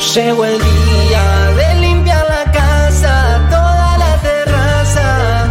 Llegó 0.00 0.44
el 0.46 0.58
día 0.58 1.22
de 1.56 1.74
limpiar 1.74 2.24
la 2.26 2.50
casa, 2.50 3.38
toda 3.50 3.98
la 3.98 4.16
terraza. 4.22 5.46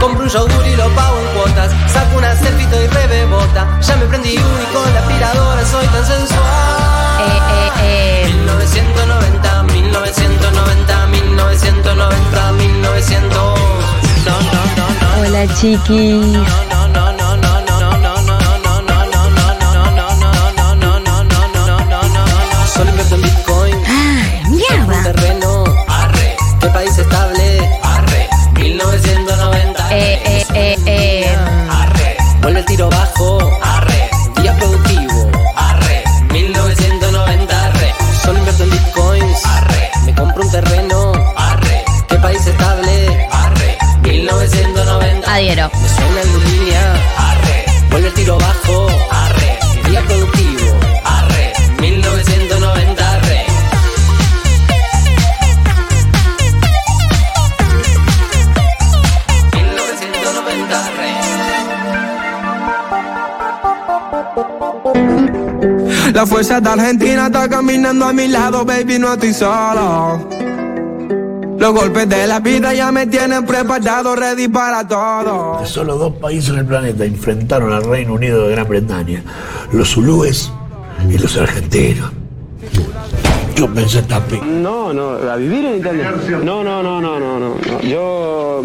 Compro 0.00 0.24
un 0.24 0.28
yogur 0.30 0.66
y 0.66 0.76
lo 0.76 0.88
pago 0.94 1.20
en 1.20 1.26
cuotas. 1.38 1.70
Saco 1.92 2.16
una 2.16 2.34
selfie 2.34 2.66
y 2.84 2.86
rebebota. 2.86 3.78
Ya 3.80 3.96
me 3.96 4.06
prendí 4.06 4.34
uno 4.38 4.62
y 4.62 4.74
con 4.74 4.94
la 4.94 5.00
aspiradora 5.00 5.64
soy 5.66 5.86
tan 5.88 6.06
sensual. 6.06 6.40
Eh, 7.20 7.40
eh, 7.52 8.24
eh. 8.24 8.32
1990, 8.32 9.62
1990, 9.62 11.06
1990, 11.08 12.52
1900. 12.52 13.30
No, 14.24 14.40
no, 14.40 14.60
no, 14.76 14.86
no. 15.00 15.28
Hola 15.28 15.46
chiquis. 15.54 16.65
1990. 45.46 45.70
Adhiero. 45.70 45.70
Me 45.80 45.88
suena 45.88 46.22
en 46.22 46.28
línea. 46.44 46.94
Arre. 47.16 47.64
Vuelve 47.90 48.08
el 48.08 48.14
tiro 48.14 48.38
bajo. 48.38 48.88
Arre. 49.10 49.58
Día 49.88 50.02
productivo. 50.02 50.78
Arre. 51.04 51.52
1990. 51.80 53.10
Arre. 53.10 53.46
La 66.12 66.26
fuerza 66.26 66.60
de 66.60 66.70
Argentina 66.70 67.26
está 67.26 67.48
caminando 67.48 68.06
a 68.06 68.12
mi 68.12 68.26
lado, 68.26 68.64
baby, 68.64 68.98
no 68.98 69.12
estoy 69.12 69.34
solo. 69.34 70.45
Los 71.58 71.72
golpes 71.72 72.08
de 72.08 72.26
la 72.26 72.40
vida 72.40 72.74
ya 72.74 72.92
me 72.92 73.06
tienen 73.06 73.44
preparado, 73.46 74.14
ready 74.14 74.48
para 74.48 74.86
todo. 74.86 75.64
Solo 75.64 75.96
dos 75.96 76.14
países 76.14 76.50
en 76.50 76.58
el 76.58 76.66
planeta 76.66 77.04
enfrentaron 77.04 77.72
al 77.72 77.84
Reino 77.84 78.14
Unido 78.14 78.46
de 78.46 78.52
Gran 78.52 78.68
Bretaña, 78.68 79.22
los 79.72 79.90
zulúes 79.90 80.52
y 81.08 81.18
los 81.18 81.36
argentinos. 81.36 82.12
Yo 83.54 83.72
pensé 83.72 84.02
tapi. 84.02 84.38
No, 84.38 84.92
no, 84.92 85.12
a 85.12 85.36
vivir 85.36 85.64
en 85.64 85.78
Italia. 85.78 86.12
No, 86.44 86.62
no, 86.62 86.82
no, 86.82 87.00
no, 87.00 87.18
no, 87.18 87.38
no. 87.38 87.80
Yo 87.80 88.62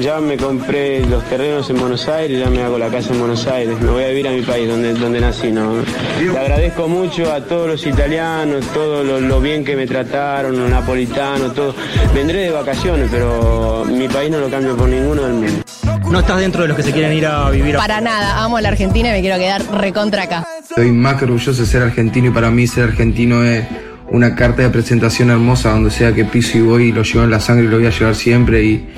ya 0.00 0.20
me 0.20 0.36
compré 0.36 1.04
los 1.06 1.24
terrenos 1.24 1.68
en 1.70 1.78
Buenos 1.78 2.08
Aires, 2.08 2.38
ya 2.38 2.50
me 2.50 2.62
hago 2.62 2.78
la 2.78 2.88
casa 2.88 3.12
en 3.12 3.18
Buenos 3.18 3.46
Aires. 3.46 3.80
Me 3.80 3.90
voy 3.90 4.04
a 4.04 4.08
vivir 4.08 4.28
a 4.28 4.30
mi 4.30 4.42
país, 4.42 4.68
donde, 4.68 4.94
donde 4.94 5.20
nací, 5.20 5.50
¿no? 5.50 5.74
Le 6.20 6.38
agradezco 6.38 6.88
mucho 6.88 7.32
a 7.32 7.40
todos 7.40 7.68
los 7.68 7.86
italianos, 7.86 8.64
todo 8.72 9.02
lo, 9.02 9.20
lo 9.20 9.40
bien 9.40 9.64
que 9.64 9.76
me 9.76 9.86
trataron, 9.86 10.58
los 10.58 10.70
napolitanos, 10.70 11.54
todo. 11.54 11.74
Vendré 12.14 12.40
de 12.42 12.50
vacaciones, 12.50 13.08
pero 13.10 13.84
mi 13.86 14.08
país 14.08 14.30
no 14.30 14.38
lo 14.38 14.48
cambio 14.48 14.76
por 14.76 14.88
ninguno 14.88 15.22
del 15.22 15.32
mundo. 15.32 15.62
No 16.10 16.20
estás 16.20 16.38
dentro 16.38 16.62
de 16.62 16.68
los 16.68 16.76
que 16.76 16.82
se 16.82 16.92
quieren 16.92 17.12
ir 17.12 17.26
a 17.26 17.50
vivir 17.50 17.76
a... 17.76 17.78
Para 17.78 18.00
nada, 18.00 18.42
amo 18.44 18.60
la 18.60 18.68
Argentina 18.68 19.08
y 19.08 19.12
me 19.12 19.20
quiero 19.20 19.38
quedar 19.38 19.62
recontra 19.78 20.24
acá. 20.24 20.46
Estoy 20.60 20.92
más 20.92 21.16
que 21.16 21.24
orgulloso 21.24 21.60
de 21.60 21.66
ser 21.66 21.82
argentino 21.82 22.28
y 22.28 22.30
para 22.30 22.50
mí 22.50 22.66
ser 22.66 22.84
argentino 22.84 23.44
es 23.44 23.66
una 24.10 24.34
carta 24.36 24.62
de 24.62 24.70
presentación 24.70 25.30
hermosa 25.30 25.70
donde 25.70 25.90
sea 25.90 26.12
que 26.12 26.24
piso 26.24 26.58
y 26.58 26.60
voy 26.60 26.92
lo 26.92 27.02
llevo 27.02 27.24
en 27.24 27.30
la 27.30 27.40
sangre 27.40 27.64
y 27.64 27.68
lo 27.68 27.78
voy 27.78 27.86
a 27.86 27.90
llevar 27.90 28.14
siempre 28.14 28.62
y 28.62 28.88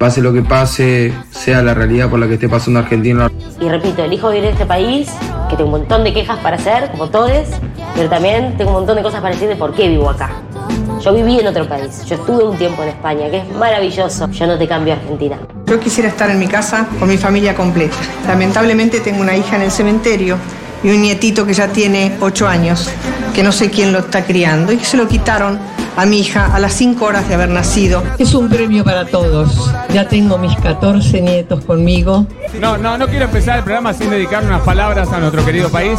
pase 0.00 0.22
lo 0.22 0.32
que 0.32 0.40
pase, 0.40 1.12
sea 1.30 1.60
la 1.60 1.74
realidad 1.74 2.08
por 2.08 2.18
la 2.18 2.26
que 2.26 2.34
esté 2.34 2.48
pasando 2.48 2.80
Argentina. 2.80 3.30
Y 3.60 3.68
repito, 3.68 4.02
elijo 4.02 4.30
vivir 4.30 4.46
en 4.46 4.52
este 4.54 4.64
país, 4.64 5.10
que 5.50 5.56
tengo 5.56 5.70
un 5.70 5.78
montón 5.78 6.04
de 6.04 6.14
quejas 6.14 6.38
para 6.38 6.56
hacer, 6.56 6.90
como 6.92 7.10
todos, 7.10 7.46
pero 7.94 8.08
también 8.08 8.56
tengo 8.56 8.70
un 8.70 8.76
montón 8.78 8.96
de 8.96 9.02
cosas 9.02 9.20
para 9.20 9.34
decir 9.34 9.46
de 9.46 9.56
por 9.56 9.74
qué 9.74 9.88
vivo 9.88 10.08
acá. 10.08 10.30
Yo 11.02 11.12
viví 11.12 11.38
en 11.38 11.48
otro 11.48 11.68
país, 11.68 12.02
yo 12.06 12.14
estuve 12.14 12.44
un 12.44 12.56
tiempo 12.56 12.82
en 12.82 12.88
España, 12.88 13.30
que 13.30 13.40
es 13.40 13.56
maravilloso. 13.56 14.30
Yo 14.30 14.46
no 14.46 14.56
te 14.56 14.66
cambio 14.66 14.94
a 14.94 14.96
Argentina. 14.96 15.36
Yo 15.66 15.78
quisiera 15.78 16.08
estar 16.08 16.30
en 16.30 16.38
mi 16.38 16.46
casa 16.46 16.86
con 16.98 17.06
mi 17.06 17.18
familia 17.18 17.54
completa. 17.54 17.96
Lamentablemente 18.26 19.00
tengo 19.00 19.20
una 19.20 19.36
hija 19.36 19.56
en 19.56 19.62
el 19.62 19.70
cementerio 19.70 20.38
y 20.82 20.88
un 20.88 21.02
nietito 21.02 21.44
que 21.44 21.52
ya 21.52 21.68
tiene 21.68 22.16
ocho 22.20 22.48
años, 22.48 22.88
que 23.34 23.42
no 23.42 23.52
sé 23.52 23.68
quién 23.68 23.92
lo 23.92 23.98
está 23.98 24.24
criando 24.24 24.72
y 24.72 24.78
que 24.78 24.84
se 24.86 24.96
lo 24.96 25.06
quitaron 25.06 25.58
a 25.96 26.06
mi 26.06 26.20
hija 26.20 26.54
a 26.54 26.58
las 26.58 26.74
cinco 26.74 27.06
horas 27.06 27.28
de 27.28 27.34
haber 27.34 27.48
nacido. 27.48 28.02
Es 28.18 28.34
un 28.34 28.48
premio 28.48 28.84
para 28.84 29.06
todos. 29.06 29.70
Ya 29.92 30.08
tengo 30.08 30.38
mis 30.38 30.56
14 30.56 31.20
nietos 31.20 31.64
conmigo. 31.64 32.26
No, 32.60 32.78
no, 32.78 32.96
no 32.98 33.06
quiero 33.08 33.26
empezar 33.26 33.58
el 33.58 33.64
programa 33.64 33.92
sin 33.92 34.10
dedicar 34.10 34.44
unas 34.44 34.62
palabras 34.62 35.10
a 35.12 35.18
nuestro 35.18 35.44
querido 35.44 35.70
país. 35.70 35.98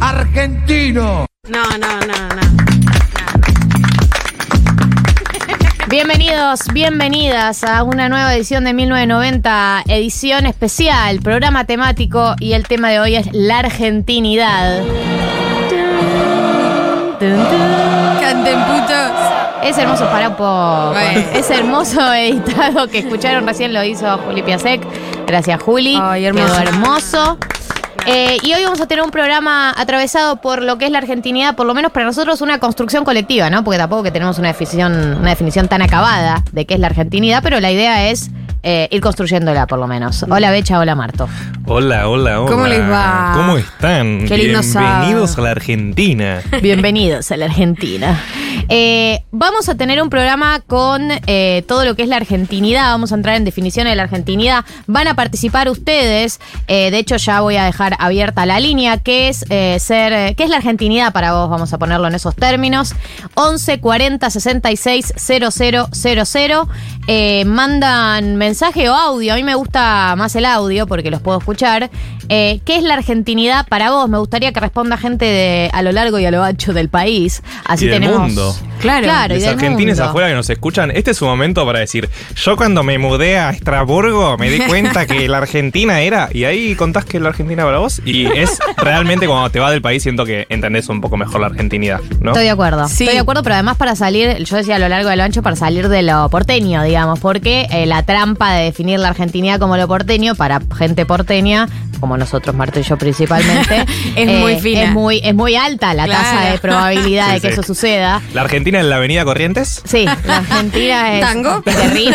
Argentino. 0.00 1.26
No, 1.48 1.62
no, 1.78 2.00
no, 2.00 2.28
no. 2.28 2.44
Bienvenidos, 5.88 6.60
bienvenidas 6.72 7.62
a 7.62 7.84
una 7.84 8.08
nueva 8.08 8.34
edición 8.34 8.64
de 8.64 8.72
1990, 8.72 9.84
edición 9.86 10.46
especial, 10.46 11.20
programa 11.20 11.66
temático 11.66 12.34
y 12.40 12.54
el 12.54 12.66
tema 12.66 12.90
de 12.90 12.98
hoy 12.98 13.14
es 13.14 13.28
la 13.32 13.60
argentinidad. 13.60 14.82
Canten 18.24 18.58
putos. 18.64 19.12
Es 19.62 19.76
hermoso, 19.76 20.06
para 20.06 20.30
un 20.30 20.36
poco. 20.36 20.92
Bueno. 20.92 21.20
Es 21.34 21.50
hermoso 21.50 22.14
editado 22.14 22.88
que 22.88 23.00
escucharon 23.00 23.46
recién 23.46 23.74
lo 23.74 23.84
hizo 23.84 24.16
Juli 24.16 24.42
Piasek. 24.42 24.80
Gracias, 25.26 25.62
Juli. 25.62 25.98
Ay, 26.00 26.24
hermoso. 26.24 26.46
Quedó 26.46 26.58
hermoso. 26.62 27.38
Eh, 28.06 28.38
y 28.42 28.54
hoy 28.54 28.64
vamos 28.64 28.80
a 28.80 28.86
tener 28.86 29.04
un 29.04 29.10
programa 29.10 29.74
atravesado 29.76 30.36
por 30.36 30.62
lo 30.62 30.78
que 30.78 30.86
es 30.86 30.90
la 30.90 30.98
argentinidad, 30.98 31.54
por 31.54 31.66
lo 31.66 31.74
menos 31.74 31.92
para 31.92 32.06
nosotros 32.06 32.40
una 32.40 32.58
construcción 32.58 33.04
colectiva, 33.04 33.50
¿no? 33.50 33.62
Porque 33.62 33.76
tampoco 33.76 34.02
que 34.02 34.10
tenemos 34.10 34.38
una 34.38 34.48
definición, 34.48 35.18
una 35.20 35.30
definición 35.30 35.68
tan 35.68 35.82
acabada 35.82 36.44
de 36.52 36.64
qué 36.64 36.74
es 36.74 36.80
la 36.80 36.86
argentinidad, 36.86 37.42
pero 37.42 37.60
la 37.60 37.70
idea 37.70 38.08
es 38.08 38.30
eh, 38.62 38.88
ir 38.90 39.02
construyéndola 39.02 39.66
por 39.66 39.78
lo 39.78 39.86
menos. 39.86 40.24
Hola 40.30 40.50
Becha, 40.50 40.78
hola 40.78 40.94
Marto. 40.94 41.28
Hola, 41.66 42.10
hola, 42.10 42.42
hola. 42.42 42.50
¿Cómo 42.52 42.66
les 42.66 42.80
va? 42.80 43.32
¿Cómo 43.34 43.56
están? 43.56 44.26
Qué 44.28 44.36
lindo 44.36 44.60
Bienvenidos 44.60 45.30
sábado. 45.30 45.34
a 45.38 45.40
la 45.40 45.50
Argentina. 45.50 46.42
Bienvenidos 46.62 47.30
a 47.30 47.38
la 47.38 47.46
Argentina. 47.46 48.22
Eh, 48.68 49.22
vamos 49.30 49.70
a 49.70 49.74
tener 49.74 50.02
un 50.02 50.10
programa 50.10 50.60
con 50.60 51.08
eh, 51.26 51.64
todo 51.66 51.86
lo 51.86 51.96
que 51.96 52.02
es 52.02 52.08
la 52.08 52.16
argentinidad. 52.16 52.90
Vamos 52.90 53.12
a 53.12 53.14
entrar 53.14 53.36
en 53.36 53.46
definiciones 53.46 53.92
de 53.92 53.96
la 53.96 54.02
argentinidad. 54.02 54.66
Van 54.86 55.08
a 55.08 55.14
participar 55.14 55.70
ustedes. 55.70 56.38
Eh, 56.66 56.90
de 56.90 56.98
hecho, 56.98 57.16
ya 57.16 57.40
voy 57.40 57.56
a 57.56 57.64
dejar 57.64 57.96
abierta 57.98 58.44
la 58.44 58.60
línea. 58.60 58.98
¿Qué 58.98 59.28
es 59.28 59.38
ser, 59.82 60.36
qué 60.36 60.44
es 60.44 60.50
la 60.50 60.58
argentinidad 60.58 61.14
para 61.14 61.32
vos? 61.32 61.48
Vamos 61.48 61.72
a 61.72 61.78
ponerlo 61.78 62.06
en 62.08 62.14
esos 62.14 62.36
términos. 62.36 62.94
11 63.36 63.80
40 63.80 64.28
66 64.28 65.14
000. 65.16 66.68
Eh, 67.06 67.44
mandan 67.44 68.36
mensaje 68.36 68.88
o 68.88 68.94
audio. 68.94 69.34
A 69.34 69.36
mí 69.36 69.42
me 69.44 69.54
gusta 69.54 70.14
más 70.16 70.34
el 70.36 70.44
audio 70.44 70.86
porque 70.86 71.10
los 71.10 71.20
puedo 71.20 71.38
escuchar 71.38 71.53
escuchar 71.54 71.90
eh, 72.28 72.60
¿Qué 72.64 72.76
es 72.76 72.82
la 72.82 72.94
argentinidad 72.94 73.66
para 73.68 73.90
vos? 73.90 74.08
Me 74.08 74.18
gustaría 74.18 74.52
que 74.52 74.60
responda 74.60 74.96
gente 74.96 75.24
de, 75.24 75.70
a 75.72 75.82
lo 75.82 75.92
largo 75.92 76.18
y 76.18 76.26
a 76.26 76.30
lo 76.30 76.42
ancho 76.42 76.72
del 76.72 76.88
país. 76.88 77.42
Así 77.64 77.84
Y 77.84 77.88
del 77.88 78.00
tenemos. 78.00 78.20
mundo. 78.20 78.56
Claro. 78.80 79.04
Claro, 79.04 79.34
y 79.36 79.40
Los 79.40 79.48
argentines 79.48 79.96
mundo. 79.98 80.10
afuera 80.10 80.28
que 80.28 80.34
nos 80.34 80.50
escuchan, 80.50 80.90
este 80.90 81.12
es 81.12 81.16
su 81.16 81.24
momento 81.24 81.64
para 81.64 81.78
decir, 81.78 82.08
yo 82.36 82.56
cuando 82.56 82.82
me 82.82 82.98
mudé 82.98 83.38
a 83.38 83.50
Estraburgo 83.50 84.36
me 84.36 84.50
di 84.50 84.60
cuenta 84.60 85.06
que 85.06 85.26
la 85.28 85.38
Argentina 85.38 86.00
era, 86.00 86.28
y 86.32 86.44
ahí 86.44 86.74
contás 86.74 87.04
que 87.06 87.16
es 87.16 87.22
la 87.22 87.30
Argentina 87.30 87.64
para 87.64 87.78
vos, 87.78 88.02
y 88.04 88.26
es 88.26 88.58
realmente 88.76 89.26
cuando 89.26 89.48
te 89.50 89.58
vas 89.60 89.70
del 89.70 89.80
país 89.80 90.02
siento 90.02 90.24
que 90.26 90.46
entendés 90.50 90.88
un 90.90 91.00
poco 91.00 91.16
mejor 91.16 91.40
la 91.40 91.46
argentinidad, 91.46 92.00
¿no? 92.20 92.32
Estoy 92.32 92.44
de 92.44 92.50
acuerdo. 92.50 92.86
Sí. 92.88 93.04
Estoy 93.04 93.14
de 93.16 93.20
acuerdo, 93.20 93.42
pero 93.42 93.54
además 93.54 93.76
para 93.78 93.96
salir, 93.96 94.36
yo 94.44 94.56
decía 94.56 94.76
a 94.76 94.78
lo 94.78 94.88
largo 94.88 95.08
de 95.08 95.16
lo 95.16 95.22
ancho, 95.22 95.42
para 95.42 95.56
salir 95.56 95.88
de 95.88 96.02
lo 96.02 96.28
porteño, 96.28 96.82
digamos, 96.82 97.20
porque 97.20 97.66
eh, 97.70 97.86
la 97.86 98.02
trampa 98.02 98.52
de 98.52 98.64
definir 98.64 98.98
la 99.00 99.08
argentinidad 99.08 99.58
como 99.58 99.76
lo 99.78 99.88
porteño, 99.88 100.34
para 100.34 100.60
gente 100.76 101.06
porteña, 101.06 101.68
como 102.00 102.13
nosotros, 102.18 102.54
Marto 102.54 102.80
y 102.80 102.82
yo 102.82 102.96
principalmente, 102.96 103.84
Es 104.16 104.28
eh, 104.28 104.38
muy 104.40 104.56
fina. 104.60 104.84
Es 104.84 104.90
muy, 104.92 105.20
es 105.22 105.34
muy 105.34 105.56
alta 105.56 105.94
la 105.94 106.04
Claro. 106.04 106.22
tasa 106.22 106.50
de 106.52 106.58
probabilidad 106.58 107.28
de 107.34 107.40
que 107.40 107.48
sí. 107.48 107.52
eso 107.52 107.62
suceda. 107.62 108.20
La 108.32 108.42
Argentina 108.42 108.80
en 108.80 108.90
la 108.90 108.96
avenida 108.96 109.24
Corrientes, 109.24 109.82
Sí, 109.84 110.04
la 110.24 110.36
Argentina 110.38 111.14
es. 111.14 111.20
¿Tango? 111.20 111.60
de. 111.60 112.14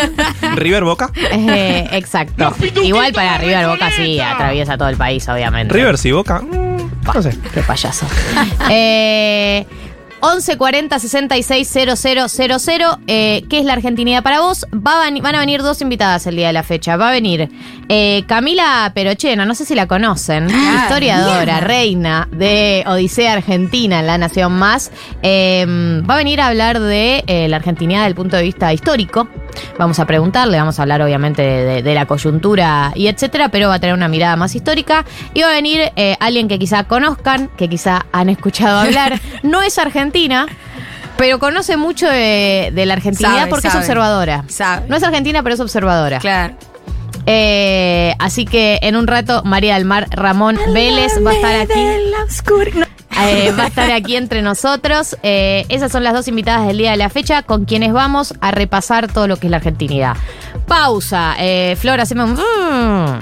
River 0.56 0.84
Boca, 0.84 1.10
Eh, 1.32 1.88
exacto. 1.92 2.54
Igual 2.82 3.12
para 3.12 3.38
River 3.38 3.66
Boca 3.66 3.90
sí, 3.96 4.18
atraviesa 4.20 4.76
todo 4.78 4.88
el 4.88 4.96
país, 4.96 5.28
obviamente. 5.28 5.72
River 5.74 5.98
sí 5.98 6.10
Boca, 6.12 6.40
mm, 6.40 6.90
no 7.14 7.22
sé. 7.22 7.36
Qué 7.54 7.60
payaso. 7.62 8.06
Eh, 8.70 9.66
1140 10.22 10.98
66 10.98 11.68
000, 11.68 12.98
eh, 13.06 13.44
¿qué 13.48 13.58
es 13.58 13.64
la 13.64 13.72
Argentinidad 13.74 14.22
para 14.22 14.40
vos? 14.40 14.66
Va 14.74 15.06
a 15.06 15.10
van 15.20 15.34
a 15.34 15.40
venir 15.40 15.62
dos 15.62 15.80
invitadas 15.80 16.26
el 16.26 16.36
día 16.36 16.48
de 16.48 16.52
la 16.52 16.62
fecha. 16.62 16.96
Va 16.96 17.08
a 17.08 17.12
venir 17.12 17.48
eh, 17.88 18.24
Camila 18.26 18.90
Perochena, 18.94 19.44
no 19.44 19.54
sé 19.54 19.64
si 19.64 19.74
la 19.74 19.86
conocen, 19.86 20.48
Ah, 20.52 20.80
historiadora, 20.82 21.60
reina 21.60 22.28
de 22.32 22.84
Odisea 22.86 23.32
Argentina 23.32 24.00
en 24.00 24.06
La 24.06 24.18
Nación 24.18 24.52
Más. 24.52 24.90
Eh, 25.22 25.64
va 26.08 26.14
a 26.14 26.18
venir 26.18 26.40
a 26.40 26.48
hablar 26.48 26.78
de 26.80 27.24
eh, 27.26 27.48
la 27.48 27.56
Argentinidad 27.56 28.00
desde 28.00 28.08
el 28.10 28.14
punto 28.14 28.36
de 28.36 28.42
vista 28.42 28.72
histórico. 28.72 29.28
Vamos 29.78 29.98
a 29.98 30.06
preguntarle, 30.06 30.58
vamos 30.58 30.78
a 30.78 30.82
hablar 30.82 31.02
obviamente 31.02 31.42
de, 31.42 31.64
de- 31.64 31.82
de 31.82 31.94
la 31.94 32.06
coyuntura 32.06 32.92
y 32.94 33.08
etcétera, 33.08 33.48
pero 33.48 33.68
va 33.68 33.74
a 33.74 33.78
tener 33.80 33.94
una 33.94 34.06
mirada 34.08 34.36
más 34.36 34.54
histórica. 34.54 35.04
Y 35.34 35.40
va 35.42 35.48
a 35.48 35.52
venir 35.52 35.90
eh, 35.96 36.16
alguien 36.20 36.46
que 36.46 36.58
quizá 36.58 36.84
conozcan, 36.84 37.48
que 37.56 37.68
quizá 37.68 38.06
han 38.12 38.28
escuchado 38.28 38.78
hablar. 38.78 39.18
No 39.42 39.62
es 39.62 39.78
argentina, 40.10 40.46
pero 41.16 41.38
conoce 41.38 41.76
mucho 41.76 42.08
de, 42.08 42.70
de 42.74 42.86
la 42.86 42.94
argentinidad 42.94 43.38
Sabe, 43.38 43.50
porque 43.50 43.68
sabe. 43.68 43.80
es 43.80 43.88
observadora. 43.88 44.44
Sabe. 44.48 44.86
No 44.88 44.96
es 44.96 45.02
argentina, 45.02 45.42
pero 45.42 45.54
es 45.54 45.60
observadora. 45.60 46.18
Claro. 46.18 46.54
Eh, 47.26 48.14
así 48.18 48.44
que 48.46 48.78
en 48.82 48.96
un 48.96 49.06
rato 49.06 49.42
María 49.44 49.74
del 49.74 49.84
Mar 49.84 50.08
Ramón 50.10 50.58
Vélez 50.72 51.12
va 51.24 51.30
a 51.30 51.34
estar 51.34 51.54
aquí. 51.54 51.78
Eh, 53.22 53.52
va 53.58 53.64
a 53.64 53.66
estar 53.66 53.90
aquí 53.90 54.16
entre 54.16 54.40
nosotros. 54.42 55.16
Eh, 55.22 55.66
esas 55.68 55.92
son 55.92 56.02
las 56.02 56.14
dos 56.14 56.26
invitadas 56.28 56.66
del 56.66 56.78
día 56.78 56.92
de 56.92 56.96
la 56.96 57.10
fecha 57.10 57.42
con 57.42 57.66
quienes 57.66 57.92
vamos 57.92 58.34
a 58.40 58.50
repasar 58.50 59.12
todo 59.12 59.28
lo 59.28 59.36
que 59.36 59.46
es 59.46 59.50
la 59.50 59.58
argentinidad. 59.58 60.16
Pausa. 60.66 61.36
Flor, 61.76 62.00
hacemos 62.00 62.30
un... 62.30 63.20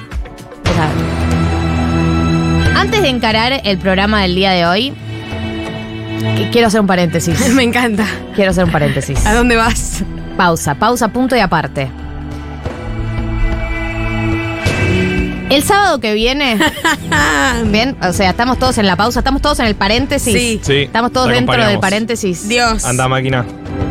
Antes 2.76 3.02
de 3.02 3.08
encarar 3.08 3.60
el 3.64 3.78
programa 3.78 4.22
del 4.22 4.36
día 4.36 4.52
de 4.52 4.64
hoy, 4.64 4.94
quiero 6.52 6.68
hacer 6.68 6.80
un 6.80 6.86
paréntesis. 6.86 7.48
Me 7.54 7.62
encanta. 7.62 8.04
Quiero 8.34 8.50
hacer 8.50 8.64
un 8.64 8.70
paréntesis. 8.70 9.24
¿A 9.26 9.34
dónde 9.34 9.56
vas? 9.56 10.02
Pausa, 10.36 10.74
pausa, 10.74 11.08
punto 11.08 11.36
y 11.36 11.40
aparte. 11.40 11.90
El 15.50 15.62
sábado 15.62 15.98
que 15.98 16.12
viene, 16.12 16.58
bien, 17.66 17.96
o 18.02 18.12
sea, 18.12 18.30
estamos 18.30 18.58
todos 18.58 18.76
en 18.76 18.86
la 18.86 18.96
pausa, 18.96 19.20
estamos 19.20 19.40
todos 19.40 19.60
en 19.60 19.66
el 19.66 19.74
paréntesis. 19.74 20.34
Sí. 20.34 20.60
Sí, 20.62 20.82
Estamos 20.82 21.10
todos 21.10 21.28
dentro 21.28 21.64
del 21.64 21.80
paréntesis. 21.80 22.48
Dios. 22.48 22.84
Anda, 22.84 23.08
máquina. 23.08 23.46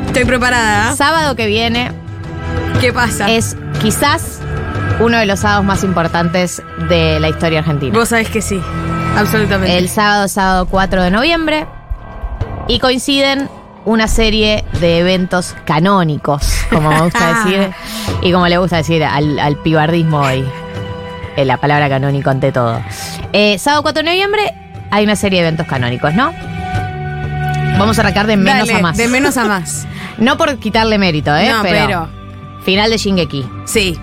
Estoy 0.05 0.25
preparada. 0.25 0.95
Sábado 0.95 1.35
que 1.35 1.47
viene 1.47 1.91
¿Qué 2.79 2.93
pasa? 2.93 3.29
es 3.31 3.57
quizás 3.81 4.39
uno 4.99 5.17
de 5.17 5.25
los 5.25 5.39
sábados 5.39 5.65
más 5.65 5.83
importantes 5.83 6.61
de 6.89 7.19
la 7.19 7.29
historia 7.29 7.59
argentina. 7.59 7.97
Vos 7.97 8.09
sabés 8.09 8.29
que 8.29 8.41
sí. 8.41 8.61
Absolutamente. 9.15 9.77
El 9.77 9.89
sábado, 9.89 10.27
sábado 10.27 10.67
4 10.69 11.03
de 11.03 11.11
noviembre. 11.11 11.65
Y 12.67 12.79
coinciden 12.79 13.49
una 13.85 14.07
serie 14.07 14.65
de 14.81 14.99
eventos 14.99 15.55
canónicos, 15.65 16.43
como 16.69 16.89
me 16.89 17.01
gusta 17.01 17.43
decir, 17.45 17.71
y 18.21 18.31
como 18.31 18.47
le 18.47 18.57
gusta 18.57 18.77
decir 18.77 19.03
al, 19.03 19.39
al 19.39 19.55
pibardismo 19.57 20.19
hoy. 20.21 20.43
Eh, 21.37 21.45
la 21.45 21.57
palabra 21.57 21.87
canónico 21.87 22.29
ante 22.29 22.51
todo. 22.51 22.81
Eh, 23.31 23.57
sábado 23.59 23.83
4 23.83 24.03
de 24.03 24.09
noviembre 24.09 24.53
hay 24.91 25.03
una 25.03 25.15
serie 25.15 25.41
de 25.41 25.47
eventos 25.47 25.67
canónicos, 25.67 26.13
¿no? 26.13 26.33
Vamos 27.77 27.97
a 27.99 28.01
arrancar 28.01 28.25
de 28.27 28.37
menos 28.37 28.67
Dale, 28.67 28.79
a 28.79 28.81
más. 28.81 28.97
De 28.97 29.07
menos 29.07 29.37
a 29.37 29.45
más. 29.45 29.87
No 30.17 30.35
por 30.35 30.57
quitarle 30.57 30.97
mérito, 30.97 31.35
¿eh? 31.35 31.47
no, 31.47 31.61
pero... 31.61 32.09
Final 32.65 32.89
de 32.89 32.97
Shingeki, 32.97 33.47
Sí, 33.65 33.95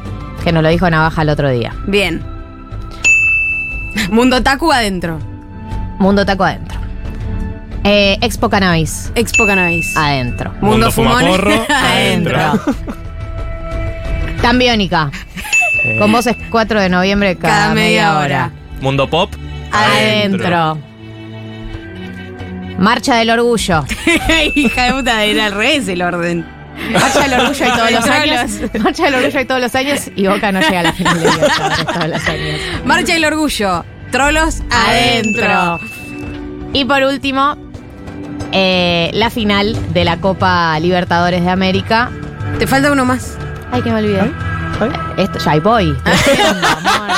que 0.44 0.52
nos 0.52 0.62
lo 0.62 0.69
dijo 0.69 0.88
Navaja 0.88 1.22
el 1.22 1.28
otro 1.28 1.50
día. 1.50 1.75
bien. 1.88 2.25
Mundo 4.11 4.40
Taku 4.40 4.70
adentro. 4.70 5.19
Mundo 5.99 6.25
Taco 6.25 6.44
adentro. 6.44 6.78
Eh, 7.86 8.16
Expo 8.22 8.48
Cannabis 8.48 9.12
Expo 9.14 9.46
Cannabis. 9.46 9.94
adentro. 9.96 10.50
Mundo, 10.60 10.69
Mundo. 10.70 10.90
Fumaporro, 10.90 11.66
adentro. 11.69 12.38
adentro. 12.40 12.75
Tan 14.40 14.58
biónica. 14.58 15.10
Con 15.98 16.10
voces 16.12 16.36
4 16.50 16.81
de 16.81 16.88
noviembre 16.88 17.36
cada, 17.36 17.54
Cada 17.54 17.75
media 17.75 18.19
hora. 18.19 18.50
Mundo 18.81 19.08
Pop. 19.08 19.31
Adentro. 19.70 20.78
Marcha 22.78 23.16
del 23.16 23.31
Orgullo. 23.31 23.84
Hija 24.54 24.84
de 24.84 24.92
puta, 24.92 25.25
era 25.25 25.46
al 25.46 25.52
revés 25.52 25.87
el 25.88 26.00
orden. 26.02 26.46
Marcha 26.92 27.20
del 27.28 27.34
Orgullo 27.40 27.66
y 27.66 27.70
todos 27.70 27.90
los 27.92 28.06
años. 28.06 28.50
Marcha 28.82 29.04
del 29.04 29.14
Orgullo 29.16 29.40
y 29.40 29.44
todos 29.44 29.60
los 29.60 29.75
años. 29.75 30.00
Y 30.16 30.26
Boca 30.26 30.52
no 30.52 30.60
llega 30.60 30.80
a 30.80 30.82
la 30.84 30.92
final 30.92 31.20
de 31.20 31.28
todos 31.28 32.08
los 32.08 32.28
años. 32.28 32.60
Marcha 32.84 33.12
del 33.14 33.25
Orgullo. 33.26 33.84
Trolos 34.10 34.62
adentro. 34.70 35.44
Adentro. 35.46 35.80
Y 36.72 36.84
por 36.84 37.02
último, 37.04 37.56
eh, 38.54 39.10
la 39.12 39.28
final 39.30 39.76
de 39.92 40.04
la 40.04 40.16
Copa 40.18 40.78
Libertadores 40.80 41.44
de 41.44 41.50
América. 41.50 42.10
Te 42.58 42.66
falta 42.66 42.90
uno 42.92 43.04
más. 43.04 43.36
Ay, 43.72 43.82
que 43.82 43.90
me 43.90 43.96
olvidé. 43.98 44.30
Esto, 45.16 45.38
ya 45.38 45.50
ahí 45.52 45.60
voy. 45.60 45.96
Estoy 46.06 46.36
yendo, 46.36 46.66
amor. 46.68 47.10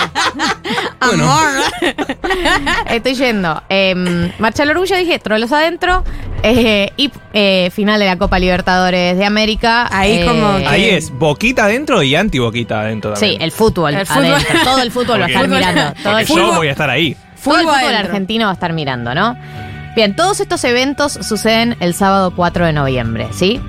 Amor. 1.01 1.47
Estoy 2.91 3.15
yendo. 3.15 3.63
Eh, 3.69 4.33
Marcha 4.39 4.63
del 4.65 4.71
Orgullo, 4.71 4.97
dije, 4.97 5.19
trolos 5.19 5.53
adentro. 5.53 6.05
eh, 6.43 6.91
y 6.97 7.11
eh, 7.33 7.71
final 7.75 7.99
de 7.99 8.07
la 8.07 8.17
Copa 8.19 8.39
Libertadores 8.39 9.17
de 9.17 9.25
América. 9.25 9.89
Ahí 9.91 10.19
eh, 10.19 10.27
como 10.27 10.59
que- 10.59 10.67
Ahí 10.67 10.85
es 10.91 11.11
boquita 11.11 11.65
adentro 11.65 12.03
y 12.03 12.15
anti-boquita 12.15 12.81
adentro 12.81 13.15
Sí, 13.17 13.21
también. 13.21 13.43
el 13.43 13.53
fútbol. 13.53 13.95
El 13.95 14.07
fútbol. 14.07 14.25
adentro. 14.27 14.59
Todo 14.65 14.79
el 14.83 14.91
fútbol 14.93 15.21
lo 15.21 15.27
Porque- 15.27 15.33
están 15.35 15.51
mirando. 15.51 15.95
Todo 16.03 16.19
el 16.19 16.27
yo 16.27 16.35
fútbol, 16.35 16.57
voy 16.57 16.69
a 16.69 16.73
estar 16.73 16.91
ahí. 16.91 17.15
todo 17.15 17.25
el 17.25 17.39
Fútbol 17.39 17.61
fútbol 17.75 17.75
adentro. 17.95 18.07
argentino 18.11 18.45
va 18.47 18.51
a 18.51 18.55
estar 18.55 18.73
mirando, 18.73 19.15
¿no? 19.15 19.37
Bien, 19.97 20.15
todos 20.15 20.41
estos 20.41 20.63
eventos 20.65 21.15
suceden 21.15 21.75
el 21.81 21.95
sábado 21.95 22.31
4 22.37 22.67
de 22.67 22.75
noviembre, 22.75 23.29
¿sí? 23.33 23.63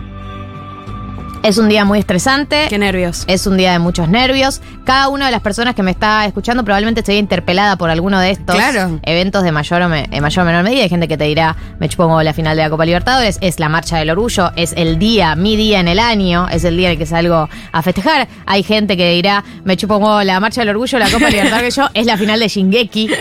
Es 1.44 1.57
un 1.57 1.69
día 1.69 1.86
muy 1.86 2.00
estresante. 2.00 2.66
Qué 2.68 2.78
nervios. 2.78 3.24
Es 3.28 3.48
un 3.48 3.56
día 3.56 3.72
de 3.72 3.80
muchos 3.80 4.10
nervios. 4.10 4.60
Cada 4.84 5.07
una 5.07 5.28
de 5.28 5.31
las 5.31 5.39
personas 5.39 5.75
que 5.75 5.84
me 5.84 5.92
está 5.92 6.25
escuchando 6.25 6.66
probablemente 6.66 7.00
esté 7.01 7.16
interpelada 7.18 7.78
por 7.78 7.89
alguno 7.89 8.19
de 8.19 8.31
estos 8.31 8.54
Claro. 8.56 9.00
eventos 9.04 9.44
de 9.44 9.54
mayor 9.54 9.81
o, 9.84 9.88
me- 9.88 10.10
mayor 10.19 10.44
o 10.44 10.45
menor 10.45 10.63
medida. 10.66 10.84
Hay 10.84 10.89
gente 10.89 11.07
que 11.07 11.16
te 11.18 11.24
dirá, 11.24 11.56
me 11.80 11.88
chupo 11.88 12.04
un 12.06 12.10
huevo 12.12 12.24
la 12.24 12.34
final 12.34 12.57
de 12.57 12.63
la 12.63 12.69
Copa 12.69 12.86
Libertadores, 12.86 13.38
es 13.39 13.62
la 13.62 13.69
marcha 13.69 13.98
del 13.98 14.10
orgullo, 14.10 14.51
es 14.57 14.74
el 14.75 15.00
día, 15.00 15.36
mi 15.36 15.56
día 15.56 15.80
en 15.80 15.88
el 15.88 16.00
año, 16.00 16.50
es 16.50 16.66
el 16.66 16.75
día 16.75 16.88
en 16.88 16.94
el 16.94 16.98
que 16.98 17.06
salgo 17.06 17.48
a 17.72 17.81
festejar. 17.81 18.28
Hay 18.45 18.63
gente 18.63 18.98
que 18.98 19.10
dirá, 19.13 19.45
me 19.63 19.78
chupo 19.78 19.98
un 19.98 20.04
huevo 20.04 20.24
la 20.24 20.42
marcha 20.42 20.62
del 20.62 20.69
orgullo, 20.69 21.00
la 21.00 21.10
Copa 21.10 21.30
Libertadores, 21.30 21.74
yo, 21.75 21.88
es 21.94 22.06
la 22.06 22.18
final 22.18 22.39
de 22.42 22.48
Shingeki. 22.50 23.10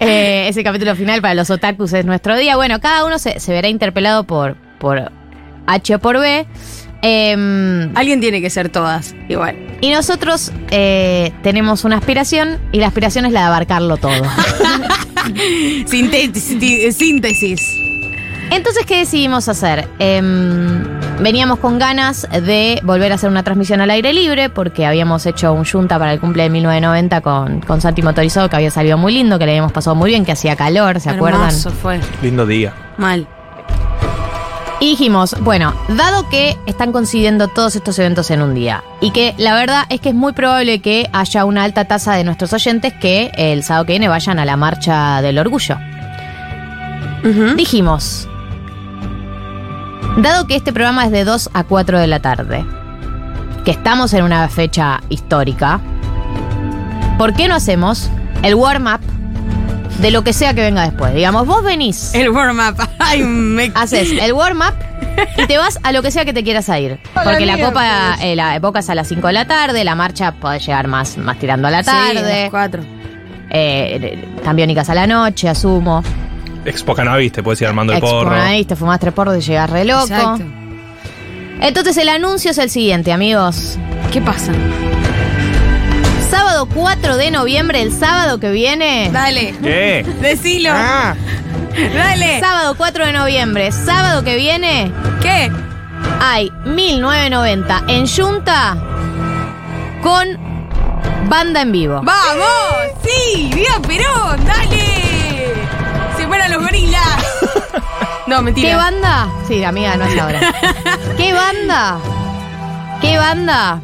Eh, 0.00 0.46
ese 0.48 0.64
capítulo 0.64 0.94
final 0.96 1.20
para 1.20 1.34
los 1.34 1.50
otakus 1.50 1.92
es 1.92 2.06
nuestro 2.06 2.36
día. 2.36 2.56
Bueno, 2.56 2.80
cada 2.80 3.04
uno 3.04 3.18
se, 3.18 3.38
se 3.38 3.52
verá 3.52 3.68
interpelado 3.68 4.24
por, 4.24 4.56
por 4.78 5.10
H 5.66 5.94
o 5.94 5.98
por 5.98 6.18
B. 6.18 6.46
Em, 7.02 7.96
Alguien 7.96 8.20
tiene 8.20 8.40
que 8.40 8.50
ser 8.50 8.68
todas. 8.68 9.14
Igual. 9.28 9.56
y 9.80 9.90
nosotros 9.90 10.52
eh, 10.70 11.32
tenemos 11.42 11.84
una 11.84 11.96
aspiración 11.96 12.58
y 12.72 12.78
la 12.80 12.86
aspiración 12.88 13.24
es 13.24 13.32
la 13.32 13.40
de 13.40 13.46
abarcarlo 13.46 13.96
todo. 13.96 14.12
Síntesis. 15.86 17.80
Entonces, 18.50 18.84
¿qué 18.84 18.98
decidimos 18.98 19.48
hacer? 19.48 19.88
Em, 20.00 20.82
veníamos 21.20 21.60
con 21.60 21.78
ganas 21.78 22.26
de 22.30 22.80
volver 22.82 23.12
a 23.12 23.14
hacer 23.14 23.30
una 23.30 23.44
transmisión 23.44 23.80
al 23.80 23.90
aire 23.90 24.12
libre 24.12 24.48
porque 24.50 24.86
habíamos 24.86 25.24
hecho 25.26 25.52
un 25.52 25.64
junta 25.64 25.98
para 26.00 26.12
el 26.12 26.18
cumple 26.20 26.42
de 26.44 26.50
1990 26.50 27.20
con, 27.20 27.60
con 27.60 27.80
Santi 27.80 28.02
Motorizado 28.02 28.48
que 28.50 28.56
había 28.56 28.70
salido 28.72 28.98
muy 28.98 29.14
lindo, 29.14 29.38
que 29.38 29.46
le 29.46 29.52
habíamos 29.52 29.72
pasado 29.72 29.94
muy 29.94 30.10
bien, 30.10 30.24
que 30.24 30.32
hacía 30.32 30.56
calor, 30.56 30.98
¿se 31.00 31.10
acuerdan? 31.10 31.42
Hermoso 31.42 31.70
fue. 31.70 32.00
Lindo 32.22 32.44
día. 32.44 32.74
Mal. 32.98 33.26
Y 34.80 34.88
dijimos, 34.92 35.36
bueno, 35.40 35.74
dado 35.88 36.26
que 36.30 36.56
están 36.64 36.90
coincidiendo 36.90 37.48
todos 37.48 37.76
estos 37.76 37.98
eventos 37.98 38.30
en 38.30 38.40
un 38.40 38.54
día 38.54 38.82
y 39.02 39.10
que 39.10 39.34
la 39.36 39.54
verdad 39.54 39.84
es 39.90 40.00
que 40.00 40.08
es 40.08 40.14
muy 40.14 40.32
probable 40.32 40.80
que 40.80 41.10
haya 41.12 41.44
una 41.44 41.64
alta 41.64 41.84
tasa 41.84 42.14
de 42.14 42.24
nuestros 42.24 42.54
oyentes 42.54 42.94
que 42.94 43.30
el 43.36 43.62
sábado 43.62 43.84
que 43.84 43.92
viene 43.92 44.08
vayan 44.08 44.38
a 44.38 44.46
la 44.46 44.56
marcha 44.56 45.20
del 45.20 45.38
orgullo. 45.38 45.76
Dijimos, 47.56 48.26
dado 50.16 50.46
que 50.46 50.56
este 50.56 50.72
programa 50.72 51.04
es 51.04 51.10
de 51.10 51.24
2 51.24 51.50
a 51.52 51.64
4 51.64 51.98
de 51.98 52.06
la 52.06 52.20
tarde, 52.20 52.64
que 53.66 53.72
estamos 53.72 54.14
en 54.14 54.24
una 54.24 54.48
fecha 54.48 55.02
histórica, 55.10 55.78
¿por 57.18 57.34
qué 57.34 57.48
no 57.48 57.54
hacemos 57.54 58.08
el 58.42 58.54
warm-up 58.54 59.00
de 60.00 60.10
lo 60.10 60.22
que 60.24 60.32
sea 60.32 60.54
que 60.54 60.62
venga 60.62 60.82
después? 60.82 61.14
Digamos, 61.14 61.46
vos 61.46 61.62
venís. 61.62 62.14
El 62.14 62.30
warm-up. 62.30 62.76
Ay, 62.98 63.22
me... 63.22 63.70
Haces 63.74 64.10
el 64.20 64.32
warm-up 64.32 64.74
y 65.36 65.46
te 65.46 65.58
vas 65.58 65.78
a 65.82 65.92
lo 65.92 66.02
que 66.02 66.10
sea 66.10 66.24
que 66.24 66.32
te 66.32 66.42
quieras 66.42 66.68
a 66.68 66.78
ir. 66.78 66.98
Porque 67.14 67.44
la 67.46 67.58
copa, 67.58 68.16
eh, 68.22 68.34
la 68.36 68.56
época 68.56 68.80
es 68.80 68.88
a 68.90 68.94
las 68.94 69.08
5 69.08 69.26
de 69.26 69.32
la 69.32 69.46
tarde, 69.46 69.84
la 69.84 69.94
marcha 69.94 70.32
puede 70.32 70.58
llegar 70.60 70.86
más, 70.88 71.16
más 71.18 71.38
tirando 71.38 71.68
a 71.68 71.70
la 71.70 71.82
Sí, 71.82 71.90
tarde. 71.90 72.42
las 72.42 72.50
cuatro. 72.50 72.82
eh, 73.50 74.28
cambiónicas 74.44 74.88
a 74.90 74.94
la 74.94 75.06
noche, 75.06 75.48
asumo. 75.48 76.02
Expo 76.64 76.94
Cannabis, 76.94 77.32
te 77.32 77.42
puedes 77.42 77.60
ir 77.62 77.68
armando 77.68 77.92
el 77.92 78.00
porro. 78.00 78.30
Exponadís, 78.32 78.66
te 78.66 78.76
fumás 78.76 79.00
tres 79.00 79.12
porros 79.14 79.36
y 79.38 79.40
llegás 79.40 79.68
re 79.70 79.84
loco. 79.84 80.02
Exacto. 80.04 80.44
Entonces 81.62 81.96
el 81.98 82.08
anuncio 82.08 82.50
es 82.52 82.58
el 82.58 82.70
siguiente, 82.70 83.12
amigos. 83.12 83.78
¿Qué 84.12 84.20
pasa? 84.20 84.52
Sábado 86.30 86.68
4 86.72 87.16
de 87.16 87.30
noviembre, 87.30 87.82
el 87.82 87.92
sábado 87.92 88.38
que 88.38 88.50
viene, 88.50 89.10
Dale. 89.12 89.54
¿Qué? 89.62 90.04
Decilo. 90.20 90.70
Ah, 90.72 91.14
Dale. 91.94 92.40
Sábado 92.40 92.74
4 92.76 93.06
de 93.06 93.12
noviembre, 93.12 93.72
sábado 93.72 94.22
que 94.24 94.36
viene, 94.36 94.92
¿Qué? 95.20 95.50
hay 96.20 96.50
1990 96.66 97.84
en 97.88 98.06
Junta 98.06 98.76
con 100.02 100.38
banda 101.28 101.62
en 101.62 101.72
vivo. 101.72 102.00
¡Vamos! 102.02 102.46
¡Sí! 103.04 103.50
¡Viva 103.54 103.80
Perón! 103.86 104.44
¡Dale! 104.44 105.54
¡Se 106.16 106.26
fueron 106.26 106.52
los 106.52 106.62
gorilas! 106.62 107.24
No, 108.26 108.42
mentira. 108.42 108.68
¿Qué 108.70 108.74
banda? 108.76 109.28
Sí, 109.48 109.64
amiga, 109.64 109.96
no 109.96 110.04
es 110.04 110.18
ahora. 110.18 110.40
¿Qué 111.16 111.32
banda? 111.32 111.98
¿Qué 113.00 113.18
banda? 113.18 113.80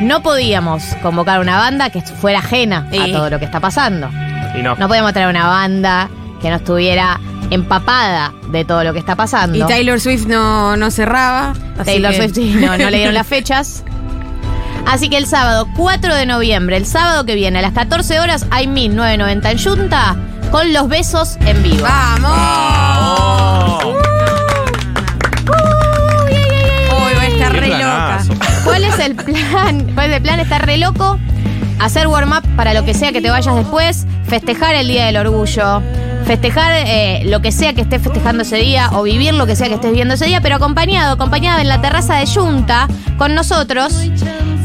No 0.00 0.22
podíamos 0.22 0.82
convocar 1.02 1.40
una 1.40 1.58
banda 1.58 1.90
que 1.90 2.00
fuera 2.02 2.38
ajena 2.38 2.86
a 3.00 3.06
todo 3.12 3.30
lo 3.30 3.38
que 3.38 3.44
está 3.44 3.60
pasando. 3.60 4.08
Y 4.56 4.62
no. 4.62 4.76
No 4.76 4.88
podíamos 4.88 5.12
traer 5.12 5.28
una 5.28 5.46
banda 5.46 6.08
que 6.40 6.50
no 6.50 6.56
estuviera 6.56 7.18
empapada 7.50 8.32
de 8.50 8.64
todo 8.64 8.84
lo 8.84 8.92
que 8.92 8.98
está 9.00 9.16
pasando. 9.16 9.58
Y 9.58 9.62
Taylor 9.62 10.00
Swift 10.00 10.26
no, 10.26 10.76
no 10.76 10.90
cerraba. 10.90 11.52
Taylor 11.84 12.12
que- 12.12 12.28
Swift 12.28 12.56
no, 12.60 12.76
no 12.78 12.90
le 12.90 12.96
dieron 12.98 13.14
las 13.14 13.26
fechas. 13.26 13.82
Así 14.86 15.08
que 15.10 15.18
el 15.18 15.26
sábado 15.26 15.66
4 15.76 16.14
de 16.14 16.24
noviembre, 16.26 16.76
el 16.76 16.86
sábado 16.86 17.24
que 17.26 17.34
viene, 17.34 17.58
a 17.58 17.62
las 17.62 17.72
14 17.72 18.20
horas, 18.20 18.46
hay 18.50 18.66
1990 18.68 19.50
en 19.50 19.58
Junta 19.62 20.16
con 20.50 20.72
los 20.72 20.88
besos 20.88 21.36
en 21.44 21.62
vivo. 21.62 21.82
¡Vamos! 21.82 23.47
Es 28.98 29.06
el 29.06 29.14
plan? 29.14 29.86
¿Cuál 29.94 30.10
es 30.10 30.16
el 30.16 30.22
plan? 30.22 30.40
Está 30.40 30.58
re 30.58 30.78
loco. 30.78 31.18
Hacer 31.80 32.08
warm-up 32.08 32.42
para 32.56 32.74
lo 32.74 32.84
que 32.84 32.92
sea 32.92 33.12
que 33.12 33.20
te 33.20 33.30
vayas 33.30 33.54
después, 33.54 34.04
festejar 34.26 34.74
el 34.74 34.88
Día 34.88 35.06
del 35.06 35.16
Orgullo, 35.16 35.80
festejar 36.24 36.72
eh, 36.74 37.22
lo 37.26 37.40
que 37.40 37.52
sea 37.52 37.72
que 37.72 37.82
estés 37.82 38.02
festejando 38.02 38.42
ese 38.42 38.56
día 38.56 38.90
o 38.92 39.04
vivir 39.04 39.32
lo 39.34 39.46
que 39.46 39.54
sea 39.54 39.68
que 39.68 39.74
estés 39.74 39.92
viendo 39.92 40.14
ese 40.14 40.26
día, 40.26 40.40
pero 40.40 40.56
acompañado, 40.56 41.12
acompañado 41.12 41.60
en 41.60 41.68
la 41.68 41.80
terraza 41.80 42.16
de 42.16 42.26
Junta 42.26 42.88
con 43.16 43.36
nosotros 43.36 43.94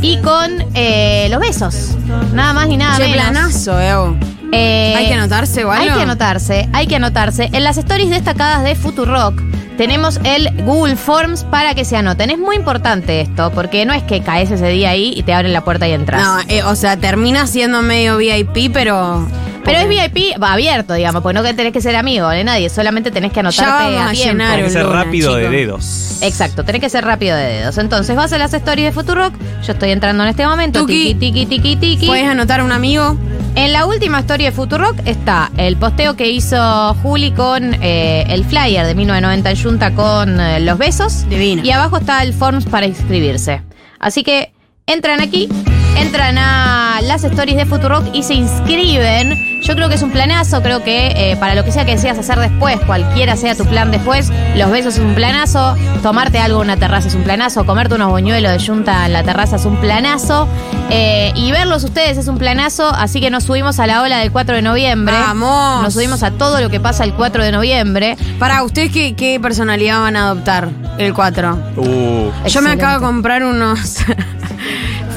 y 0.02 0.18
con 0.18 0.52
eh, 0.74 1.28
los 1.30 1.40
besos. 1.40 1.96
Nada 2.34 2.54
más 2.54 2.68
ni 2.68 2.78
nada 2.78 2.98
menos. 2.98 3.13
planazo, 3.13 3.80
Evo. 3.80 4.18
Eh, 4.52 4.94
¿Hay 4.98 5.08
que 5.08 5.13
anotarse 5.13 5.66
o 5.66 5.72
Hay 5.72 5.90
que 5.90 6.02
anotarse, 6.02 6.70
hay 6.74 6.88
que 6.88 6.96
anotarse. 6.96 7.50
En 7.54 7.63
las 7.63 7.78
stories 7.78 8.10
destacadas 8.10 8.63
de 8.63 8.75
Futurock 8.75 9.40
tenemos 9.77 10.20
el 10.24 10.50
Google 10.63 10.96
Forms 10.96 11.44
para 11.44 11.74
que 11.75 11.86
se 11.86 11.96
anoten. 11.96 12.30
Es 12.30 12.38
muy 12.38 12.56
importante 12.56 13.22
esto, 13.22 13.51
porque 13.51 13.86
no 13.86 13.94
es 13.94 14.03
que 14.03 14.22
caes 14.22 14.51
ese 14.51 14.68
día 14.70 14.92
ahí 14.92 15.13
y 15.15 15.24
te 15.24 15.34
abren 15.34 15.53
la 15.53 15.63
puerta 15.63 15.88
y 15.88 15.92
entras. 15.92 16.22
No, 16.22 16.39
eh, 16.48 16.63
o 16.63 16.75
sea, 16.75 16.98
termina 16.98 17.48
siendo 17.48 17.82
medio 17.82 18.18
VIP, 18.18 18.72
pero. 18.72 19.27
Pero 19.65 19.80
es 19.80 19.88
VIP, 19.88 20.42
va 20.42 20.51
abierto, 20.53 20.94
digamos, 20.94 21.24
porque 21.24 21.36
no 21.39 21.44
que 21.44 21.53
tenés 21.53 21.72
que 21.72 21.80
ser 21.80 21.96
amigo 21.96 22.27
de 22.27 22.44
nadie, 22.44 22.70
solamente 22.70 23.12
tenés 23.12 23.32
que 23.32 23.39
anotarte 23.39 23.72
Ya 23.72 23.89
vamos 23.92 24.01
a 24.01 24.10
a 24.10 24.12
tiempo. 24.12 24.32
llenar 24.32 24.53
Tiene 24.56 24.63
que 24.68 24.74
ser 24.74 24.84
Luna, 24.84 25.03
rápido 25.03 25.36
de 25.36 25.50
dedos. 25.50 26.18
Exacto, 26.22 26.65
tenés 26.65 26.82
que 26.82 26.89
ser 26.89 27.06
rápido 27.06 27.38
de 27.38 27.44
dedos. 27.44 27.77
Entonces 27.77 28.13
vas 28.13 28.34
a 28.34 28.38
las 28.38 28.53
stories 28.53 28.88
de 28.88 28.92
Futurock, 28.92 29.34
yo 29.65 29.72
estoy 29.72 29.92
entrando 29.92 30.24
en 30.24 30.30
este 30.30 30.46
momento, 30.46 30.82
Tuki. 30.82 31.15
tiki, 31.15 31.32
tiki, 31.32 31.46
tiki, 31.46 31.75
tiki. 31.77 32.08
¿Puedes 32.08 32.27
anotar 32.27 32.60
a 32.60 32.65
un 32.65 32.74
amigo? 32.74 33.18
En 33.55 33.72
la 33.72 33.86
última 33.86 34.19
historia 34.22 34.50
de 34.50 34.55
Futurock 34.55 35.00
está 35.05 35.51
el 35.57 35.77
posteo 35.77 36.15
que 36.15 36.27
hizo 36.27 36.57
Juli 37.03 37.31
con 37.31 37.75
eh, 37.83 38.25
el 38.27 38.45
flyer 38.45 38.86
de 38.88 38.95
1990 38.95 39.51
en 39.51 39.63
Junta 39.63 39.93
con 39.93 40.39
eh, 40.39 40.60
los 40.60 40.77
besos. 40.79 41.29
Divino. 41.29 41.63
Y 41.63 41.69
abajo 41.69 41.98
está 41.98 42.24
el 42.24 42.33
forms 42.33 42.65
para 42.65 42.88
inscribirse. 42.88 43.62
Así 44.00 44.24
que 44.24 44.53
entran 44.88 45.22
aquí, 45.22 45.50
entran 45.97 46.38
a 46.38 47.00
las 47.01 47.23
stories 47.23 47.57
de 47.57 47.65
Futurock 47.65 48.05
y 48.13 48.23
se 48.23 48.33
inscriben. 48.33 49.59
Yo 49.62 49.75
creo 49.75 49.88
que 49.88 49.95
es 49.95 50.01
un 50.01 50.12
planazo, 50.12 50.62
creo 50.62 50.83
que 50.83 51.07
eh, 51.15 51.38
para 51.38 51.55
lo 51.55 51.63
que 51.63 51.71
sea 51.71 51.85
que 51.85 51.91
deseas 51.91 52.17
hacer 52.17 52.38
después, 52.38 52.79
cualquiera 52.81 53.38
sea 53.38 53.55
tu 53.55 53.65
plan 53.65 53.91
después, 53.91 54.29
los 54.57 54.69
besos 54.69 54.95
es 54.95 55.00
un 55.00 55.15
planazo, 55.15 55.77
tomarte 56.01 56.38
algo 56.39 56.62
en 56.62 56.69
una 56.69 56.77
terraza 56.77 57.07
es 57.07 57.15
un 57.15 57.23
planazo, 57.23 57.65
comerte 57.65 57.95
unos 57.95 58.09
boñuelos 58.09 58.51
de 58.51 58.65
Junta 58.65 59.05
en 59.05 59.13
la 59.13 59.23
terraza 59.23 59.55
es 59.55 59.63
un 59.63 59.77
planazo, 59.77 60.50
eh, 60.89 61.31
y 61.35 61.53
verlos 61.53 61.85
ustedes 61.85 62.17
es 62.17 62.27
un 62.27 62.38
planazo, 62.38 62.89
así 62.89 63.21
que 63.21 63.29
nos 63.29 63.45
subimos 63.45 63.79
a 63.79 63.88
la 63.88 64.01
ola 64.01 64.19
del 64.19 64.33
4 64.33 64.57
de 64.57 64.62
noviembre. 64.62 65.15
¡Vamos! 65.17 65.81
Nos 65.81 65.93
subimos 65.93 66.23
a 66.23 66.31
todo 66.31 66.59
lo 66.59 66.69
que 66.69 66.81
pasa 66.81 67.05
el 67.05 67.13
4 67.13 67.41
de 67.45 67.53
noviembre. 67.53 68.17
Para, 68.39 68.63
¿ustedes 68.63 68.91
qué, 68.91 69.15
qué 69.15 69.39
personalidad 69.39 70.01
van 70.01 70.17
a 70.17 70.25
adoptar 70.25 70.69
el 70.97 71.13
4? 71.13 71.57
Uh, 71.77 72.47
Yo 72.47 72.62
me 72.62 72.71
acabo 72.71 73.00
de 73.00 73.05
comprar 73.05 73.45
unos. 73.45 74.00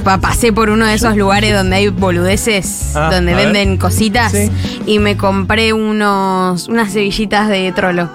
Pa- 0.07 0.19
Pasé 0.19 0.53
por 0.53 0.71
uno 0.71 0.87
de 0.87 0.95
esos 0.95 1.17
lugares 1.17 1.53
donde 1.53 1.75
hay 1.77 1.89
boludeces, 1.89 2.93
Ah, 2.95 3.11
donde 3.13 3.35
ver. 3.35 3.47
venden 3.47 3.77
cositas, 3.77 4.31
Sí. 4.31 4.49
y 4.87 5.01
me 5.01 5.17
compré 5.17 5.73
unos 5.73 6.69
unas 6.69 6.93
cebillitas 6.93 7.49
de 7.49 7.73
trolo. 7.73 8.09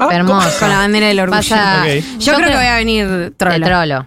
ah, 0.00 0.08
Hermoso. 0.10 0.48
Con 0.58 0.68
la 0.70 0.78
bandera 0.78 1.06
del 1.06 1.20
orgullo. 1.20 1.38
Pasa-. 1.38 1.86
Yo, 2.18 2.34
creo, 2.34 2.48
que 2.48 2.56
voy 2.56 2.66
a 2.66 2.74
venir 2.74 3.06
De 3.08 3.30
trolo. 3.30 3.64
trolo. 3.64 4.06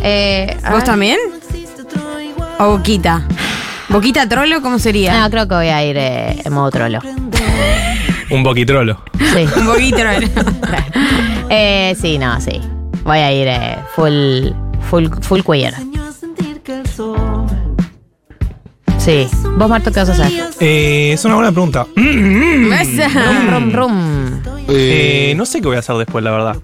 Eh, 0.00 0.56
a 0.62 0.70
¿Vos 0.70 0.84
también? 0.84 1.18
¿O 2.60 2.68
Boquita? 2.76 3.22
¿Boquita 3.88 4.28
trolo 4.28 4.62
cómo 4.62 4.78
sería? 4.78 5.20
No, 5.20 5.28
creo 5.30 5.48
que 5.48 5.54
voy 5.56 5.68
a 5.68 5.84
ir 5.84 5.96
eh, 5.98 6.40
en 6.44 6.52
modo 6.52 6.70
trolo. 6.70 7.00
Un 8.30 8.44
boquitrolo. 8.44 9.02
Sí. 9.18 9.44
Un 9.58 9.66
boquita 9.66 9.96
trolo. 9.96 10.28
Eh, 11.50 11.96
sí, 12.00 12.18
no, 12.18 12.40
sí. 12.40 12.60
Voy 13.04 13.18
a 13.18 13.32
ir 13.32 13.46
eh, 13.48 13.76
full, 13.96 14.50
full, 14.88 15.06
full 15.20 15.40
queer. 15.42 15.74
Sí. 19.06 19.28
¿Vos, 19.56 19.68
Marto, 19.68 19.92
qué 19.92 20.00
vas 20.00 20.08
a 20.08 20.12
hacer? 20.14 20.32
Eh, 20.58 21.12
es 21.12 21.24
una 21.24 21.36
buena 21.36 21.52
pregunta. 21.52 21.86
Rum, 21.94 23.50
rum, 23.50 23.72
rum. 23.72 24.42
Eh, 24.66 25.32
no 25.36 25.46
sé 25.46 25.60
qué 25.60 25.68
voy 25.68 25.76
a 25.76 25.78
hacer 25.78 25.94
después, 25.94 26.24
la 26.24 26.32
verdad. 26.32 26.56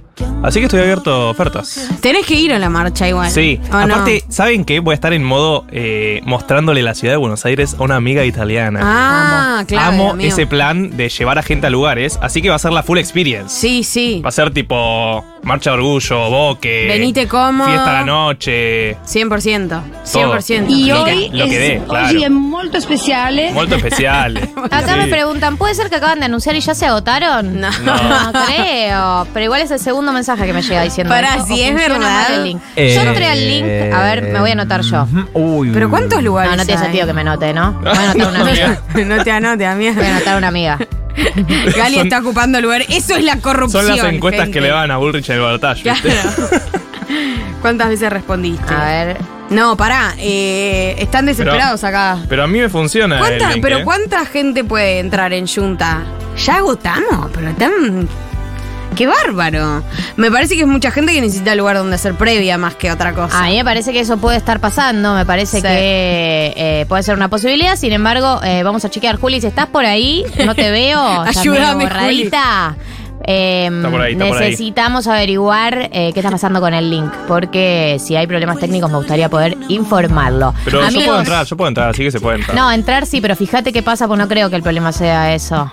Así 0.43 0.59
que 0.59 0.67
estoy 0.67 0.81
abierto 0.81 1.13
a 1.13 1.31
ofertas. 1.31 1.89
Tenés 2.01 2.27
que 2.27 2.35
ir 2.35 2.53
a 2.53 2.59
la 2.59 2.69
marcha 2.69 3.09
igual. 3.09 3.31
Sí. 3.31 3.61
Aparte, 3.71 4.25
¿saben 4.29 4.65
qué? 4.65 4.81
Voy 4.81 4.93
a 4.93 4.95
estar 4.95 5.13
en 5.13 5.23
modo 5.23 5.65
eh, 5.71 6.21
mostrándole 6.25 6.83
la 6.83 6.95
ciudad 6.95 7.15
de 7.15 7.19
Buenos 7.19 7.45
Aires 7.45 7.77
a 7.79 7.83
una 7.83 7.97
amiga 7.97 8.25
italiana. 8.25 8.81
Ah, 8.83 9.65
claro. 9.67 9.89
Amo 9.93 10.11
amigo. 10.13 10.29
ese 10.29 10.47
plan 10.47 10.97
de 10.97 11.09
llevar 11.09 11.39
a 11.39 11.43
gente 11.43 11.67
a 11.67 11.71
lugares, 11.71 12.19
así 12.23 12.43
que 12.43 12.49
va 12.49 12.57
a 12.57 12.59
ser 12.59 12.73
la 12.73 12.83
full 12.83 12.99
experience. 12.99 13.49
Sí, 13.59 13.85
sí. 13.85 14.21
Va 14.25 14.31
a 14.31 14.33
ser 14.33 14.53
tipo 14.53 15.25
marcha 15.43 15.71
de 15.71 15.77
orgullo, 15.77 16.31
boque. 16.31 16.87
Venite 16.89 17.27
cómodo. 17.29 17.69
Fiesta 17.69 17.91
a 17.91 18.01
la 18.01 18.05
noche. 18.05 18.97
100%. 19.07 19.69
Todo. 19.69 20.37
100%. 20.37 20.67
Y 20.69 20.87
Lo 20.87 21.03
hoy 21.05 21.29
que- 21.31 21.37
lo 21.37 21.45
que 21.47 21.59
dé, 21.59 21.77
es, 21.77 21.83
claro. 21.85 22.31
molto 22.31 22.81
speciale. 22.81 23.53
Molto 23.53 23.77
especial. 23.77 24.37
Acá 24.71 24.95
Sí. 24.95 24.99
me 24.99 25.07
preguntan, 25.09 25.57
¿puede 25.57 25.75
ser 25.75 25.89
que 25.89 25.97
acaban 25.97 26.19
de 26.21 26.27
anunciar 26.27 26.55
y 26.57 26.61
ya 26.61 26.75
se 26.75 26.87
agotaron? 26.87 27.61
No. 27.61 27.71
No 27.85 28.33
creo. 28.47 29.27
Pero 29.33 29.45
igual 29.45 29.63
es 29.63 29.71
el 29.71 29.79
segundo 29.81 30.12
mensaje 30.13 30.47
que 30.47 30.53
me 30.53 30.63
llega 30.63 30.83
diciendo. 30.83 31.13
Pará, 31.13 31.35
eso, 31.37 31.45
o 31.45 31.47
si 31.47 31.63
es 31.63 31.71
funciona 31.71 31.99
verdad. 31.99 32.23
mal 32.29 32.33
el 32.35 32.45
link. 32.45 32.63
Eh, 32.77 32.95
yo 32.95 33.03
entré 33.03 33.27
al 33.27 33.49
link. 33.49 33.95
A 33.95 34.03
ver, 34.03 34.23
me 34.23 34.41
voy 34.41 34.51
a 34.51 34.53
anotar 34.53 34.81
yo. 34.83 35.07
Uy. 35.35 35.71
Pero 35.73 35.91
¿cuántos 35.91 36.23
lugares 36.23 36.51
No, 36.53 36.57
no 36.59 36.65
tiene 36.65 36.81
hay? 36.81 36.85
sentido 36.87 37.07
que 37.07 37.13
me 37.13 37.21
anote, 37.23 37.53
¿no? 37.53 37.73
Voy 37.81 37.89
a 37.89 38.11
anotar 38.11 38.29
una 38.31 38.41
amiga. 38.41 38.79
no 39.07 39.25
te 39.25 39.31
anotes, 39.33 39.67
amiga. 39.69 39.93
Voy 39.95 40.05
a 40.07 40.17
anotar 40.17 40.37
una 40.39 40.49
amiga. 40.49 40.79
Gali 41.77 41.95
Son- 41.97 42.07
está 42.07 42.19
ocupando 42.21 42.61
lugar. 42.61 42.83
Eso 42.89 43.17
es 43.17 43.25
la 43.25 43.37
corrupción. 43.39 43.87
Son 43.87 43.97
las 43.97 44.07
encuestas 44.15 44.45
gente. 44.45 44.59
que 44.59 44.63
le 44.65 44.71
van 44.73 44.91
a 44.91 44.97
Bullrich 44.97 45.29
en 45.29 45.37
el 45.37 45.43
balotaje. 45.43 45.83
Claro. 45.83 46.01
¿Cuántas 47.61 47.89
veces 47.91 48.11
respondiste? 48.11 48.73
A 48.75 48.85
ver. 48.85 49.17
No, 49.51 49.77
pará. 49.77 50.15
eh, 50.19 50.95
están 50.99 51.27
desesperados 51.27 51.85
acá. 51.85 52.19
Pero 52.29 52.43
a 52.45 52.47
mí 52.47 52.59
me 52.59 52.69
funciona. 52.69 53.17
el 53.17 53.21
¿Cuánta, 53.21 53.51
link, 53.53 53.63
pero 53.63 53.79
eh. 53.79 53.85
¿cuánta 53.85 54.25
gente 54.25 54.65
puede 54.65 54.99
entrar 54.99 55.33
en 55.33 55.47
Junta? 55.47 56.03
Ya 56.39 56.57
agotamos, 56.57 57.31
pero 57.35 57.53
tan. 57.55 58.09
¡Qué 58.97 59.07
bárbaro! 59.07 59.83
Me 60.17 60.31
parece 60.31 60.55
que 60.55 60.63
es 60.63 60.67
mucha 60.67 60.91
gente 60.91 61.13
que 61.13 61.21
necesita 61.21 61.55
lugar 61.55 61.77
donde 61.77 61.95
hacer 61.97 62.15
previa 62.15 62.59
más 62.59 62.75
que 62.75 62.91
otra 62.93 63.13
cosa. 63.13 63.45
A 63.45 63.49
mí 63.49 63.57
me 63.57 63.65
parece 63.65 63.93
que 63.93 64.01
eso 64.01 64.19
puede 64.19 64.37
estar 64.37 64.61
pasando, 64.61 65.15
me 65.15 65.25
parece 65.27 65.57
Sí. 65.59 65.63
que 65.63 66.53
eh, 66.57 66.87
puede 66.89 67.03
ser 67.03 67.15
una 67.17 67.29
posibilidad. 67.29 67.77
Sin 67.77 67.93
embargo, 67.93 68.41
eh, 68.45 68.63
vamos 68.63 68.85
a 68.85 68.91
chequear. 68.91 69.17
Juli, 69.19 69.41
si 69.41 69.47
estás 69.47 69.67
por 69.67 69.85
ahí, 69.85 70.25
no 70.45 70.55
te 70.55 70.71
veo. 70.71 71.25
estás 71.25 71.39
Ayúdame, 71.39 71.85
borradita. 71.85 72.77
Eh, 73.25 73.71
Está 73.73 73.89
por 73.89 74.01
ahí, 74.01 74.13
está 74.15 74.27
por 74.27 74.37
ahí. 74.39 74.51
necesitamos 74.51 75.07
averiguar 75.07 75.91
eh, 75.93 76.11
qué 76.13 76.19
está 76.19 76.31
pasando 76.33 76.61
con 76.61 76.75
el 76.75 76.91
link, 76.91 77.09
porque 77.29 77.99
si 78.05 78.17
hay 78.17 78.27
problemas 78.27 78.59
técnicos 78.59 78.91
me 78.91 78.97
gustaría 78.97 79.29
poder 79.29 79.57
informarlo. 79.69 80.53
Pero 80.65 80.81
yo 80.81 80.87
Amigos, 80.89 81.05
puedo 81.07 81.19
entrar, 81.21 81.47
yo 81.47 81.57
puedo 81.57 81.69
entrar, 81.69 81.91
así 81.91 82.03
que 82.03 82.11
se 82.11 82.19
puede 82.21 82.39
entrar. 82.39 82.57
No, 82.57 82.73
entrar 82.73 83.07
sí, 83.07 83.21
pero 83.21 83.37
fíjate 83.37 83.73
qué 83.73 83.81
pasa, 83.83 84.09
porque 84.09 84.23
no 84.25 84.29
creo 84.29 84.51
que 84.51 84.57
el 84.57 84.63
problema 84.65 84.91
sea 84.91 85.33
eso. 85.35 85.71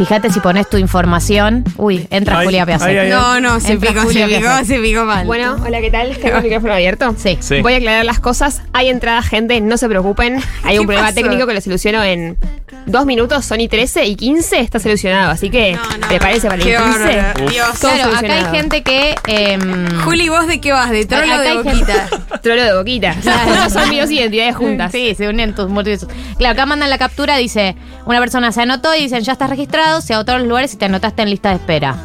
Fíjate 0.00 0.30
si 0.30 0.40
pones 0.40 0.66
tu 0.66 0.78
información. 0.78 1.62
Uy, 1.76 2.06
entra 2.10 2.38
Ay, 2.38 2.46
Julia 2.46 2.64
Piazza. 2.64 2.86
ay, 2.86 2.96
ay, 2.96 3.06
ay. 3.06 3.10
no, 3.12 3.38
no, 3.40 3.60
se 3.60 3.72
Entra 3.72 3.90
picó, 3.90 4.00
se 4.10 4.14
picó, 4.24 4.26
Piazza. 4.28 4.64
se 4.64 4.78
picó 4.78 5.04
mal. 5.04 5.26
Bueno, 5.26 5.56
hola, 5.62 5.78
¿qué 5.82 5.90
tal? 5.90 6.16
¿Tengo 6.16 6.38
el 6.38 6.42
micrófono 6.44 6.72
abierto? 6.72 7.14
Sí. 7.18 7.36
Sí. 7.40 7.60
Voy 7.60 7.74
a 7.74 7.76
aclarar 7.76 8.06
las 8.06 8.18
cosas. 8.18 8.62
Hay 8.72 8.88
entrada, 8.88 9.20
gente, 9.22 9.60
no 9.60 9.76
se 9.76 9.88
preocupen. 9.90 10.40
Hay 10.64 10.72
¿Qué 10.76 10.80
un 10.80 10.86
problema 10.86 11.08
pasó? 11.08 11.16
técnico 11.20 11.46
que 11.46 11.52
lo 11.52 11.60
soluciono 11.60 12.02
en 12.02 12.38
dos 12.86 13.04
minutos. 13.04 13.44
Son 13.44 13.60
y 13.60 13.68
13 13.68 14.06
y 14.06 14.16
15 14.16 14.60
está 14.60 14.78
solucionado. 14.78 15.30
Así 15.32 15.50
que 15.50 15.78
prepárense 16.08 16.48
para 16.48 16.62
el 16.62 16.66
Qué 16.66 16.76
15. 16.76 16.98
bárbaro. 16.98 17.44
Uf. 17.44 17.50
Dios. 17.52 17.80
Todo 17.80 17.90
Claro, 17.92 18.08
acá 18.08 18.18
hay 18.20 18.20
solucionado. 18.28 18.54
gente 18.56 18.82
que. 18.82 19.14
em, 19.26 20.00
Juli, 20.00 20.28
¿vos 20.30 20.46
de 20.46 20.62
qué 20.62 20.72
vas? 20.72 20.88
¿De 20.90 21.04
trolo 21.04 21.24
o 21.30 21.34
Acá 21.34 21.42
de 21.42 21.48
hay 21.50 21.56
boquita? 21.58 22.08
Trolo 22.42 22.62
de 22.62 22.74
boquita. 22.74 23.10
Esas 23.10 23.72
son 23.74 23.90
mis 23.90 24.00
dos 24.00 24.10
identidades 24.10 24.56
juntas. 24.56 24.92
Sí, 24.92 25.14
se 25.14 25.28
unen 25.28 25.54
tus 25.54 25.68
múltiples. 25.68 26.06
Claro, 26.38 26.52
acá 26.54 26.64
mandan 26.64 26.88
la 26.88 26.96
captura, 26.96 27.36
dice, 27.36 27.76
una 28.06 28.18
persona 28.18 28.50
se 28.50 28.62
anotó 28.62 28.94
y 28.94 29.02
dicen, 29.02 29.20
ya 29.22 29.32
estás 29.32 29.50
registrado, 29.50 29.89
limitados, 29.90 30.04
se 30.04 30.14
agotaron 30.14 30.42
los 30.42 30.48
lugares 30.48 30.74
y 30.74 30.76
te 30.76 30.84
anotaste 30.86 31.22
en 31.22 31.30
lista 31.30 31.50
de 31.50 31.56
espera. 31.56 31.96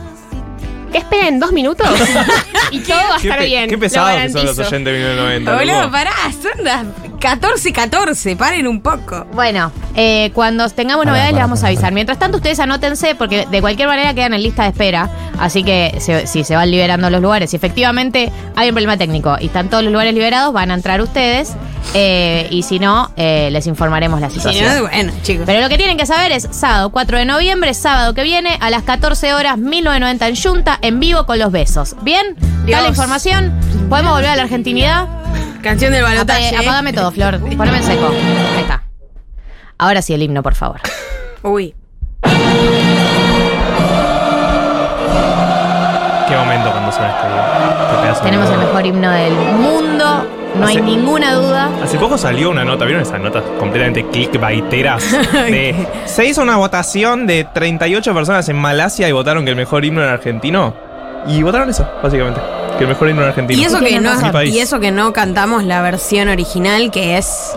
Que 0.91 0.99
esperen 0.99 1.39
dos 1.39 1.51
minutos 1.51 1.87
y 2.71 2.79
todo 2.79 2.95
va 2.97 3.15
a 3.15 3.19
Qué, 3.19 3.27
estar 3.27 3.43
bien. 3.43 3.67
qué 3.69 3.75
lo 3.75 3.79
pesados 3.81 4.09
que 4.21 4.29
son 4.29 4.45
los 4.45 4.55
garantizo. 4.55 4.61
oyentes 4.75 4.93
de 4.93 4.99
1990. 4.99 5.55
Boludo, 5.55 5.79
loco. 5.81 5.91
pará, 5.91 6.11
son 6.41 6.63
las 6.63 6.85
14-14, 7.25 8.35
paren 8.37 8.67
un 8.67 8.81
poco. 8.81 9.25
Bueno, 9.33 9.71
eh, 9.95 10.31
cuando 10.33 10.69
tengamos 10.69 11.05
novedades 11.05 11.33
les 11.33 11.41
vamos 11.41 11.63
a 11.63 11.67
avisar. 11.67 11.91
Mientras 11.93 12.19
tanto, 12.19 12.37
ustedes 12.37 12.59
anótense 12.59 13.15
porque 13.15 13.47
de 13.49 13.61
cualquier 13.61 13.87
manera 13.87 14.13
quedan 14.13 14.33
en 14.33 14.43
lista 14.43 14.63
de 14.63 14.69
espera. 14.69 15.09
Así 15.39 15.63
que 15.63 15.95
se- 15.99 16.27
si 16.27 16.43
se 16.43 16.55
van 16.55 16.71
liberando 16.71 17.09
los 17.09 17.21
lugares, 17.21 17.49
si 17.49 17.55
efectivamente 17.57 18.31
hay 18.55 18.69
un 18.69 18.75
problema 18.75 18.97
técnico 18.97 19.37
y 19.39 19.47
están 19.47 19.69
todos 19.69 19.83
los 19.83 19.91
lugares 19.91 20.13
liberados, 20.13 20.53
van 20.53 20.71
a 20.71 20.73
entrar 20.75 21.01
ustedes. 21.01 21.53
eh, 21.93 22.47
y 22.49 22.63
si 22.63 22.79
no, 22.79 23.11
eh, 23.15 23.49
les 23.51 23.67
informaremos 23.67 24.19
la 24.19 24.29
Si 24.29 24.35
situación. 24.37 24.75
no, 24.75 24.81
bueno, 24.89 25.13
chicos. 25.21 25.43
Pero 25.45 25.61
lo 25.61 25.69
que 25.69 25.77
tienen 25.77 25.97
que 25.97 26.07
saber 26.07 26.31
es 26.31 26.47
sábado 26.51 26.89
4 26.89 27.19
de 27.19 27.25
noviembre, 27.25 27.73
sábado 27.75 28.15
que 28.15 28.23
viene, 28.23 28.57
a 28.59 28.71
las 28.71 28.81
14 28.83 29.33
horas, 29.35 29.59
1990 29.59 30.27
en 30.27 30.35
Junta, 30.35 30.79
en 30.81 30.99
vivo 30.99 31.25
con 31.27 31.37
los 31.37 31.51
besos. 31.51 31.95
¿Bien? 32.01 32.25
¿Está 32.65 32.71
la 32.71 32.77
Dios. 32.79 32.89
información? 32.89 33.53
¿Podemos 33.87 34.13
volver 34.13 34.31
a 34.31 34.35
la 34.35 34.41
argentinidad? 34.43 35.07
Canción 35.65 35.91
del 35.91 36.03
balotaje. 36.03 36.49
Apague- 36.49 36.57
apágame 36.63 36.93
todo, 36.93 37.11
Flor. 37.11 37.39
Poneme 37.57 37.77
en 37.79 37.83
seco. 37.83 38.07
Ahí 38.55 38.61
está. 38.61 38.83
Ahora 39.79 40.03
sí 40.03 40.13
el 40.13 40.21
himno, 40.21 40.43
por 40.43 40.53
favor. 40.53 40.79
Uy. 41.41 41.73
Qué 46.27 46.35
momento 46.35 46.71
cuando 46.71 46.91
suena 46.91 47.09
este 47.09 47.27
Qué 47.95 48.01
pedazo 48.01 48.23
de 48.23 48.29
Tenemos 48.29 48.49
el 48.51 48.57
mejor 48.59 48.85
himno 48.85 49.09
del 49.11 49.33
mundo, 49.33 50.27
no 50.55 50.67
hay 50.67 50.81
ninguna 50.81 51.33
duda. 51.33 51.69
Hace 51.83 51.97
poco 51.97 52.17
salió 52.17 52.51
una 52.51 52.63
nota, 52.63 52.85
¿vieron 52.85 53.01
esas 53.01 53.19
notas 53.19 53.43
completamente 53.59 54.05
clickbaiteras? 54.09 55.03
De, 55.33 55.75
se 56.05 56.25
hizo 56.25 56.43
una 56.43 56.57
votación 56.57 57.25
de 57.25 57.43
38 57.43 58.13
personas 58.13 58.47
en 58.49 58.55
Malasia 58.55 59.09
y 59.09 59.11
votaron 59.11 59.45
que 59.45 59.49
el 59.51 59.55
mejor 59.55 59.83
himno 59.83 60.03
era 60.03 60.13
argentino. 60.13 60.84
Y 61.27 61.41
votaron 61.43 61.69
eso, 61.69 61.87
básicamente. 62.03 62.39
Que 62.77 62.83
el 62.83 62.89
mejor 62.89 63.09
himno 63.09 63.21
era 63.21 63.29
argentino. 63.29 63.59
Y 63.61 63.63
eso, 63.65 63.79
que 63.79 63.99
no, 64.01 64.43
y 64.43 64.59
eso 64.59 64.79
que 64.79 64.91
no 64.91 65.13
cantamos 65.13 65.63
la 65.63 65.81
versión 65.81 66.27
original, 66.27 66.91
que 66.91 67.17
es. 67.17 67.53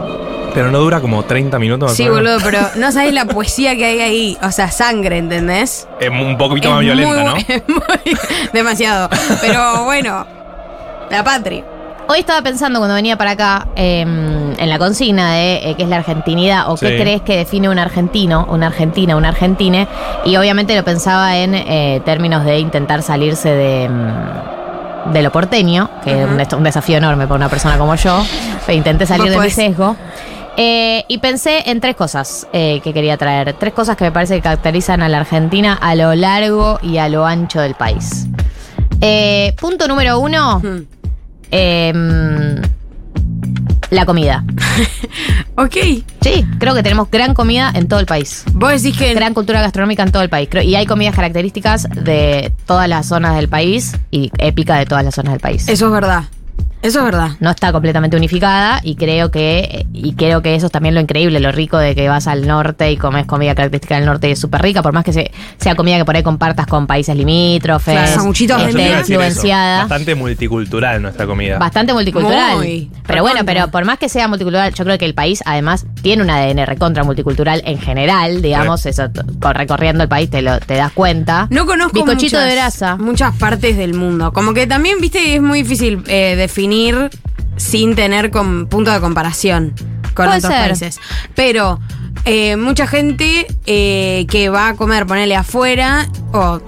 Pero 0.54 0.70
no 0.70 0.78
dura 0.78 1.00
como 1.00 1.24
30 1.24 1.58
minutos. 1.58 1.92
Sí, 1.94 2.08
boludo, 2.08 2.38
pero 2.42 2.60
no 2.76 2.90
sabés 2.92 3.12
la 3.12 3.24
poesía 3.26 3.76
que 3.76 3.84
hay 3.84 4.00
ahí. 4.00 4.38
O 4.42 4.50
sea, 4.50 4.70
sangre, 4.70 5.18
¿entendés? 5.18 5.86
Es 6.00 6.08
un 6.08 6.38
poquito 6.38 6.68
Es 6.68 6.74
más 6.74 6.80
violenta, 6.80 7.14
muy 7.14 7.24
¿no? 7.24 7.36
bu- 7.36 7.44
es 7.48 7.62
muy- 7.68 8.18
demasiado. 8.52 9.08
Pero 9.40 9.84
bueno, 9.84 10.26
la 11.10 11.24
patria. 11.24 11.64
Hoy 12.10 12.20
estaba 12.20 12.40
pensando 12.40 12.78
cuando 12.78 12.94
venía 12.94 13.18
para 13.18 13.32
acá 13.32 13.68
eh, 13.76 14.00
en 14.00 14.68
la 14.70 14.78
consigna 14.78 15.34
de 15.34 15.56
eh, 15.56 15.74
qué 15.76 15.82
es 15.82 15.88
la 15.90 15.96
argentinidad 15.96 16.70
o 16.70 16.76
qué 16.76 16.88
Sí. 16.96 17.02
crees 17.02 17.20
que 17.20 17.36
define 17.36 17.68
un 17.68 17.78
argentino, 17.78 18.46
una 18.50 18.68
argentina, 18.68 19.14
un 19.14 19.26
argentine. 19.26 19.86
Y 20.24 20.34
obviamente 20.36 20.74
lo 20.74 20.82
pensaba 20.84 21.36
en 21.36 21.54
eh, 21.54 22.00
términos 22.06 22.46
de 22.46 22.60
intentar 22.60 23.02
salirse 23.02 23.50
de, 23.50 23.90
mm, 23.90 25.12
de 25.12 25.22
lo 25.22 25.30
porteño, 25.30 25.90
que 26.02 26.22
es 26.22 26.26
un, 26.26 26.40
un 26.58 26.64
desafío 26.64 26.96
enorme 26.96 27.26
para 27.26 27.36
una 27.36 27.50
persona 27.50 27.76
como 27.76 27.94
yo. 27.94 28.24
Pero 28.64 28.78
intenté 28.78 29.04
salir 29.04 29.24
Vos 29.24 29.30
de 29.32 29.36
mi 29.36 29.42
podés. 29.42 29.54
sesgo. 29.54 29.96
Eh, 30.56 31.04
y 31.08 31.18
pensé 31.18 31.70
en 31.70 31.80
tres 31.80 31.94
cosas 31.94 32.46
eh, 32.54 32.80
que 32.82 32.94
quería 32.94 33.18
traer. 33.18 33.52
Tres 33.52 33.74
cosas 33.74 33.98
que 33.98 34.04
me 34.04 34.12
parece 34.12 34.36
que 34.36 34.40
caracterizan 34.42 35.02
a 35.02 35.10
la 35.10 35.18
Argentina 35.18 35.74
a 35.80 35.94
lo 35.94 36.14
largo 36.14 36.78
y 36.82 36.96
a 36.96 37.10
lo 37.10 37.26
ancho 37.26 37.60
del 37.60 37.74
país. 37.74 38.26
Eh, 39.02 39.54
punto 39.60 39.86
número 39.86 40.18
uno. 40.18 40.60
Em, 41.50 42.60
la 43.90 44.04
comida. 44.06 44.44
Ok. 45.60 45.74
Sí, 46.20 46.46
creo 46.60 46.72
que 46.72 46.84
tenemos 46.84 47.10
gran 47.10 47.34
comida 47.34 47.72
en 47.74 47.88
todo 47.88 47.98
el 47.98 48.06
país. 48.06 48.44
Vos 48.52 48.80
decís 48.80 48.96
que. 48.96 49.12
Gran 49.12 49.34
cultura 49.34 49.60
gastronómica 49.60 50.04
en 50.04 50.12
todo 50.12 50.22
el 50.22 50.28
país. 50.28 50.48
Creo- 50.48 50.62
y 50.62 50.76
hay 50.76 50.86
comidas 50.86 51.16
características 51.16 51.88
de 51.90 52.52
todas 52.64 52.88
las 52.88 53.06
zonas 53.06 53.34
del 53.34 53.48
país 53.48 53.96
y 54.12 54.30
épica 54.38 54.76
de 54.78 54.86
todas 54.86 55.04
las 55.04 55.16
zonas 55.16 55.32
del 55.32 55.40
país. 55.40 55.68
Eso 55.68 55.86
es 55.86 55.92
verdad. 55.92 56.24
Eso 56.82 56.98
es 57.00 57.04
verdad. 57.04 57.30
no 57.40 57.50
está 57.50 57.72
completamente 57.72 58.16
unificada 58.16 58.80
y 58.82 58.94
creo 58.96 59.30
que 59.30 59.86
y 59.92 60.12
creo 60.14 60.42
que 60.42 60.54
eso 60.54 60.66
es 60.66 60.72
también 60.72 60.94
lo 60.94 61.00
increíble, 61.00 61.40
lo 61.40 61.50
rico 61.52 61.76
de 61.78 61.94
que 61.94 62.08
vas 62.08 62.26
al 62.28 62.46
norte 62.46 62.90
y 62.92 62.96
comes 62.96 63.26
comida 63.26 63.54
característica 63.54 63.96
del 63.96 64.06
norte 64.06 64.28
y 64.28 64.32
es 64.32 64.38
súper 64.38 64.62
rica, 64.62 64.80
por 64.82 64.92
más 64.92 65.04
que 65.04 65.12
se- 65.12 65.30
sea 65.58 65.74
comida 65.74 65.96
que 65.98 66.04
por 66.04 66.14
ahí 66.16 66.22
compartas 66.22 66.66
con 66.66 66.86
países 66.86 67.16
limítrofes, 67.16 67.94
Claro, 67.94 68.22
esté 68.32 68.98
influenciada. 69.00 69.80
Bastante 69.80 70.14
multicultural 70.14 71.02
nuestra 71.02 71.26
comida. 71.26 71.58
Bastante 71.58 71.92
multicultural. 71.92 72.56
Muy. 72.58 72.90
pero 73.06 73.22
bueno, 73.22 73.40
pero 73.44 73.68
por 73.70 73.84
más 73.84 73.98
que 73.98 74.08
sea 74.08 74.28
multicultural, 74.28 74.72
yo 74.72 74.84
creo 74.84 74.98
que 74.98 75.04
el 75.04 75.14
país 75.14 75.42
además 75.46 75.84
tiene 76.02 76.22
un 76.22 76.30
ADN 76.30 76.64
recontra 76.64 77.02
multicultural 77.02 77.60
en 77.64 77.78
general, 77.80 78.40
digamos, 78.40 78.86
eso 78.86 79.08
recorriendo 79.52 80.02
el 80.04 80.08
país 80.08 80.30
te 80.30 80.42
lo 80.42 80.58
te 80.60 80.74
das 80.74 80.92
cuenta. 80.92 81.48
No 81.50 81.66
conozco 81.66 82.04
muchas, 82.06 82.46
de 82.46 82.54
grasa. 82.54 82.96
muchas 82.96 83.34
partes 83.36 83.76
del 83.76 83.94
mundo. 83.94 84.32
Como 84.32 84.54
que 84.54 84.66
también, 84.66 85.00
viste, 85.00 85.34
es 85.34 85.42
muy 85.42 85.62
difícil 85.62 86.02
eh, 86.06 86.36
definir 86.36 86.67
sin 87.56 87.94
tener 87.94 88.30
com- 88.30 88.66
punto 88.66 88.90
de 88.92 89.00
comparación 89.00 89.74
con 90.14 90.26
Puede 90.26 90.38
otros 90.38 90.52
ser. 90.52 90.66
países. 90.68 91.00
Pero 91.34 91.80
eh, 92.24 92.56
mucha 92.56 92.86
gente 92.86 93.46
eh, 93.66 94.26
que 94.28 94.48
va 94.48 94.68
a 94.68 94.74
comer, 94.74 95.06
ponele 95.06 95.34
afuera, 95.36 96.06
o 96.32 96.60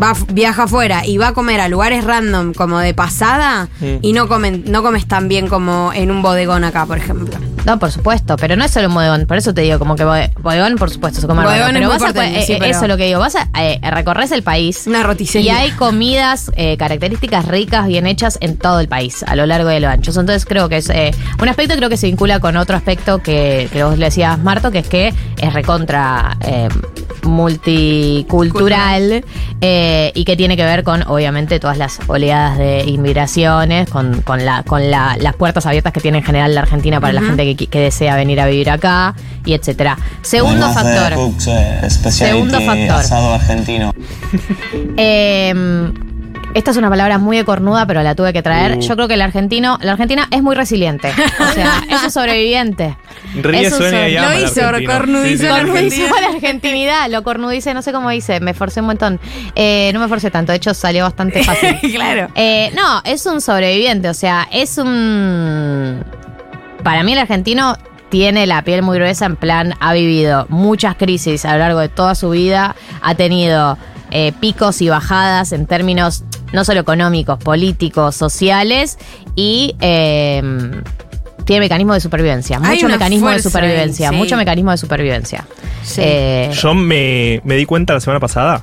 va, 0.00 0.14
viaja 0.32 0.64
afuera 0.64 1.04
y 1.06 1.16
va 1.18 1.28
a 1.28 1.32
comer 1.34 1.60
a 1.60 1.68
lugares 1.68 2.04
random 2.04 2.52
como 2.54 2.78
de 2.78 2.94
pasada 2.94 3.68
Mm. 3.80 3.96
y 4.02 4.12
no 4.12 4.28
comen, 4.28 4.64
no 4.68 4.82
comes 4.82 5.06
tan 5.06 5.28
bien 5.28 5.48
como 5.48 5.92
en 5.94 6.10
un 6.10 6.22
bodegón 6.22 6.64
acá, 6.64 6.86
por 6.86 6.98
ejemplo. 6.98 7.36
No, 7.66 7.78
por 7.80 7.90
supuesto, 7.90 8.36
pero 8.36 8.54
no 8.56 8.64
es 8.64 8.70
solo 8.70 8.86
un 8.88 8.94
bodegón. 8.94 9.26
Por 9.26 9.36
eso 9.36 9.52
te 9.52 9.60
digo, 9.62 9.78
como 9.80 9.96
que 9.96 10.04
bode- 10.04 10.30
bodegón, 10.40 10.76
por 10.76 10.88
supuesto, 10.88 11.20
se 11.20 11.26
come 11.26 11.42
Bodegón 11.42 11.70
es 11.70 11.74
Pero 11.74 11.86
muy 11.88 11.98
vas 11.98 12.02
a, 12.02 12.06
porteño, 12.14 12.38
eh, 12.38 12.44
sí, 12.46 12.54
pero- 12.58 12.70
eso 12.70 12.82
es 12.84 12.88
lo 12.88 12.96
que 12.96 13.06
digo. 13.06 13.18
Vas 13.20 13.34
a 13.36 13.48
eh, 13.60 13.80
recorres 13.90 14.30
el 14.32 14.42
país. 14.44 14.84
Una 14.86 15.00
Y 15.00 15.02
roticería. 15.02 15.58
hay 15.58 15.72
comidas 15.72 16.50
eh, 16.56 16.76
características 16.76 17.46
ricas, 17.46 17.86
bien 17.88 18.06
hechas 18.06 18.38
en 18.40 18.56
todo 18.56 18.78
el 18.80 18.86
país, 18.88 19.22
a 19.24 19.34
lo 19.36 19.44
largo 19.46 19.70
y 19.70 19.74
a 19.74 19.80
lo 19.80 19.88
ancho. 19.88 20.10
Entonces 20.12 20.46
creo 20.46 20.68
que 20.68 20.76
es 20.78 20.88
eh, 20.90 21.10
un 21.42 21.48
aspecto 21.48 21.74
creo 21.76 21.88
que 21.90 21.96
se 21.96 22.06
vincula 22.06 22.38
con 22.40 22.56
otro 22.56 22.76
aspecto 22.76 23.18
que, 23.18 23.68
que 23.72 23.82
vos 23.82 23.98
le 23.98 24.06
decías, 24.06 24.38
Marto, 24.38 24.70
que 24.70 24.78
es 24.78 24.88
que 24.88 25.12
es 25.40 25.52
recontra 25.52 26.36
eh, 26.42 26.68
multicultural 27.24 29.24
eh, 29.60 30.12
y 30.14 30.24
que 30.24 30.36
tiene 30.36 30.56
que 30.56 30.64
ver 30.64 30.84
con, 30.84 31.02
obviamente, 31.08 31.58
todas 31.60 31.78
las 31.78 31.98
oleadas 32.06 32.58
de 32.58 32.84
inmigraciones, 32.86 33.88
con, 33.90 34.22
con, 34.22 34.44
la, 34.44 34.62
con 34.62 34.90
la- 34.90 35.16
las 35.18 35.34
puertas 35.34 35.66
abiertas 35.66 35.92
que 35.92 36.00
tiene 36.00 36.18
en 36.18 36.24
general 36.24 36.54
la 36.54 36.60
Argentina 36.62 37.00
para 37.00 37.12
la 37.12 37.22
gente 37.22 37.44
que, 37.44 37.55
que 37.56 37.80
desea 37.80 38.16
venir 38.16 38.40
a 38.40 38.46
vivir 38.46 38.70
acá 38.70 39.14
y 39.44 39.54
etcétera. 39.54 39.96
Segundo 40.22 40.66
Además 40.66 40.84
de 40.84 40.94
factor. 40.94 41.18
Hooks, 41.18 41.46
eh, 41.48 41.90
Segundo 42.10 42.60
factor. 42.60 42.90
asado 42.96 43.34
argentino. 43.34 43.94
Eh, 44.98 45.92
esta 46.56 46.70
es 46.70 46.78
una 46.78 46.88
palabra 46.88 47.18
muy 47.18 47.36
de 47.36 47.44
cornuda, 47.44 47.86
pero 47.86 48.02
la 48.02 48.14
tuve 48.14 48.32
que 48.32 48.42
traer. 48.42 48.78
Uh. 48.78 48.80
Yo 48.80 48.96
creo 48.96 49.08
que 49.08 49.12
el 49.12 49.20
argentino, 49.20 49.78
la 49.82 49.92
Argentina 49.92 50.26
es 50.30 50.42
muy 50.42 50.54
resiliente. 50.54 51.10
O 51.10 51.52
sea, 51.52 51.82
es 51.90 52.02
un 52.04 52.10
sobreviviente. 52.10 52.96
Ríe, 53.34 53.66
Es 53.66 53.72
un 53.74 53.78
sueña 53.80 54.08
y 54.08 54.14
sobre- 54.14 54.18
ama 54.18 54.34
Lo 54.34 54.40
hizo, 54.46 54.86
cornudizó 54.90 55.54
Sí, 55.76 55.90
sí, 55.90 56.02
la 56.02 56.20
la 56.22 56.28
argentinidad, 56.34 57.10
lo 57.10 57.22
cornudice, 57.22 57.74
no 57.74 57.82
sé 57.82 57.92
cómo 57.92 58.08
dice, 58.08 58.40
me 58.40 58.54
forcé 58.54 58.80
un 58.80 58.86
montón. 58.86 59.20
Eh, 59.54 59.90
no 59.92 60.00
me 60.00 60.08
forcé 60.08 60.30
tanto, 60.30 60.52
de 60.52 60.56
hecho 60.56 60.72
salió 60.72 61.04
bastante 61.04 61.44
fácil. 61.44 61.78
claro. 61.92 62.30
Eh, 62.34 62.72
no, 62.74 63.02
es 63.04 63.26
un 63.26 63.42
sobreviviente, 63.42 64.08
o 64.08 64.14
sea, 64.14 64.48
es 64.50 64.78
un... 64.78 66.02
Para 66.86 67.02
mí 67.02 67.14
el 67.14 67.18
argentino 67.18 67.76
tiene 68.10 68.46
la 68.46 68.62
piel 68.62 68.80
muy 68.82 68.98
gruesa, 68.98 69.26
en 69.26 69.34
plan, 69.34 69.74
ha 69.80 69.92
vivido 69.92 70.46
muchas 70.50 70.94
crisis 70.94 71.44
a 71.44 71.54
lo 71.54 71.58
largo 71.58 71.80
de 71.80 71.88
toda 71.88 72.14
su 72.14 72.30
vida, 72.30 72.76
ha 73.02 73.16
tenido 73.16 73.76
eh, 74.12 74.30
picos 74.38 74.80
y 74.80 74.88
bajadas 74.88 75.50
en 75.50 75.66
términos 75.66 76.22
no 76.52 76.64
solo 76.64 76.78
económicos, 76.78 77.40
políticos, 77.40 78.14
sociales 78.14 78.98
y... 79.34 79.74
eh, 79.80 80.80
tiene 81.44 81.60
mecanismo 81.60 81.94
de 81.94 82.00
supervivencia, 82.00 82.60
mucho 82.60 82.88
mecanismo 82.88 83.30
de 83.30 83.40
supervivencia, 83.40 84.08
ahí, 84.08 84.14
sí. 84.14 84.18
mucho 84.18 84.36
mecanismo 84.36 84.70
de 84.72 84.76
supervivencia. 84.78 85.44
Sí. 85.82 86.00
Eh, 86.04 86.50
Yo 86.52 86.74
me, 86.74 87.40
me 87.44 87.54
di 87.56 87.64
cuenta 87.66 87.94
la 87.94 88.00
semana 88.00 88.18
pasada. 88.18 88.62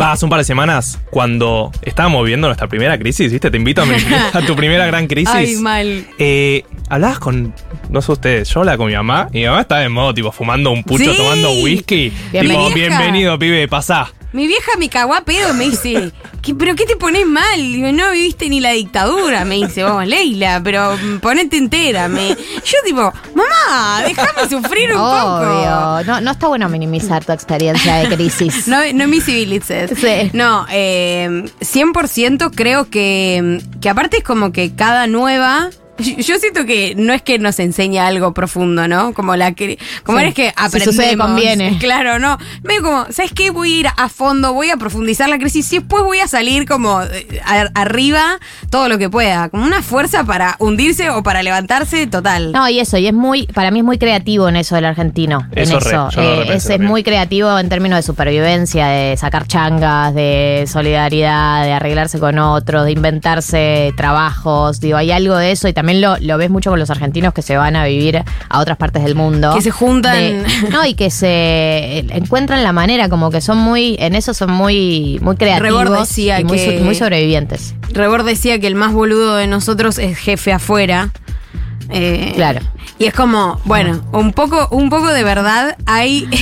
Va, 0.00 0.12
hace 0.12 0.24
un 0.24 0.30
par 0.30 0.38
de 0.38 0.44
semanas, 0.44 0.98
cuando 1.10 1.70
estábamos 1.82 2.22
viviendo 2.24 2.46
nuestra 2.48 2.66
primera 2.68 2.98
crisis, 2.98 3.32
¿viste? 3.32 3.50
Te 3.50 3.56
invito 3.56 3.82
a, 3.82 3.86
mi- 3.86 3.94
a 4.32 4.40
tu 4.42 4.54
primera 4.56 4.86
gran 4.86 5.06
crisis. 5.06 5.32
Ay, 5.34 5.56
mal. 5.56 6.06
Eh, 6.18 6.64
hablabas 6.88 7.18
con, 7.18 7.54
no 7.88 8.02
sé 8.02 8.12
ustedes, 8.12 8.48
yo 8.50 8.60
hablaba 8.60 8.76
con 8.78 8.88
mi 8.88 8.94
mamá 8.94 9.28
y 9.32 9.38
mi 9.38 9.44
mamá 9.46 9.62
estaba 9.62 9.82
en 9.84 9.92
modo 9.92 10.12
tipo 10.14 10.30
fumando 10.32 10.70
un 10.70 10.82
pucho, 10.84 11.10
Sí. 11.12 11.16
tomando 11.16 11.50
whisky. 11.62 12.12
Bienvenida. 12.32 12.58
Tipo, 12.66 12.74
bienvenido, 12.74 13.38
pibe, 13.38 13.66
pasá. 13.68 14.12
Mi 14.32 14.46
vieja 14.46 14.72
me 14.78 14.90
cagó 14.90 15.14
a 15.14 15.22
pedo, 15.22 15.54
me 15.54 15.64
dice, 15.64 16.12
¿qué, 16.42 16.54
¿pero 16.54 16.74
qué 16.74 16.84
te 16.84 16.96
pones 16.96 17.26
mal? 17.26 17.56
Digo, 17.56 17.90
no 17.92 18.10
viviste 18.12 18.50
ni 18.50 18.60
la 18.60 18.72
dictadura, 18.72 19.46
me 19.46 19.54
dice, 19.54 19.84
vos, 19.84 20.06
Leila, 20.06 20.60
pero 20.62 20.96
mm, 20.96 21.18
ponete 21.20 21.56
entera. 21.56 22.08
Me... 22.08 22.28
Yo 22.28 22.78
tipo, 22.84 23.12
mamá, 23.34 24.02
déjame 24.06 24.48
sufrir 24.50 24.90
un 24.92 24.98
poco. 24.98 26.02
No, 26.04 26.20
no 26.20 26.30
está 26.30 26.46
bueno 26.48 26.68
minimizar 26.68 27.24
tu 27.24 27.32
experiencia 27.32 27.96
de 27.96 28.14
crisis. 28.14 28.66
No, 28.68 28.80
no 28.92 29.08
me 29.08 29.20
civilices. 29.20 29.92
Sí. 29.98 30.30
No, 30.34 30.66
eh, 30.70 31.44
100% 31.60 32.50
creo 32.54 32.90
que, 32.90 33.62
que 33.80 33.88
aparte 33.88 34.18
es 34.18 34.24
como 34.24 34.52
que 34.52 34.74
cada 34.74 35.06
nueva 35.06 35.70
yo 35.98 36.38
siento 36.38 36.64
que 36.64 36.94
no 36.96 37.12
es 37.12 37.22
que 37.22 37.38
nos 37.38 37.58
enseña 37.58 38.06
algo 38.06 38.32
profundo, 38.34 38.86
¿no? 38.88 39.12
Como 39.14 39.36
la 39.36 39.52
que, 39.52 39.78
como 40.04 40.18
Sí. 40.18 40.22
eres 40.24 40.34
que 40.34 40.48
Si 40.48 40.54
aprendemos. 40.56 40.94
sucede, 40.96 41.16
conviene. 41.16 41.78
Claro, 41.78 42.18
no. 42.18 42.38
Medio 42.62 42.82
como, 42.82 43.06
¿sabes 43.10 43.32
qué? 43.32 43.50
Voy 43.50 43.74
a 43.74 43.80
ir 43.80 43.86
a 43.96 44.08
fondo, 44.08 44.52
voy 44.52 44.70
a 44.70 44.76
profundizar 44.76 45.28
la 45.28 45.38
crisis 45.38 45.72
y 45.72 45.78
después 45.78 46.02
voy 46.04 46.18
a 46.20 46.28
salir 46.28 46.66
como 46.66 47.02
eh, 47.02 47.40
a- 47.44 47.70
arriba 47.80 48.38
todo 48.70 48.88
lo 48.88 48.98
que 48.98 49.08
pueda. 49.10 49.48
Como 49.48 49.64
una 49.64 49.82
fuerza 49.82 50.24
para 50.24 50.56
hundirse 50.58 51.10
o 51.10 51.22
para 51.22 51.42
levantarse 51.42 52.06
total. 52.06 52.52
No, 52.52 52.68
y 52.68 52.80
eso, 52.80 52.96
y 52.98 53.06
es 53.06 53.14
muy, 53.14 53.46
para 53.46 53.70
mí 53.70 53.78
es 53.80 53.84
muy 53.84 53.98
creativo 53.98 54.48
en 54.48 54.56
eso 54.56 54.74
del 54.74 54.84
argentino. 54.84 55.48
Eso 55.54 55.74
en 55.78 55.80
re, 55.80 56.22
Eh, 56.22 56.36
repense 56.40 56.74
es, 56.74 56.80
es 56.80 56.86
muy 56.86 57.02
creativo 57.02 57.58
en 57.58 57.68
términos 57.68 57.96
de 57.98 58.02
supervivencia, 58.02 58.86
de 58.88 59.16
sacar 59.16 59.46
changas, 59.46 60.14
de 60.14 60.64
solidaridad, 60.70 61.64
de 61.64 61.72
arreglarse 61.72 62.18
con 62.18 62.38
otros, 62.38 62.84
de 62.84 62.92
inventarse 62.92 63.92
trabajos. 63.96 64.80
Digo, 64.80 64.96
hay 64.96 65.10
algo 65.10 65.36
de 65.36 65.52
eso 65.52 65.68
y 65.68 65.72
también 65.72 65.87
lo, 65.94 66.16
lo 66.18 66.38
ves 66.38 66.50
mucho 66.50 66.70
con 66.70 66.78
los 66.78 66.90
argentinos 66.90 67.32
que 67.34 67.42
se 67.42 67.56
van 67.56 67.76
a 67.76 67.84
vivir 67.84 68.22
a 68.48 68.58
otras 68.60 68.76
partes 68.76 69.02
del 69.04 69.14
mundo. 69.14 69.52
Que 69.54 69.62
se 69.62 69.70
juntan. 69.70 70.14
De- 70.14 70.44
no, 70.70 70.84
y 70.86 70.94
que 70.94 71.10
se 71.10 72.00
encuentran 72.14 72.62
la 72.62 72.72
manera, 72.72 73.08
como 73.08 73.30
que 73.30 73.40
son 73.40 73.58
muy, 73.58 73.96
en 74.00 74.14
eso 74.14 74.34
son 74.34 74.50
muy, 74.52 75.18
muy 75.22 75.36
creativos 75.36 75.84
Rebord 75.84 76.00
decía 76.00 76.40
y 76.40 76.44
muy, 76.44 76.58
que- 76.58 76.80
muy 76.80 76.94
sobrevivientes. 76.94 77.74
Rebord 77.92 78.24
decía 78.26 78.58
que 78.60 78.66
el 78.66 78.74
más 78.74 78.92
boludo 78.92 79.36
de 79.36 79.46
nosotros 79.46 79.98
es 79.98 80.18
jefe 80.18 80.52
afuera. 80.52 81.10
Eh, 81.90 82.32
Claro. 82.34 82.60
Y 83.00 83.04
es 83.06 83.14
como, 83.14 83.60
bueno, 83.64 84.02
un 84.12 84.32
poco, 84.32 84.66
un 84.72 84.90
poco 84.90 85.06
de 85.12 85.22
verdad 85.22 85.76
hay. 85.86 86.28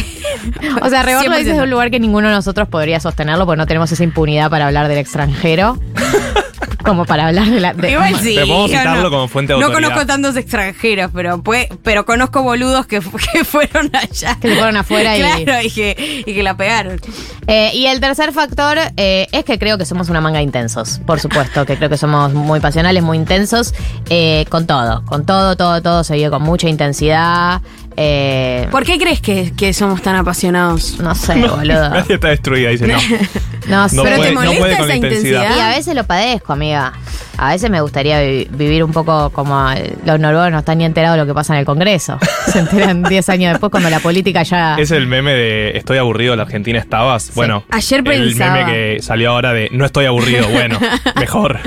O 0.82 0.88
sea, 0.88 1.02
Rebord 1.02 1.26
lo 1.28 1.37
dice 1.37 1.52
100%. 1.52 1.56
de 1.56 1.62
un 1.62 1.70
lugar 1.70 1.90
que 1.90 1.98
ninguno 2.00 2.28
de 2.28 2.35
nosotros 2.35 2.68
podría 2.68 2.98
sostenerlo 3.00 3.46
porque 3.46 3.59
no 3.59 3.66
tenemos 3.66 3.90
esa 3.92 4.04
impunidad 4.04 4.48
para 4.50 4.66
hablar 4.66 4.88
del 4.88 4.98
extranjero. 4.98 5.78
como 6.87 7.05
para 7.05 7.27
hablar 7.29 7.51
de 7.51 7.61
la. 7.61 7.75
de- 7.75 7.90
Igual 7.90 8.18
sí. 8.20 8.33
Pero 8.35 8.46
podemos 8.46 8.70
citarlo 8.70 9.03
no, 9.03 9.11
como 9.11 9.29
fuente 9.29 9.53
de 9.53 9.59
No 9.59 9.66
autoridad. 9.66 9.88
conozco 9.90 10.07
tantos 10.07 10.37
extranjeros, 10.37 11.11
pero 11.12 11.42
pue- 11.42 11.68
pero 11.83 12.07
conozco 12.07 12.42
boludos 12.42 12.87
que, 12.87 13.01
que 13.33 13.44
fueron 13.44 13.90
allá. 13.94 14.38
Que 14.40 14.49
se 14.49 14.55
fueron 14.55 14.77
afuera 14.79 15.16
y- 15.18 15.44
Claro, 15.44 15.62
y 15.66 15.70
que, 15.70 16.22
y 16.27 16.35
que 16.35 16.42
la 16.42 16.57
pegaron. 16.57 16.99
Eh, 17.46 17.70
y 17.75 17.87
el 17.87 18.01
tercer 18.01 18.33
factor 18.33 18.79
eh, 18.96 19.27
es 19.33 19.44
que 19.44 19.59
creo 19.59 19.77
que 19.77 19.85
somos 19.85 20.09
una 20.09 20.20
manga 20.20 20.38
de 20.38 20.44
intensos. 20.44 21.01
Por 21.07 21.20
supuesto, 21.20 21.66
que 21.66 21.77
creo 21.77 21.88
que 21.90 21.99
somos 21.99 22.33
muy 22.33 22.61
pasionales, 22.61 23.03
muy 23.03 23.18
intensos. 23.18 23.75
eh, 24.09 24.46
con 24.49 24.66
todo, 24.66 25.05
con 25.05 25.27
todo, 25.27 25.57
todo, 25.57 25.83
todo 25.83 26.05
se 26.05 26.14
vive 26.14 26.31
con 26.31 26.42
mucha 26.42 26.68
intensidad. 26.68 27.61
Eh, 27.96 28.68
¿Por 28.70 28.85
qué 28.85 28.98
crees 28.98 29.20
que, 29.20 29.52
que 29.56 29.72
somos 29.72 30.02
tan 30.02 30.16
apasionados? 30.16 30.98
no 30.98 31.14
sé, 31.14 31.35
boludo. 31.35 31.88
Nadie 31.90 32.14
está 32.14 32.28
destruida, 32.28 32.70
dice 32.70 32.87
no. 32.87 32.98
No 33.68 33.88
sé. 33.88 33.96
No 33.96 34.04
Pero 34.04 34.16
te 34.16 34.22
puede, 34.22 34.32
no 34.32 34.40
molesta 34.42 34.61
puede 34.61 34.76
con 34.76 34.87
la 34.88 34.94
esa 34.94 35.06
intensidad. 35.06 35.40
intensidad. 35.42 35.56
Y 35.56 35.61
a 35.72 35.76
veces 35.76 35.94
lo 35.96 36.04
padezco, 36.04 36.52
amiga. 36.52 36.92
A 37.38 37.50
veces 37.52 37.68
me 37.68 37.80
gustaría 37.80 38.20
vi- 38.22 38.46
vivir 38.50 38.85
un 38.85 38.92
poco 38.92 39.30
como 39.30 39.70
eh, 39.72 39.92
los 40.04 40.20
noruegos 40.20 40.52
no 40.52 40.61
están 40.61 40.78
ni 40.78 40.85
enterados 40.85 41.16
de 41.16 41.22
lo 41.22 41.26
que 41.26 41.35
pasa 41.35 41.52
en 41.54 41.59
el 41.61 41.66
Congreso. 41.66 42.16
Se 42.52 42.61
enteran 42.61 43.02
10 43.02 43.28
años 43.28 43.52
después 43.54 43.70
cuando 43.72 43.90
la 43.90 43.98
política 43.98 44.44
ya... 44.44 44.76
Es 44.78 44.92
el 44.92 45.09
meme 45.09 45.32
de 45.32 45.76
estoy 45.76 45.98
aburrido, 45.98 46.37
la 46.37 46.44
Argentina 46.44 46.78
estabas. 46.78 47.32
Bueno, 47.35 47.64
Ayer 47.70 47.98
el 47.98 48.04
pensaba- 48.04 48.54
meme 48.54 48.72
que 48.72 49.02
salió 49.02 49.30
ahora 49.32 49.52
de 49.52 49.68
no 49.72 49.85
estoy 49.85 50.04
aburrido. 50.06 50.48
Bueno, 50.48 50.78
mejor. 51.18 51.59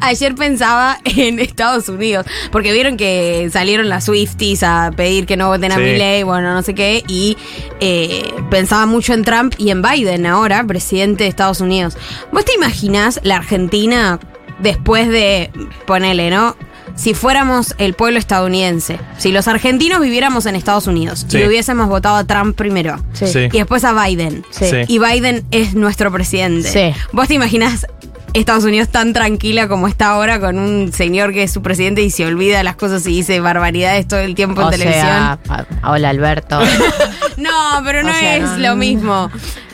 Ayer 0.00 0.34
pensaba 0.34 0.98
en 1.04 1.38
Estados 1.40 1.88
Unidos, 1.88 2.26
porque 2.52 2.72
vieron 2.72 2.96
que 2.96 3.48
salieron 3.52 3.88
las 3.88 4.04
Swifties 4.06 4.62
a 4.62 4.90
pedir 5.00 5.24
que 5.24 5.38
no 5.38 5.48
voten 5.48 5.72
a 5.72 5.76
Sí. 5.76 5.80
Milley, 5.80 6.22
bueno, 6.24 6.52
no 6.52 6.60
sé 6.62 6.74
qué, 6.74 7.02
y 7.08 7.38
eh, 7.80 8.22
pensaba 8.50 8.84
mucho 8.84 9.14
en 9.14 9.24
Trump 9.24 9.54
y 9.56 9.70
en 9.70 9.80
Biden 9.80 10.26
ahora, 10.26 10.62
presidente 10.64 11.24
de 11.24 11.30
Estados 11.30 11.62
Unidos. 11.62 11.96
¿Vos 12.32 12.44
te 12.44 12.52
imaginás 12.54 13.18
la 13.22 13.36
Argentina 13.36 14.20
después 14.58 15.08
de, 15.08 15.50
ponele, 15.86 16.28
¿no? 16.28 16.54
Si 16.96 17.14
fuéramos 17.14 17.74
el 17.78 17.94
pueblo 17.94 18.18
estadounidense, 18.18 18.98
si 19.16 19.32
los 19.32 19.48
argentinos 19.48 20.02
viviéramos 20.02 20.44
en 20.44 20.54
Estados 20.54 20.86
Unidos 20.86 21.24
Sí. 21.28 21.38
y 21.38 21.46
hubiésemos 21.46 21.88
votado 21.88 22.16
a 22.16 22.24
Trump 22.24 22.54
primero 22.56 23.02
Sí. 23.14 23.24
Y 23.52 23.58
después 23.58 23.84
a 23.84 23.94
Biden, 24.04 24.44
y 24.86 24.98
Biden 24.98 25.46
es 25.50 25.72
nuestro 25.74 26.12
presidente. 26.12 26.68
Sí. 26.68 27.00
¿Vos 27.12 27.28
te 27.28 27.34
imaginas 27.34 27.86
Estados 28.32 28.64
Unidos 28.64 28.88
tan 28.88 29.12
tranquila 29.12 29.66
como 29.66 29.88
está 29.88 30.10
ahora 30.10 30.38
con 30.38 30.58
un 30.58 30.92
señor 30.92 31.32
que 31.32 31.42
es 31.42 31.50
su 31.52 31.62
presidente 31.62 32.02
y 32.02 32.10
se 32.10 32.24
olvida 32.26 32.58
de 32.58 32.64
las 32.64 32.76
cosas 32.76 33.04
y 33.06 33.10
dice 33.10 33.40
barbaridades 33.40 34.06
todo 34.06 34.20
el 34.20 34.34
tiempo 34.36 34.60
en 34.60 34.66
o 34.68 34.70
televisión? 34.70 35.02
sea, 35.06 35.38
hola 35.84 36.08
Alberto. 36.10 36.60
No, 37.36 37.50
pero 37.84 38.02
no 38.02 38.10
O 38.10 38.14
sea, 38.14 38.36
es 38.36 38.42
no- 38.42 38.58
lo 38.58 38.76
mismo. 38.76 39.30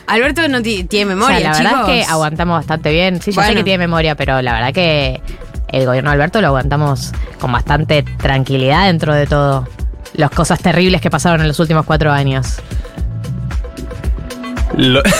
Alberto 0.07 0.47
no 0.47 0.61
ti- 0.61 0.85
tiene 0.85 1.13
o 1.13 1.17
memoria, 1.17 1.37
sea, 1.39 1.49
la 1.49 1.57
chicos. 1.57 1.71
verdad 1.81 1.95
es 1.99 2.05
que 2.05 2.11
aguantamos 2.11 2.55
bastante 2.59 2.91
bien. 2.91 3.21
Sí, 3.21 3.31
yo 3.33 3.41
sé 3.43 3.53
que 3.55 3.63
tiene 3.63 3.77
memoria, 3.79 4.15
pero 4.15 4.41
la 4.41 4.53
verdad 4.53 4.73
que 4.73 5.21
el 5.67 5.85
gobierno 5.85 6.09
de 6.09 6.13
Alberto 6.15 6.39
lo 6.39 6.47
aguantamos 6.47 7.11
con 7.41 7.51
bastante 7.51 8.03
tranquilidad 8.03 8.85
dentro 8.87 9.13
de 9.13 9.27
todo. 9.27 9.67
Las 10.13 10.31
cosas 10.31 10.59
terribles 10.61 11.01
que 11.01 11.09
pasaron 11.09 11.41
en 11.41 11.47
los 11.49 11.59
últimos 11.59 11.85
cuatro 11.85 12.11
años. 12.13 12.55
Lo- 14.77 15.03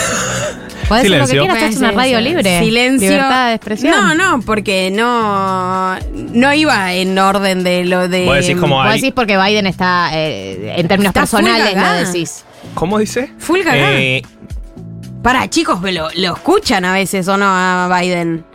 Puedes 0.87 1.03
decir 1.03 1.19
lo 1.19 1.25
que 1.27 1.53
quieras, 1.53 1.63
es 1.71 1.77
una 1.77 1.91
radio 1.91 2.21
libre. 2.21 2.59
Silencio. 2.59 3.09
Libertad 3.09 3.47
de 3.49 3.53
expresión. 3.55 3.91
No, 3.91 4.15
no, 4.15 4.41
porque 4.45 4.89
no, 4.91 5.97
no 6.13 6.53
iba 6.53 6.93
en 6.93 7.17
orden 7.19 7.63
de 7.63 7.83
lo 7.85 8.07
de. 8.07 8.25
Vos 8.25 8.35
decís 8.37 8.57
como 8.57 8.75
Vos 8.83 8.93
decís 8.93 9.11
porque 9.13 9.37
Biden 9.37 9.67
está, 9.67 10.09
eh, 10.13 10.75
en 10.79 10.87
términos 10.87 11.11
Está 11.11 11.21
personales, 11.21 11.65
lo 11.65 11.73
cagada. 11.73 12.03
decís. 12.03 12.45
¿Cómo 12.73 12.99
dice? 12.99 13.31
Full. 13.37 13.59
Eh, 13.65 14.21
Para, 15.21 15.49
chicos, 15.49 15.81
lo, 15.81 16.09
lo 16.15 16.33
escuchan 16.35 16.85
a 16.85 16.93
veces 16.93 17.27
o 17.27 17.35
no 17.37 17.45
a 17.47 17.99
Biden. 18.01 18.45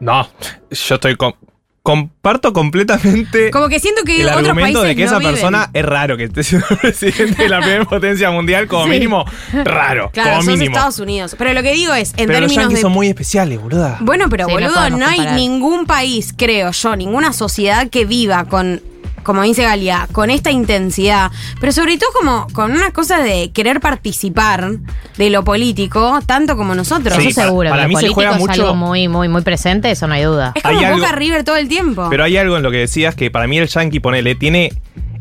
no, 0.00 0.26
yo 0.70 0.94
estoy 0.94 1.16
con- 1.16 1.34
comparto 1.82 2.52
completamente 2.52 3.50
Como 3.52 3.68
que 3.68 3.80
siento 3.80 4.02
que 4.04 4.20
el 4.20 4.28
otros 4.28 4.48
argumento 4.48 4.80
países 4.82 4.88
de 4.88 4.94
que 4.96 5.02
no 5.02 5.06
esa 5.08 5.18
viven. 5.18 5.32
persona 5.34 5.70
es 5.72 5.84
raro 5.84 6.16
que 6.16 6.24
esté 6.24 6.42
siendo 6.44 6.66
presidente 6.80 7.42
de 7.42 7.48
la 7.48 7.58
primera 7.60 7.84
potencia 7.84 8.30
mundial, 8.30 8.66
como 8.68 8.84
Sí. 8.84 8.90
mínimo, 8.90 9.24
raro, 9.64 10.10
Claro, 10.12 10.30
como 10.30 10.42
sos 10.42 10.54
mínimo. 10.58 10.76
Estados 10.76 10.98
Unidos. 11.00 11.34
Pero 11.36 11.52
lo 11.54 11.62
que 11.62 11.72
digo 11.72 11.92
es, 11.94 12.10
en 12.16 12.26
Pero 12.28 12.40
los 12.40 12.50
términos 12.50 12.54
yankees 12.56 12.76
de 12.78 12.82
son 12.82 12.92
muy 12.92 13.08
especiales, 13.08 13.60
boluda. 13.60 13.96
Bueno, 14.00 14.28
pero 14.28 14.46
Sí, 14.46 14.52
no 14.54 14.60
boludo, 14.60 14.90
no, 14.90 15.06
hay 15.06 15.26
ningún 15.34 15.86
país, 15.86 16.32
creo 16.36 16.70
yo, 16.70 16.94
ninguna 16.96 17.32
sociedad 17.32 17.88
que 17.90 18.04
viva 18.04 18.44
con, 18.44 18.80
como 19.22 19.42
dice 19.42 19.62
Galia, 19.62 20.08
con 20.12 20.30
esta 20.30 20.50
intensidad, 20.50 21.30
pero 21.60 21.72
sobre 21.72 21.96
todo 21.98 22.10
como 22.12 22.46
con 22.52 22.72
una 22.72 22.90
cosa 22.92 23.18
de 23.22 23.50
querer 23.52 23.80
participar 23.80 24.72
de 25.16 25.30
lo 25.30 25.44
político, 25.44 26.18
tanto 26.26 26.56
como 26.56 26.74
nosotros. 26.74 27.16
Sí, 27.22 27.28
Eso 27.28 27.42
seguro. 27.42 27.70
para 27.70 27.82
que 27.82 27.88
mí 27.88 27.94
se 27.94 28.00
político 28.00 28.14
juega 28.14 28.32
es 28.32 28.38
mucho- 28.38 28.52
algo 28.62 28.74
muy, 28.74 29.08
muy, 29.08 29.28
muy 29.28 29.42
presente, 29.42 29.90
eso 29.90 30.06
no 30.06 30.14
hay 30.14 30.22
duda. 30.24 30.52
Es 30.54 30.62
como 30.62 30.78
Hay 30.78 30.84
Boca 30.92 31.06
algo- 31.08 31.18
River 31.18 31.44
todo 31.44 31.56
el 31.56 31.68
tiempo. 31.68 32.06
Pero 32.10 32.24
hay 32.24 32.36
algo 32.36 32.56
en 32.56 32.62
lo 32.62 32.70
que 32.70 32.78
decías 32.78 33.14
que 33.14 33.30
para 33.30 33.46
mí 33.46 33.58
el 33.58 33.68
yankee, 33.68 34.00
ponele, 34.00 34.34
tiene 34.34 34.72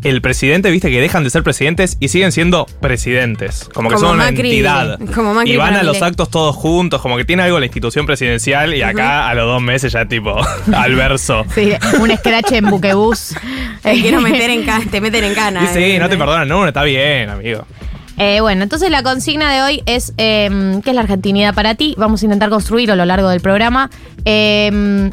el 0.03 0.21
presidente, 0.21 0.71
viste, 0.71 0.89
que 0.89 0.99
dejan 1.01 1.23
de 1.23 1.29
ser 1.29 1.43
presidentes 1.43 1.97
y 1.99 2.07
siguen 2.07 2.31
siendo 2.31 2.65
presidentes. 2.81 3.69
Como 3.73 3.89
que 3.89 3.95
Como 3.95 4.07
son 4.07 4.15
una 4.17 4.29
Macri- 4.29 4.45
entidad. 4.45 4.99
como 5.13 5.33
Macri 5.33 5.53
y 5.53 5.57
van 5.57 5.75
a 5.75 5.83
los 5.83 6.01
actos 6.01 6.29
todos 6.29 6.55
juntos, 6.55 7.01
como 7.01 7.17
que 7.17 7.25
tiene 7.25 7.43
algo 7.43 7.59
la 7.59 7.65
institución 7.65 8.05
presidencial 8.05 8.73
y 8.73 8.81
acá 8.81 9.29
a 9.29 9.33
los 9.35 9.45
dos 9.45 9.61
meses 9.61 9.93
ya 9.93 10.05
tipo 10.05 10.35
al 10.73 10.95
verso. 10.95 11.45
Sí, 11.53 11.71
un 11.99 12.15
scratch 12.17 12.51
en 12.53 12.65
buquebús. 12.69 13.35
Te 13.83 13.93
quiero 14.01 14.21
meter 14.21 14.49
en 14.49 14.65
te 14.89 15.01
meten 15.01 15.23
en 15.23 15.33
cana. 15.35 15.63
Y 15.63 15.67
sí, 15.73 15.83
eh. 15.83 15.99
no 15.99 16.07
te 16.07 16.17
perdonan, 16.17 16.47
no, 16.47 16.67
está 16.67 16.83
bien, 16.83 17.29
amigo. 17.29 17.65
Eh, 18.23 18.39
bueno, 18.41 18.61
entonces 18.63 18.89
la 18.91 19.01
consigna 19.03 19.51
de 19.51 19.61
hoy 19.63 19.83
es 19.87 20.13
eh, 20.17 20.79
¿qué 20.83 20.91
es 20.91 20.95
la 20.95 21.01
argentinidad 21.01 21.53
para 21.55 21.73
ti? 21.75 21.95
Vamos 21.97 22.21
a 22.21 22.25
intentar 22.25 22.49
construir 22.49 22.91
a 22.91 22.95
lo 22.95 23.03
largo 23.05 23.29
del 23.29 23.41
programa. 23.41 23.89
Eh, 24.25 25.09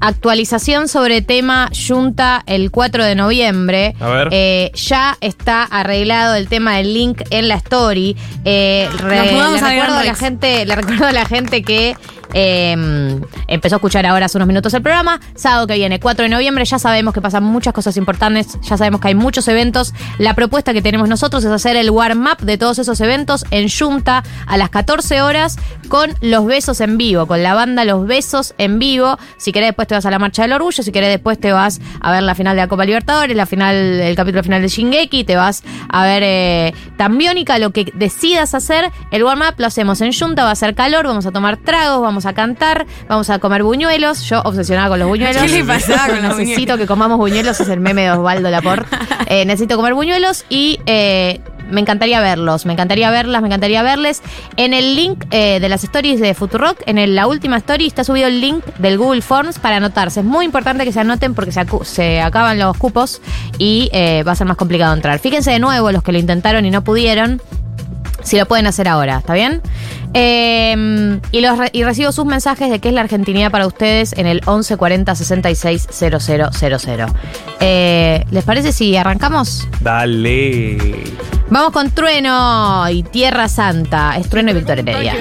actualización 0.00 0.88
sobre 0.88 1.22
tema 1.22 1.70
Junta 1.88 2.42
el 2.46 2.70
4 2.72 3.04
de 3.04 3.14
noviembre. 3.14 3.94
A 4.00 4.08
ver. 4.08 4.28
Eh, 4.32 4.72
ya 4.74 5.16
está 5.20 5.62
arreglado 5.62 6.34
el 6.34 6.48
tema 6.48 6.76
del 6.76 6.92
link 6.92 7.22
en 7.30 7.48
la 7.48 7.54
story. 7.54 8.16
Eh, 8.44 8.88
re- 8.98 9.16
Nos 9.16 9.32
mudamos 9.32 9.60
le 9.62 9.66
al 9.68 9.72
recuerdo 9.74 9.94
Gran 9.94 9.98
a 10.00 10.04
la 10.04 10.14
gente, 10.14 10.66
le 10.66 10.74
recuerdo 10.74 11.06
a 11.06 11.12
la 11.12 11.24
gente 11.24 11.62
que 11.62 11.96
eh, 12.32 13.20
empezó 13.46 13.76
a 13.76 13.78
escuchar 13.78 14.06
ahora 14.06 14.26
hace 14.26 14.38
unos 14.38 14.48
minutos 14.48 14.74
el 14.74 14.82
programa. 14.82 15.20
Sábado 15.34 15.66
que 15.66 15.74
viene, 15.74 16.00
4 16.00 16.24
de 16.24 16.28
noviembre, 16.28 16.64
ya 16.64 16.78
sabemos 16.78 17.14
que 17.14 17.20
pasan 17.20 17.44
muchas 17.44 17.72
cosas 17.72 17.96
importantes, 17.96 18.58
ya 18.62 18.76
sabemos 18.76 19.00
que 19.00 19.08
hay 19.08 19.14
muchos 19.14 19.48
eventos. 19.48 19.92
La 20.18 20.34
propuesta 20.34 20.72
que 20.72 20.82
tenemos 20.82 21.08
nosotros 21.08 21.44
es 21.44 21.50
hacer 21.50 21.76
el 21.76 21.90
warm-up 21.90 22.38
de 22.38 22.58
todos 22.58 22.78
esos 22.78 23.00
eventos 23.00 23.44
en 23.50 23.68
Junta 23.68 24.22
a 24.46 24.56
las 24.56 24.70
14 24.70 25.22
horas 25.22 25.56
con 25.88 26.10
los 26.20 26.46
besos 26.46 26.80
en 26.80 26.96
vivo, 26.96 27.26
con 27.26 27.42
la 27.42 27.54
banda 27.54 27.84
Los 27.84 28.06
Besos 28.06 28.54
en 28.58 28.78
vivo. 28.78 29.18
Si 29.36 29.52
querés 29.52 29.68
después 29.68 29.88
te 29.88 29.94
vas 29.94 30.06
a 30.06 30.10
la 30.10 30.18
Marcha 30.18 30.42
del 30.42 30.52
Orgullo, 30.52 30.82
si 30.82 30.92
querés 30.92 31.10
después 31.10 31.38
te 31.38 31.52
vas 31.52 31.80
a 32.00 32.10
ver 32.12 32.22
la 32.22 32.34
final 32.34 32.56
de 32.56 32.62
la 32.62 32.68
Copa 32.68 32.84
Libertadores, 32.84 33.36
la 33.36 33.46
final, 33.46 33.74
el 33.74 34.16
capítulo 34.16 34.42
final 34.42 34.62
de 34.62 34.68
Shingeki, 34.68 35.24
te 35.24 35.36
vas 35.36 35.62
a 35.88 36.04
ver 36.04 36.22
eh, 36.24 36.74
Tambiónica, 36.96 37.58
lo 37.58 37.70
que 37.70 37.92
decidas 37.94 38.54
hacer, 38.54 38.90
el 39.10 39.22
warm-up 39.22 39.54
lo 39.58 39.66
hacemos 39.66 40.00
en 40.00 40.12
Junta, 40.12 40.44
va 40.44 40.50
a 40.50 40.52
hacer 40.52 40.74
calor, 40.74 41.06
vamos 41.06 41.26
a 41.26 41.30
tomar 41.30 41.58
tragos, 41.58 42.00
vamos 42.00 42.21
a 42.26 42.32
cantar, 42.32 42.86
vamos 43.08 43.30
a 43.30 43.38
comer 43.38 43.62
buñuelos. 43.62 44.22
Yo 44.24 44.40
obsesionada 44.42 44.88
con 44.88 44.98
los 44.98 45.08
buñuelos. 45.08 45.42
¿Qué 45.42 45.48
le 45.48 45.64
pasaba 45.64 46.06
con 46.06 46.16
los 46.22 46.36
Necesito 46.38 46.54
buñuelos? 46.60 46.78
que 46.78 46.86
comamos 46.86 47.18
buñuelte, 47.18 47.50
es 47.50 47.60
el 47.68 47.80
meme 47.80 48.02
de 48.02 48.10
Osvaldo 48.12 48.50
Laporte. 48.50 48.86
Eh, 49.26 49.46
necesito 49.46 49.76
comer 49.76 49.94
buñuelos 49.94 50.44
y 50.50 50.78
eh, 50.84 51.40
me 51.70 51.80
encantaría 51.80 52.20
verlos, 52.20 52.66
me 52.66 52.74
encantaría 52.74 53.10
verlas, 53.10 53.40
me 53.40 53.48
encantaría 53.48 53.82
verles. 53.82 54.20
En 54.58 54.74
el 54.74 54.94
link 54.94 55.24
eh, 55.30 55.58
de 55.58 55.68
las 55.70 55.84
stories 55.84 56.20
de 56.20 56.34
Futurock, 56.34 56.78
en 56.84 56.98
el- 56.98 57.14
la 57.14 57.26
última 57.26 57.56
story 57.56 57.86
está 57.86 58.04
subido 58.04 58.26
el 58.26 58.42
link 58.42 58.62
del 58.78 58.98
Google 58.98 59.22
Forms 59.22 59.58
para 59.58 59.76
anotarse. 59.76 60.20
Es 60.20 60.26
muy 60.26 60.44
importante 60.44 60.84
que 60.84 60.92
se 60.92 61.00
anoten 61.00 61.34
porque 61.34 61.50
se 61.84 62.20
acaban 62.20 62.58
los 62.58 62.76
cupos 62.76 63.22
y 63.56 63.88
eh, 63.94 64.22
va 64.26 64.32
a 64.32 64.34
ser 64.34 64.46
más 64.46 64.58
complicado 64.58 64.92
entrar. 64.92 65.18
Fíjense 65.18 65.50
de 65.50 65.60
nuevo 65.60 65.90
los 65.92 66.02
que 66.02 66.12
lo 66.12 66.18
intentaron 66.18 66.66
y 66.66 66.70
no 66.70 66.84
pudieron. 66.84 67.40
Si 68.22 68.38
lo 68.38 68.46
pueden 68.46 68.66
hacer 68.66 68.86
ahora, 68.86 69.18
¿está 69.18 69.32
bien? 69.34 69.62
Eh, 70.14 71.18
y, 71.30 71.40
los 71.40 71.58
re- 71.58 71.70
y 71.72 71.84
recibo 71.84 72.12
sus 72.12 72.24
mensajes 72.26 72.70
de 72.70 72.78
qué 72.80 72.88
es 72.88 72.94
la 72.94 73.00
Argentinidad 73.02 73.50
para 73.50 73.66
ustedes 73.66 74.12
en 74.14 74.26
el 74.26 74.36
1140 74.46 75.14
66 75.14 75.88
000. 75.90 76.48
Eh, 77.60 78.24
¿Les 78.30 78.44
parece 78.44 78.72
si 78.72 78.96
arrancamos? 78.96 79.66
Dale. 79.80 80.78
Vamos 81.50 81.70
con 81.72 81.90
Trueno 81.90 82.88
y 82.90 83.02
Tierra 83.02 83.48
Santa. 83.48 84.16
Es 84.18 84.28
Trueno 84.28 84.50
y 84.50 84.54
Victoria 84.54 84.82
Heredia. 84.82 85.14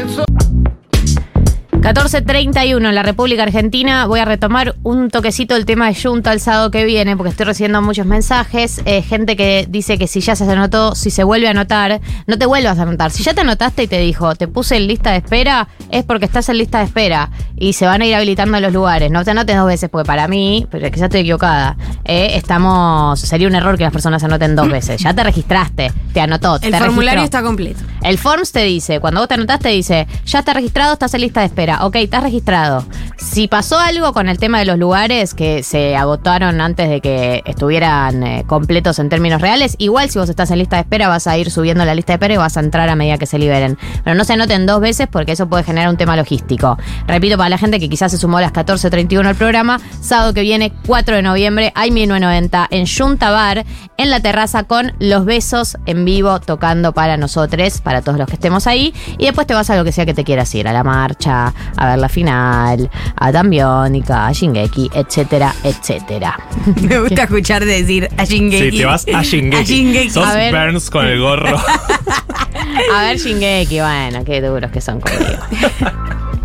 14.31 1.81 2.87
en 2.87 2.93
la 2.93 3.01
República 3.01 3.41
Argentina. 3.41 4.05
Voy 4.05 4.19
a 4.19 4.25
retomar 4.25 4.75
un 4.83 5.09
toquecito 5.09 5.55
el 5.55 5.65
tema 5.65 5.87
de 5.87 5.95
Junta 5.99 6.31
el 6.31 6.39
sábado 6.39 6.69
que 6.69 6.85
viene, 6.85 7.17
porque 7.17 7.31
estoy 7.31 7.47
recibiendo 7.47 7.81
muchos 7.81 8.05
mensajes. 8.05 8.81
eh, 8.85 9.01
gente 9.01 9.35
que 9.35 9.65
dice 9.67 9.97
que 9.97 10.05
si 10.05 10.21
ya 10.21 10.35
se 10.35 10.43
anotó, 10.43 10.93
si 10.93 11.09
se 11.09 11.23
vuelve 11.23 11.47
a 11.47 11.51
anotar, 11.51 11.99
no 12.27 12.37
te 12.37 12.45
vuelvas 12.45 12.77
a 12.77 12.83
anotar. 12.83 13.09
Si 13.09 13.23
ya 13.23 13.33
te 13.33 13.41
anotaste 13.41 13.81
y 13.83 13.87
te 13.87 13.97
dijo, 13.97 14.35
te 14.35 14.47
puse 14.47 14.75
en 14.75 14.85
lista 14.85 15.09
de 15.09 15.17
espera, 15.17 15.69
es 15.89 16.03
porque 16.03 16.25
estás 16.25 16.49
en 16.49 16.59
lista 16.59 16.77
de 16.77 16.85
espera 16.85 17.31
y 17.57 17.73
se 17.73 17.87
van 17.87 18.03
a 18.03 18.05
ir 18.05 18.13
habilitando 18.13 18.59
los 18.59 18.71
lugares. 18.71 19.09
No 19.09 19.23
te 19.23 19.31
anotes 19.31 19.57
dos 19.57 19.65
veces, 19.65 19.89
porque 19.89 20.05
para 20.05 20.27
mí, 20.27 20.67
pero 20.69 20.85
quizás 20.91 21.05
estoy 21.05 21.21
equivocada, 21.21 21.77
eh, 22.05 22.33
estamos. 22.35 23.19
Sería 23.19 23.47
un 23.47 23.55
error 23.55 23.75
que 23.75 23.85
las 23.85 23.93
personas 23.93 24.23
anoten 24.23 24.55
dos 24.55 24.69
veces. 24.69 25.01
Ya 25.01 25.15
te 25.15 25.23
registraste, 25.23 25.91
te 26.13 26.21
anotó. 26.21 26.57
El 26.61 26.71
te 26.71 26.77
formulario 26.77 27.21
registró. 27.21 27.39
está 27.39 27.41
completo. 27.41 27.81
El 28.03 28.19
Forms 28.19 28.51
te 28.51 28.63
dice, 28.63 28.99
cuando 28.99 29.21
vos 29.21 29.27
te 29.27 29.33
anotaste, 29.33 29.69
dice, 29.69 30.05
ya 30.25 30.39
está 30.39 30.53
registrado, 30.53 30.93
estás 30.93 31.13
en 31.15 31.21
lista 31.21 31.39
de 31.39 31.47
espera. 31.47 31.70
Ok, 31.81 31.95
estás 31.95 32.23
registrado. 32.23 32.85
Si 33.17 33.47
pasó 33.47 33.77
algo 33.79 34.13
con 34.13 34.27
el 34.27 34.37
tema 34.39 34.59
de 34.59 34.65
los 34.65 34.77
lugares 34.77 35.33
que 35.33 35.63
se 35.63 35.95
agotaron 35.95 36.59
antes 36.59 36.89
de 36.89 37.01
que 37.01 37.43
estuvieran 37.45 38.23
eh, 38.23 38.43
completos 38.47 38.99
en 38.99 39.09
términos 39.09 39.41
reales, 39.41 39.75
igual 39.77 40.09
si 40.09 40.19
vos 40.19 40.27
estás 40.27 40.51
en 40.51 40.57
lista 40.57 40.77
de 40.77 40.81
espera 40.81 41.07
vas 41.07 41.27
a 41.27 41.37
ir 41.37 41.51
subiendo 41.51 41.85
la 41.85 41.95
lista 41.95 42.13
de 42.13 42.15
espera 42.15 42.33
y 42.33 42.37
vas 42.37 42.57
a 42.57 42.59
entrar 42.59 42.89
a 42.89 42.95
medida 42.95 43.17
que 43.17 43.25
se 43.25 43.37
liberen. 43.39 43.77
Pero 44.03 44.15
no 44.15 44.23
se 44.23 44.33
anoten 44.33 44.65
dos 44.65 44.81
veces 44.81 45.07
porque 45.09 45.33
eso 45.33 45.47
puede 45.47 45.63
generar 45.63 45.89
un 45.89 45.97
tema 45.97 46.15
logístico. 46.15 46.77
Repito, 47.07 47.37
para 47.37 47.49
la 47.49 47.57
gente 47.57 47.79
que 47.79 47.89
quizás 47.89 48.11
se 48.11 48.17
sumó 48.17 48.37
a 48.39 48.41
las 48.41 48.53
14.31 48.53 49.25
al 49.25 49.35
programa, 49.35 49.79
sábado 50.01 50.33
que 50.33 50.41
viene, 50.41 50.73
4 50.87 51.15
de 51.15 51.21
noviembre, 51.21 51.71
hay 51.75 51.91
1990 51.91 52.67
en 52.71 52.85
Junta 52.87 53.29
Bar, 53.29 53.65
en 53.97 54.09
la 54.09 54.19
terraza 54.19 54.63
con 54.63 54.93
los 54.99 55.25
besos 55.25 55.77
en 55.85 56.05
vivo 56.05 56.39
tocando 56.39 56.91
para 56.91 57.17
nosotros, 57.17 57.81
para 57.81 58.01
todos 58.01 58.17
los 58.17 58.27
que 58.27 58.33
estemos 58.33 58.67
ahí. 58.67 58.93
Y 59.17 59.25
después 59.25 59.47
te 59.47 59.53
vas 59.53 59.69
a 59.69 59.77
lo 59.77 59.83
que 59.83 59.91
sea 59.91 60.05
que 60.05 60.13
te 60.13 60.23
quieras 60.23 60.53
ir, 60.55 60.67
a 60.67 60.73
la 60.73 60.83
marcha, 60.83 61.53
a 61.77 61.89
ver 61.89 61.99
la 61.99 62.09
final, 62.09 62.89
a 63.15 63.31
Tambiónica, 63.31 64.27
a 64.27 64.31
Shingeki, 64.31 64.91
etcétera, 64.93 65.53
etcétera. 65.63 66.39
Me 66.81 66.99
gusta 66.99 67.23
escuchar 67.23 67.65
decir 67.65 68.09
a 68.17 68.23
Shingeki. 68.23 68.71
Sí, 68.71 68.77
te 68.77 68.85
vas 68.85 69.05
a 69.13 69.21
Shingeki. 69.23 69.57
A 69.57 69.63
Shingeki. 69.63 70.09
Sos 70.09 70.27
A 70.27 70.35
ver. 70.35 70.53
Burns 70.53 70.89
con 70.89 71.05
el 71.05 71.19
gorro. 71.19 71.57
A 72.93 73.01
ver 73.03 73.17
Shingeki, 73.17 73.79
bueno, 73.79 74.23
qué 74.23 74.41
duros 74.41 74.71
que 74.71 74.81
son 74.81 75.01
conmigo. 75.01 75.41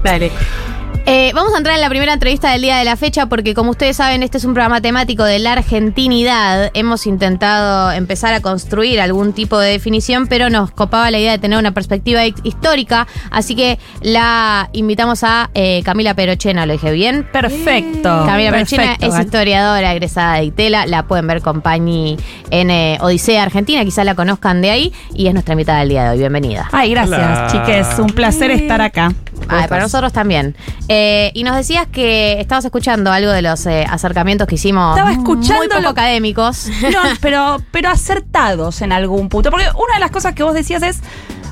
Dale. 0.02 0.30
Eh, 1.08 1.30
vamos 1.36 1.54
a 1.54 1.58
entrar 1.58 1.76
en 1.76 1.80
la 1.82 1.88
primera 1.88 2.12
entrevista 2.12 2.50
del 2.50 2.62
día 2.62 2.78
de 2.78 2.84
la 2.84 2.96
fecha 2.96 3.26
porque 3.26 3.54
como 3.54 3.70
ustedes 3.70 3.96
saben 3.96 4.24
este 4.24 4.38
es 4.38 4.44
un 4.44 4.54
programa 4.54 4.80
temático 4.80 5.22
de 5.22 5.38
la 5.38 5.52
argentinidad. 5.52 6.72
Hemos 6.74 7.06
intentado 7.06 7.92
empezar 7.92 8.34
a 8.34 8.40
construir 8.40 9.00
algún 9.00 9.32
tipo 9.32 9.56
de 9.60 9.70
definición 9.70 10.26
pero 10.26 10.50
nos 10.50 10.72
copaba 10.72 11.12
la 11.12 11.20
idea 11.20 11.30
de 11.30 11.38
tener 11.38 11.60
una 11.60 11.70
perspectiva 11.70 12.26
hi- 12.26 12.34
histórica. 12.42 13.06
Así 13.30 13.54
que 13.54 13.78
la 14.02 14.68
invitamos 14.72 15.22
a 15.22 15.48
eh, 15.54 15.80
Camila 15.84 16.14
Perochena, 16.14 16.66
¿lo 16.66 16.72
dije 16.72 16.90
bien? 16.90 17.24
Perfecto. 17.32 18.24
Camila 18.26 18.50
Perochena 18.50 18.82
Perfecto, 18.82 19.06
es 19.06 19.12
Gal. 19.12 19.24
historiadora 19.26 19.92
egresada 19.92 20.34
de 20.38 20.44
ITELA. 20.46 20.86
La 20.86 21.04
pueden 21.04 21.28
ver 21.28 21.40
con 21.40 21.60
Pañi 21.60 22.16
en 22.50 22.68
eh, 22.72 22.98
Odisea 23.00 23.44
Argentina. 23.44 23.84
Quizás 23.84 24.04
la 24.04 24.16
conozcan 24.16 24.60
de 24.60 24.70
ahí 24.70 24.92
y 25.14 25.28
es 25.28 25.34
nuestra 25.34 25.52
invitada 25.52 25.78
del 25.78 25.90
día 25.90 26.02
de 26.02 26.10
hoy. 26.10 26.18
Bienvenida. 26.18 26.68
Ay, 26.72 26.90
gracias, 26.90 27.20
Hola. 27.20 27.46
chiques. 27.52 27.98
Un 28.00 28.08
placer 28.08 28.50
estar 28.50 28.80
acá. 28.82 29.12
Ay, 29.48 29.68
para 29.68 29.82
nosotros 29.82 30.12
también. 30.12 30.56
Eh, 30.98 31.30
y 31.34 31.44
nos 31.44 31.54
decías 31.56 31.86
que 31.86 32.40
estabas 32.40 32.64
escuchando 32.64 33.12
algo 33.12 33.30
de 33.30 33.42
los 33.42 33.66
eh, 33.66 33.84
acercamientos 33.88 34.46
que 34.48 34.54
hicimos. 34.54 34.96
Estaba 34.96 35.12
escuchando 35.12 35.56
Muy 35.58 35.68
poco 35.68 35.80
lo- 35.82 35.88
académicos. 35.90 36.68
No, 36.80 37.00
pero, 37.20 37.58
pero 37.70 37.90
acertados 37.90 38.80
en 38.80 38.92
algún 38.92 39.28
punto. 39.28 39.50
Porque 39.50 39.66
una 39.74 39.94
de 39.94 40.00
las 40.00 40.10
cosas 40.10 40.34
que 40.34 40.42
vos 40.42 40.54
decías 40.54 40.82
es. 40.82 41.00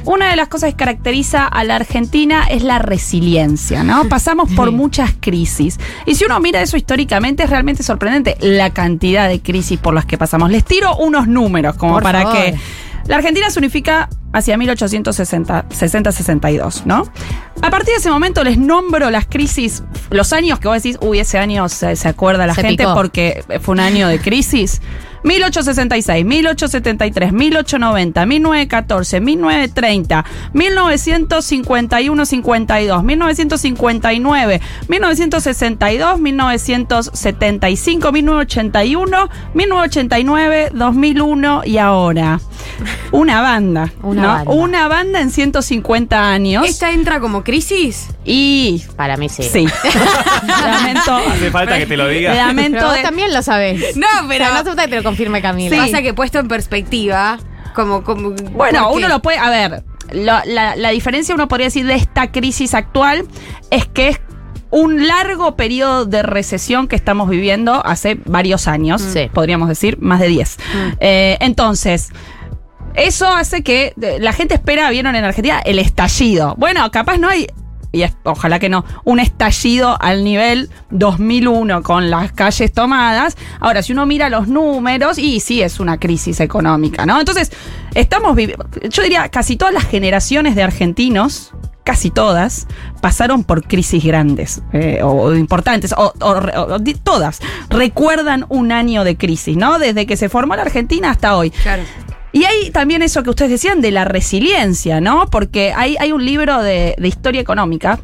Una 0.06 0.28
de 0.28 0.36
las 0.36 0.48
cosas 0.48 0.68
que 0.68 0.76
caracteriza 0.76 1.46
a 1.46 1.64
la 1.64 1.76
Argentina 1.76 2.44
es 2.50 2.62
la 2.62 2.78
resiliencia, 2.78 3.82
¿no? 3.82 4.06
Pasamos 4.06 4.50
por 4.52 4.70
muchas 4.70 5.12
crisis. 5.18 5.80
Y 6.04 6.14
si 6.14 6.26
uno 6.26 6.38
mira 6.40 6.60
eso 6.60 6.76
históricamente, 6.76 7.42
es 7.44 7.48
realmente 7.48 7.82
sorprendente 7.82 8.36
la 8.40 8.68
cantidad 8.68 9.28
de 9.30 9.40
crisis 9.40 9.78
por 9.78 9.94
las 9.94 10.04
que 10.04 10.18
pasamos. 10.18 10.50
Les 10.50 10.62
tiro 10.62 10.94
unos 10.96 11.26
números 11.26 11.76
como 11.76 11.94
Por 11.94 12.02
para 12.02 12.20
favor. 12.20 12.36
que. 12.36 12.54
La 13.06 13.16
Argentina 13.16 13.48
se 13.48 13.58
unifica 13.58 14.10
hacia 14.34 14.56
1860-62, 14.58 16.82
¿no? 16.84 17.08
A 17.62 17.70
partir 17.70 17.94
de 17.94 18.00
ese 18.00 18.10
momento 18.10 18.44
les 18.44 18.58
nombro 18.58 19.10
las 19.10 19.24
crisis, 19.26 19.82
los 20.10 20.32
años 20.34 20.58
que 20.58 20.68
vos 20.68 20.82
decís, 20.82 20.98
uy, 21.00 21.20
ese 21.20 21.38
año 21.38 21.68
se, 21.68 21.94
se 21.96 22.08
acuerda 22.08 22.46
la 22.46 22.54
Se 22.54 22.62
gente 22.62 22.82
picó. 22.82 22.94
porque 22.94 23.42
fue 23.62 23.72
un 23.72 23.80
año 23.80 24.08
de 24.08 24.18
crisis. 24.18 24.82
1866, 25.24 26.24
1873, 26.26 27.32
1890, 27.32 28.26
1914, 28.26 29.20
1930, 29.20 30.24
1951-52, 30.52 33.02
1959, 33.02 34.60
1962, 34.88 36.20
1975, 36.20 38.12
1981, 38.12 39.28
1989, 39.54 40.70
2001 40.74 41.62
y 41.64 41.78
ahora. 41.78 42.38
Una 43.10 43.40
banda. 43.40 43.90
Una 44.02 44.23
¿no? 44.26 44.32
banda. 44.34 44.50
Una 44.52 44.88
banda 44.88 45.20
en 45.20 45.30
150 45.30 46.30
años. 46.30 46.66
¿Esta 46.66 46.90
entra 46.92 47.20
como 47.20 47.44
crisis? 47.44 48.08
Y. 48.24 48.82
Para 48.96 49.16
mí 49.16 49.28
sí. 49.28 49.42
Sí. 49.44 49.66
Lamento. 50.46 51.16
Hace 51.16 51.50
falta 51.50 51.78
que 51.78 51.86
te 51.86 51.96
lo 51.96 52.08
diga. 52.08 52.34
Lamento 52.34 52.76
Pero 52.78 52.86
vos 52.88 52.96
de- 52.96 53.02
también 53.02 53.32
lo 53.32 53.42
sabés. 53.42 53.96
No, 53.96 54.06
pero- 54.28 54.44
O 54.44 54.48
sea, 54.48 54.54
no 54.54 54.60
hace 54.60 54.64
falta 54.66 54.82
que 54.84 54.88
te 54.90 54.96
lo 54.96 55.02
confirme 55.02 55.42
Camila. 55.42 55.76
Pasa 55.76 56.02
que 56.02 56.14
puesto 56.14 56.38
en 56.38 56.48
perspectiva, 56.48 57.38
como. 57.74 58.02
como 58.02 58.30
Bueno, 58.52 58.90
uno 58.92 59.08
lo 59.08 59.20
puede. 59.20 59.38
A 59.38 59.50
ver, 59.50 59.82
lo- 60.12 60.40
la, 60.46 60.76
la 60.76 60.90
diferencia, 60.90 61.34
uno 61.34 61.48
podría 61.48 61.66
decir, 61.66 61.86
de 61.86 61.94
esta 61.94 62.30
crisis 62.32 62.74
actual 62.74 63.26
es 63.70 63.86
que 63.86 64.08
es 64.08 64.20
un 64.70 65.06
largo 65.06 65.54
periodo 65.54 66.04
de 66.04 66.22
recesión 66.24 66.88
que 66.88 66.96
estamos 66.96 67.28
viviendo 67.28 67.84
hace 67.86 68.18
varios 68.24 68.66
años. 68.66 69.00
Sí. 69.02 69.30
Podríamos 69.32 69.68
decir, 69.68 69.98
más 70.00 70.18
de 70.20 70.28
10. 70.28 70.56
Eh, 71.00 71.36
entonces. 71.40 72.10
Eso 72.94 73.28
hace 73.28 73.62
que 73.62 73.92
la 74.20 74.32
gente 74.32 74.54
espera, 74.54 74.90
vieron 74.90 75.14
en 75.16 75.24
Argentina, 75.24 75.60
el 75.60 75.78
estallido. 75.78 76.54
Bueno, 76.58 76.90
capaz 76.90 77.18
no 77.18 77.28
hay, 77.28 77.46
y 77.92 78.02
es- 78.02 78.16
ojalá 78.24 78.58
que 78.58 78.68
no, 78.68 78.84
un 79.04 79.18
estallido 79.20 79.96
al 80.00 80.24
nivel 80.24 80.70
2001 80.90 81.82
con 81.82 82.10
las 82.10 82.32
calles 82.32 82.72
tomadas. 82.72 83.36
Ahora, 83.60 83.82
si 83.82 83.92
uno 83.92 84.06
mira 84.06 84.28
los 84.30 84.48
números, 84.48 85.18
y 85.18 85.40
sí 85.40 85.60
es 85.62 85.80
una 85.80 85.98
crisis 85.98 86.40
económica, 86.40 87.04
¿no? 87.06 87.18
Entonces, 87.18 87.50
estamos 87.94 88.36
viviendo, 88.36 88.66
yo 88.88 89.02
diría, 89.02 89.28
casi 89.28 89.56
todas 89.56 89.74
las 89.74 89.84
generaciones 89.84 90.54
de 90.54 90.62
argentinos, 90.62 91.52
casi 91.84 92.10
todas, 92.10 92.66
pasaron 93.02 93.44
por 93.44 93.62
crisis 93.66 94.02
grandes 94.02 94.62
eh, 94.72 95.00
o, 95.02 95.34
importantes, 95.34 95.92
o, 95.96 96.14
o- 96.20 96.78
todas 97.02 97.40
recuerdan 97.68 98.46
un 98.48 98.72
año 98.72 99.04
de 99.04 99.16
crisis, 99.18 99.56
¿no? 99.56 99.78
Desde 99.78 100.06
que 100.06 100.16
se 100.16 100.28
formó 100.28 100.56
la 100.56 100.62
Argentina 100.62 101.10
hasta 101.10 101.36
hoy. 101.36 101.50
Claro. 101.50 101.82
Y 102.34 102.44
hay 102.44 102.70
también 102.72 103.00
eso 103.00 103.22
que 103.22 103.30
ustedes 103.30 103.52
decían 103.52 103.80
de 103.80 103.92
la 103.92 104.04
resiliencia, 104.04 105.00
¿no? 105.00 105.30
Porque 105.30 105.72
hay, 105.74 105.96
hay 106.00 106.10
un 106.10 106.26
libro 106.26 106.62
de, 106.62 106.96
de 106.98 107.08
historia 107.08 107.40
económica 107.40 108.00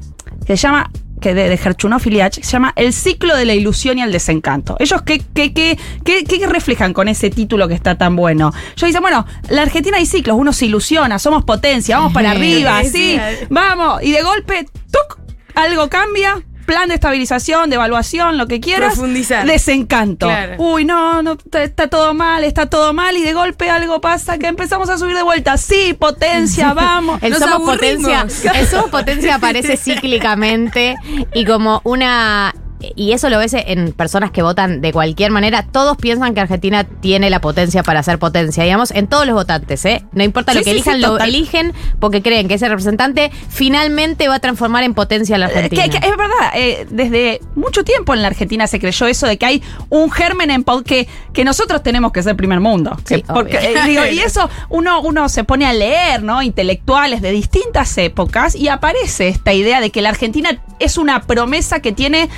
que 0.46 0.56
se 0.56 0.62
llama 0.62 0.88
que 1.20 1.34
de, 1.34 1.48
de 1.48 1.58
Gerchunov 1.58 2.00
se 2.00 2.42
llama 2.42 2.72
El 2.76 2.92
ciclo 2.92 3.36
de 3.36 3.44
la 3.44 3.54
ilusión 3.54 3.98
y 3.98 4.02
el 4.02 4.12
desencanto. 4.12 4.76
Ellos, 4.78 5.02
¿qué, 5.02 5.20
qué, 5.34 5.52
qué, 5.52 5.76
qué, 6.04 6.24
qué 6.24 6.46
reflejan 6.46 6.92
con 6.92 7.08
ese 7.08 7.28
título 7.28 7.68
que 7.68 7.74
está 7.74 7.98
tan 7.98 8.16
bueno? 8.16 8.52
Ellos 8.76 8.86
dicen, 8.86 9.02
bueno, 9.02 9.26
la 9.48 9.62
Argentina 9.62 9.98
hay 9.98 10.06
ciclos, 10.06 10.36
uno 10.38 10.52
se 10.52 10.66
ilusiona, 10.66 11.18
somos 11.18 11.44
potencia, 11.44 11.98
vamos 11.98 12.12
para 12.12 12.30
arriba, 12.32 12.82
sí, 12.84 13.18
vamos, 13.50 14.00
y 14.02 14.12
de 14.12 14.22
golpe, 14.22 14.66
¡tuc! 14.90 15.20
algo 15.54 15.88
cambia, 15.90 16.40
plan 16.70 16.88
de 16.88 16.94
estabilización, 16.94 17.68
de 17.68 17.74
evaluación, 17.74 18.38
lo 18.38 18.46
que 18.46 18.60
quieras. 18.60 18.94
Profundizar. 18.94 19.44
Desencanto. 19.44 20.28
Claro. 20.28 20.54
Uy, 20.58 20.84
no, 20.84 21.20
no, 21.20 21.36
está, 21.52 21.88
todo 21.88 22.14
mal, 22.14 22.44
está 22.44 22.66
todo 22.70 22.92
mal, 22.92 23.16
y 23.16 23.24
de 23.24 23.32
golpe 23.32 23.68
algo 23.68 24.00
pasa 24.00 24.38
que 24.38 24.46
empezamos 24.46 24.88
a 24.88 24.96
subir 24.96 25.16
de 25.16 25.24
vuelta. 25.24 25.56
Sí, 25.58 25.96
potencia, 25.98 26.72
vamos. 26.74 27.20
El 27.24 27.30
Nos 27.30 27.40
somos 27.40 27.68
aburrimos. 27.68 28.04
potencia, 28.04 28.52
el 28.52 28.68
somos 28.68 28.88
potencia 28.88 29.34
aparece 29.34 29.76
cíclicamente 29.76 30.94
y 31.34 31.44
como 31.44 31.80
una 31.82 32.54
y 32.96 33.12
eso 33.12 33.28
lo 33.30 33.38
ves 33.38 33.54
en 33.54 33.92
personas 33.92 34.30
que 34.30 34.42
votan 34.42 34.80
de 34.80 34.92
cualquier 34.92 35.30
manera, 35.30 35.66
todos 35.70 35.96
piensan 35.96 36.34
que 36.34 36.40
Argentina 36.40 36.84
tiene 36.84 37.28
la 37.30 37.40
potencia 37.40 37.82
para 37.82 38.02
ser 38.02 38.18
potencia, 38.18 38.64
digamos, 38.64 38.90
en 38.90 39.06
todos 39.06 39.26
los 39.26 39.34
votantes, 39.34 39.84
¿eh? 39.84 40.04
No 40.12 40.22
importa 40.24 40.54
lo 40.54 40.60
que 40.60 40.64
sí, 40.64 40.70
elijan, 40.70 40.94
sí, 40.96 41.00
lo 41.02 41.18
eligen 41.18 41.72
porque 41.98 42.22
creen 42.22 42.48
que 42.48 42.54
ese 42.54 42.68
representante 42.68 43.30
finalmente 43.48 44.28
va 44.28 44.36
a 44.36 44.40
transformar 44.40 44.82
en 44.84 44.94
potencia 44.94 45.36
a 45.36 45.38
la 45.38 45.46
Argentina. 45.46 45.84
Que- 45.84 45.90
que 45.90 45.96
es 45.98 46.16
verdad, 46.16 46.50
eh, 46.54 46.86
desde 46.90 47.40
mucho 47.54 47.84
tiempo 47.84 48.14
en 48.14 48.22
la 48.22 48.28
Argentina 48.28 48.66
se 48.66 48.80
creyó 48.80 49.06
eso 49.06 49.26
de 49.26 49.36
que 49.36 49.46
hay 49.46 49.62
un 49.90 50.10
germen 50.10 50.50
en 50.50 50.64
que, 50.84 51.08
que 51.32 51.44
nosotros 51.44 51.82
tenemos 51.82 52.12
que 52.12 52.22
ser 52.22 52.36
primer 52.36 52.60
mundo. 52.60 52.96
Que- 53.06 53.22
porque, 53.26 53.58
eh, 53.58 53.74
digo, 53.86 54.06
y 54.06 54.18
eso 54.24 54.48
uno, 54.70 55.00
uno 55.02 55.28
se 55.28 55.44
pone 55.44 55.66
a 55.66 55.72
leer, 55.72 56.22
¿no? 56.22 56.42
Intelectuales 56.42 57.20
de 57.20 57.30
distintas 57.32 57.96
épocas 57.98 58.54
y 58.54 58.68
aparece 58.68 59.28
esta 59.28 59.52
idea 59.52 59.80
de 59.80 59.90
que 59.90 60.00
la 60.00 60.08
Argentina 60.10 60.62
es 60.78 60.96
una 60.96 61.22
promesa 61.22 61.80
que 61.80 61.92
tiene 61.92 62.28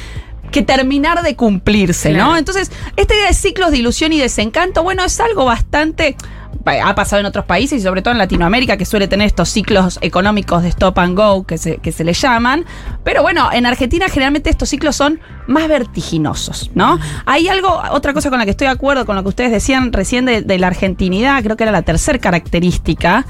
que 0.53 0.63
terminar 0.63 1.23
de 1.23 1.35
cumplirse, 1.35 2.13
¿no? 2.13 2.37
Entonces, 2.37 2.71
esta 2.97 3.15
idea 3.15 3.27
de 3.27 3.35
ciclos 3.35 3.73
de 3.73 3.79
ilusión 3.79 4.13
y 4.13 4.19
desencanto, 4.19 4.85
bueno, 4.85 5.05
es 5.05 5.19
algo 5.19 5.45
bastante 5.45 6.17
ha 6.65 6.95
pasado 6.95 7.21
en 7.21 7.27
otros 7.27 7.45
países 7.45 7.81
y 7.81 7.83
sobre 7.83 8.03
todo 8.03 8.13
en 8.13 8.19
Latinoamérica 8.19 8.77
que 8.77 8.85
suele 8.85 9.09
tener 9.09 9.27
estos 9.27 9.49
ciclos 9.49 9.99
económicos 10.01 10.63
de 10.63 10.69
stop 10.69 10.99
and 10.99 11.17
go 11.17 11.45
que 11.45 11.59
se, 11.59 11.79
que 11.79 11.93
se 11.93 12.05
le 12.05 12.13
llaman. 12.13 12.65
Pero 13.05 13.23
bueno, 13.23 13.51
en 13.53 13.67
Argentina 13.67 14.07
generalmente 14.09 14.51
estos 14.51 14.69
ciclos 14.69 14.97
son 14.97 15.21
más 15.47 15.69
vertiginosos, 15.69 16.71
¿no? 16.75 16.99
Hay 17.27 17.49
algo, 17.49 17.83
otra 17.91 18.13
cosa 18.13 18.31
con 18.31 18.39
la 18.39 18.45
que 18.45 18.53
estoy 18.53 18.67
de 18.69 18.73
acuerdo 18.73 19.07
con 19.07 19.17
lo 19.17 19.23
que 19.23 19.31
ustedes 19.31 19.51
decían 19.51 19.93
recién 19.93 20.25
de, 20.25 20.43
de 20.43 20.59
la 20.59 20.69
argentinidad, 20.69 21.43
creo 21.43 21.57
que 21.57 21.65
era 21.65 21.73
la 21.73 21.83
tercera 21.83 22.19
característica. 22.19 23.27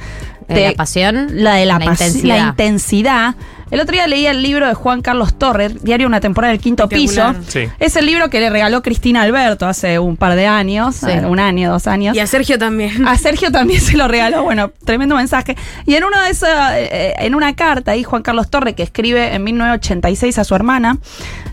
Eh, 0.49 0.69
la 0.71 0.75
pasión, 0.75 1.29
La 1.31 1.55
de 1.55 1.67
la, 1.67 1.79
la 1.79 1.85
intensidad. 1.87 2.37
la 2.37 2.49
intensidad. 2.49 3.35
El 3.73 3.81
otro 3.81 3.95
día 3.95 4.07
leía 4.07 4.31
el 4.33 4.43
libro 4.43 4.69
de 4.69 4.75
Juan 4.75 5.01
Carlos 5.01 5.39
Torres, 5.39 5.83
Diario 5.83 6.07
Una 6.07 6.21
temporada 6.21 6.53
del 6.53 6.61
quinto 6.61 6.91
piso. 6.91 7.35
Sí. 7.49 7.61
Es 7.79 7.97
el 7.97 8.05
libro 8.05 8.29
que 8.29 8.39
le 8.39 8.51
regaló 8.51 8.83
Cristina 8.83 9.23
Alberto 9.23 9.67
hace 9.67 9.99
un 9.99 10.19
par 10.19 10.37
de 10.37 10.47
años, 10.47 10.95
Sí. 10.97 11.07
un 11.07 11.41
año, 11.41 11.73
dos 11.73 11.87
años. 11.87 12.15
Y 12.15 12.21
a 12.21 12.27
Sergio 12.27 12.59
también. 12.59 13.09
A 13.09 13.17
Sergio 13.17 13.51
también 13.51 13.81
se 13.81 13.97
lo 13.97 14.09
regaló, 14.09 14.43
bueno, 14.43 14.73
tremendo 14.85 15.17
mensaje. 15.17 15.57
Y 15.87 15.95
en 15.95 16.05
uno 16.05 16.21
de 16.21 16.31
esos, 16.31 16.49
eh, 16.75 17.15
en 17.19 17.35
una 17.35 17.57
carta 17.57 17.93
ahí 17.93 18.05
Juan 18.05 18.21
Carlos 18.21 18.51
Torre 18.51 18.75
que 18.75 18.83
escribe 18.83 19.35
en 19.35 19.43
1986 19.43 20.39
a 20.39 20.45
su 20.45 20.55
hermana, 20.55 20.99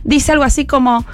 dice 0.03 0.33
algo 0.33 0.43
así 0.43 0.65
como 0.65 1.05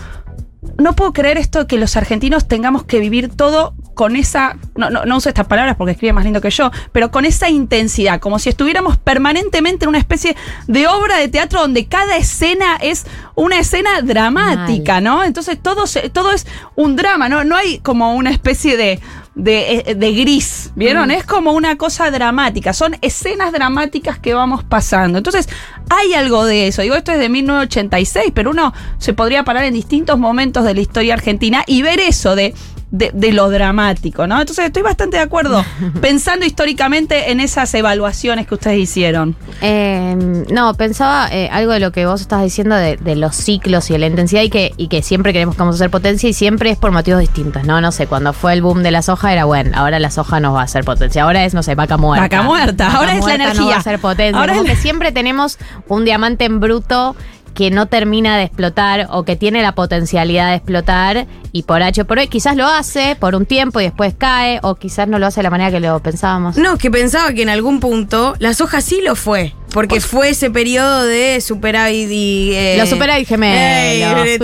no 0.78 0.94
puedo 0.96 1.14
creer 1.14 1.38
esto 1.38 1.68
que 1.68 1.78
los 1.78 1.96
argentinos 1.98 2.48
tengamos 2.48 2.84
que 2.84 3.00
vivir 3.00 3.30
todo 3.30 3.74
con 3.94 4.16
esa, 4.18 4.58
no, 4.76 4.90
no, 4.90 5.06
no 5.06 5.18
uso 5.18 5.30
estas 5.30 5.48
palabras 5.48 5.78
porque 5.78 5.94
escribe 5.94 6.12
más 6.12 6.26
lindo 6.26 6.42
que 6.42 6.50
yo, 6.50 6.70
pero 6.92 7.12
con 7.12 7.24
esa 7.24 7.50
intensidad, 7.50 8.20
como 8.20 8.40
si 8.40 8.50
estuviéramos 8.50 8.98
permanentemente 8.98 9.86
en 9.86 9.90
una 9.90 10.00
especie 10.00 10.36
de 10.68 10.88
obra 10.88 11.18
de 11.18 11.30
teatro 11.30 11.62
donde 11.62 11.86
cada 11.88 12.18
escena 12.18 12.76
es 12.82 13.06
una 13.36 13.58
escena 13.60 14.02
dramática, 14.02 15.00
¿no? 15.02 15.24
Entonces 15.24 15.58
todo, 15.62 15.88
se- 15.88 16.10
todo 16.10 16.32
es 16.34 16.46
un 16.76 16.96
drama, 16.98 17.30
¿no? 17.30 17.44
No 17.46 17.56
hay 17.56 17.80
como 17.80 18.16
una 18.16 18.32
especie 18.32 18.76
de, 18.76 19.00
de, 19.36 19.84
eh, 19.86 19.96
de 19.96 20.14
gris, 20.14 20.72
¿vieron? 20.76 21.12
Es 21.12 21.26
como 21.26 21.52
una 21.52 21.78
cosa 21.78 22.10
dramática, 22.10 22.74
son 22.74 22.98
escenas 23.02 23.52
dramáticas 23.52 24.18
que 24.18 24.34
vamos 24.34 24.64
pasando. 24.64 25.18
Entonces, 25.18 25.50
hay 25.90 26.14
algo 26.14 26.46
de 26.46 26.68
eso. 26.68 26.82
Digo, 26.82 26.96
esto 26.96 27.12
es 27.12 27.20
de 27.20 27.30
1986, 27.30 28.32
pero 28.34 28.52
uno 28.52 28.74
se 28.98 29.14
podría 29.14 29.44
parar 29.44 29.66
en 29.66 29.74
distintos 29.74 30.18
momentos 30.18 30.64
de 30.64 30.74
la 30.74 30.82
historia 30.82 31.14
argentina 31.14 31.64
y 31.68 31.82
ver 31.82 32.00
eso 32.00 32.36
de, 32.36 32.56
de, 32.92 33.12
de 33.14 33.32
lo 33.34 33.50
dramático, 33.50 34.26
¿no? 34.28 34.40
Entonces, 34.40 34.66
estoy 34.66 34.82
bastante 34.84 35.18
de 35.18 35.24
acuerdo 35.24 35.64
pensando 36.02 36.46
históricamente 36.46 37.32
en 37.32 37.40
esas 37.40 37.74
evaluaciones 37.74 38.48
que 38.48 38.54
ustedes 38.54 38.78
hicieron. 38.80 39.36
Eh, 39.62 40.16
no, 40.52 40.74
pensaba 40.76 41.28
eh, 41.32 41.50
algo 41.52 41.74
de 41.74 41.80
lo 41.80 41.92
que 41.92 42.06
vos 42.06 42.22
estás 42.22 42.44
diciendo 42.44 42.76
de, 42.76 42.98
de 42.98 43.16
los 43.16 43.36
ciclos 43.36 43.90
y 43.90 43.94
de 43.94 44.00
la 44.00 44.08
intensidad 44.08 44.42
y 44.44 44.50
que, 44.50 44.74
y 44.78 44.88
que 44.88 45.02
siempre 45.02 45.34
queremos 45.34 45.56
que 45.56 45.60
vamos 45.60 45.76
a 45.76 45.78
hacer 45.78 45.90
potencia 45.90 46.30
y 46.30 46.34
siempre 46.34 46.70
es 46.70 46.78
por 46.78 46.92
motivos 46.92 47.20
distintos, 47.20 47.64
¿no? 47.66 47.82
No 47.82 47.92
sé, 47.92 48.08
cuando 48.08 48.34
fue 48.34 48.54
el 48.54 48.62
boom 48.62 48.84
de 48.84 48.92
la 48.92 49.02
soja 49.02 49.34
era 49.34 49.46
bueno, 49.46 49.72
ahora 49.78 50.00
la 50.00 50.12
soja 50.12 50.40
nos 50.40 50.56
va 50.56 50.62
a 50.62 50.66
hacer 50.66 50.84
potencia, 50.86 51.24
ahora 51.24 51.44
es, 51.46 51.54
no 51.54 51.64
sé, 51.64 51.76
vaca 51.76 51.98
muerta. 51.98 52.24
Vaca 52.24 52.44
muerta, 52.44 52.92
ahora 52.96 53.12
es 53.14 53.20
la 53.20 53.22
muerta 53.26 53.44
energía. 53.44 53.66
va 53.66 53.76
a 53.76 53.80
hacer 53.80 54.00
potencia. 54.00 54.40
Ahora 54.40 54.54
Como 54.54 54.64
es 54.64 54.70
la- 54.70 54.76
que 54.76 54.82
siempre 54.82 55.12
tenemos 55.12 55.58
un 55.88 56.06
diamante 56.06 56.46
en 56.46 56.60
bruto 56.60 57.16
que 57.56 57.72
no 57.72 57.88
termina 57.88 58.38
de 58.38 58.44
explotar 58.44 59.08
o 59.10 59.24
que 59.24 59.36
tiene 59.36 59.64
la 59.64 59.74
potencialidad 59.74 60.50
de 60.50 60.56
explotar 60.58 61.26
y 61.52 61.64
por 61.64 61.82
H 61.82 62.04
por 62.04 62.20
hoy 62.20 62.28
quizás 62.28 62.56
lo 62.58 62.68
hace 62.68 63.16
por 63.16 63.34
un 63.34 63.46
tiempo 63.46 63.80
y 63.80 63.86
después 63.86 64.14
cae 64.16 64.60
o 64.62 64.76
quizás 64.76 65.08
no 65.08 65.18
lo 65.18 65.26
hace 65.26 65.40
de 65.40 65.44
la 65.44 65.50
manera 65.50 65.72
que 65.72 65.80
lo 65.80 66.00
pensábamos. 66.02 66.58
No, 66.58 66.78
que 66.78 66.92
pensaba 66.92 67.34
que 67.34 67.42
en 67.42 67.50
algún 67.50 67.80
punto 67.80 68.36
la 68.40 68.54
soja 68.54 68.82
sí 68.82 69.00
lo 69.02 69.16
fue. 69.16 69.54
Porque 69.76 70.00
fue 70.02 70.30
ese 70.30 70.50
periodo 70.50 71.04
de 71.04 71.40
superávit 71.42 72.10
y. 72.10 72.52
eh, 72.56 72.76
Los 72.80 72.90
superávit 72.90 73.28
gemelos, 73.28 73.60
eh. 73.60 74.38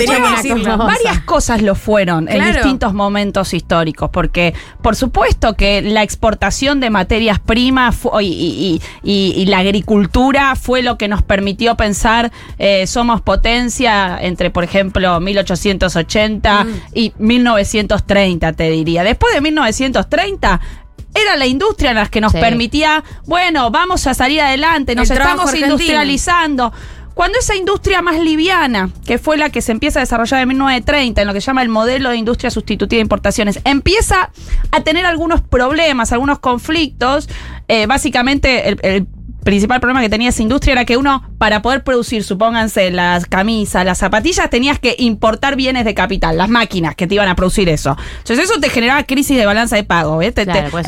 Varias 0.87 1.19
cosas 1.23 1.61
lo 1.61 1.73
fueron 1.73 2.27
en 2.29 2.37
distintos 2.57 2.93
momentos 2.93 3.53
históricos, 3.53 4.09
porque 4.11 4.53
por 4.81 4.95
supuesto 4.95 5.53
que 5.55 5.81
la 5.81 6.03
exportación 6.03 6.79
de 6.81 6.89
materias 6.91 7.39
primas 7.39 7.95
y, 8.21 8.25
y- 8.25 8.81
y- 9.03 9.33
y 9.41 9.45
la 9.45 9.59
agricultura 9.59 10.55
fue 10.55 10.83
lo 10.83 10.97
que 10.97 11.07
nos 11.07 11.23
permitió 11.23 11.75
pensar 11.75 12.31
eh, 12.59 12.85
somos 12.85 13.21
potencia 13.21 14.17
entre, 14.21 14.49
por 14.51 14.63
ejemplo, 14.65 15.19
1880 15.21 16.67
y 16.93 17.13
1930, 17.17 18.53
te 18.53 18.69
diría. 18.69 19.03
Después 19.03 19.33
de 19.33 19.41
1930... 19.41 20.59
Era 21.13 21.35
la 21.37 21.45
industria 21.45 21.91
en 21.91 21.97
la 21.97 22.07
que 22.07 22.21
nos 22.21 22.31
Sí. 22.31 22.39
permitía, 22.39 23.03
bueno, 23.25 23.69
vamos 23.71 24.07
a 24.07 24.13
salir 24.13 24.41
adelante, 24.41 24.95
nos 24.95 25.09
El 25.09 25.17
estamos 25.17 25.47
argentino. 25.47 25.73
industrializando. 25.73 26.71
Cuando 27.13 27.37
esa 27.39 27.55
industria 27.55 28.01
más 28.01 28.17
liviana, 28.19 28.89
que 29.05 29.17
fue 29.17 29.35
la 29.37 29.49
que 29.49 29.61
se 29.61 29.73
empieza 29.73 29.99
a 29.99 30.01
desarrollar 30.01 30.41
en 30.41 30.47
1930, 30.47 31.21
en 31.21 31.27
lo 31.27 31.33
que 31.33 31.41
se 31.41 31.47
llama 31.47 31.61
el 31.61 31.67
modelo 31.69 32.09
de 32.09 32.15
industria 32.15 32.49
sustitutiva 32.49 32.97
de 32.97 33.01
importaciones, 33.01 33.59
empieza 33.65 34.31
a 34.71 34.81
tener 34.81 35.05
algunos 35.05 35.41
problemas, 35.41 36.13
algunos 36.13 36.39
conflictos. 36.39 37.27
eh, 37.67 37.85
básicamente, 37.85 38.69
el, 38.69 38.79
el 38.83 39.07
principal 39.43 39.79
problema 39.79 40.01
que 40.01 40.09
tenía 40.09 40.29
esa 40.29 40.41
industria 40.41 40.73
era 40.73 40.85
que 40.85 40.97
uno, 40.97 41.23
para 41.37 41.61
poder 41.61 41.83
producir, 41.83 42.23
supónganse, 42.23 42.91
las 42.91 43.25
camisas, 43.25 43.85
las 43.85 43.97
zapatillas, 43.97 44.49
tenías 44.49 44.79
que 44.79 44.95
importar 44.99 45.55
bienes 45.55 45.85
de 45.85 45.93
capital, 45.93 46.37
las 46.37 46.49
máquinas 46.49 46.95
que 46.95 47.07
te 47.07 47.15
iban 47.15 47.27
a 47.27 47.35
producir 47.35 47.69
eso. 47.69 47.97
Entonces, 48.19 48.49
eso 48.49 48.59
te 48.59 48.69
generaba 48.69 49.03
crisis 49.03 49.37
de 49.37 49.45
balanza 49.45 49.75
de 49.75 49.83
pago. 49.83 50.17
¿ves? 50.17 50.33
Te, 50.33 50.45
Claro, 50.45 50.69
pues, 50.71 50.87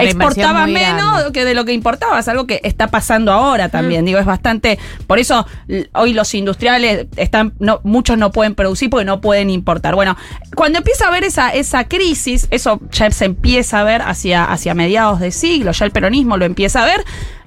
muy 0.53 0.73
menos 0.73 1.13
grande. 1.15 1.31
que 1.31 1.45
de 1.45 1.53
lo 1.53 1.65
que 1.65 1.73
importabas, 1.73 2.27
algo 2.27 2.47
que 2.47 2.59
está 2.63 2.87
pasando 2.87 3.31
ahora 3.31 3.69
también. 3.69 4.05
Digo, 4.05 4.19
es 4.19 4.25
bastante. 4.25 4.77
Por 5.07 5.19
eso 5.19 5.45
hoy 5.93 6.13
los 6.13 6.33
industriales 6.33 7.07
están, 7.15 7.53
no, 7.59 7.79
muchos 7.83 8.17
no 8.17 8.31
pueden 8.31 8.55
producir 8.55 8.89
porque 8.89 9.05
no 9.05 9.21
pueden 9.21 9.49
importar. 9.49 9.95
Bueno, 9.95 10.17
cuando 10.55 10.79
empieza 10.79 11.05
a 11.05 11.07
haber 11.09 11.23
esa, 11.23 11.49
esa 11.49 11.87
crisis, 11.87 12.47
eso 12.51 12.79
ya 12.91 13.09
se 13.11 13.25
empieza 13.25 13.79
a 13.79 13.83
ver 13.83 14.01
hacia, 14.01 14.45
hacia 14.45 14.73
mediados 14.73 15.19
de 15.19 15.31
siglo, 15.31 15.71
ya 15.71 15.85
el 15.85 15.91
peronismo 15.91 16.37
lo 16.37 16.45
empieza 16.45 16.83
a 16.83 16.85
ver. 16.85 17.03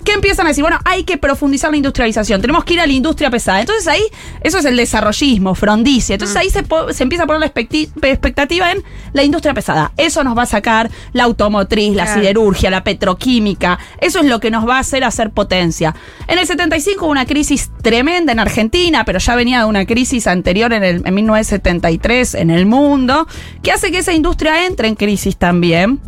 Que 0.06 0.12
empiezan 0.12 0.46
a 0.46 0.50
decir? 0.50 0.62
Bueno, 0.62 0.78
hay 0.84 1.04
que 1.04 1.18
profundizar 1.18 1.70
la 1.70 1.76
industrialización, 1.76 2.40
tenemos 2.40 2.64
que 2.64 2.74
ir 2.74 2.80
a 2.80 2.86
la 2.86 2.92
industria 2.92 3.28
pesada. 3.28 3.60
Entonces 3.60 3.86
ahí, 3.88 4.02
eso 4.40 4.58
es 4.58 4.64
el 4.64 4.76
desarrollismo, 4.76 5.54
frondicia. 5.54 6.14
Entonces 6.14 6.36
ahí 6.36 6.48
se, 6.48 6.60
empieza 7.02 7.24
a 7.24 7.26
poner 7.26 7.40
la 7.40 7.46
expectativa 7.46 8.70
en 8.70 8.84
la 9.12 9.24
industria 9.24 9.52
pesada. 9.52 9.92
Eso 9.96 10.22
nos 10.24 10.38
va 10.38 10.42
a 10.42 10.46
sacar 10.46 10.90
la 11.12 11.24
automotriz, 11.24 11.94
la 11.94 12.04
Claro. 12.04 12.20
siderurgia, 12.20 12.70
la 12.70 12.84
petroquímica. 12.84 13.80
Eso 14.00 14.20
es 14.20 14.26
lo 14.26 14.38
que 14.38 14.50
nos 14.52 14.66
va 14.66 14.76
a 14.76 14.78
hacer 14.78 15.02
hacer 15.02 15.30
potencia. 15.32 15.94
En 16.28 16.38
el 16.38 16.46
75 16.46 17.04
hubo 17.04 17.10
una 17.10 17.26
crisis 17.26 17.70
tremenda 17.82 18.32
en 18.32 18.38
Argentina, 18.38 19.04
pero 19.04 19.18
ya 19.18 19.34
venía 19.34 19.58
de 19.58 19.64
una 19.64 19.86
crisis 19.86 20.28
anterior 20.28 20.72
en, 20.72 20.84
el, 20.84 21.02
en 21.04 21.14
1973 21.14 22.34
en 22.36 22.50
el 22.50 22.64
mundo, 22.66 23.26
que 23.62 23.72
hace 23.72 23.90
que 23.90 23.98
esa 23.98 24.12
industria 24.12 24.66
entre 24.66 24.86
en 24.86 24.94
crisis 24.94 25.36
también. 25.36 26.00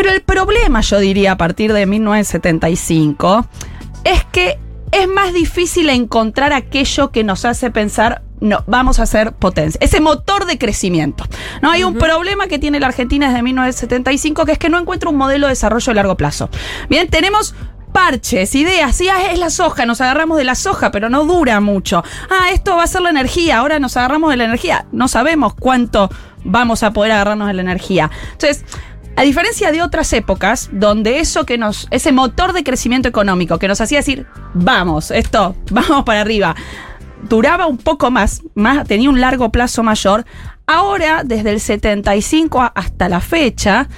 Pero 0.00 0.14
el 0.14 0.22
problema, 0.22 0.80
yo 0.80 0.98
diría, 0.98 1.32
a 1.32 1.36
partir 1.36 1.74
de 1.74 1.84
1975, 1.84 3.44
es 4.04 4.24
que 4.32 4.58
es 4.92 5.06
más 5.06 5.34
difícil 5.34 5.90
encontrar 5.90 6.54
aquello 6.54 7.10
que 7.10 7.22
nos 7.22 7.44
hace 7.44 7.70
pensar, 7.70 8.22
no, 8.40 8.64
vamos 8.66 8.98
a 8.98 9.02
hacer 9.02 9.34
potencia. 9.34 9.78
Ese 9.82 10.00
motor 10.00 10.46
de 10.46 10.56
crecimiento. 10.56 11.24
No 11.60 11.70
hay 11.70 11.84
un 11.84 11.98
problema 11.98 12.46
que 12.46 12.58
tiene 12.58 12.80
la 12.80 12.86
Argentina 12.86 13.28
desde 13.28 13.42
1975, 13.42 14.46
que 14.46 14.52
es 14.52 14.58
que 14.58 14.70
no 14.70 14.78
encuentra 14.78 15.10
un 15.10 15.18
modelo 15.18 15.48
de 15.48 15.52
desarrollo 15.52 15.90
a 15.90 15.94
largo 15.94 16.16
plazo. 16.16 16.48
Bien, 16.88 17.06
tenemos 17.08 17.54
parches, 17.92 18.54
ideas, 18.54 18.96
sí, 18.96 19.06
ah, 19.10 19.30
es 19.30 19.38
la 19.38 19.50
soja, 19.50 19.84
nos 19.84 20.00
agarramos 20.00 20.38
de 20.38 20.44
la 20.44 20.54
soja, 20.54 20.90
pero 20.90 21.10
no 21.10 21.26
dura 21.26 21.60
mucho. 21.60 22.02
Ah, 22.30 22.52
esto 22.52 22.74
va 22.76 22.84
a 22.84 22.86
ser 22.86 23.02
la 23.02 23.10
energía, 23.10 23.58
ahora 23.58 23.78
nos 23.78 23.98
agarramos 23.98 24.30
de 24.30 24.38
la 24.38 24.44
energía. 24.44 24.86
No 24.92 25.08
sabemos 25.08 25.52
cuánto 25.54 26.08
vamos 26.42 26.82
a 26.84 26.92
poder 26.92 27.12
agarrarnos 27.12 27.48
de 27.48 27.54
la 27.54 27.60
energía. 27.60 28.10
Entonces, 28.32 28.64
a 29.16 29.22
diferencia 29.22 29.70
de 29.72 29.82
otras 29.82 30.12
épocas, 30.12 30.70
donde 30.72 31.18
eso 31.20 31.44
que 31.44 31.58
nos, 31.58 31.88
ese 31.90 32.12
motor 32.12 32.52
de 32.52 32.64
crecimiento 32.64 33.08
económico 33.08 33.58
que 33.58 33.68
nos 33.68 33.80
hacía 33.80 33.98
decir, 33.98 34.26
vamos, 34.54 35.10
esto, 35.10 35.56
vamos 35.70 36.04
para 36.04 36.20
arriba, 36.20 36.54
duraba 37.28 37.66
un 37.66 37.76
poco 37.76 38.10
más, 38.10 38.42
más 38.54 38.86
tenía 38.86 39.10
un 39.10 39.20
largo 39.20 39.50
plazo 39.50 39.82
mayor, 39.82 40.24
ahora, 40.66 41.22
desde 41.24 41.50
el 41.50 41.60
75 41.60 42.62
a- 42.62 42.66
hasta 42.74 43.08
la 43.08 43.20
fecha, 43.20 43.88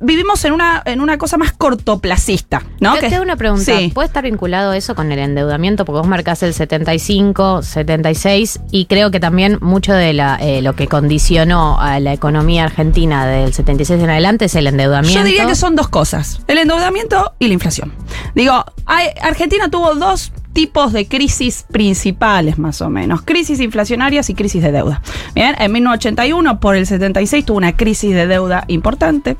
vivimos 0.00 0.44
en 0.44 0.52
una, 0.52 0.82
en 0.84 1.00
una 1.00 1.18
cosa 1.18 1.36
más 1.36 1.52
cortoplacista, 1.52 2.62
¿no? 2.80 2.94
Te, 2.94 3.00
Que- 3.00 3.08
te 3.10 3.14
hago 3.16 3.24
una 3.24 3.36
pregunta. 3.36 3.64
Sí. 3.78 3.90
¿Puede 3.94 4.06
estar 4.06 4.24
vinculado 4.24 4.72
eso 4.72 4.94
con 4.94 5.12
el 5.12 5.18
endeudamiento? 5.18 5.84
Porque 5.84 5.98
vos 5.98 6.08
marcás 6.08 6.42
el 6.42 6.54
75, 6.54 7.62
76 7.62 8.60
y 8.70 8.86
creo 8.86 9.10
que 9.10 9.20
también 9.20 9.58
mucho 9.60 9.92
de 9.92 10.12
la, 10.12 10.36
eh, 10.40 10.62
lo 10.62 10.74
que 10.74 10.88
condicionó 10.88 11.80
a 11.80 12.00
la 12.00 12.12
economía 12.12 12.64
argentina 12.64 13.26
del 13.26 13.52
76 13.52 14.02
en 14.02 14.10
adelante 14.10 14.46
es 14.46 14.54
el 14.54 14.66
endeudamiento. 14.66 15.18
Yo 15.20 15.24
diría 15.24 15.46
que 15.46 15.54
son 15.54 15.76
dos 15.76 15.88
cosas, 15.88 16.40
el 16.48 16.58
endeudamiento 16.58 17.32
y 17.38 17.48
la 17.48 17.54
inflación. 17.54 17.92
Digo, 18.34 18.64
hay- 18.86 19.08
Argentina 19.22 19.68
tuvo 19.70 19.94
dos 19.94 20.32
tipos 20.52 20.92
de 20.92 21.06
crisis 21.06 21.64
principales 21.70 22.58
más 22.58 22.80
o 22.82 22.90
menos, 22.90 23.22
crisis 23.22 23.60
inflacionarias 23.60 24.30
y 24.30 24.34
crisis 24.34 24.62
de 24.62 24.72
deuda. 24.72 25.00
Bien, 25.34 25.54
en 25.58 25.72
1981 25.72 26.60
por 26.60 26.76
el 26.76 26.86
76 26.86 27.44
tuvo 27.44 27.58
una 27.58 27.76
crisis 27.76 28.12
de 28.12 28.26
deuda 28.26 28.64
importante, 28.68 29.36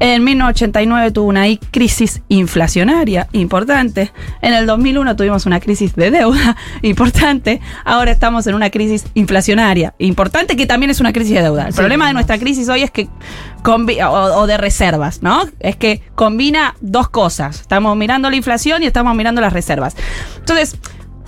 en 0.00 0.24
1989 0.24 1.10
tuvo 1.12 1.28
una 1.28 1.44
crisis 1.70 2.22
inflacionaria 2.28 3.28
importante, 3.32 4.12
en 4.42 4.54
el 4.54 4.66
2001 4.66 5.16
tuvimos 5.16 5.46
una 5.46 5.60
crisis 5.60 5.94
de 5.94 6.10
deuda 6.10 6.56
importante, 6.82 7.60
ahora 7.84 8.10
estamos 8.10 8.46
en 8.46 8.54
una 8.54 8.70
crisis 8.70 9.06
inflacionaria 9.14 9.94
importante 9.98 10.56
que 10.56 10.66
también 10.66 10.90
es 10.90 11.00
una 11.00 11.12
crisis 11.12 11.34
de 11.34 11.42
deuda. 11.42 11.68
El 11.68 11.74
problema 11.74 12.06
de 12.06 12.12
nuestra 12.12 12.38
crisis 12.38 12.68
hoy 12.68 12.82
es 12.82 12.90
que 12.90 13.08
o, 14.02 14.10
o 14.40 14.46
de 14.46 14.56
reservas, 14.56 15.22
¿no? 15.22 15.42
Es 15.60 15.76
que 15.76 16.02
combina 16.14 16.74
dos 16.80 17.08
cosas. 17.08 17.60
Estamos 17.60 17.96
mirando 17.96 18.30
la 18.30 18.36
inflación 18.36 18.82
y 18.82 18.86
estamos 18.86 19.14
mirando 19.14 19.40
las 19.40 19.52
reservas. 19.52 19.96
Entonces, 20.38 20.76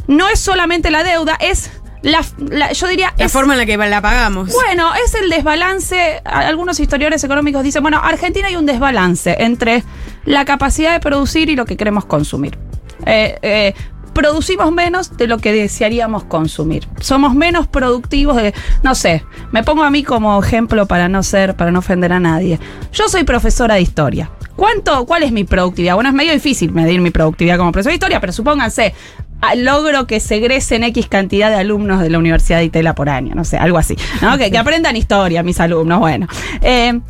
no 0.07 0.29
es 0.29 0.41
solamente 0.41 0.91
la 0.91 1.05
deuda, 1.05 1.37
es 1.41 1.71
la, 2.03 2.25
la- 2.39 2.73
yo 2.73 2.89
diría 2.89 3.15
La 3.17 3.27
es- 3.27 3.33
forma 3.33 3.55
en 3.55 3.61
la 3.61 3.67
que 3.67 3.77
la 3.77 4.01
pagamos. 4.01 4.53
bueno, 4.53 4.91
es 5.07 5.15
el 5.15 5.31
desbalance. 5.31 6.21
Algunos 6.25 6.81
historiadores 6.81 7.23
económicos 7.23 7.63
dicen, 7.63 7.83
bueno, 7.83 8.01
Argentina 8.03 8.49
hay 8.49 8.57
un 8.57 8.67
desbalance 8.67 9.37
entre 9.39 9.85
la 10.25 10.45
capacidad 10.45 10.93
de 10.93 11.01
producir 11.01 11.49
y 11.49 11.57
lo 11.57 11.65
que 11.65 11.77
queremos 11.77 12.05
consumir. 12.05 12.59
Eh, 13.07 13.39
eh, 13.43 13.75
producimos 14.13 14.73
menos 14.73 15.17
de 15.17 15.27
lo 15.27 15.39
que 15.39 15.53
desearíamos 15.53 16.25
consumir. 16.25 16.87
Somos 17.01 17.35
menos 17.35 17.67
productivos 17.67 18.37
de, 18.37 18.55
no 18.83 18.95
sé, 18.95 19.25
me 19.51 19.63
pongo 19.63 19.83
a 19.83 19.91
mí 19.91 20.03
como 20.03 20.43
ejemplo 20.43 20.87
para 20.87 21.09
no 21.09 21.23
ser, 21.23 21.57
para 21.57 21.71
no 21.71 21.81
ofender 21.81 22.13
a 22.13 22.21
nadie. 22.21 22.59
Yo 22.93 23.09
soy 23.09 23.25
profesora 23.25 23.75
de 23.75 23.81
historia. 23.83 24.31
¿Cuánto, 24.57 25.07
cuál 25.07 25.23
es 25.23 25.33
mi 25.33 25.45
productividad? 25.45 25.95
Bueno, 25.95 26.11
es 26.11 26.15
medio 26.15 26.33
difícil 26.33 26.73
medir 26.73 27.01
mi 27.01 27.11
productividad 27.11 27.57
como 27.57 27.73
profesora 27.73 27.93
de 27.93 27.97
historia, 27.97 28.21
pero 28.21 28.33
supónganse, 28.33 28.95
ah, 29.41 29.55
logro 29.55 30.07
que 30.07 30.21
se 30.21 30.37
egresen 30.37 30.85
X 30.85 31.09
cantidad 31.09 31.51
de 31.51 31.57
alumnos 31.57 32.01
de 32.01 32.11
la 32.11 32.19
Universidad 32.19 32.59
de 32.59 32.65
Itela 32.65 32.95
por 32.95 33.09
año, 33.09 33.35
no 33.35 33.45
sé, 33.45 33.57
algo 33.57 33.79
así. 33.79 33.97
¿no? 34.21 34.37
Que, 34.37 34.51
que 34.51 34.59
aprendan 34.59 34.97
historia 34.97 35.43
mis 35.43 35.59
alumnos, 35.59 36.01
bueno. 36.01 36.29
Eh, 36.61 37.01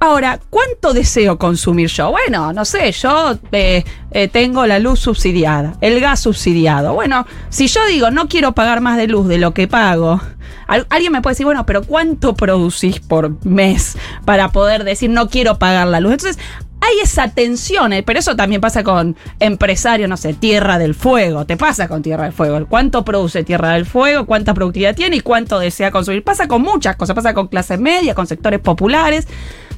Ahora, 0.00 0.38
¿cuánto 0.50 0.92
deseo 0.94 1.38
consumir 1.38 1.88
yo? 1.88 2.10
Bueno, 2.12 2.52
no 2.52 2.64
sé, 2.64 2.92
yo 2.92 3.36
eh, 3.50 3.84
eh, 4.12 4.28
tengo 4.28 4.64
la 4.66 4.78
luz 4.78 5.00
subsidiada, 5.00 5.74
el 5.80 5.98
gas 6.00 6.20
subsidiado. 6.20 6.94
Bueno, 6.94 7.26
si 7.48 7.66
yo 7.66 7.84
digo 7.86 8.10
no 8.12 8.28
quiero 8.28 8.52
pagar 8.52 8.80
más 8.80 8.96
de 8.96 9.08
luz 9.08 9.26
de 9.26 9.38
lo 9.38 9.54
que 9.54 9.66
pago, 9.66 10.20
al- 10.68 10.86
alguien 10.90 11.10
me 11.12 11.20
puede 11.20 11.32
decir, 11.32 11.46
bueno, 11.46 11.66
pero 11.66 11.82
¿cuánto 11.82 12.34
producís 12.34 13.00
por 13.00 13.44
mes 13.44 13.96
para 14.24 14.50
poder 14.52 14.84
decir 14.84 15.10
no 15.10 15.28
quiero 15.28 15.58
pagar 15.58 15.88
la 15.88 15.98
luz? 15.98 16.12
Entonces, 16.12 16.38
hay 16.80 17.00
esa 17.02 17.26
tensión, 17.32 17.92
eh, 17.92 18.04
pero 18.04 18.20
eso 18.20 18.36
también 18.36 18.60
pasa 18.60 18.84
con 18.84 19.16
empresarios, 19.40 20.08
no 20.08 20.16
sé, 20.16 20.32
Tierra 20.32 20.78
del 20.78 20.94
Fuego, 20.94 21.44
te 21.44 21.56
pasa 21.56 21.88
con 21.88 22.02
Tierra 22.02 22.22
del 22.22 22.32
Fuego, 22.32 22.64
cuánto 22.68 23.04
produce 23.04 23.42
Tierra 23.42 23.72
del 23.72 23.84
Fuego, 23.84 24.26
cuánta 24.26 24.54
productividad 24.54 24.94
tiene 24.94 25.16
y 25.16 25.20
cuánto 25.20 25.58
desea 25.58 25.90
consumir. 25.90 26.22
Pasa 26.22 26.46
con 26.46 26.62
muchas 26.62 26.94
cosas, 26.94 27.16
pasa 27.16 27.34
con 27.34 27.48
clase 27.48 27.78
media, 27.78 28.14
con 28.14 28.28
sectores 28.28 28.60
populares. 28.60 29.26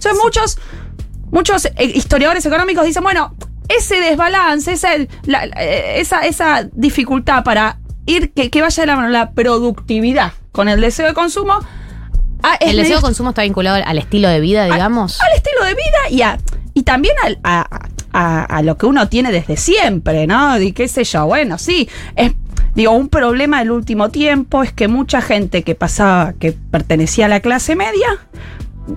Son 0.00 0.16
muchos, 0.22 0.58
muchos 1.30 1.66
eh, 1.66 1.72
historiadores 1.94 2.44
económicos 2.44 2.84
dicen, 2.84 3.02
bueno, 3.04 3.34
ese 3.68 4.00
desbalance, 4.00 4.72
esa, 4.72 4.88
la- 5.26 5.44
eh, 5.44 6.00
esa, 6.00 6.26
esa 6.26 6.68
dificultad 6.72 7.44
para 7.44 7.78
ir, 8.06 8.32
que, 8.32 8.50
que 8.50 8.60
vaya 8.62 8.82
de 8.82 8.86
la 8.88 8.96
mano 8.96 9.08
la 9.10 9.30
productividad 9.30 10.32
con 10.50 10.68
el 10.68 10.80
deseo 10.80 11.06
de 11.06 11.14
consumo. 11.14 11.60
ah, 12.42 12.56
¿El 12.60 12.76
deseo 12.76 12.96
de 12.96 13.02
consumo 13.02 13.28
está 13.30 13.42
vinculado 13.42 13.80
al- 13.84 13.98
estilo 13.98 14.28
de 14.28 14.40
vida, 14.40 14.64
digamos? 14.64 15.20
al 15.20 15.36
estilo 15.36 15.64
de 15.64 15.74
vida 15.74 16.10
y, 16.10 16.22
a- 16.22 16.38
y 16.74 16.82
también 16.82 17.14
al- 17.22 17.38
a, 17.44 17.66
a- 18.12 18.44
a 18.44 18.62
lo 18.62 18.76
que 18.76 18.86
uno 18.86 19.08
tiene 19.08 19.30
desde 19.30 19.56
siempre, 19.56 20.26
¿no? 20.26 20.58
Y 20.60 20.72
qué 20.72 20.88
sé 20.88 21.04
yo, 21.04 21.26
bueno, 21.26 21.58
sí, 21.58 21.88
es... 22.16 22.32
Digo, 22.72 22.92
un 22.92 23.08
problema 23.08 23.58
del 23.58 23.72
último 23.72 24.10
tiempo 24.10 24.62
es 24.62 24.72
que 24.72 24.86
mucha 24.86 25.20
gente 25.20 25.64
que 25.64 25.74
pasaba, 25.74 26.34
que 26.34 26.52
pertenecía 26.52 27.26
a 27.26 27.28
la 27.28 27.40
clase 27.40 27.74
media, 27.74 28.06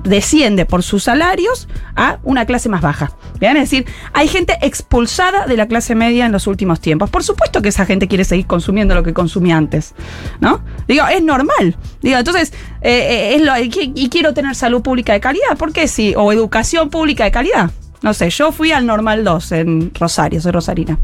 desciende 0.04 0.66
por 0.66 0.84
sus 0.84 1.04
salarios 1.04 1.68
a 1.96 2.20
una 2.24 2.46
clase 2.46 2.70
más 2.70 2.82
baja. 2.82 3.12
¿Bien? 3.40 3.58
Es 3.58 3.70
decir, 3.70 3.86
hay 4.14 4.28
gente 4.28 4.58
expulsada 4.62 5.46
de 5.46 5.58
la 5.58 5.68
clase 5.68 5.96
media 5.96 6.26
en 6.26 6.32
los 6.32 6.48
últimos 6.48 6.80
tiempos. 6.80 7.10
Por 7.10 7.24
supuesto 7.24 7.62
que 7.62 7.70
esa 7.70 7.86
gente 7.86 8.08
quiere 8.08 8.24
seguir 8.24 8.48
consumiendo 8.48 8.96
lo 8.96 9.04
que 9.04 9.14
consumía 9.14 9.58
antes. 9.58 9.94
¿No? 10.40 10.64
Digo, 10.88 11.06
es 11.08 11.24
normal. 11.24 11.78
Digo, 12.02 12.18
entonces, 12.18 12.54
eh, 12.82 13.36
eh, 13.36 13.36
es 13.36 13.78
y 13.96 14.10
quiero 14.10 14.34
tener 14.34 14.56
salud 14.56 14.82
pública 14.82 15.14
de 15.14 15.20
calidad. 15.20 15.58
¿Por 15.58 15.74
qué 15.74 15.88
sí? 15.88 16.14
O 16.18 16.32
educación 16.32 16.90
pública 16.90 17.24
de 17.24 17.32
calidad. 17.32 17.72
No 18.02 18.14
sé, 18.14 18.30
yo 18.30 18.52
fui 18.52 18.74
al 18.74 18.86
Normal 18.86 19.24
2 19.24 19.52
en 19.54 19.92
Rosario, 19.96 20.42
soy 20.42 20.52
rosarina. 20.52 21.00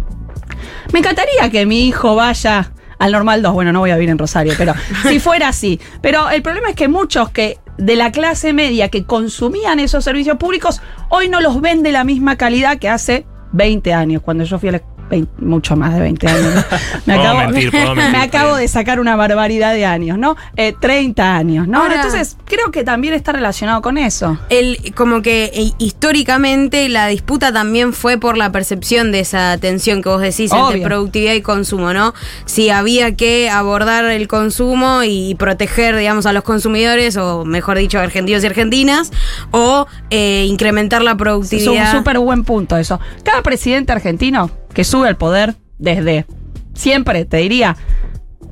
Me 0.91 0.99
encantaría 0.99 1.49
que 1.49 1.65
mi 1.65 1.87
hijo 1.87 2.15
vaya 2.15 2.71
al 2.99 3.11
normal 3.13 3.41
2. 3.41 3.53
Bueno, 3.53 3.71
no 3.71 3.79
voy 3.79 3.91
a 3.91 3.95
vivir 3.95 4.09
en 4.09 4.17
Rosario, 4.17 4.53
pero 4.57 4.73
si 5.07 5.19
fuera 5.19 5.47
así. 5.47 5.79
Pero 6.01 6.29
el 6.29 6.41
problema 6.41 6.69
es 6.69 6.75
que 6.75 6.87
muchos 6.89 7.29
que 7.29 7.57
de 7.80 7.95
la 7.95 8.11
clase 8.11 8.53
media 8.53 8.89
que 8.89 9.05
consumían 9.05 9.80
esos 9.80 10.03
servicios 10.03 10.38
públicos 10.38 10.82
hoy 11.09 11.30
no 11.30 11.39
los 11.39 11.61
ven 11.61 11.82
de 11.82 11.93
la 11.93 12.03
misma 12.03 12.36
calidad 12.36 12.77
que 12.77 12.89
hace 12.89 13.25
20 13.53 13.93
años, 13.93 14.21
cuando 14.21 14.43
yo 14.43 14.59
fui 14.59 14.69
a 14.69 14.73
la 14.73 14.82
20 15.10 15.32
mucho 15.43 15.76
más 15.76 15.93
de 15.93 16.01
20 16.01 16.28
años. 16.28 16.66
Me 17.05 17.16
Puedo 17.16 17.28
acabo, 17.30 17.39
mentir, 17.51 17.72
puedo 17.72 17.86
mentir, 17.95 18.12
me 18.12 18.24
está 18.26 18.38
acabo 18.38 18.49
bien. 18.51 18.62
de 18.62 18.68
sacar 18.68 18.99
una 18.99 19.16
barbaridad 19.16 19.74
de 19.74 19.86
años, 19.86 20.18
¿no? 20.18 20.36
Eh, 20.55 20.74
30 20.80 21.36
años, 21.36 21.68
¿no? 21.68 21.82
Ahora- 21.82 21.95
Entonces, 21.95 22.38
creo 22.45 22.72
que 22.72 22.84
también 22.84 23.14
está 23.14 23.32
relacionado 23.32 23.82
con 23.82 23.97
eso. 23.97 24.38
El, 24.49 24.93
como 24.95 25.22
que 25.22 25.51
eh, 25.53 25.72
históricamente 25.78 26.89
la 26.89 27.07
disputa 27.07 27.51
también 27.53 27.93
fue 27.93 28.18
por 28.18 28.38
la 28.38 28.51
percepción 28.51 29.12
de 29.12 29.20
esa 29.22 29.57
tensión 29.60 30.01
que 30.01 30.10
vos 30.10 30.22
decís 30.22 30.51
entre 30.51 30.60
Obvio. 30.78 30.84
productividad 30.84 31.34
y 31.34 31.41
consumo, 31.41 31.93
¿no? 31.93 32.14
Si 32.45 32.70
había 32.70 33.16
que 33.16 33.49
abordar 33.49 34.05
el 34.05 34.28
consumo 34.28 35.01
y 35.03 35.36
proteger, 35.36 35.95
digamos, 35.95 36.26
a 36.26 36.34
los 36.34 36.43
consumidores, 36.43 37.16
o 37.18 37.45
mejor 37.45 37.78
dicho, 37.78 37.99
argentinos 37.99 38.43
y 38.43 38.47
argentinas, 38.47 39.12
o 39.51 39.88
eh, 40.10 40.45
incrementar 40.47 41.01
la 41.01 41.12
Es 41.12 41.14
un 41.14 41.18
productividad. 41.18 41.91
súper 41.91 42.20
buen 42.20 42.43
punto 42.43 42.78
eso. 42.78 42.99
Cada 43.24 43.41
presidente 43.43 43.91
argentino 43.91 44.49
que 44.74 44.84
sube 44.84 45.07
al 45.07 45.17
poder 45.17 45.55
desde 45.78 46.26
siempre, 46.74 47.26
te 47.26 47.38
diría, 47.38 47.76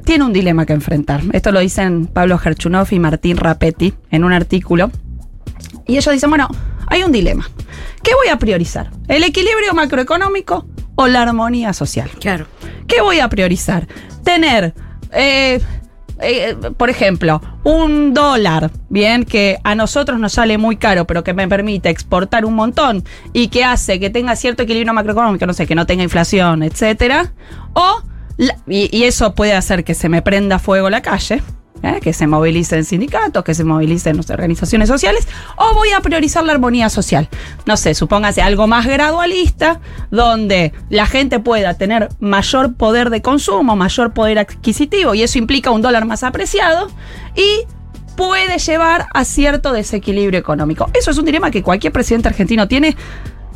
tiene 0.05 0.23
un 0.23 0.33
dilema 0.33 0.65
que 0.65 0.73
enfrentar. 0.73 1.21
Esto 1.33 1.51
lo 1.51 1.59
dicen 1.59 2.07
Pablo 2.07 2.37
Gerchunov 2.37 2.87
y 2.91 2.99
Martín 2.99 3.37
Rapetti 3.37 3.93
en 4.09 4.23
un 4.23 4.33
artículo. 4.33 4.91
Y 5.85 5.97
ellos 5.97 6.13
dicen, 6.13 6.29
bueno, 6.29 6.49
hay 6.87 7.03
un 7.03 7.11
dilema. 7.11 7.49
¿Qué 8.03 8.13
voy 8.15 8.29
a 8.29 8.37
priorizar? 8.37 8.91
¿El 9.07 9.23
equilibrio 9.23 9.73
macroeconómico 9.73 10.65
o 10.95 11.07
la 11.07 11.23
armonía 11.23 11.73
social? 11.73 12.09
Claro. 12.19 12.47
¿Qué 12.87 13.01
voy 13.01 13.19
a 13.19 13.27
priorizar? 13.27 13.87
Tener, 14.23 14.73
eh, 15.11 15.61
eh, 16.21 16.55
por 16.77 16.89
ejemplo, 16.89 17.41
un 17.63 18.13
dólar, 18.13 18.71
bien, 18.89 19.23
que 19.25 19.57
a 19.63 19.75
nosotros 19.75 20.19
nos 20.19 20.33
sale 20.33 20.57
muy 20.57 20.77
caro, 20.77 21.05
pero 21.05 21.23
que 21.23 21.33
me 21.33 21.47
permite 21.47 21.89
exportar 21.89 22.45
un 22.45 22.55
montón 22.55 23.03
y 23.33 23.47
que 23.49 23.63
hace 23.63 23.99
que 23.99 24.09
tenga 24.09 24.35
cierto 24.35 24.63
equilibrio 24.63 24.93
macroeconómico, 24.93 25.45
no 25.45 25.53
sé, 25.53 25.67
que 25.67 25.75
no 25.75 25.85
tenga 25.85 26.03
inflación, 26.03 26.63
etcétera. 26.63 27.33
O, 27.73 28.01
la- 28.37 28.57
y 28.67 29.03
eso 29.03 29.33
puede 29.35 29.53
hacer 29.53 29.83
que 29.83 29.93
se 29.93 30.09
me 30.09 30.21
prenda 30.21 30.59
fuego 30.59 30.89
la 30.89 31.01
calle. 31.01 31.41
¿Eh? 31.83 31.99
que 32.01 32.13
se 32.13 32.27
movilicen 32.27 32.85
sindicatos, 32.85 33.43
que 33.43 33.53
se 33.53 33.63
movilicen 33.63 34.19
organizaciones 34.29 34.89
sociales, 34.89 35.27
o 35.57 35.73
voy 35.73 35.89
a 35.91 36.01
priorizar 36.01 36.43
la 36.43 36.53
armonía 36.53 36.89
social. 36.89 37.29
No 37.65 37.77
sé, 37.77 37.93
supóngase 37.93 38.41
algo 38.41 38.67
más 38.67 38.85
gradualista, 38.85 39.79
donde 40.11 40.73
la 40.89 41.05
gente 41.05 41.39
pueda 41.39 41.75
tener 41.75 42.09
mayor 42.19 42.75
poder 42.75 43.09
de 43.09 43.21
consumo, 43.21 43.75
mayor 43.75 44.13
poder 44.13 44.39
adquisitivo, 44.39 45.13
y 45.15 45.23
eso 45.23 45.37
implica 45.37 45.71
un 45.71 45.81
dólar 45.81 46.05
más 46.05 46.23
apreciado, 46.23 46.89
y 47.35 47.65
puede 48.15 48.57
llevar 48.57 49.07
a 49.13 49.23
cierto 49.23 49.71
desequilibrio 49.71 50.39
económico. 50.39 50.89
Eso 50.93 51.11
es 51.11 51.17
un 51.17 51.25
dilema 51.25 51.51
que 51.51 51.63
cualquier 51.63 51.93
presidente 51.93 52.27
argentino 52.27 52.67
tiene 52.67 52.97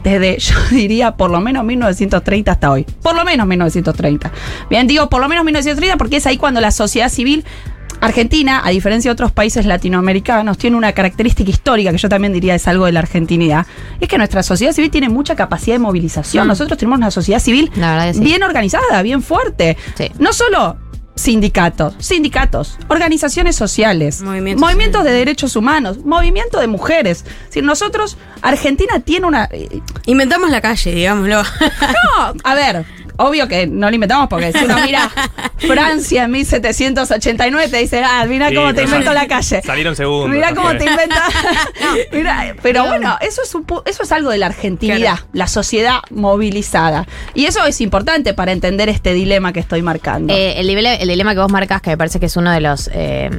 desde, 0.03 0.37
yo 0.39 0.55
diría, 0.69 1.15
por 1.17 1.31
lo 1.31 1.41
menos 1.41 1.63
1930 1.63 2.51
hasta 2.51 2.71
hoy. 2.71 2.85
Por 3.01 3.15
lo 3.15 3.25
menos 3.25 3.47
1930. 3.47 4.31
Bien, 4.69 4.87
digo 4.87 5.09
por 5.09 5.21
lo 5.21 5.27
menos 5.27 5.43
1930 5.45 5.97
porque 5.97 6.17
es 6.17 6.27
ahí 6.27 6.37
cuando 6.37 6.61
la 6.61 6.71
sociedad 6.71 7.09
civil 7.09 7.45
argentina, 8.01 8.61
a 8.63 8.69
diferencia 8.69 9.09
de 9.09 9.13
otros 9.13 9.31
países 9.31 9.65
latinoamericanos, 9.65 10.57
tiene 10.57 10.75
una 10.75 10.91
característica 10.91 11.49
histórica 11.49 11.91
que 11.91 11.97
yo 11.97 12.09
también 12.09 12.33
diría 12.33 12.55
es 12.55 12.67
algo 12.67 12.85
de 12.85 12.91
la 12.91 12.99
argentinidad. 12.99 13.65
Es 13.99 14.07
que 14.07 14.17
nuestra 14.17 14.43
sociedad 14.43 14.73
civil 14.73 14.91
tiene 14.91 15.07
mucha 15.09 15.35
capacidad 15.35 15.75
de 15.75 15.79
movilización. 15.79 16.45
Mm. 16.45 16.49
Nosotros 16.49 16.77
tenemos 16.77 16.97
una 16.97 17.11
sociedad 17.11 17.39
civil 17.39 17.71
sí. 17.73 18.19
bien 18.19 18.43
organizada, 18.43 19.01
bien 19.01 19.21
fuerte. 19.21 19.77
Sí. 19.95 20.11
No 20.19 20.33
solo 20.33 20.77
sindicatos, 21.13 21.93
sindicatos, 21.99 22.79
organizaciones 22.87 23.55
sociales, 23.55 24.21
movimientos, 24.21 25.03
de 25.03 25.11
derechos 25.11 25.55
humanos, 25.55 25.99
movimiento 26.03 26.59
de 26.59 26.67
mujeres. 26.67 27.25
Si 27.49 27.61
nosotros, 27.61 28.17
Argentina 28.41 28.99
tiene 29.01 29.27
una... 29.27 29.47
eh, 29.51 29.81
Inventamos 30.05 30.49
la 30.49 30.61
calle, 30.61 30.95
digámoslo. 30.95 31.43
No, 31.43 32.33
a 32.43 32.55
ver, 32.55 32.85
obvio 33.17 33.47
que 33.47 33.67
no 33.67 33.89
lo 33.89 33.95
inventamos 33.95 34.27
porque 34.29 34.51
si 34.51 34.63
uno 34.65 34.75
mira 34.85 35.09
Francia 35.57 36.23
en 36.23 36.31
1789 36.31 37.69
te 37.69 37.77
dice, 37.77 38.03
ah, 38.03 38.25
mira 38.27 38.49
Sí, 38.49 38.55
cómo 38.55 38.67
te 38.69 38.73
pero 38.75 38.87
invento 38.87 39.13
la 39.13 39.27
calle. 39.27 39.61
Salieron 39.61 39.95
segundos. 39.95 40.29
Mira 40.29 40.53
cómo 40.55 40.69
te 40.75 40.85
inventa. 40.85 41.23
Mira, 42.11 42.55
pero 42.61 42.85
bueno, 42.87 43.17
eso 43.21 43.41
es, 43.43 43.53
un 43.55 43.65
pu- 43.65 43.81
eso 43.85 44.03
es 44.03 44.11
algo 44.11 44.29
de 44.31 44.37
la 44.37 44.47
argentinidad, 44.47 45.19
la 45.33 45.47
sociedad 45.47 45.99
movilizada. 46.09 47.05
Y 47.33 47.45
eso 47.45 47.65
es 47.65 47.81
importante 47.81 48.33
para 48.33 48.51
entender 48.51 48.89
este 48.89 49.13
dilema 49.13 49.53
que 49.53 49.59
estoy 49.59 49.81
marcando. 49.81 50.33
Eh, 50.33 50.59
el, 50.59 50.67
dile- 50.67 50.97
el 50.99 51.07
dilema 51.07 51.33
que 51.33 51.39
vos 51.41 51.51
marcas, 51.51 51.81
que 51.81 51.91
me 51.91 51.97
parece 51.97 52.19
que 52.19 52.25
es 52.27 52.37
uno 52.37 52.51
de 52.51 52.61
los 52.61 52.89
eh, 52.93 53.29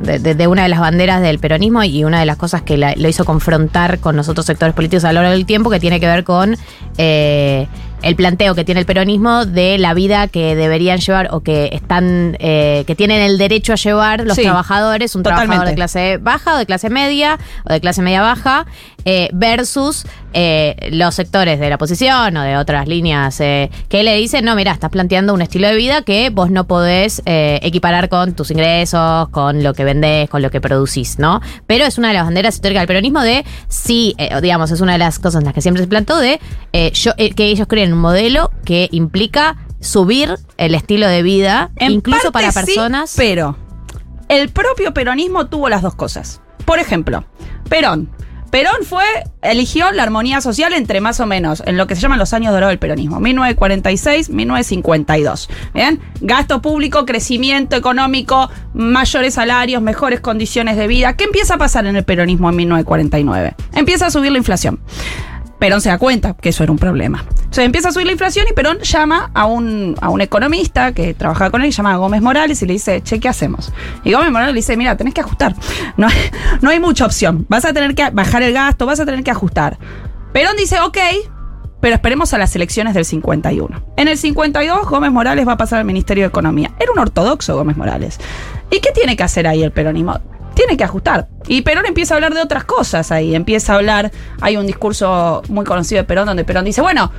de, 0.00 0.18
de- 0.18 0.34
de 0.34 0.46
una 0.46 0.62
de 0.64 0.68
las 0.68 0.80
banderas 0.80 1.20
del 1.22 1.38
peronismo 1.38 1.82
y 1.84 2.04
una 2.04 2.20
de 2.20 2.26
las 2.26 2.36
cosas 2.36 2.62
que 2.62 2.76
la- 2.76 2.94
lo 2.96 3.08
hizo 3.08 3.24
confrontar 3.24 3.98
con 4.00 4.16
los 4.16 4.28
otros 4.28 4.46
sectores 4.46 4.74
políticos 4.74 5.04
a 5.04 5.12
lo 5.12 5.20
largo 5.22 5.32
del 5.36 5.46
tiempo, 5.46 5.70
que 5.70 5.80
tiene 5.80 6.00
que 6.00 6.06
ver 6.06 6.24
con 6.24 6.56
eh, 6.98 7.66
el 8.02 8.16
planteo 8.16 8.54
que 8.54 8.64
tiene 8.64 8.80
el 8.80 8.86
peronismo 8.86 9.44
de 9.46 9.78
la 9.78 9.94
vida 9.94 10.28
que 10.28 10.54
deberían 10.56 10.98
llevar 10.98 11.28
o 11.32 11.40
que 11.40 11.70
están 11.72 12.36
eh, 12.40 12.84
que 12.86 12.94
tienen 12.94 13.20
el 13.22 13.38
derecho 13.38 13.72
a 13.72 13.76
llevar 13.76 14.24
los 14.24 14.36
Sí, 14.36 14.42
trabajadores, 14.42 15.14
un 15.14 15.22
trabajador 15.22 15.66
de 15.66 15.74
clase 15.74 16.18
baja 16.18 16.54
o 16.54 16.58
de 16.58 16.66
clase 16.66 16.90
media 16.90 17.38
o 17.68 17.72
de 17.72 17.80
clase 17.80 18.02
media 18.02 18.22
baja 18.22 18.66
eh, 19.04 19.30
versus 19.32 20.04
eh, 20.32 20.90
los 20.92 21.14
sectores 21.14 21.58
de 21.58 21.68
la 21.68 21.76
oposición 21.76 22.36
o 22.36 22.42
de 22.42 22.56
otras 22.56 22.86
líneas 22.86 23.40
eh, 23.40 23.70
que 23.88 24.02
le 24.02 24.16
dicen, 24.16 24.44
no, 24.44 24.54
mira, 24.54 24.72
estás 24.72 24.90
planteando 24.90 25.34
un 25.34 25.42
estilo 25.42 25.68
de 25.68 25.76
vida 25.76 26.02
que 26.02 26.30
vos 26.30 26.50
no 26.50 26.66
podés 26.66 27.22
equiparar 27.24 28.08
con 28.08 28.34
tus 28.34 28.50
ingresos, 28.50 29.28
con 29.30 29.62
lo 29.62 29.74
que 29.74 29.84
vendés, 29.84 30.28
con 30.28 30.42
lo 30.42 30.50
que 30.50 30.60
producís, 30.60 31.18
¿no? 31.18 31.40
Pero 31.66 31.84
es 31.84 31.98
una 31.98 32.08
de 32.08 32.14
las 32.14 32.24
banderas 32.24 32.54
históricas 32.54 32.82
del 32.82 32.88
peronismo 32.88 33.22
de, 33.22 33.44
sí, 33.68 34.14
digamos, 34.42 34.70
es 34.70 34.80
una 34.80 34.92
de 34.92 34.98
las 34.98 35.18
cosas 35.18 35.40
en 35.40 35.46
las 35.46 35.54
que 35.54 35.62
siempre 35.62 35.82
se 35.82 35.88
plantó 35.88 36.18
de 36.18 36.40
yo, 36.92 37.12
que 37.14 37.46
ellos 37.46 37.66
creen 37.68 37.92
un 37.92 38.00
modelo 38.00 38.50
que 38.64 38.88
implica 38.92 39.56
subir 39.80 40.38
el 40.56 40.74
estilo 40.74 41.08
de 41.08 41.22
vida, 41.22 41.70
En 41.76 41.92
incluso 41.92 42.32
para 42.32 42.52
sí, 42.52 42.60
personas... 42.60 43.14
pero 43.16 43.56
el 44.28 44.48
propio 44.50 44.94
peronismo 44.94 45.46
tuvo 45.46 45.68
las 45.68 45.82
dos 45.82 45.94
cosas. 45.94 46.40
Por 46.64 46.78
ejemplo, 46.78 47.24
Perón. 47.68 48.10
Perón 48.50 48.84
fue, 48.84 49.04
eligió 49.42 49.90
la 49.92 50.02
armonía 50.02 50.40
social 50.40 50.72
entre 50.72 51.00
más 51.00 51.20
o 51.20 51.26
menos, 51.26 51.62
en 51.66 51.76
lo 51.76 51.86
que 51.86 51.94
se 51.94 52.00
llaman 52.00 52.18
los 52.18 52.32
años 52.32 52.52
dorados 52.52 52.72
del 52.72 52.78
peronismo, 52.78 53.20
1946, 53.20 54.30
1952. 54.30 55.48
¿Bien? 55.72 56.00
Gasto 56.20 56.60
público, 56.60 57.06
crecimiento 57.06 57.76
económico, 57.76 58.50
mayores 58.74 59.34
salarios, 59.34 59.82
mejores 59.82 60.20
condiciones 60.20 60.76
de 60.76 60.86
vida. 60.86 61.16
¿Qué 61.16 61.24
empieza 61.24 61.54
a 61.54 61.58
pasar 61.58 61.86
en 61.86 61.96
el 61.96 62.04
peronismo 62.04 62.50
en 62.50 62.56
1949? 62.56 63.54
Empieza 63.74 64.06
a 64.06 64.10
subir 64.10 64.32
la 64.32 64.38
inflación. 64.38 64.80
Perón 65.60 65.80
se 65.80 65.90
da 65.90 65.98
cuenta 65.98 66.34
que 66.34 66.48
eso 66.48 66.64
era 66.64 66.72
un 66.72 66.78
problema. 66.78 67.24
Entonces 67.28 67.66
empieza 67.66 67.90
a 67.90 67.92
subir 67.92 68.06
la 68.06 68.12
inflación 68.12 68.46
y 68.50 68.54
Perón 68.54 68.78
llama 68.80 69.30
a 69.34 69.44
un, 69.44 69.94
a 70.00 70.08
un 70.08 70.20
economista 70.20 70.92
que 70.92 71.14
trabajaba 71.14 71.50
con 71.50 71.62
él, 71.62 71.70
llama 71.70 71.92
a 71.92 71.96
Gómez 71.96 72.22
Morales 72.22 72.62
y 72.62 72.66
le 72.66 72.72
dice, 72.72 73.02
che, 73.02 73.20
¿qué 73.20 73.28
hacemos? 73.28 73.72
Y 74.02 74.12
Gómez 74.12 74.32
Morales 74.32 74.54
le 74.54 74.58
dice, 74.60 74.76
mira, 74.76 74.96
tenés 74.96 75.14
que 75.14 75.20
ajustar. 75.20 75.54
No 75.96 76.08
no 76.62 76.70
hay 76.70 76.80
mucha 76.80 77.04
opción. 77.04 77.46
Vas 77.48 77.64
a 77.64 77.72
tener 77.72 77.94
que 77.94 78.08
bajar 78.10 78.42
el 78.42 78.52
gasto, 78.52 78.86
vas 78.86 79.00
a 79.00 79.04
tener 79.04 79.22
que 79.22 79.30
ajustar. 79.30 79.78
Perón 80.32 80.56
dice, 80.56 80.80
ok, 80.80 80.98
pero 81.80 81.94
esperemos 81.94 82.32
a 82.34 82.38
las 82.38 82.54
elecciones 82.56 82.94
del 82.94 83.04
51. 83.04 83.82
En 83.96 84.08
el 84.08 84.16
52, 84.16 84.88
Gómez 84.88 85.10
Morales 85.10 85.46
va 85.46 85.52
a 85.52 85.56
pasar 85.56 85.80
al 85.80 85.84
Ministerio 85.84 86.24
de 86.24 86.28
Economía. 86.28 86.72
Era 86.78 86.92
un 86.92 86.98
ortodoxo 86.98 87.56
Gómez 87.56 87.76
Morales. 87.76 88.18
¿Y 88.70 88.80
qué 88.80 88.92
tiene 88.92 89.16
que 89.16 89.22
hacer 89.22 89.46
ahí 89.46 89.62
el 89.62 89.72
peronismo? 89.72 90.20
Tiene 90.54 90.76
que 90.76 90.84
ajustar. 90.84 91.28
Y 91.48 91.62
Perón 91.62 91.86
empieza 91.86 92.14
a 92.14 92.16
hablar 92.16 92.34
de 92.34 92.42
otras 92.42 92.64
cosas 92.64 93.10
ahí. 93.12 93.34
Empieza 93.34 93.72
a 93.72 93.76
hablar, 93.76 94.10
hay 94.40 94.56
un 94.56 94.66
discurso 94.66 95.42
muy 95.48 95.64
conocido 95.64 96.00
de 96.00 96.04
Perón 96.04 96.26
donde 96.26 96.44
Perón 96.44 96.64
dice, 96.64 96.80
bueno, 96.80 97.10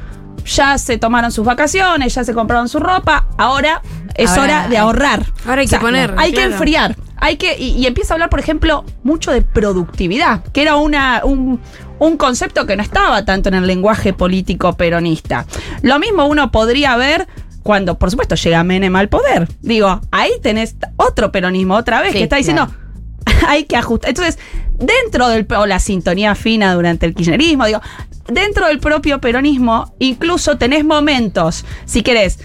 ya 0.45 0.77
se 0.77 0.97
tomaron 0.97 1.31
sus 1.31 1.45
vacaciones, 1.45 2.13
ya 2.15 2.23
se 2.23 2.33
compraron 2.33 2.67
su 2.69 2.79
ropa, 2.79 3.27
ahora 3.37 3.81
es 4.15 4.29
Ahora 4.31 4.43
hora 4.43 4.67
de 4.67 4.77
ahorrar. 4.77 5.25
ahora 5.47 5.61
hay 5.61 5.67
que 5.67 5.77
poner, 5.79 6.13
Hay 6.17 6.31
que 6.33 6.43
enfriar. 6.43 6.95
Hay 7.23 7.37
que, 7.37 7.55
y, 7.57 7.73
y 7.77 7.85
empieza 7.85 8.13
a 8.13 8.15
hablar, 8.15 8.29
por 8.31 8.39
ejemplo, 8.39 8.83
mucho 9.03 9.31
de 9.31 9.43
productividad, 9.43 10.43
que 10.51 10.63
era 10.63 10.75
una, 10.77 11.21
un, 11.23 11.59
un 11.99 12.17
concepto 12.17 12.65
que 12.65 12.75
no 12.75 12.81
estaba 12.81 13.23
tanto 13.25 13.49
en 13.49 13.55
el 13.55 13.67
lenguaje 13.67 14.11
político 14.13 14.73
peronista. 14.73 15.45
Lo 15.83 15.99
mismo 15.99 16.25
uno 16.25 16.51
podría 16.51 16.95
ver 16.97 17.27
cuando, 17.61 17.99
por 17.99 18.09
supuesto, 18.09 18.33
llega 18.33 18.63
Menem 18.63 18.95
al 18.95 19.07
poder. 19.07 19.47
Digo, 19.61 20.01
ahí 20.11 20.31
tenés 20.41 20.75
otro 20.97 21.31
peronismo 21.31 21.75
otra 21.75 22.01
vez 22.01 22.13
Sí, 22.13 22.17
que 22.17 22.23
está 22.23 22.37
diciendo, 22.37 22.65
claro. 22.65 22.81
hay 23.47 23.65
que 23.65 23.75
ajustar. 23.77 24.09
Entonces, 24.09 24.39
dentro 24.77 25.27
del 25.29 25.47
o 25.57 25.65
la 25.65 25.79
sintonía 25.79 26.35
fina 26.35 26.73
durante 26.73 27.05
el 27.05 27.13
kirchnerismo, 27.13 27.65
digo, 27.65 27.81
dentro 28.27 28.67
del 28.67 28.79
propio 28.79 29.19
peronismo, 29.19 29.93
incluso 29.99 30.57
tenés 30.57 30.85
momentos, 30.85 31.65
si 31.85 32.01
querés, 32.01 32.39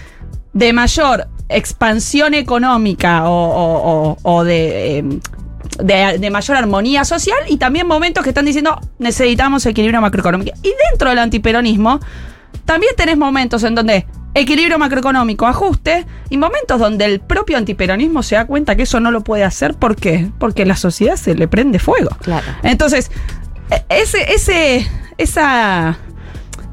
de 0.53 0.73
mayor 0.73 1.27
expansión 1.49 2.33
económica 2.33 3.29
o, 3.29 4.17
o- 4.23 4.43
de, 4.43 4.97
eh, 4.99 5.03
de, 5.83 6.17
de 6.17 6.29
mayor 6.29 6.57
armonía 6.57 7.05
social 7.05 7.37
y 7.47 7.57
también 7.57 7.87
momentos 7.87 8.23
que 8.23 8.29
están 8.29 8.45
diciendo 8.45 8.79
necesitamos 8.99 9.65
equilibrio 9.65 10.01
macroeconómico. 10.01 10.57
Y 10.63 10.71
dentro 10.89 11.09
del 11.09 11.19
antiperonismo, 11.19 11.99
también 12.65 12.93
tenés 12.97 13.17
momentos 13.17 13.63
en 13.63 13.75
donde 13.75 14.05
equilibrio 14.37 14.77
macroeconómico, 14.79 15.45
ajuste, 15.47 16.05
y 16.29 16.37
momentos 16.37 16.79
donde 16.79 17.05
el 17.05 17.19
propio 17.19 17.57
antiperonismo 17.57 18.23
se 18.23 18.35
da 18.35 18.45
cuenta 18.45 18.75
que 18.75 18.83
eso 18.83 18.99
no 18.99 19.11
lo 19.11 19.21
puede 19.21 19.43
hacer. 19.43 19.73
¿Por 19.75 19.95
qué? 19.95 20.29
Porque 20.39 20.65
la 20.65 20.75
sociedad 20.75 21.15
se 21.15 21.35
le 21.35 21.47
prende 21.47 21.79
fuego. 21.79 22.09
Claro. 22.21 22.45
Entonces, 22.63 23.11
e- 23.71 23.83
ese, 23.89 24.33
ese, 24.33 24.87
esa. 25.17 25.97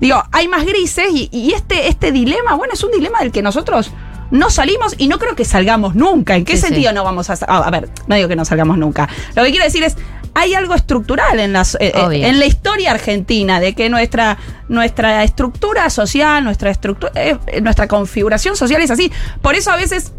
Digo, 0.00 0.22
hay 0.32 0.48
más 0.48 0.64
grises 0.66 1.06
y, 1.12 1.28
y 1.32 1.52
este, 1.52 1.88
este 1.88 2.12
dilema, 2.12 2.54
bueno, 2.54 2.74
es 2.74 2.82
un 2.84 2.90
dilema 2.90 3.20
del 3.20 3.32
que 3.32 3.42
nosotros 3.42 3.90
no 4.30 4.50
salimos 4.50 4.94
y 4.98 5.06
no 5.06 5.18
creo 5.18 5.36
que 5.36 5.44
salgamos 5.44 5.94
nunca. 5.94 6.34
¿En 6.36 6.44
qué 6.44 6.56
Sí, 6.56 6.62
sentido 6.62 6.90
sí. 6.90 6.94
no 6.94 7.04
vamos 7.04 7.30
a, 7.30 7.34
a 7.34 7.70
ver, 7.70 7.88
no 8.08 8.16
digo 8.16 8.28
que 8.28 8.36
no 8.36 8.44
salgamos 8.44 8.76
nunca. 8.78 9.08
Lo 9.36 9.44
que 9.44 9.50
quiero 9.50 9.64
decir 9.64 9.84
es, 9.84 9.96
hay 10.34 10.54
algo 10.54 10.74
estructural 10.74 11.38
en, 11.38 11.52
las, 11.52 11.74
eh, 11.76 11.92
eh, 11.94 12.26
en 12.26 12.38
la 12.40 12.46
historia 12.46 12.90
argentina 12.90 13.60
de 13.60 13.74
que 13.74 13.88
nuestra, 13.88 14.36
nuestra 14.68 15.22
estructura 15.22 15.88
social, 15.90 16.42
nuestra, 16.44 16.70
estructura, 16.70 17.12
eh, 17.14 17.36
nuestra 17.62 17.86
configuración 17.88 18.56
social 18.56 18.82
es 18.82 18.90
así. 18.90 19.12
Por 19.42 19.54
eso 19.54 19.70
a 19.70 19.76
veces 19.76 20.12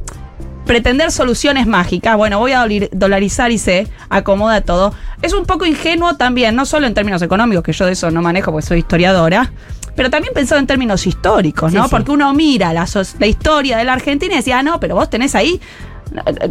pretender 0.65 1.11
soluciones 1.11 1.67
mágicas, 1.67 2.17
bueno, 2.17 2.39
voy 2.39 2.53
a 2.53 2.65
dolarizar 2.91 3.51
y 3.51 3.59
se 3.59 3.87
acomoda 4.09 4.61
todo, 4.61 4.95
es 5.21 5.33
un 5.33 5.45
poco 5.45 5.65
ingenuo 5.65 6.15
también, 6.15 6.55
no 6.55 6.65
solo 6.65 6.87
en 6.87 6.93
términos 6.95 7.21
económicos, 7.21 7.63
que 7.63 7.71
yo 7.71 7.85
de 7.85 7.91
eso 7.91 8.09
no 8.09 8.23
manejo 8.23 8.51
porque 8.51 8.65
soy 8.65 8.79
historiadora, 8.79 9.51
pero 9.95 10.09
también 10.09 10.33
pensado 10.33 10.59
en 10.59 10.65
términos 10.65 11.05
históricos, 11.05 11.71
¿no? 11.71 11.83
Sí, 11.83 11.89
sí. 11.89 11.91
Porque 11.91 12.11
uno 12.11 12.33
mira 12.33 12.73
la, 12.73 12.87
so- 12.87 13.03
la 13.19 13.27
historia 13.27 13.77
de 13.77 13.83
la 13.83 13.93
Argentina 13.93 14.33
y 14.33 14.37
decía, 14.37 14.57
ah, 14.59 14.63
no, 14.63 14.79
pero 14.79 14.95
vos 14.95 15.07
tenés 15.09 15.35
ahí 15.35 15.61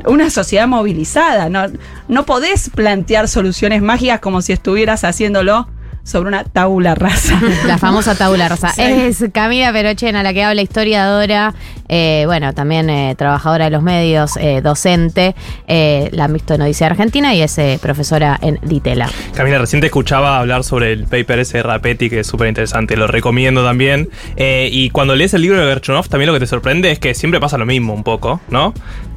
una 0.06 0.30
sociedad 0.30 0.66
movilizada, 0.66 1.48
no, 1.48 1.66
no 2.08 2.26
podés 2.26 2.70
plantear 2.70 3.28
soluciones 3.28 3.82
mágicas 3.82 4.20
como 4.20 4.42
si 4.42 4.52
estuvieras 4.52 5.04
haciéndolo 5.04 5.68
sobre 6.04 6.28
una 6.28 6.44
tabula 6.44 6.94
rasa. 6.94 7.40
La 7.66 7.78
famosa 7.78 8.14
tabula 8.14 8.48
rosa. 8.48 8.68
Sí. 8.70 8.82
Es 8.82 9.24
Camila 9.32 9.72
Perochena, 9.72 10.22
la 10.22 10.32
que 10.32 10.44
habla, 10.44 10.62
historiadora, 10.62 11.54
eh, 11.88 12.24
bueno, 12.26 12.52
también 12.52 12.90
eh, 12.90 13.14
trabajadora 13.16 13.64
de 13.64 13.70
los 13.70 13.82
medios, 13.82 14.36
eh, 14.36 14.60
docente, 14.62 15.34
eh, 15.66 16.10
la 16.12 16.24
han 16.24 16.32
visto 16.32 16.54
en 16.54 16.62
Odisea 16.62 16.88
Argentina 16.88 17.34
y 17.34 17.42
es 17.42 17.56
eh, 17.58 17.78
profesora 17.80 18.38
en 18.40 18.58
Ditela. 18.62 19.08
Camila, 19.34 19.58
recién 19.58 19.80
te 19.80 19.86
escuchaba 19.86 20.38
hablar 20.38 20.62
sobre 20.62 20.92
el 20.92 21.04
paper 21.04 21.40
ese 21.40 21.58
de 21.58 21.62
Rapetti, 21.62 22.10
que 22.10 22.20
es 22.20 22.26
súper 22.26 22.48
interesante, 22.48 22.96
lo 22.96 23.06
recomiendo 23.06 23.64
también. 23.64 24.10
Eh, 24.36 24.68
y 24.70 24.90
cuando 24.90 25.16
lees 25.16 25.32
el 25.34 25.40
libro 25.40 25.58
de 25.58 25.66
Gerchonov, 25.66 26.08
también 26.08 26.26
lo 26.26 26.34
que 26.34 26.40
te 26.40 26.46
sorprende 26.46 26.90
es 26.90 26.98
que 26.98 27.14
siempre 27.14 27.40
pasa 27.40 27.56
lo 27.56 27.66
mismo 27.66 27.94
un 27.94 28.04
poco, 28.04 28.40
¿no? 28.50 28.74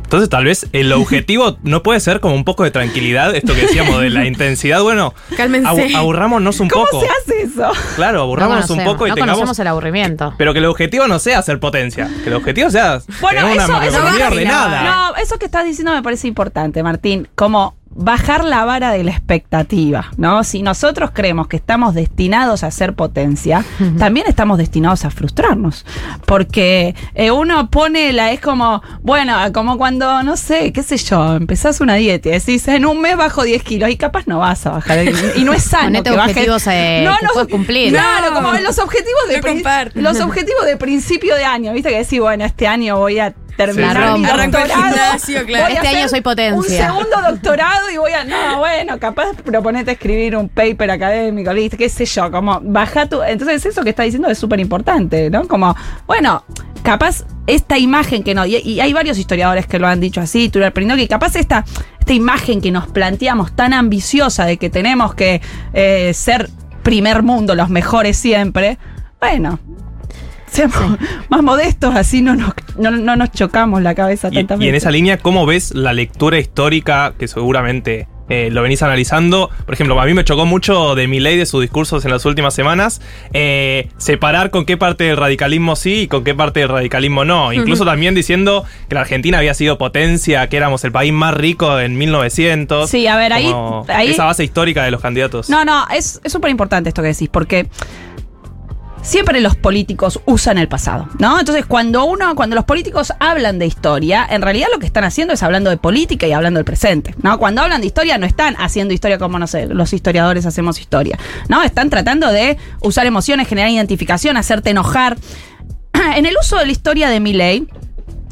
Entonces 0.08 0.30
tal 0.30 0.46
vez 0.46 0.68
el 0.72 0.94
objetivo 0.94 1.58
no 1.64 1.84
puede 1.84 2.00
ser 2.00 2.22
como 2.22 2.34
un 2.34 2.46
poco 2.46 2.64
de 2.64 2.72
tranquilidad, 2.72 3.36
esto 3.36 3.54
que 3.54 3.64
decíamos 3.64 4.00
de 4.00 4.10
la 4.10 4.26
intensidad, 4.26 4.82
bueno, 4.82 5.14
Cálmense. 5.36 5.68
abu- 5.68 5.98
aburrámonos 5.98 6.62
un 6.62 6.70
¿Cómo 6.70 6.86
poco. 6.86 7.02
se 7.02 7.08
hace 7.10 7.42
eso? 7.42 7.70
Claro, 7.98 8.22
aburrámonos 8.22 8.70
no 8.70 8.76
un 8.78 8.84
poco 8.86 9.06
y 9.06 9.10
no 9.10 9.16
tengamos... 9.16 9.36
conocemos 9.36 9.60
el 9.60 9.68
aburrimiento. 9.68 10.34
Pero 10.38 10.54
que 10.54 10.60
el 10.60 10.66
objetivo 10.66 11.08
no 11.10 11.20
sea 11.20 11.40
hacer 11.40 11.60
potencia, 11.60 12.10
que 12.24 12.30
el 12.30 12.36
objetivo 12.36 12.70
sea 12.70 13.02
Bueno, 13.20 13.42
tener 13.42 13.56
una 13.56 13.86
eso, 13.86 13.98
eso 13.98 14.28
ordenada. 14.28 14.84
No, 14.84 15.16
eso 15.18 15.38
que 15.38 15.46
estás 15.46 15.66
diciendo 15.66 15.92
me 15.94 16.02
parece 16.02 16.28
importante, 16.30 16.82
Martín. 16.84 17.28
Como 17.36 17.76
bajar 17.98 18.46
la 18.46 18.64
vara 18.64 18.92
de 18.92 19.04
la 19.04 19.12
expectativa, 19.12 20.12
¿no? 20.18 20.44
Si 20.44 20.62
nosotros 20.62 21.10
creemos 21.14 21.48
que 21.48 21.58
estamos 21.58 21.96
destinados 21.96 22.64
a 22.64 22.72
ser 22.72 22.94
potencia, 22.94 23.66
también 23.98 24.28
estamos 24.28 24.58
destinados 24.60 25.04
a 25.04 25.10
frustrarnos. 25.10 25.86
Porque 26.26 26.96
eh, 27.16 27.32
uno 27.32 27.70
pone 27.70 28.14
la, 28.14 28.32
es 28.32 28.40
como, 28.40 28.82
bueno, 29.02 29.36
como 29.54 29.78
cuando, 29.78 30.22
no 30.24 30.38
sé, 30.38 30.72
qué 30.72 30.84
sé 30.84 30.98
yo, 30.98 31.36
empezás 31.36 31.82
una 31.82 31.96
dieta 31.96 32.30
y 32.30 32.34
decís, 32.34 32.68
en 32.68 32.86
un 32.86 33.02
mes 33.02 33.18
bajo 33.18 33.44
10 33.44 33.64
kilos 33.64 33.90
y 33.90 33.98
capaz 33.98 34.28
no 34.28 34.40
vas 34.40 34.66
a 34.66 34.72
bajar. 34.72 35.00
Y, 35.04 35.42
y 35.42 35.44
no 35.44 35.54
es 35.54 35.64
sano 35.64 36.04
que 36.04 36.12
bajes. 36.12 36.32
objetivos, 36.38 36.68
eh, 36.68 37.10
que 37.20 37.28
puedas 37.34 37.48
cumplir. 37.48 37.92
Claro, 37.92 38.30
No. 38.32 38.36
como 38.36 38.54
los 38.60 38.78
objetivos 38.80 39.22
de 39.30 39.92
No 39.96 40.02
los 40.02 40.20
objetivos 40.22 40.66
de 40.66 40.78
principio 40.78 41.36
de 41.36 41.46
año, 41.46 41.74
viste 41.74 41.90
que 41.90 41.98
decís, 41.98 42.20
bueno, 42.20 42.46
este 42.46 42.68
año 42.68 42.98
voy 42.98 43.20
a 43.20 43.34
terminar. 43.58 43.98
Arranco 43.98 44.58
el 44.58 44.72
gimnasio, 44.72 45.46
claro. 45.46 45.66
a 45.66 45.70
Este 45.70 45.88
año 45.88 46.08
soy 46.08 46.22
potencia. 46.22 46.56
Un 46.56 46.64
segundo 46.64 47.22
doctorado 47.30 47.90
y 47.92 47.98
voy 47.98 48.12
a. 48.14 48.24
No, 48.24 48.60
bueno, 48.60 48.98
capaz 49.00 49.34
proponete 49.44 49.92
escribir 49.92 50.38
un 50.38 50.48
paper 50.48 50.92
académico, 50.92 51.52
listo, 51.52 51.76
qué 51.76 51.90
sé 51.90 52.06
yo, 52.06 52.32
como 52.32 52.62
baja 52.62 53.08
tu. 53.08 53.22
Entonces, 53.24 53.66
eso 53.66 53.84
que 53.84 53.90
está 53.90 54.04
diciendo 54.04 54.30
es 54.30 54.38
súper 54.38 54.60
importante, 54.60 55.30
¿no? 55.30 55.48
Como, 55.48 55.76
bueno, 56.06 56.44
capaz 56.84 57.26
esta 57.48 57.78
imagen 57.78 58.24
que 58.24 58.34
no. 58.34 58.46
Y, 58.46 58.58
y 58.58 58.80
hay 58.80 58.94
varios 58.94 59.18
historiadores 59.18 59.68
que 59.68 59.80
lo 59.80 59.88
han 59.88 60.00
dicho 60.00 60.22
así, 60.22 60.50
Perinoki, 60.50 61.02
que 61.02 61.08
capaz 61.08 61.36
esta, 61.36 61.66
esta 62.00 62.14
imagen 62.14 62.62
que 62.62 62.72
nos 62.72 62.88
planteamos 62.88 63.56
tan 63.56 63.74
ambiciosa 63.74 64.46
de 64.46 64.58
que 64.58 64.70
tenemos 64.70 65.16
que 65.16 65.42
eh, 65.74 66.14
ser 66.14 66.50
primer 66.84 67.24
mundo, 67.24 67.56
los 67.56 67.70
mejores 67.70 68.18
siempre, 68.18 68.78
bueno. 69.20 69.60
Seamos 70.52 70.98
más 71.30 71.44
modestos, 71.44 71.96
así 71.96 72.22
no 72.22 72.36
nos, 72.36 72.52
no, 72.78 72.92
no 72.92 73.16
nos 73.16 73.32
chocamos 73.32 73.82
la 73.82 73.94
cabeza 73.96 74.30
Y, 74.32 74.40
y 74.40 74.68
en 74.70 74.76
esa 74.76 74.92
línea, 74.92 75.18
¿cómo 75.18 75.46
ves 75.46 75.74
la 75.76 75.94
lectura 75.94 76.40
histórica 76.40 77.14
que 77.20 77.28
seguramente 77.28 78.08
eh, 78.30 78.50
lo 78.52 78.62
venís 78.62 78.82
analizando? 78.84 79.50
Por 79.66 79.74
ejemplo, 79.74 80.00
a 80.02 80.06
mí 80.06 80.14
me 80.14 80.24
chocó 80.24 80.46
mucho 80.46 80.96
de 80.96 81.08
Milei 81.08 81.38
de 81.38 81.46
sus 81.46 81.62
discursos 81.62 82.04
en 82.06 82.12
las 82.12 82.26
últimas 82.26 82.54
semanas, 82.54 83.02
eh, 83.34 83.90
separar 83.98 84.50
con 84.50 84.66
qué 84.66 84.78
parte 84.78 85.04
del 85.06 85.18
radicalismo 85.18 85.76
sí 85.76 86.02
y 86.02 86.08
con 86.08 86.24
qué 86.24 86.34
parte 86.34 86.62
del 86.62 86.70
radicalismo 86.70 87.24
no. 87.26 87.54
Incluso 87.54 87.86
también 87.86 88.16
diciendo 88.16 88.66
que 88.90 88.96
la 88.96 89.02
Argentina 89.02 89.38
había 89.38 89.54
sido 89.54 89.78
potencia, 89.78 90.48
que 90.50 90.58
éramos 90.58 90.84
el 90.84 90.92
país 90.92 91.14
más 91.14 91.34
rico 91.36 91.80
en 91.80 91.98
1900. 91.98 92.90
Sí, 92.90 93.06
a 93.08 93.16
ver, 93.18 93.32
ahí- 93.34 93.54
ahí- 93.90 94.10
Esa 94.12 94.26
base 94.26 94.44
histórica 94.44 94.84
de 94.84 94.92
los 94.92 95.02
candidatos. 95.02 95.50
No, 95.50 95.64
no, 95.66 95.86
es 95.94 96.20
es 96.24 96.32
súper 96.32 96.52
importante 96.52 96.90
esto 96.90 97.02
que 97.02 97.10
decís, 97.10 97.30
porque 97.30 97.68
siempre 99.08 99.40
los 99.40 99.56
políticos 99.56 100.20
usan 100.26 100.58
el 100.58 100.68
pasado, 100.68 101.08
¿no? 101.18 101.40
Entonces, 101.40 101.66
cuando 101.66 102.04
uno, 102.04 102.36
cuando 102.36 102.58
los 102.58 102.66
políticos 102.66 103.14
hablan 103.20 103.58
de 103.58 103.66
historia, 103.66 104.28
en 104.30 104.42
realidad 104.42 104.68
lo 104.72 104.80
que 104.80 104.86
están 104.86 105.06
haciendo 105.06 105.34
es 105.34 105.42
hablando 105.44 105.70
de 105.70 105.78
política 105.78 106.28
y 106.28 106.34
hablando 106.34 106.58
del 106.58 106.66
presente, 106.66 107.16
¿no? 107.22 107.40
Cuando 107.40 107.62
hablan 107.62 107.80
de 107.80 107.88
historia 107.88 108.18
no 108.18 108.26
están 108.26 108.56
haciendo 108.60 108.94
historia 108.94 109.18
como, 109.18 109.40
no 109.40 109.46
los 109.70 109.94
historiadores 109.94 110.46
hacemos 110.46 110.82
historia, 110.82 111.18
¿no? 111.48 111.64
Están 111.64 111.90
tratando 111.90 112.34
de 112.34 112.58
usar 112.82 113.06
emociones, 113.06 113.48
generar 113.48 113.72
identificación, 113.72 114.36
hacerte 114.36 114.72
enojar. 114.72 115.18
En 116.16 116.26
el 116.26 116.36
uso 116.40 116.58
de 116.58 116.66
la 116.66 116.72
historia 116.74 117.10
de 117.10 117.22
Milley, 117.22 117.68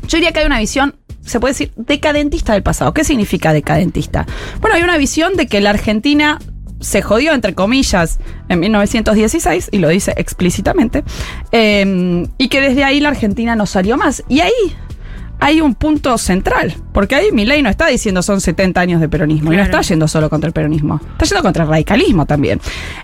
yo 0.08 0.18
diría 0.18 0.34
que 0.34 0.40
hay 0.40 0.46
una 0.46 0.60
visión, 0.60 0.96
se 1.26 1.40
puede 1.40 1.54
decir, 1.54 1.72
decadentista 1.78 2.52
del 2.52 2.64
pasado. 2.64 2.94
¿Qué 2.94 3.06
significa 3.06 3.54
decadentista? 3.54 4.26
Bueno, 4.60 4.76
hay 4.76 4.84
una 4.84 4.98
visión 4.98 5.36
de 5.36 5.48
que 5.48 5.62
la 5.62 5.70
Argentina 5.70 6.38
se 6.80 7.02
jodió, 7.02 7.34
entre 7.34 7.54
comillas, 7.54 8.20
en 8.50 8.60
1916, 8.60 9.70
y 9.72 9.78
lo 9.80 9.90
dice 9.90 10.14
explícitamente, 10.18 11.04
eh, 11.52 12.28
y 12.38 12.48
que 12.50 12.62
desde 12.62 12.84
ahí 12.84 13.00
la 13.00 13.10
Argentina 13.10 13.56
no 13.56 13.66
salió 13.66 13.98
más. 13.98 14.24
Y 14.28 14.42
ahí 14.42 14.54
hay 15.40 15.62
un 15.62 15.76
punto 15.76 16.18
central, 16.18 16.76
porque 16.94 17.16
ahí 17.16 17.32
Milei 17.32 17.62
no 17.62 17.70
está 17.70 17.88
diciendo 17.88 18.22
son 18.22 18.42
70 18.42 18.80
años 18.80 19.02
de 19.02 19.10
peronismo, 19.10 19.54
y 19.54 19.58
no 19.58 19.64
está 19.64 19.82
yendo 19.82 20.08
solo 20.08 20.30
contra 20.30 20.48
el 20.48 20.54
peronismo, 20.54 21.00
está 21.12 21.26
yendo 21.26 21.44
contra 21.44 21.64
el 21.64 21.70
radicalismo 21.70 22.26
también. 22.26 22.60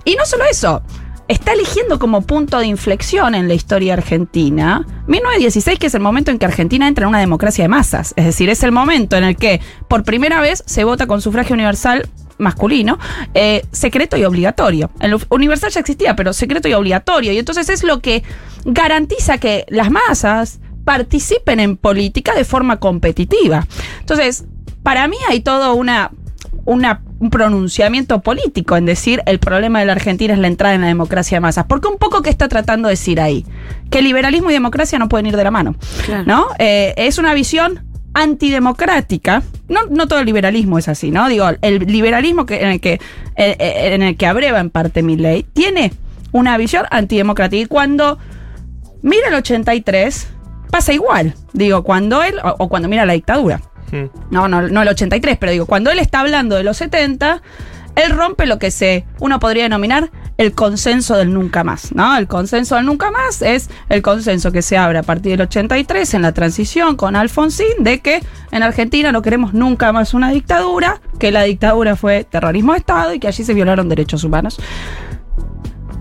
Y 0.06 0.16
no 0.16 0.26
solo 0.26 0.46
eso, 0.50 0.82
está 1.28 1.54
eligiendo 1.54 2.00
como 2.00 2.22
punto 2.22 2.60
de 2.60 2.68
inflexión 2.68 3.36
en 3.36 3.48
la 3.48 3.54
historia 3.54 3.94
argentina 3.94 4.86
1916, 5.08 5.80
que 5.80 5.88
es 5.88 5.96
el 5.96 6.02
momento 6.02 6.32
en 6.32 6.40
que 6.40 6.46
Argentina 6.46 6.88
entra 6.88 7.04
en 7.04 7.10
una 7.10 7.20
democracia 7.20 7.64
de 7.64 7.70
masas. 7.70 8.14
Es 8.18 8.26
decir, 8.26 8.50
es 8.50 8.64
el 8.64 8.72
momento 8.72 9.18
en 9.18 9.24
el 9.24 9.36
que 9.36 9.62
por 9.88 10.04
primera 10.04 10.42
vez 10.42 10.64
se 10.66 10.84
vota 10.84 11.08
con 11.08 11.22
sufragio 11.22 11.54
universal 11.54 12.10
masculino, 12.42 13.00
eh, 13.34 13.64
secreto 13.72 14.18
y 14.18 14.26
obligatorio. 14.26 14.92
El 15.00 15.16
u- 15.16 15.22
universal 15.30 15.72
ya 15.72 15.80
existía, 15.80 16.16
pero 16.16 16.34
secreto 16.34 16.68
y 16.68 16.74
obligatorio. 16.74 17.32
Y 17.32 17.38
entonces 17.38 17.70
es 17.70 17.84
lo 17.84 18.02
que 18.02 18.24
garantiza 18.66 19.38
que 19.38 19.66
las 19.70 19.90
masas 19.92 20.60
participen 20.84 21.60
en 21.60 21.78
política 21.78 22.34
de 22.36 22.44
forma 22.44 22.78
competitiva. 22.80 23.66
Entonces, 24.00 24.46
para 24.84 25.08
mí 25.08 25.16
hay 25.30 25.42
todo 25.42 25.76
una, 25.76 26.12
una- 26.66 27.02
un 27.20 27.30
pronunciamiento 27.30 28.22
político 28.22 28.76
en 28.78 28.86
decir 28.88 29.22
el 29.28 29.38
problema 29.40 29.80
de 29.80 29.86
la 29.86 29.92
Argentina 29.94 30.34
es 30.34 30.40
la 30.40 30.48
entrada 30.48 30.74
en 30.74 30.82
la 30.82 30.88
democracia 30.88 31.36
de 31.36 31.42
masas. 31.42 31.66
Porque 31.70 31.88
un 31.88 31.98
poco 31.98 32.24
que 32.24 32.32
está 32.32 32.48
tratando 32.48 32.88
de 32.88 32.94
decir 32.94 33.22
ahí, 33.22 33.46
que 33.92 34.02
liberalismo 34.02 34.50
y 34.50 34.54
democracia 34.54 34.98
no 34.98 35.08
pueden 35.08 35.28
ir 35.28 35.38
de 35.38 35.44
la 35.44 35.52
mano. 35.52 35.76
Claro. 36.06 36.24
¿No? 36.26 36.48
Eh, 36.58 36.96
es 36.98 37.20
una 37.20 37.36
visión 37.36 37.86
antidemocrática. 38.14 39.44
No, 39.68 39.82
no 39.90 40.08
todo 40.08 40.20
el 40.20 40.26
liberalismo 40.26 40.78
es 40.78 40.88
así, 40.88 41.12
¿no? 41.12 41.28
Digo, 41.30 41.50
el 41.62 41.80
liberalismo 41.80 42.46
que, 42.46 42.62
en, 42.62 42.70
el 42.70 42.82
que, 42.82 42.94
eh, 42.94 43.56
eh, 43.60 43.94
en 43.94 44.02
el 44.02 44.18
que 44.18 44.28
abreva 44.28 44.60
en 44.60 44.70
parte 44.70 45.04
mi 45.04 45.16
ley 45.16 45.46
tiene 45.54 45.94
una 46.32 46.58
visión 46.58 46.86
antidemocrática. 46.92 47.64
Y 47.64 47.66
cuando 47.66 48.18
mira 49.02 49.30
el 49.30 49.36
83, 49.36 50.28
pasa 50.70 50.94
igual. 50.94 51.36
Digo, 51.54 51.84
cuando 51.84 52.24
él, 52.24 52.36
o, 52.44 52.56
o 52.60 52.70
cuando 52.70 52.90
mira 52.90 53.06
la 53.06 53.14
dictadura. 53.14 53.62
Hmm. 53.92 54.06
No, 54.30 54.48
no, 54.48 54.62
no 54.62 54.82
el 54.82 54.88
83, 54.88 55.38
pero 55.38 55.52
digo, 55.52 55.66
cuando 55.66 55.92
él 55.92 56.00
está 56.00 56.22
hablando 56.22 56.56
de 56.56 56.64
los 56.64 56.78
70, 56.78 57.42
él 57.96 58.12
rompe 58.12 58.46
lo 58.46 58.58
que 58.58 58.72
se, 58.72 59.06
uno 59.20 59.40
podría 59.40 59.64
denominar 59.64 60.12
el 60.42 60.54
consenso 60.54 61.16
del 61.18 61.32
nunca 61.32 61.64
más, 61.64 61.94
¿no? 61.94 62.18
El 62.18 62.28
consenso 62.28 62.76
del 62.76 62.88
nunca 62.88 63.12
más 63.12 63.44
es 63.44 63.70
el 63.90 64.02
consenso 64.02 64.52
que 64.52 64.64
se 64.64 64.76
abre 64.76 64.98
a 64.98 65.04
partir 65.04 65.34
del 65.34 65.42
83 65.42 66.16
en 66.16 66.24
la 66.24 66.32
transición 66.32 66.96
con 66.96 67.16
Alfonsín 67.16 67.68
de 67.78 68.00
que 68.00 68.24
en 68.50 68.64
Argentina 68.64 69.12
no 69.12 69.22
queremos 69.22 69.54
nunca 69.54 69.94
más 69.94 70.16
una 70.16 70.32
dictadura, 70.32 71.00
que 71.20 71.30
la 71.30 71.44
dictadura 71.44 71.96
fue 71.96 72.24
terrorismo 72.24 72.72
de 72.72 72.80
Estado 72.80 73.14
y 73.14 73.20
que 73.20 73.28
allí 73.28 73.44
se 73.44 73.54
violaron 73.54 73.88
derechos 73.88 74.24
humanos. 74.24 74.60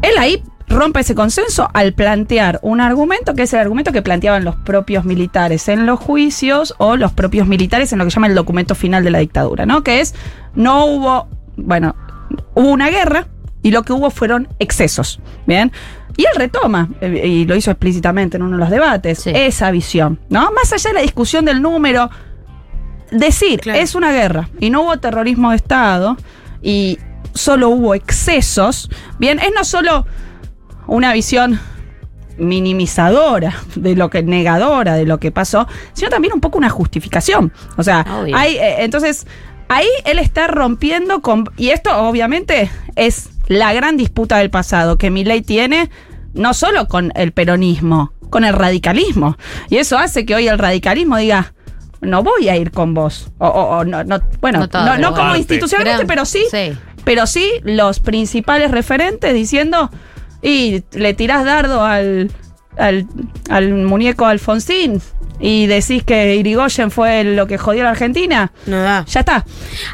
Él 0.00 0.14
ahí 0.18 0.42
rompe 0.68 1.00
ese 1.00 1.14
consenso 1.14 1.68
al 1.74 1.92
plantear 1.92 2.60
un 2.62 2.80
argumento 2.80 3.34
que 3.34 3.42
es 3.42 3.52
el 3.52 3.60
argumento 3.60 3.92
que 3.92 4.00
planteaban 4.00 4.42
los 4.42 4.56
propios 4.56 5.04
militares 5.04 5.68
en 5.68 5.84
los 5.84 6.00
juicios 6.00 6.74
o 6.78 6.96
los 6.96 7.12
propios 7.12 7.46
militares 7.46 7.92
en 7.92 7.98
lo 7.98 8.06
que 8.06 8.10
llama 8.10 8.28
el 8.28 8.34
documento 8.34 8.74
final 8.74 9.04
de 9.04 9.10
la 9.10 9.18
dictadura, 9.18 9.66
¿no? 9.66 9.82
Que 9.82 10.00
es, 10.00 10.14
no 10.54 10.86
hubo, 10.86 11.28
bueno, 11.58 11.94
hubo 12.54 12.70
una 12.70 12.88
guerra 12.88 13.26
y 13.62 13.70
lo 13.70 13.82
que 13.82 13.92
hubo 13.92 14.10
fueron 14.10 14.48
excesos, 14.58 15.20
¿bien? 15.46 15.72
Y 16.16 16.22
él 16.22 16.32
retoma, 16.36 16.88
eh, 17.00 17.26
y 17.26 17.44
lo 17.46 17.56
hizo 17.56 17.70
explícitamente 17.70 18.36
en 18.36 18.42
uno 18.42 18.56
de 18.56 18.60
los 18.60 18.70
debates, 18.70 19.26
esa 19.26 19.70
visión, 19.70 20.18
¿no? 20.28 20.50
Más 20.52 20.72
allá 20.72 20.90
de 20.90 20.94
la 20.94 21.02
discusión 21.02 21.44
del 21.44 21.62
número, 21.62 22.10
decir, 23.10 23.60
es 23.66 23.94
una 23.94 24.12
guerra 24.12 24.48
y 24.58 24.70
no 24.70 24.82
hubo 24.82 24.98
terrorismo 24.98 25.50
de 25.50 25.56
Estado 25.56 26.16
y 26.62 26.98
solo 27.34 27.68
hubo 27.70 27.94
excesos, 27.94 28.90
bien, 29.18 29.38
es 29.38 29.50
no 29.54 29.64
solo 29.64 30.06
una 30.86 31.12
visión 31.12 31.60
minimizadora 32.38 33.54
de 33.76 33.94
lo 33.94 34.10
que 34.10 34.22
negadora 34.22 34.94
de 34.94 35.04
lo 35.04 35.18
que 35.20 35.30
pasó, 35.30 35.68
sino 35.92 36.10
también 36.10 36.32
un 36.32 36.40
poco 36.40 36.58
una 36.58 36.70
justificación. 36.70 37.52
O 37.76 37.82
sea, 37.82 38.04
Obvio. 38.20 38.36
hay 38.36 38.56
eh, 38.56 38.76
entonces 38.78 39.26
ahí 39.68 39.88
él 40.04 40.18
está 40.18 40.46
rompiendo 40.46 41.20
con 41.20 41.48
y 41.56 41.68
esto 41.70 41.96
obviamente 41.96 42.70
es 42.96 43.30
la 43.50 43.72
gran 43.72 43.96
disputa 43.96 44.38
del 44.38 44.48
pasado 44.48 44.96
que 44.96 45.10
Milei 45.10 45.42
tiene 45.42 45.90
no 46.34 46.54
solo 46.54 46.86
con 46.86 47.10
el 47.16 47.32
peronismo, 47.32 48.12
con 48.30 48.44
el 48.44 48.52
radicalismo. 48.54 49.36
Y 49.68 49.78
eso 49.78 49.98
hace 49.98 50.24
que 50.24 50.36
hoy 50.36 50.46
el 50.46 50.56
radicalismo 50.56 51.16
diga 51.16 51.52
no 52.00 52.22
voy 52.22 52.48
a 52.48 52.56
ir 52.56 52.70
con 52.70 52.94
vos. 52.94 53.32
O, 53.38 53.48
o- 53.48 53.78
o 53.78 53.84
no, 53.84 54.04
no- 54.04 54.20
bueno, 54.40 54.60
No 54.60 54.68
todo, 54.68 54.84
no, 54.86 54.98
no 54.98 55.14
como 55.14 55.34
institucionalmente, 55.34 56.06
pero 56.06 56.24
sí, 56.24 56.44
sí. 56.48 56.72
pero 57.02 57.26
sí 57.26 57.50
los 57.64 57.98
principales 57.98 58.70
referentes 58.70 59.34
diciendo 59.34 59.90
y 60.40 60.84
le 60.92 61.12
tirás 61.14 61.44
dardo 61.44 61.84
al, 61.84 62.30
al, 62.78 63.06
al 63.50 63.74
muñeco 63.74 64.26
Alfonsín 64.26 65.02
y 65.40 65.66
decís 65.66 66.02
que 66.04 66.36
Irigoyen 66.36 66.90
fue 66.90 67.24
lo 67.24 67.46
que 67.46 67.58
jodió 67.58 67.82
a 67.82 67.84
la 67.84 67.90
Argentina. 67.90 68.52
No 68.66 68.82
da. 68.82 69.04
Ya 69.06 69.20
está. 69.20 69.44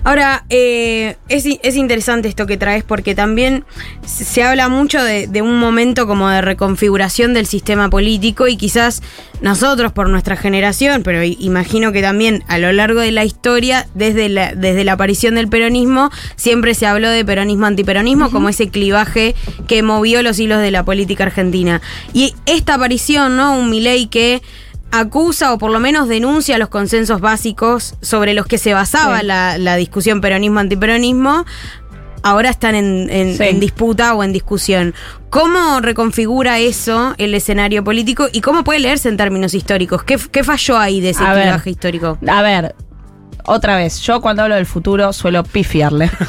Ahora, 0.05 0.45
eh, 0.51 1.17
es, 1.29 1.47
es 1.63 1.77
interesante 1.77 2.29
esto 2.29 2.47
que 2.47 2.57
traes 2.57 2.85
porque 2.85 3.15
también 3.15 3.65
se 4.05 4.43
habla 4.43 4.69
mucho 4.69 5.03
de, 5.03 5.27
de 5.27 5.43
un 5.43 5.59
momento 5.59 6.07
como 6.07 6.29
de 6.29 6.41
reconfiguración 6.41 7.35
del 7.35 7.47
sistema 7.47 7.91
político 7.91 8.49
y 8.49 8.57
quizás 8.57 9.03
nosotros 9.41 9.93
por 9.93 10.09
nuestra 10.09 10.37
generación, 10.37 11.03
pero 11.03 11.23
imagino 11.23 11.93
que 11.93 12.03
también 12.03 12.43
a 12.49 12.59
lo 12.59 12.73
largo 12.73 13.01
de 13.01 13.13
la 13.13 13.25
historia, 13.25 13.87
desde 13.95 14.29
la, 14.29 14.55
desde 14.55 14.85
la 14.85 14.93
aparición 14.93 15.35
del 15.35 15.49
peronismo, 15.49 16.11
siempre 16.37 16.75
se 16.75 16.87
habló 16.87 17.11
de 17.11 17.25
peronismo-antiperonismo 17.25 18.31
como 18.31 18.49
ese 18.49 18.69
clivaje 18.71 19.35
que 19.69 19.83
movió 19.83 20.23
los 20.23 20.39
hilos 20.39 20.61
de 20.61 20.71
la 20.71 20.85
política 20.85 21.25
argentina. 21.25 21.81
Y 22.13 22.35
esta 22.47 22.75
aparición, 22.75 23.37
¿no? 23.37 23.59
Un 23.59 23.71
Milei 23.71 24.07
que 24.07 24.43
acusa 24.91 25.53
o 25.53 25.59
por 25.59 25.71
lo 25.71 25.81
menos 25.81 26.09
denuncia 26.09 26.59
los 26.59 26.69
consensos 26.69 27.21
básicos 27.21 27.95
sobre 28.01 28.35
los 28.35 28.47
que 28.47 28.59
se 28.59 28.73
basaba 28.75 29.21
Sí. 29.21 29.27
la, 29.27 29.59
la 29.59 29.77
discusión 29.77 30.21
peronismo-antiperonismo, 30.21 31.45
ahora 32.23 32.51
están 32.51 32.75
en, 32.75 33.09
en- 33.11 33.37
Sí. 33.37 33.45
en 33.45 33.61
disputa 33.61 34.15
o 34.15 34.25
en 34.25 34.33
discusión. 34.33 34.95
¿Cómo 35.31 35.81
reconfigura 35.81 36.59
eso 36.59 37.15
el 37.19 37.35
escenario 37.35 37.85
político 37.85 38.29
y 38.33 38.41
cómo 38.41 38.65
puede 38.65 38.79
leerse 38.81 39.09
en 39.09 39.17
términos 39.17 39.55
históricos? 39.55 40.03
¿Qué, 40.05 40.19
qué 40.33 40.43
falló 40.45 40.79
ahí 40.79 41.01
de 41.01 41.11
ese 41.11 41.25
clivaje 41.25 41.71
histórico? 41.71 42.19
A 42.27 42.43
ver, 42.43 42.75
otra 43.45 43.77
vez, 43.77 44.01
yo 44.01 44.21
cuando 44.21 44.43
hablo 44.43 44.55
del 44.55 44.67
futuro 44.67 45.13
suelo 45.13 45.43
pifiarle. 45.45 46.11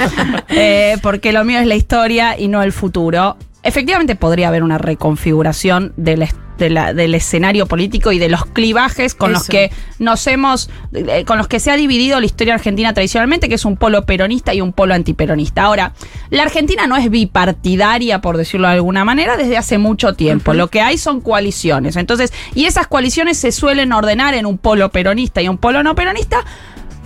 Eh, 0.49 0.97
porque 1.03 1.33
lo 1.33 1.43
mío 1.43 1.59
es 1.59 1.67
la 1.67 1.75
historia 1.75 2.39
y 2.39 2.47
no 2.47 2.63
el 2.63 2.71
futuro. 2.71 3.37
Efectivamente 3.63 4.15
podría 4.15 4.47
haber 4.47 4.63
una 4.63 4.77
reconfiguración 4.77 5.93
de 5.97 6.17
la, 6.17 6.27
de 6.57 6.69
la- 6.69 6.93
del 6.93 7.15
escenario 7.15 7.65
político 7.65 8.11
y 8.11 8.19
de 8.19 8.29
los 8.29 8.45
clivajes 8.45 9.15
con 9.15 9.31
los 9.33 9.47
que 9.47 9.71
nos 9.99 10.25
hemos, 10.27 10.69
eh, 10.93 11.23
con 11.25 11.37
los 11.37 11.47
que 11.47 11.59
se 11.59 11.71
ha 11.71 11.75
dividido 11.77 12.19
la 12.19 12.25
historia 12.25 12.53
argentina 12.55 12.93
tradicionalmente, 12.93 13.49
que 13.49 13.55
es 13.55 13.65
un 13.65 13.77
polo 13.77 14.05
peronista 14.05 14.53
y 14.53 14.61
un 14.61 14.73
polo 14.73 14.93
antiperonista. 14.93 15.63
Ahora, 15.63 15.93
la 16.29 16.43
Argentina 16.43 16.87
no 16.87 16.97
es 16.97 17.09
bipartidaria, 17.09 18.21
por 18.21 18.37
decirlo 18.37 18.67
de 18.67 18.75
alguna 18.75 19.05
manera, 19.05 19.37
desde 19.37 19.57
hace 19.57 19.77
mucho 19.77 20.13
tiempo. 20.13 20.53
Lo 20.53 20.67
que 20.69 20.81
hay 20.81 20.97
son 20.97 21.21
coaliciones. 21.21 21.95
Entonces, 21.95 22.33
y 22.55 22.65
esas 22.65 22.87
coaliciones 22.87 23.37
se 23.37 23.51
suelen 23.51 23.93
ordenar 23.93 24.33
en 24.33 24.45
un 24.45 24.57
polo 24.57 24.89
peronista 24.89 25.41
y 25.41 25.47
un 25.47 25.57
polo 25.57 25.83
no 25.83 25.95
peronista. 25.95 26.43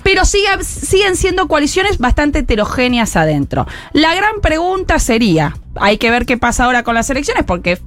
Pero 0.04 0.26
siguen 0.26 1.16
siendo 1.16 1.48
coaliciones 1.48 2.00
bastante 2.00 2.40
heterogéneas 2.40 3.16
adentro. 3.16 3.68
La 3.94 4.16
gran 4.16 4.42
pregunta 4.42 4.98
sería, 4.98 5.56
hay 5.76 6.00
que 6.00 6.10
ver 6.10 6.26
qué 6.26 6.38
pasa 6.38 6.66
ahora 6.66 6.82
con 6.82 6.96
las 6.96 7.08
elecciones, 7.12 7.44
porque 7.46 7.78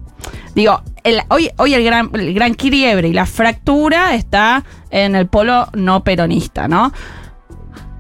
Digo, 0.55 0.83
hoy, 1.29 1.51
hoy 1.57 1.75
el, 1.75 1.85
gran, 1.85 2.11
el 2.15 2.33
gran 2.35 2.55
quiebre 2.55 3.09
y 3.09 3.13
la 3.13 3.27
fractura 3.27 4.15
está 4.15 4.65
en 4.91 5.15
el 5.17 5.27
polo 5.27 5.69
no 5.75 6.05
peronista, 6.05 6.69
¿no? 6.69 6.93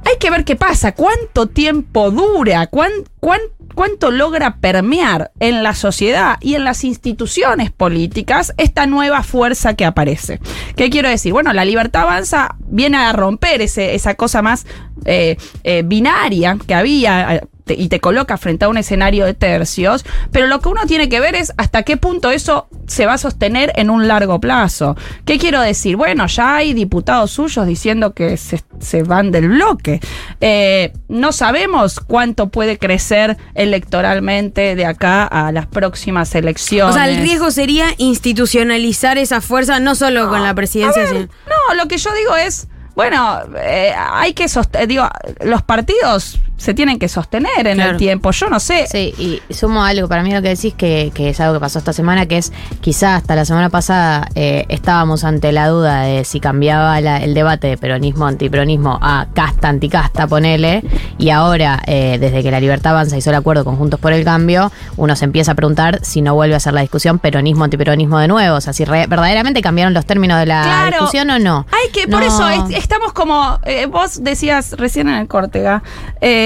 Hay 0.06 0.18
que 0.20 0.30
ver 0.30 0.44
qué 0.44 0.54
pasa, 0.54 0.92
cuánto 0.92 1.46
tiempo 1.48 2.10
dura, 2.10 2.66
cuán, 2.66 2.92
cuán- 3.20 3.40
cuánto 3.74 4.10
logra 4.10 4.56
permear 4.58 5.32
en 5.40 5.62
la 5.62 5.74
sociedad 5.74 6.36
y 6.42 6.54
en 6.56 6.64
las 6.64 6.84
instituciones 6.84 7.72
políticas 7.72 8.52
esta 8.58 8.86
nueva 8.86 9.22
fuerza 9.22 9.74
que 9.74 9.86
aparece. 9.86 10.40
¿Qué 10.76 10.90
quiero 10.90 11.08
decir? 11.08 11.32
Bueno, 11.32 11.54
la 11.54 11.64
libertad 11.64 12.02
avanza 12.02 12.54
viene 12.60 12.98
a 12.98 13.12
romper 13.14 13.62
ese- 13.62 13.94
esa 13.94 14.14
cosa 14.14 14.42
más 14.42 14.66
eh, 15.06 15.36
eh, 15.64 15.82
binaria 15.86 16.58
que 16.66 16.74
había. 16.74 17.42
Te- 17.64 17.74
y 17.74 17.88
te 17.88 18.00
coloca 18.00 18.36
frente 18.36 18.64
a 18.64 18.68
un 18.68 18.76
escenario 18.76 19.24
de 19.24 19.34
tercios, 19.34 20.04
pero 20.32 20.46
lo 20.46 20.60
que 20.60 20.68
uno 20.68 20.82
tiene 20.86 21.08
que 21.08 21.20
ver 21.20 21.34
es 21.34 21.52
hasta 21.56 21.82
qué 21.82 21.96
punto 21.96 22.30
eso 22.30 22.68
se 22.86 23.06
va 23.06 23.14
a 23.14 23.18
sostener 23.18 23.72
en 23.76 23.88
un 23.90 24.06
largo 24.08 24.38
plazo. 24.40 24.96
¿Qué 25.24 25.38
quiero 25.38 25.60
decir? 25.60 25.96
Bueno, 25.96 26.26
ya 26.26 26.56
hay 26.56 26.74
diputados 26.74 27.30
suyos 27.30 27.66
diciendo 27.66 28.12
que 28.12 28.36
se, 28.36 28.62
se 28.80 29.02
van 29.02 29.30
del 29.30 29.48
bloque. 29.48 30.00
Eh, 30.40 30.92
no 31.08 31.32
sabemos 31.32 32.00
cuánto 32.00 32.48
puede 32.50 32.78
crecer 32.78 33.36
electoralmente 33.54 34.74
de 34.76 34.86
acá 34.86 35.24
a 35.24 35.52
las 35.52 35.66
próximas 35.66 36.34
O 36.34 36.38
elecciones. 36.38 36.94
sea, 36.94 37.08
el 37.08 37.18
riesgo 37.22 37.50
sería 37.50 37.86
institucionalizar 37.98 39.18
esa 39.18 39.40
fuerza 39.40 39.80
no 39.80 39.94
solo 39.94 40.28
con 40.28 40.42
la 40.42 40.54
presidencia, 40.54 41.02
A 41.02 41.04
ver, 41.06 41.14
sino- 41.14 41.28
No, 41.68 41.74
lo 41.74 41.88
que 41.88 41.98
yo 41.98 42.10
digo 42.14 42.36
es, 42.36 42.68
bueno, 42.94 43.40
eh, 43.58 43.92
hay 43.96 44.32
que 44.34 44.48
sostener, 44.48 44.88
digo, 44.88 45.08
los 45.44 45.62
partidos 45.62 46.38
se 46.56 46.72
tienen 46.72 46.98
que 46.98 47.08
sostener 47.08 47.66
en 47.66 47.80
el 47.80 47.96
tiempo. 47.96 48.30
Yo 48.30 48.48
no 48.48 48.60
sé. 48.60 48.86
Sí, 48.86 49.12
y 49.48 49.52
sumo 49.52 49.84
algo, 49.84 50.08
para 50.08 50.22
mí 50.22 50.30
lo 50.32 50.40
que 50.40 50.50
decís 50.50 50.72
que, 50.74 51.10
que 51.14 51.30
es 51.30 51.40
algo 51.40 51.54
que 51.54 51.60
pasó 51.60 51.78
esta 51.78 51.92
semana, 51.92 52.26
que 52.26 52.38
es 52.38 52.52
quizá 52.80 53.16
hasta 53.16 53.34
la 53.34 53.44
semana 53.44 53.70
pasada 53.70 54.28
eh, 54.34 54.64
estábamos 54.68 55.24
ante 55.24 55.52
la 55.52 55.68
duda 55.68 56.02
de 56.02 56.24
si 56.24 56.40
cambiaba 56.40 57.00
la- 57.00 57.18
el 57.18 57.34
debate 57.34 57.66
de 57.66 57.76
peronismo, 57.76 58.26
antiperonismo 58.26 58.98
a 59.02 59.26
casta, 59.34 59.68
anticasta, 59.68 60.26
ponele, 60.26 60.82
y 61.18 61.30
ahora, 61.30 61.82
eh, 61.86 62.18
desde 62.20 62.42
que 62.42 62.50
la 62.50 62.60
libertad 62.60 62.92
avanza 62.92 63.16
hizo 63.16 63.30
el 63.30 63.36
acuerdo 63.36 63.64
con 63.64 63.76
Juntos 63.76 63.98
por 64.00 64.12
el 64.12 64.24
Cambio, 64.24 64.70
uno 64.96 65.16
se 65.16 65.24
empieza 65.24 65.52
a 65.52 65.54
preguntar 65.54 65.98
si 66.02 66.22
no 66.22 66.34
vuelve 66.34 66.54
a 66.54 66.60
ser 66.60 66.72
la 66.74 66.80
discusión 66.82 67.18
peronismo, 67.18 67.64
antiperonismo 67.64 68.18
de 68.18 68.28
nuevo, 68.28 68.56
o 68.56 68.60
sea, 68.60 68.72
si 68.72 68.84
re- 68.84 69.06
verdaderamente 69.06 69.60
cambiaron 69.60 69.92
los 69.92 70.06
términos 70.06 70.38
de 70.38 70.46
la 70.46 70.62
Claro. 70.62 70.90
discusión 70.92 71.30
o 71.30 71.38
no. 71.38 71.66
Hay 71.72 71.90
que, 71.92 72.06
por 72.08 72.22
eso 72.22 72.48
es- 72.48 72.76
estamos 72.76 73.12
como, 73.12 73.58
eh, 73.64 73.86
vos 73.86 74.22
decías 74.22 74.72
recién 74.78 75.08
en 75.08 75.16
el 75.16 75.26
Córtega, 75.28 75.82
eh, 76.20 76.43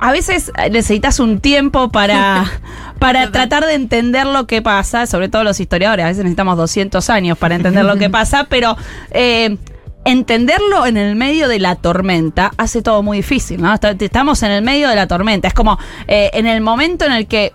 a 0.00 0.12
veces 0.12 0.52
necesitas 0.70 1.18
un 1.20 1.40
tiempo 1.40 1.90
para, 1.90 2.44
para 2.98 3.30
tratar 3.32 3.66
de 3.66 3.74
entender 3.74 4.26
lo 4.26 4.46
que 4.46 4.62
pasa, 4.62 5.06
sobre 5.06 5.28
todo 5.28 5.44
los 5.44 5.58
historiadores, 5.60 6.04
a 6.04 6.08
veces 6.08 6.22
necesitamos 6.24 6.56
200 6.56 7.10
años 7.10 7.36
para 7.38 7.54
entender 7.56 7.84
lo 7.84 7.96
que 7.96 8.10
pasa, 8.18 8.46
pero... 8.48 8.76
eh, 9.10 9.56
Entenderlo 10.04 10.86
en 10.86 10.96
el 10.96 11.16
medio 11.16 11.48
de 11.48 11.58
la 11.58 11.74
tormenta 11.74 12.52
hace 12.56 12.80
todo 12.80 13.02
muy 13.02 13.18
difícil, 13.18 13.60
¿no? 13.60 13.74
Estamos 13.74 14.42
en 14.42 14.52
el 14.52 14.62
medio 14.62 14.88
de 14.88 14.96
la 14.96 15.06
tormenta. 15.06 15.48
Es 15.48 15.52
como 15.54 15.78
eh, 16.06 16.30
en 16.32 16.46
el 16.46 16.62
momento 16.62 17.04
en 17.04 17.12
el 17.12 17.26
que 17.26 17.52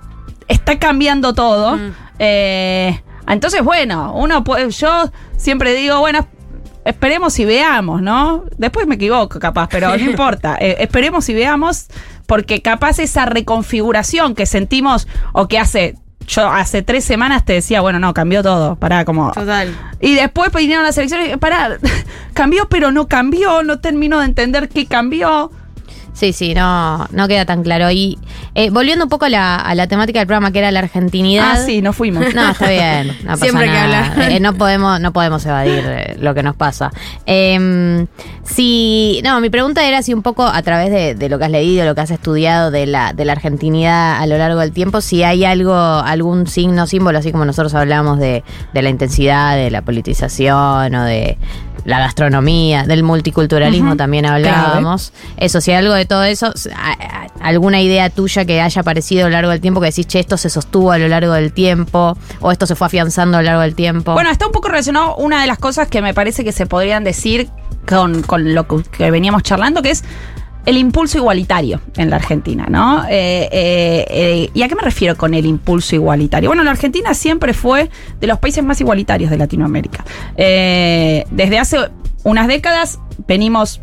está 0.47 0.77
cambiando 0.77 1.33
todo. 1.33 1.79
eh, 2.19 3.01
entonces, 3.27 3.63
bueno, 3.63 4.13
uno 4.13 4.43
puede. 4.43 4.69
Yo 4.69 5.09
siempre 5.35 5.73
digo, 5.73 5.99
bueno, 6.01 6.27
esperemos 6.85 7.37
y 7.39 7.45
veamos, 7.45 8.01
¿no? 8.01 8.45
Después 8.57 8.87
me 8.87 8.95
equivoco, 8.95 9.39
capaz, 9.39 9.67
pero 9.69 9.89
no 9.89 10.03
importa. 10.03 10.57
Eh, 10.59 10.77
esperemos 10.79 11.27
y 11.29 11.33
veamos, 11.33 11.87
porque 12.25 12.61
capaz 12.61 12.99
esa 12.99 13.25
reconfiguración 13.25 14.35
que 14.35 14.45
sentimos 14.45 15.07
o 15.33 15.47
que 15.47 15.59
hace. 15.59 15.95
Yo 16.25 16.47
hace 16.47 16.83
tres 16.83 17.03
semanas 17.03 17.43
te 17.43 17.51
decía, 17.51 17.81
bueno, 17.81 17.99
no, 17.99 18.13
cambió 18.13 18.41
todo. 18.43 18.77
Pará, 18.77 19.03
como. 19.03 19.31
Total. 19.33 19.75
Y 19.99 20.15
después 20.15 20.53
vinieron 20.53 20.85
las 20.85 20.97
elecciones. 20.97 21.37
Pará, 21.37 21.77
cambió, 22.33 22.69
pero 22.69 22.93
no 22.93 23.09
cambió. 23.09 23.61
No 23.63 23.79
termino 23.81 24.19
de 24.19 24.25
entender 24.25 24.69
qué 24.69 24.85
cambió. 24.85 25.51
Sí, 26.13 26.31
sí, 26.31 26.53
no, 26.53 27.07
no 27.11 27.27
queda 27.27 27.45
tan 27.45 27.63
claro. 27.63 27.89
Y 27.91 28.19
eh, 28.55 28.69
volviendo 28.69 29.05
un 29.05 29.09
poco 29.09 29.25
a 29.25 29.29
la, 29.29 29.55
a 29.55 29.75
la 29.75 29.87
temática 29.87 30.19
del 30.19 30.27
programa, 30.27 30.51
que 30.51 30.59
era 30.59 30.71
la 30.71 30.79
argentinidad. 30.79 31.51
Ah, 31.53 31.57
sí, 31.57 31.81
nos 31.81 31.95
fuimos. 31.95 32.33
No, 32.33 32.51
está 32.51 32.69
bien. 32.69 33.07
No 33.23 33.31
pasa 33.31 33.45
Siempre 33.45 33.65
que 33.65 33.71
nada. 33.71 34.11
hablar. 34.11 34.31
Eh, 34.31 34.39
no 34.39 34.53
podemos, 34.53 34.99
no 34.99 35.11
podemos 35.11 35.45
evadir 35.45 35.83
eh, 35.85 36.17
lo 36.19 36.33
que 36.33 36.43
nos 36.43 36.55
pasa. 36.55 36.91
Eh, 37.25 38.05
si, 38.43 39.21
no, 39.23 39.39
mi 39.39 39.49
pregunta 39.49 39.85
era 39.87 40.01
si 40.03 40.13
un 40.13 40.21
poco 40.21 40.45
a 40.45 40.61
través 40.61 40.91
de, 40.91 41.15
de 41.15 41.29
lo 41.29 41.39
que 41.39 41.45
has 41.45 41.51
leído, 41.51 41.85
lo 41.85 41.95
que 41.95 42.01
has 42.01 42.11
estudiado 42.11 42.71
de 42.71 42.85
la, 42.85 43.13
de 43.13 43.25
la 43.25 43.31
argentinidad 43.33 44.21
a 44.21 44.27
lo 44.27 44.37
largo 44.37 44.59
del 44.59 44.71
tiempo, 44.71 45.01
si 45.01 45.23
hay 45.23 45.45
algo, 45.45 45.73
algún 45.75 46.47
signo, 46.47 46.85
símbolo, 46.85 47.17
así 47.19 47.31
como 47.31 47.45
nosotros 47.45 47.73
hablamos 47.73 48.19
de, 48.19 48.43
de 48.73 48.81
la 48.81 48.89
intensidad, 48.89 49.55
de 49.55 49.71
la 49.71 49.81
politización 49.81 50.93
o 50.93 51.03
de 51.05 51.37
la 51.85 51.99
gastronomía, 51.99 52.83
del 52.83 53.03
multiculturalismo 53.03 53.97
también 53.97 54.25
hablábamos. 54.25 55.11
Eso, 55.37 55.59
si 55.59 55.71
hay 55.71 55.77
algo 55.77 55.93
de 55.93 56.02
todo 56.05 56.23
eso, 56.23 56.53
alguna 57.39 57.81
idea 57.81 58.09
tuya 58.09 58.45
que 58.45 58.61
haya 58.61 58.81
aparecido 58.81 59.25
a 59.25 59.29
lo 59.29 59.33
largo 59.33 59.51
del 59.51 59.61
tiempo, 59.61 59.79
que 59.81 59.87
decís, 59.87 60.07
che, 60.07 60.19
esto 60.19 60.37
se 60.37 60.49
sostuvo 60.49 60.91
a 60.91 60.97
lo 60.97 61.07
largo 61.07 61.33
del 61.33 61.53
tiempo, 61.53 62.17
o 62.39 62.51
esto 62.51 62.65
se 62.65 62.75
fue 62.75 62.87
afianzando 62.87 63.37
a 63.37 63.41
lo 63.41 63.45
largo 63.45 63.61
del 63.61 63.75
tiempo. 63.75 64.13
Bueno, 64.13 64.29
está 64.29 64.45
un 64.45 64.51
poco 64.51 64.69
relacionado 64.69 65.15
una 65.17 65.41
de 65.41 65.47
las 65.47 65.59
cosas 65.59 65.87
que 65.87 66.01
me 66.01 66.13
parece 66.13 66.43
que 66.43 66.51
se 66.51 66.65
podrían 66.65 67.03
decir 67.03 67.49
con, 67.87 68.23
con 68.23 68.53
lo 68.53 68.67
que, 68.67 69.11
veníamos 69.11 69.43
charlando, 69.43 69.81
que 69.81 69.91
es 69.91 70.03
el 70.65 70.77
impulso 70.77 71.17
igualitario 71.17 71.81
en 71.97 72.09
la 72.09 72.15
Argentina, 72.15 72.65
¿no? 72.69 73.03
Eh, 73.09 73.49
eh, 73.51 74.05
eh, 74.09 74.49
¿Y 74.53 74.61
a 74.61 74.69
qué 74.69 74.75
me 74.75 74.81
refiero 74.81 75.17
con 75.17 75.33
el 75.33 75.45
impulso 75.45 75.95
igualitario? 75.95 76.49
Bueno, 76.49 76.63
la 76.63 76.71
Argentina 76.71 77.13
siempre 77.13 77.53
fue 77.53 77.89
de 78.21 78.27
los 78.27 78.39
países 78.39 78.63
más 78.63 78.79
igualitarios 78.79 79.29
de 79.29 79.37
Latinoamérica. 79.37 80.05
Desde 80.37 81.59
hace 81.59 81.77
unas 82.23 82.47
décadas 82.47 82.99
venimos 83.27 83.81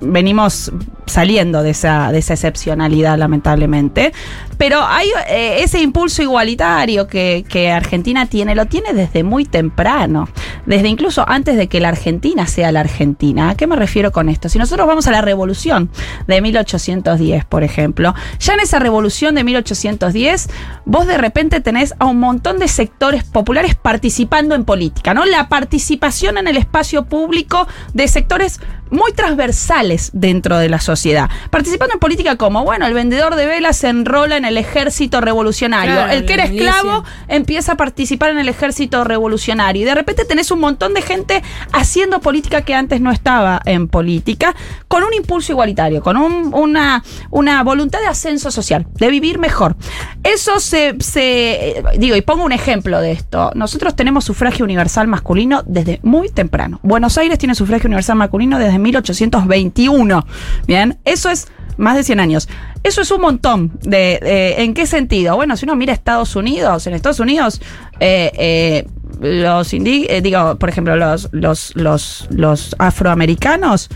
venimos 0.00 0.72
saliendo 1.06 1.62
de 1.62 1.70
esa, 1.70 2.12
de 2.12 2.18
esa 2.18 2.34
excepcionalidad, 2.34 3.18
lamentablemente. 3.18 4.12
Pero 4.56 4.82
hay 4.82 5.08
eh, 5.28 5.62
ese 5.62 5.80
impulso 5.80 6.22
igualitario 6.22 7.06
que, 7.06 7.44
que 7.48 7.70
Argentina 7.70 8.26
tiene, 8.26 8.54
lo 8.54 8.66
tiene 8.66 8.92
desde 8.92 9.22
muy 9.22 9.44
temprano, 9.44 10.28
desde 10.66 10.88
incluso 10.88 11.26
antes 11.26 11.56
de 11.56 11.66
que 11.66 11.80
la 11.80 11.88
Argentina 11.88 12.46
sea 12.46 12.70
la 12.70 12.80
Argentina. 12.80 13.50
¿A 13.50 13.54
qué 13.54 13.66
me 13.66 13.76
refiero 13.76 14.12
con 14.12 14.28
esto? 14.28 14.48
Si 14.48 14.58
nosotros 14.58 14.86
vamos 14.86 15.06
a 15.06 15.10
la 15.10 15.22
revolución 15.22 15.90
de 16.26 16.40
1810, 16.42 17.44
por 17.46 17.64
ejemplo, 17.64 18.14
ya 18.38 18.54
en 18.54 18.60
esa 18.60 18.78
revolución 18.78 19.34
de 19.34 19.44
1810, 19.44 20.48
vos 20.84 21.06
de 21.06 21.18
repente 21.18 21.60
tenés 21.60 21.94
a 21.98 22.04
un 22.04 22.20
montón 22.20 22.58
de 22.58 22.68
sectores 22.68 23.24
populares 23.24 23.74
participando 23.74 24.54
en 24.54 24.64
política, 24.64 25.14
¿no? 25.14 25.24
La 25.24 25.48
participación 25.48 26.38
en 26.38 26.46
el 26.46 26.56
espacio 26.56 27.06
público 27.06 27.66
de 27.94 28.08
sectores 28.08 28.60
muy 28.90 29.12
transversales 29.12 30.10
dentro 30.12 30.58
de 30.58 30.68
la 30.68 30.80
sociedad. 30.80 31.28
Participando 31.50 31.94
en 31.94 32.00
política 32.00 32.36
como, 32.36 32.64
bueno, 32.64 32.86
el 32.86 32.94
vendedor 32.94 33.34
de 33.36 33.46
velas 33.46 33.76
se 33.76 33.88
enrola 33.88 34.36
en 34.36 34.44
el 34.44 34.56
ejército 34.56 35.20
revolucionario. 35.20 35.94
Claro, 35.94 36.12
el 36.12 36.24
que 36.26 36.34
era 36.34 36.44
esclavo 36.44 37.04
empieza 37.28 37.72
a 37.72 37.76
participar 37.76 38.30
en 38.30 38.38
el 38.38 38.48
ejército 38.48 39.04
revolucionario. 39.04 39.82
Y 39.82 39.84
de 39.84 39.94
repente 39.94 40.24
tenés 40.24 40.50
un 40.50 40.60
montón 40.60 40.94
de 40.94 41.02
gente 41.02 41.42
haciendo 41.72 42.20
política 42.20 42.62
que 42.62 42.74
antes 42.74 43.00
no 43.00 43.10
estaba 43.10 43.60
en 43.64 43.88
política, 43.88 44.54
con 44.88 45.04
un 45.04 45.14
impulso 45.14 45.52
igualitario, 45.52 46.02
con 46.02 46.16
un- 46.16 46.52
una, 46.52 47.02
una 47.30 47.62
voluntad 47.62 48.00
de 48.00 48.06
ascenso 48.06 48.50
social, 48.50 48.86
de 48.94 49.08
vivir 49.08 49.38
mejor. 49.38 49.76
Eso 50.24 50.58
se, 50.60 50.96
se- 51.00 51.82
Digo, 51.98 52.16
y 52.16 52.22
pongo 52.22 52.44
un 52.44 52.52
ejemplo 52.52 53.00
de 53.00 53.12
esto. 53.12 53.52
Nosotros 53.54 53.94
tenemos 53.94 54.24
sufragio 54.24 54.64
universal 54.64 55.06
masculino 55.06 55.62
desde 55.66 56.00
muy 56.02 56.28
temprano. 56.28 56.80
Buenos 56.82 57.16
Aires 57.18 57.38
tiene 57.38 57.54
sufragio 57.54 57.86
universal 57.86 58.16
masculino 58.16 58.58
desde 58.58 58.78
1821. 58.80 60.26
Bien, 60.66 60.98
eso 61.04 61.28
es 61.30 61.48
más 61.76 61.96
de 61.96 62.02
100 62.04 62.20
años. 62.20 62.48
Eso 62.82 63.00
es 63.02 63.10
un 63.10 63.20
montón. 63.20 63.72
De, 63.82 64.54
¿En 64.58 64.74
qué 64.74 64.86
sentido? 64.86 65.36
Bueno, 65.36 65.56
si 65.56 65.64
uno 65.66 65.76
mira 65.76 65.92
Estados 65.92 66.34
Unidos, 66.36 66.86
en 66.86 66.94
Estados 66.94 67.20
Unidos, 67.20 67.60
eh, 68.00 68.30
eh, 68.36 68.86
los 69.20 69.72
indi- 69.74 70.06
eh, 70.08 70.20
digo, 70.22 70.56
por 70.58 70.68
ejemplo, 70.68 70.96
los, 70.96 71.28
los, 71.32 72.26
los 72.30 72.76
afroamericanos 72.78 73.88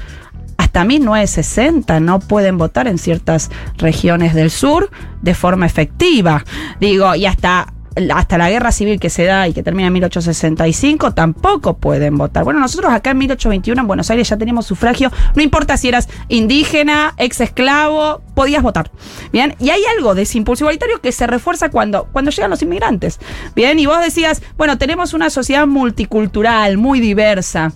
hasta 0.57 0.85
1960 0.85 1.99
no 2.01 2.21
pueden 2.21 2.59
votar 2.59 2.87
en 2.89 2.99
ciertas 2.99 3.51
regiones 3.79 4.35
del 4.35 4.51
sur 4.51 4.91
de 5.23 5.35
forma 5.35 5.67
efectiva. 5.67 6.45
Digo, 6.81 7.15
y 7.15 7.27
hasta 7.27 7.73
hasta 8.15 8.39
la 8.39 8.51
guerra 8.51 8.73
civil 8.73 8.99
que 9.01 9.11
se 9.11 9.25
da 9.25 9.49
y 9.49 9.53
que 9.53 9.63
termina 9.63 9.89
en 9.89 9.93
1865 9.93 11.15
tampoco 11.15 11.75
pueden 11.77 12.17
votar. 12.19 12.45
Bueno, 12.45 12.61
nosotros 12.61 12.93
acá 12.93 13.11
en 13.11 13.19
1821 13.19 13.81
en 13.81 13.87
Buenos 13.87 14.11
Aires 14.11 14.29
ya 14.29 14.37
teníamos 14.37 14.67
sufragio, 14.67 15.11
no 15.35 15.43
importa 15.43 15.77
si 15.77 15.89
eras 15.89 16.09
indígena, 16.29 17.15
ex 17.17 17.41
esclavo, 17.41 18.23
podías 18.35 18.63
votar. 18.63 18.91
Bien, 19.33 19.55
y 19.59 19.71
hay 19.71 19.83
algo 19.97 20.15
de 20.15 20.23
ese 20.23 20.39
impulso 20.39 20.65
igualitario 20.65 21.01
que 21.01 21.13
se 21.13 21.27
refuerza 21.27 21.71
cuando, 21.71 22.09
cuando 22.13 22.31
llegan 22.31 22.51
los 22.51 22.63
inmigrantes. 22.63 23.19
Bien, 23.55 23.79
y 23.79 23.87
vos 23.87 24.01
decías, 24.01 24.43
bueno, 24.57 24.79
tenemos 24.79 25.15
una 25.15 25.31
sociedad 25.31 25.67
multicultural, 25.67 26.79
muy 26.79 27.01
diversa 27.01 27.73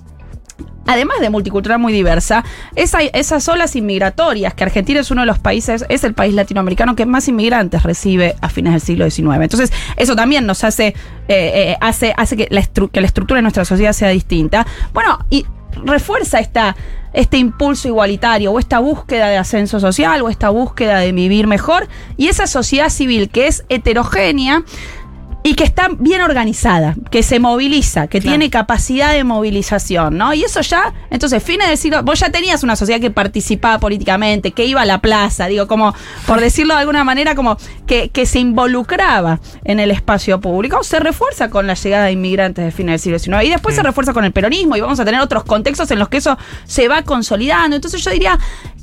además 0.86 1.18
de 1.20 1.28
multicultural 1.30 1.78
muy 1.78 1.92
diversa, 1.92 2.44
esa- 2.74 3.00
esas 3.02 3.46
olas 3.48 3.76
inmigratorias, 3.76 4.54
que 4.54 4.64
Argentina 4.64 5.00
es 5.00 5.10
uno 5.10 5.20
de 5.22 5.26
los 5.26 5.38
países, 5.38 5.84
es 5.88 6.02
el 6.04 6.14
país 6.14 6.34
latinoamericano 6.34 6.96
que 6.96 7.04
más 7.06 7.28
inmigrantes 7.28 7.82
recibe 7.82 8.36
a 8.40 8.48
fines 8.48 8.72
del 8.72 8.80
siglo 8.80 9.10
XIX. 9.10 9.42
Entonces, 9.42 9.72
eso 9.96 10.16
también 10.16 10.46
nos 10.46 10.64
hace, 10.64 10.88
eh, 10.88 10.94
eh, 11.28 11.76
hace, 11.80 12.14
hace 12.16 12.36
que, 12.36 12.48
la 12.50 12.62
que 12.62 13.00
la 13.00 13.06
estructura 13.06 13.38
de 13.38 13.42
nuestra 13.42 13.64
sociedad 13.64 13.92
sea 13.92 14.08
distinta. 14.08 14.66
Bueno, 14.94 15.18
y 15.30 15.44
refuerza 15.84 16.40
esta, 16.40 16.74
este 17.12 17.36
impulso 17.36 17.86
igualitario 17.88 18.50
o 18.52 18.58
esta 18.58 18.78
búsqueda 18.80 19.28
de 19.28 19.36
ascenso 19.36 19.80
social 19.80 20.22
o 20.22 20.28
esta 20.28 20.48
búsqueda 20.48 20.98
de 20.98 21.12
vivir 21.12 21.46
mejor 21.46 21.86
y 22.16 22.28
esa 22.28 22.46
sociedad 22.46 22.88
civil 22.88 23.28
que 23.28 23.46
es 23.46 23.64
heterogénea 23.68 24.62
y 25.48 25.54
que 25.54 25.64
está 25.64 25.88
bien 25.98 26.20
organizada, 26.20 26.94
que 27.10 27.22
se 27.22 27.40
moviliza, 27.40 28.06
que 28.06 28.20
tiene 28.20 28.50
capacidad 28.50 29.14
de 29.14 29.24
movilización, 29.24 30.18
¿no? 30.18 30.34
Y 30.34 30.44
eso 30.44 30.60
ya, 30.60 30.92
entonces, 31.08 31.42
fines 31.42 31.68
del 31.68 31.78
siglo, 31.78 32.02
vos 32.02 32.20
ya 32.20 32.30
tenías 32.30 32.62
una 32.64 32.76
sociedad 32.76 33.00
que 33.00 33.10
participaba 33.10 33.78
políticamente, 33.78 34.52
que 34.52 34.66
iba 34.66 34.82
a 34.82 34.84
la 34.84 35.00
plaza, 35.00 35.46
digo, 35.46 35.66
como, 35.66 35.94
por 36.26 36.42
decirlo 36.42 36.74
de 36.74 36.80
alguna 36.80 37.02
manera, 37.02 37.34
como 37.34 37.56
que, 37.86 38.10
que 38.10 38.26
se 38.26 38.40
involucraba 38.40 39.40
en 39.64 39.80
el 39.80 39.90
espacio 39.90 40.38
público, 40.38 40.82
se 40.82 41.00
refuerza 41.00 41.48
con 41.48 41.66
la 41.66 41.72
llegada 41.72 42.04
de 42.04 42.12
inmigrantes 42.12 42.66
de 42.66 42.70
fines 42.70 43.02
del 43.02 43.18
siglo 43.18 43.38
XIX 43.38 43.48
y 43.48 43.50
después 43.50 43.74
se 43.74 43.82
refuerza 43.82 44.12
con 44.12 44.26
el 44.26 44.32
peronismo 44.32 44.76
y 44.76 44.82
vamos 44.82 45.00
a 45.00 45.06
tener 45.06 45.22
otros 45.22 45.44
contextos 45.44 45.90
en 45.90 45.98
los 45.98 46.10
que 46.10 46.18
eso 46.18 46.36
se 46.66 46.88
va 46.88 47.04
consolidando. 47.04 47.74
Entonces 47.74 48.04
yo 48.04 48.10
diría 48.10 48.38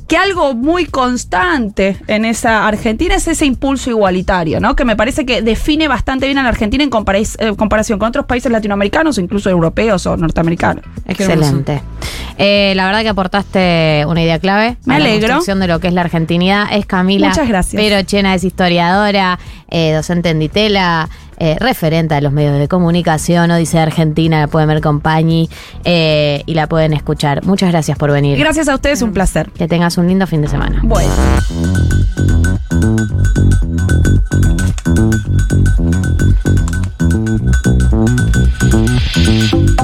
que 0.08 0.18
algo 0.18 0.54
muy 0.54 0.86
constante 0.86 1.98
en 2.08 2.26
esa 2.26 2.68
Argentina 2.68 3.16
es 3.16 3.28
ese 3.28 3.46
impulso 3.46 3.90
igualitario, 3.90 4.60
¿no? 4.60 4.76
Que 4.76 4.86
me 4.86 4.96
parece 4.96 5.26
que 5.26 5.42
define 5.42 5.88
bastante 5.88 6.28
bien 6.28 6.38
a 6.38 6.44
la 6.44 6.50
Argentina 6.50 6.84
en 6.84 6.90
eh, 6.90 7.56
comparación 7.56 7.98
con 8.00 8.10
otros 8.10 8.26
países 8.26 8.52
latinoamericanos 8.52 9.18
o 9.18 9.22
incluso 9.22 9.50
europeos 9.50 10.06
o 10.06 10.16
norteamericanos. 10.16 10.86
Excelente. 11.08 11.82
Eh, 12.38 12.74
la 12.76 12.86
verdad 12.86 13.02
que 13.02 13.10
aportaste 13.10 14.06
una 14.08 14.22
idea 14.22 14.40
clave. 14.40 14.78
Me 14.86 14.96
a 14.96 15.00
la 15.00 15.06
alegro. 15.06 15.28
construcción 15.28 15.60
de 15.60 15.68
lo 15.68 15.80
que 15.80 15.88
es 15.88 15.94
la 15.94 16.02
argentinidad. 16.02 16.68
Es 16.72 16.86
Camila. 16.86 17.30
Muchas 17.30 17.48
gracias. 17.48 17.82
Pero 17.82 18.02
Chena 18.04 18.36
es 18.36 18.44
historiadora, 18.44 19.40
eh, 19.70 19.94
docente 19.94 20.30
en 20.30 20.40
Ditela, 20.40 21.10
eh, 21.38 21.58
referente 21.60 22.16
a 22.16 22.22
los 22.22 22.32
medios 22.32 22.58
de 22.60 22.68
comunicación. 22.68 23.52
Odisea 23.52 23.84
Argentina, 23.84 24.40
la 24.40 24.48
pueden 24.48 24.68
ver 24.70 24.82
con 24.82 25.02
Pañi 25.02 25.50
eh, 25.84 26.44
y 26.46 26.54
la 26.54 26.68
pueden 26.68 26.94
escuchar. 26.94 27.44
Muchas 27.46 27.72
gracias 27.72 27.98
por 27.98 28.12
venir. 28.12 28.38
Gracias 28.38 28.68
a 28.68 28.76
ustedes, 28.76 29.02
un 29.02 29.14
placer. 29.14 29.52
Que 29.52 29.68
tengas 29.68 29.98
un 29.98 30.08
lindo 30.08 30.28
fin 30.28 30.42
de 30.42 30.48
semana. 30.48 30.82
Bueno. 30.84 31.12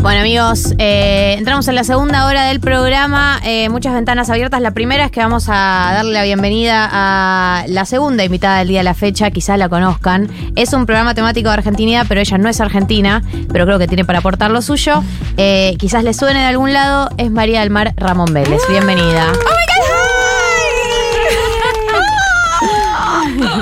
Bueno 0.02 0.20
amigos, 0.20 0.74
eh, 0.78 1.36
entramos 1.38 1.68
en 1.68 1.76
la 1.76 1.84
segunda 1.84 2.26
hora 2.26 2.46
del 2.46 2.60
programa, 2.60 3.40
eh, 3.46 3.70
muchas 3.70 3.94
ventanas 3.94 4.30
abiertas. 4.30 4.60
La 4.60 4.72
primera 4.72 5.06
es 5.06 5.12
que 5.12 5.20
vamos 5.20 5.48
a 5.48 5.92
darle 5.94 6.12
la 6.12 6.24
bienvenida 6.24 6.90
a 6.92 7.64
la 7.68 7.86
segunda 7.86 8.24
invitada 8.24 8.60
del 8.60 8.68
día 8.68 8.80
de 8.80 8.84
la 8.84 8.94
fecha, 8.94 9.32
quizás 9.32 9.58
la 9.58 9.70
conozcan. 9.70 10.30
Es 10.56 10.74
un 10.74 10.86
programa 10.86 11.14
temático 11.14 11.41
de 11.50 11.56
Argentinidad, 11.56 12.06
pero 12.08 12.22
ella 12.22 12.38
no 12.38 12.50
es 12.50 12.62
argentina, 12.62 13.22
pero 13.52 13.66
creo 13.66 13.80
que 13.80 13.88
tiene 13.88 14.06
para 14.06 14.20
aportar 14.20 14.52
lo 14.52 14.62
suyo. 14.62 15.04
Eh, 15.38 15.76
quizás 15.78 16.04
le 16.04 16.14
suene 16.14 16.40
de 16.42 16.46
algún 16.46 16.74
lado, 16.74 17.10
es 17.18 17.32
María 17.32 17.62
del 17.62 17.70
Mar 17.70 17.94
Ramón 17.98 18.34
Vélez. 18.34 18.62
Bienvenida. 18.70 19.32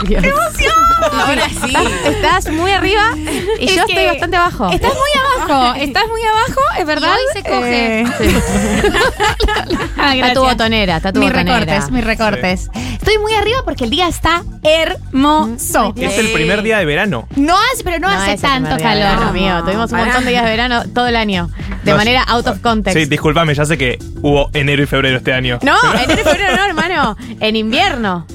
¡Qué 0.08 0.18
emoción! 0.18 0.74
Ahora 1.14 1.48
sí. 1.50 1.74
Estás 2.06 2.50
muy 2.52 2.72
arriba 2.72 3.12
y 3.60 3.66
Es 3.66 3.76
yo 3.76 3.84
estoy 3.88 4.06
bastante 4.06 4.38
abajo. 4.38 4.70
Estás 4.72 4.94
muy 4.94 5.20
abajo, 5.20 5.29
estás 5.76 6.04
muy 6.08 6.22
abajo, 6.24 6.62
es 6.80 6.86
verdad. 6.86 7.10
Y 7.10 7.38
hoy 7.38 7.44
se 7.44 7.50
coge. 7.50 8.02
Eh, 8.02 8.06
Ah, 9.98 10.16
Está 10.16 10.34
tu 10.34 10.42
botonera, 10.42 10.98
está 10.98 11.12
tu 11.14 11.20
mis 11.20 11.30
botonera. 11.30 11.60
recortes, 11.60 11.92
mis 11.92 12.04
recortes. 12.04 12.70
Estoy 12.94 13.18
muy 13.20 13.34
arriba 13.34 13.60
porque 13.66 13.84
el 13.86 13.90
día 13.90 14.08
está 14.08 14.44
hermoso. 14.64 15.94
Es 15.98 16.18
el 16.18 16.32
primer 16.32 16.62
día 16.64 16.78
de 16.80 16.86
verano. 16.86 17.28
No 17.36 17.56
hace, 17.74 17.84
pero 17.84 18.00
no, 18.00 18.08
hace 18.08 18.34
el 18.34 18.42
tanto 18.42 18.78
calor. 18.78 18.96
verano, 19.04 19.30
amigo. 19.30 19.64
Tuvimos 19.64 19.92
un 19.92 20.00
montón 20.00 20.24
de 20.26 20.32
días 20.32 20.44
de 20.44 20.50
verano 20.50 20.84
todo 20.94 21.08
el 21.08 21.16
año. 21.16 21.50
De 21.84 21.92
No, 21.92 21.98
manera 21.98 22.24
out 22.24 22.48
of 22.48 22.60
context. 22.62 22.98
Sí, 23.00 23.06
discúlpame, 23.06 23.54
ya 23.54 23.66
sé 23.66 23.78
que 23.78 23.98
hubo 24.22 24.50
enero 24.54 24.84
y 24.84 24.86
febrero 24.86 25.18
este 25.18 25.34
año. 25.34 25.60
no, 25.62 25.76
enero 26.04 26.22
y 26.22 26.24
febrero 26.24 26.56
no, 26.58 26.66
hermano. 26.66 27.18
En 27.40 27.56
invierno. 27.56 28.26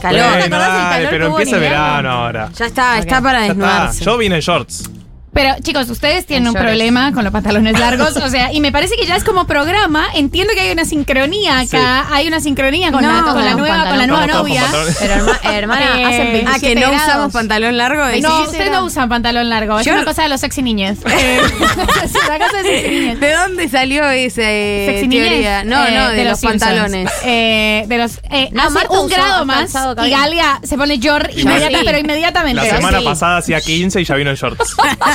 Calor. 0.00 0.20
¿No 0.20 0.26
te 0.32 0.38
Bueno, 0.38 0.56
acordás 0.56 0.72
del 0.74 0.82
dale, 0.82 0.94
calor 0.96 1.10
pero 1.10 1.26
empieza 1.28 1.54
el 1.56 1.60
verano 1.62 2.10
ahora. 2.10 2.50
Ya 2.56 2.66
está, 2.66 2.98
está 2.98 3.20
para 3.20 3.40
está. 3.42 3.54
desnudarse. 3.54 4.04
Yo 4.04 4.18
vine 4.18 4.34
en 4.36 4.40
shorts. 4.40 4.90
Pero 5.34 5.54
chicos, 5.62 5.90
ustedes 5.90 6.26
tienen 6.26 6.44
En 6.44 6.48
un 6.48 6.54
shorts. 6.54 6.68
problema 6.68 7.12
con 7.12 7.24
los 7.24 7.32
pantalones 7.32 7.78
largos, 7.78 8.16
o 8.16 8.28
sea, 8.30 8.52
y 8.52 8.60
me 8.60 8.70
parece 8.72 8.94
que 8.96 9.04
ya 9.04 9.16
es 9.16 9.24
como 9.24 9.46
programa, 9.46 10.06
entiendo 10.14 10.54
que 10.54 10.60
hay 10.60 10.70
una 10.72 10.84
sincronía 10.84 11.60
acá, 11.60 12.06
hay 12.12 12.28
una 12.28 12.40
sincronía 12.40 12.92
con, 12.92 13.02
No, 13.02 13.12
la, 13.12 13.32
con 13.32 13.44
la 13.44 13.54
nueva, 13.54 13.88
con 13.88 13.98
la 13.98 14.06
nueva 14.06 14.26
novia. 14.26 14.62
Pero 15.00 15.14
herma- 15.14 15.40
hermana, 15.52 15.84
Eh, 16.00 16.04
hacen 16.04 16.32
27 16.32 16.46
Ah, 16.46 16.58
que 16.60 16.74
no 16.74 16.80
grados. 16.90 17.02
usamos 17.08 17.32
pantalón 17.32 17.76
largo. 17.76 18.04
No, 18.22 18.42
ustedes 18.42 18.70
no 18.70 18.84
usan 18.84 19.08
pantalón 19.08 19.48
largo, 19.48 19.78
es 19.80 19.86
Yo- 19.86 19.94
una 19.94 20.04
cosa 20.04 20.22
de 20.22 20.28
los 20.28 20.40
sexy 20.40 20.62
niñes. 20.62 20.98
Eh, 21.14 21.40
de. 22.62 23.16
¿De 23.18 23.32
dónde 23.32 23.68
salió 23.68 24.08
esa 24.10 24.42
eh, 24.44 24.86
Sexy 24.88 25.08
niñez, 25.08 25.28
teoría? 25.28 25.64
No, 25.64 25.84
eh, 25.86 25.90
no, 25.92 26.08
de, 26.10 26.24
los, 26.24 26.38
Simpsons. 26.40 26.62
pantalones. 26.62 27.10
Eh, 27.24 27.84
de 27.86 27.98
los. 27.98 28.18
Eh, 28.30 28.48
No, 28.52 28.70
Marta 28.70 28.90
un 29.00 29.08
grado 29.08 29.44
más 29.44 29.74
y. 30.04 30.10
Galia 30.10 30.60
se 30.62 30.76
pone 30.76 30.98
Yor 30.98 31.30
inmediata, 31.36 31.78
sí. 31.78 31.82
pero 31.84 31.98
inmediatamente. 31.98 32.62
La 32.68 32.76
semana 32.76 33.00
pasada 33.02 33.38
hacía 33.38 33.60
15 33.60 34.00
y 34.00 34.04
ya 34.04 34.14
vino 34.14 34.30
en 34.30 34.36
shorts. 34.36 34.74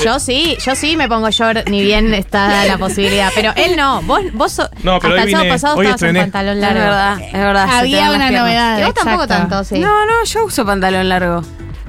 Yo 0.09 0.19
sí, 0.19 0.57
yo 0.65 0.75
sí 0.75 0.97
me 0.97 1.07
pongo 1.07 1.29
short, 1.29 1.69
ni 1.69 1.83
bien 1.83 2.15
está 2.15 2.65
la 2.65 2.79
posibilidad. 2.79 3.31
Pero 3.35 3.51
él 3.55 3.75
no. 3.77 4.01
Vos, 4.01 4.21
vos 4.33 4.51
so- 4.51 4.67
No, 4.81 4.97
pero 4.99 5.13
hasta 5.13 5.23
hoy 5.23 5.29
el 5.29 5.31
sábado 5.31 5.49
pasado 5.49 5.75
hoy 5.77 5.85
estabas 5.85 6.01
en 6.01 6.07
estrené. 6.07 6.19
pantalón 6.31 6.55
Es 6.57 6.61
largo. 6.61 6.79
verdad, 6.79 7.21
es 7.21 7.33
verdad. 7.33 7.63
se 7.65 7.69
te 7.71 7.75
Había 7.77 8.11
una 8.11 8.31
novedad. 8.31 8.79
Y 8.79 8.83
vos 8.85 8.93
tampoco 8.95 9.27
tanto, 9.27 9.63
sí. 9.63 9.77
No, 9.77 10.05
no, 10.07 10.23
yo 10.25 10.45
uso 10.45 10.65
pantalón 10.65 11.07
largo. 11.09 11.43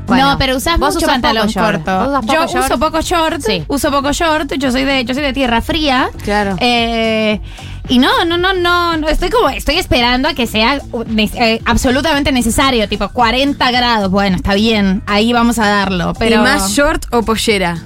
Bueno, 0.06 0.32
no, 0.32 0.38
pero 0.38 0.56
usás 0.56 0.76
vos 0.78 0.92
mucho 0.94 1.06
usás 1.06 1.08
pantalón 1.20 1.46
poco 1.46 1.60
short. 1.60 1.84
corto. 1.84 1.98
¿Vos 2.10 2.24
usás 2.24 2.26
Yo 2.34 2.46
short? 2.60 2.64
uso 2.66 2.78
poco 2.80 3.00
short, 3.00 3.40
Sí. 3.40 3.64
uso 3.68 3.90
poco 3.90 4.12
short, 4.12 4.52
yo 4.58 4.70
soy 4.70 4.84
de, 4.84 5.04
yo 5.06 5.14
soy 5.14 5.22
de 5.22 5.32
tierra 5.32 5.62
fría. 5.62 6.10
Claro. 6.24 6.56
Eh, 6.60 7.40
y 7.88 7.98
no, 7.98 8.24
no, 8.26 8.36
no, 8.36 8.52
no, 8.52 8.96
no, 8.98 9.08
estoy 9.08 9.30
como, 9.30 9.48
estoy 9.50 9.78
esperando 9.78 10.28
a 10.28 10.34
que 10.34 10.46
sea 10.46 10.80
eh, 11.16 11.60
absolutamente 11.64 12.32
necesario, 12.32 12.86
tipo 12.88 13.08
40 13.08 13.70
grados. 13.70 14.10
Bueno, 14.10 14.36
está 14.36 14.54
bien, 14.54 15.02
ahí 15.06 15.32
vamos 15.32 15.58
a 15.58 15.66
darlo. 15.68 16.12
Pero 16.18 16.36
¿Y 16.36 16.38
más 16.40 16.72
short 16.72 17.04
o 17.12 17.22
pollera? 17.22 17.78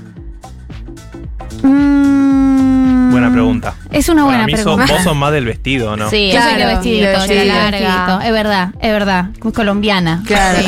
Mm, 1.63 3.11
Buena 3.13 3.31
pregunta. 3.31 3.75
Es 3.93 4.09
una 4.09 4.25
buena 4.25 4.39
Para 4.41 4.47
mí 4.47 4.53
sos- 4.55 4.63
pregunta. 4.65 4.93
vos 4.93 5.03
sos 5.03 5.17
más 5.17 5.33
del 5.33 5.45
vestido, 5.45 5.97
¿no? 5.97 6.11
Sí, 6.11 6.31
Yo 6.33 6.41
soy 6.43 6.51
de 6.53 6.57
Claro, 6.57 6.71
vestidito, 6.75 7.07
de 7.07 7.13
vestidito. 7.13 7.45
larga. 7.55 8.21
Es 8.27 8.33
verdad, 8.33 8.69
es 8.81 8.91
verdad. 8.93 9.27
Muy 9.43 9.53
colombiana. 9.53 10.23
Claro. 10.27 10.59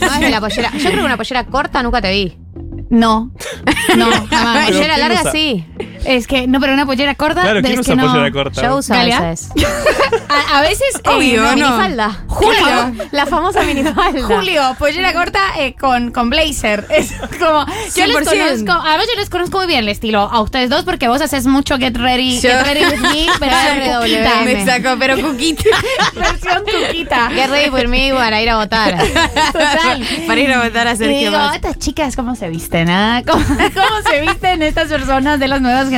No 0.00 0.06
es 0.14 0.20
de 0.20 0.30
la 0.30 0.40
pollera. 0.40 0.70
Yo 0.72 0.78
creo 0.90 0.92
que 1.00 1.04
una 1.04 1.16
pollera 1.16 1.44
corta 1.44 1.82
nunca 1.82 2.00
te 2.02 2.10
vi. 2.10 2.36
No. 2.90 3.30
No, 3.96 4.06
jamás. 4.30 4.66
Pollera 4.66 4.94
¿quién 4.94 5.08
larga 5.08 5.20
usa? 5.22 5.32
sí. 5.32 5.64
Es 6.04 6.26
que, 6.26 6.46
no, 6.46 6.60
pero 6.60 6.72
una 6.74 6.86
pollera 6.86 7.14
corta. 7.14 7.42
Claro, 7.42 7.60
¿quién 7.62 7.74
es 7.74 7.80
usa 7.80 7.94
que 7.94 8.02
no. 8.02 8.08
pollera 8.10 8.30
corta? 8.32 8.62
Yo 8.62 8.76
uso 8.76 8.92
¿Galia? 8.94 9.18
a 9.18 9.20
veces. 9.30 9.48
A, 10.28 10.58
a 10.58 10.60
veces. 10.62 10.82
eh, 10.96 11.08
Obvio, 11.08 11.42
no, 11.42 11.56
no. 11.56 11.66
Minifalda. 11.70 12.24
Julio. 12.26 13.06
La 13.12 13.26
famosa 13.26 13.62
minifalda. 13.62 14.22
Julio, 14.24 14.62
pollera 14.78 15.12
corta 15.12 15.40
eh, 15.58 15.74
con, 15.74 16.10
con 16.10 16.30
blazer. 16.30 16.86
Es 16.90 17.12
como. 17.38 17.64
Yo 17.94 18.06
les 18.06 18.16
100%. 18.16 18.24
conozco. 18.24 18.86
Además, 18.86 19.06
yo 19.12 19.20
les 19.20 19.30
conozco 19.30 19.58
muy 19.58 19.66
bien 19.66 19.80
el 19.80 19.88
estilo 19.88 20.20
a 20.20 20.40
ustedes 20.40 20.68
dos 20.70 20.84
porque 20.84 21.08
vos 21.08 21.20
haces 21.20 21.46
mucho 21.46 21.78
Get 21.78 21.96
Ready, 21.96 22.40
Yo- 22.40 22.50
get 22.50 22.62
ready 22.64 22.84
with 22.86 23.00
me, 23.00 23.26
versión 23.40 24.00
cuquita. 24.00 24.40
Me 24.44 24.64
sacó, 24.64 24.96
pero 24.98 25.16
cuquita. 25.20 25.64
versión 26.14 26.62
cuquita. 26.64 27.30
Get 27.30 27.50
ready 27.50 27.70
for 27.70 27.88
me 27.88 28.12
para 28.12 28.42
ir 28.42 28.50
a 28.50 28.56
votar. 28.56 28.96
Total. 29.52 30.06
Para 30.26 30.40
ir 30.40 30.52
a 30.52 30.62
votar 30.64 30.88
a 30.88 30.92
Y 30.92 30.96
Sergio 30.96 31.18
digo, 31.18 31.32
Massa. 31.32 31.56
estas 31.56 31.78
chicas, 31.78 32.16
¿cómo 32.16 32.34
se 32.34 32.48
visten? 32.48 32.90
ah? 32.90 33.22
¿Cómo, 33.26 33.44
cómo 33.46 34.02
se 34.10 34.20
visten 34.22 34.62
estas 34.62 34.88
personas 34.88 35.38
de 35.40 35.48
las 35.48 35.60
nuevas 35.60 35.88
generaciones? 35.88 35.95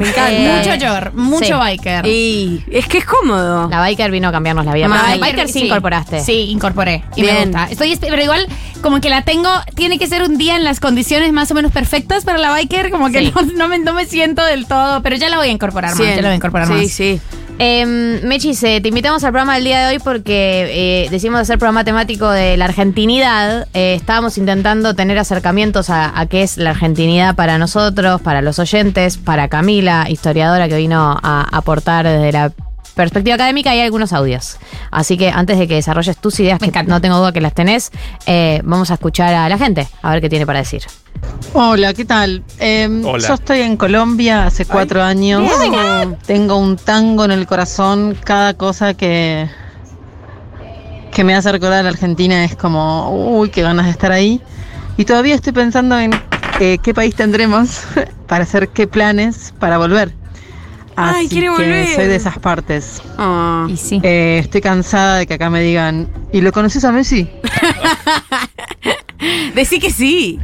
Me 0.00 0.08
encanta. 0.08 0.56
mucho 0.56 0.74
yor, 0.74 1.14
mucho 1.14 1.44
Sí. 1.46 1.52
biker. 1.52 2.06
Y 2.06 2.64
es 2.70 2.86
que 2.86 2.98
es 2.98 3.04
cómodo. 3.04 3.68
La 3.68 3.80
biker 3.80 4.10
vino 4.10 4.28
a 4.28 4.32
cambiarnos 4.32 4.64
la 4.66 4.74
vida. 4.74 4.88
La 4.88 4.96
La 4.96 5.02
biker, 5.02 5.20
biker, 5.20 5.48
sí 5.48 5.64
incorporaste. 5.66 6.20
Sí, 6.20 6.50
incorporé. 6.50 7.02
Y 7.16 7.22
me 7.22 7.32
Bien. 7.32 7.44
gusta. 7.52 7.68
Estoy, 7.70 7.92
espe- 7.92 8.08
pero 8.10 8.22
igual, 8.22 8.46
como 8.82 9.00
que 9.00 9.10
la 9.10 9.22
tengo, 9.22 9.48
tiene 9.74 9.98
que 9.98 10.06
ser 10.06 10.22
un 10.22 10.38
día 10.38 10.56
en 10.56 10.64
las 10.64 10.80
condiciones 10.80 11.32
más 11.32 11.50
o 11.50 11.54
menos 11.54 11.72
perfectas 11.72 12.24
para 12.24 12.38
la 12.38 12.50
biker. 12.50 12.90
Como 12.90 13.10
que 13.10 13.18
Sí. 13.20 13.32
no, 13.34 13.42
no 13.42 13.68
me, 13.68 13.78
no 13.78 13.92
me 13.94 14.06
siento 14.06 14.44
del 14.44 14.66
todo, 14.66 15.02
pero 15.02 15.16
ya 15.16 15.28
la 15.28 15.36
voy 15.38 15.48
a 15.48 15.52
incorporar 15.52 15.90
más. 15.90 15.98
Ya 15.98 16.16
la 16.16 16.22
voy 16.22 16.32
a 16.32 16.34
incorporar 16.34 16.66
sí, 16.68 16.72
más. 16.74 16.90
sí. 16.90 17.20
Eh, 17.62 17.84
Mechis, 18.24 18.62
eh, 18.62 18.80
te 18.80 18.88
invitamos 18.88 19.22
al 19.22 19.32
programa 19.32 19.56
del 19.56 19.64
día 19.64 19.80
de 19.80 19.92
hoy 19.92 20.00
porque 20.02 21.04
eh, 21.04 21.10
decidimos 21.10 21.40
hacer 21.40 21.58
programa 21.58 21.84
temático 21.84 22.30
de 22.30 22.56
la 22.56 22.64
argentinidad. 22.64 23.68
Eh, 23.74 23.92
estábamos 23.92 24.38
intentando 24.38 24.94
tener 24.94 25.18
acercamientos 25.18 25.90
a 25.90 26.26
qué 26.30 26.42
es 26.42 26.56
la 26.56 26.70
argentinidad 26.70 27.34
para 27.34 27.58
nosotros, 27.58 28.22
para 28.22 28.40
los 28.40 28.58
oyentes, 28.58 29.18
para 29.18 29.48
Camila, 29.48 30.06
historiadora 30.08 30.70
que 30.70 30.76
vino 30.78 31.18
a 31.22 31.46
aportar 31.54 32.06
desde 32.06 32.32
la 32.32 32.50
perspectiva 33.00 33.34
académica 33.36 33.74
y 33.74 33.80
algunos 33.80 34.12
audios. 34.12 34.58
Así 34.90 35.16
que 35.16 35.30
antes 35.30 35.58
de 35.58 35.66
que 35.66 35.74
desarrolles 35.74 36.16
tus 36.18 36.38
ideas, 36.40 36.58
que 36.58 36.70
no 36.84 37.00
tengo 37.00 37.16
duda 37.16 37.32
que 37.32 37.40
las 37.40 37.54
tenés, 37.54 37.90
eh, 38.26 38.60
vamos 38.64 38.90
a 38.90 38.94
escuchar 38.94 39.32
a 39.34 39.48
la 39.48 39.58
gente, 39.58 39.88
a 40.02 40.12
ver 40.12 40.20
qué 40.20 40.28
tiene 40.28 40.46
para 40.46 40.58
decir. 40.58 40.82
Hola, 41.54 41.94
¿qué 41.94 42.04
tal? 42.04 42.42
Eh, 42.58 42.88
Hola. 43.04 43.26
Yo 43.26 43.34
estoy 43.34 43.60
en 43.60 43.76
Colombia 43.76 44.46
hace 44.46 44.64
cuatro 44.64 45.02
años. 45.02 45.42
bien. 45.70 46.16
Tengo 46.26 46.56
un 46.56 46.76
tango 46.76 47.24
en 47.24 47.30
el 47.32 47.46
corazón. 47.46 48.16
Cada 48.22 48.54
cosa 48.54 48.94
que, 48.94 49.48
que 51.10 51.24
me 51.24 51.34
hace 51.34 51.50
recordar 51.50 51.80
a 51.80 51.82
la 51.84 51.88
Argentina 51.88 52.44
es 52.44 52.54
como, 52.54 53.38
uy, 53.38 53.48
qué 53.50 53.62
ganas 53.62 53.86
de 53.86 53.92
estar 53.92 54.12
ahí. 54.12 54.40
Y 54.96 55.04
todavía 55.06 55.34
estoy 55.34 55.52
pensando 55.52 55.98
en 55.98 56.12
eh, 56.60 56.78
qué 56.82 56.92
país 56.92 57.14
tendremos 57.14 57.82
para 58.28 58.44
hacer 58.44 58.68
qué 58.68 58.86
planes 58.86 59.54
para 59.58 59.78
volver. 59.78 60.19
Ay, 61.02 61.26
Así 61.26 61.28
quiere 61.28 61.46
que 61.46 61.50
volver. 61.50 61.94
soy 61.94 62.06
de 62.06 62.16
esas 62.16 62.38
partes. 62.38 63.02
Y 63.68 63.76
sí. 63.76 64.00
estoy 64.02 64.60
cansada 64.60 65.16
de 65.18 65.26
que 65.26 65.34
acá 65.34 65.50
me 65.50 65.60
digan, 65.60 66.08
¿y 66.32 66.40
lo 66.40 66.52
conoces 66.52 66.84
a 66.84 66.92
Messi? 66.92 67.28
Decí 69.54 69.78
que 69.78 69.90
sí. 69.90 70.38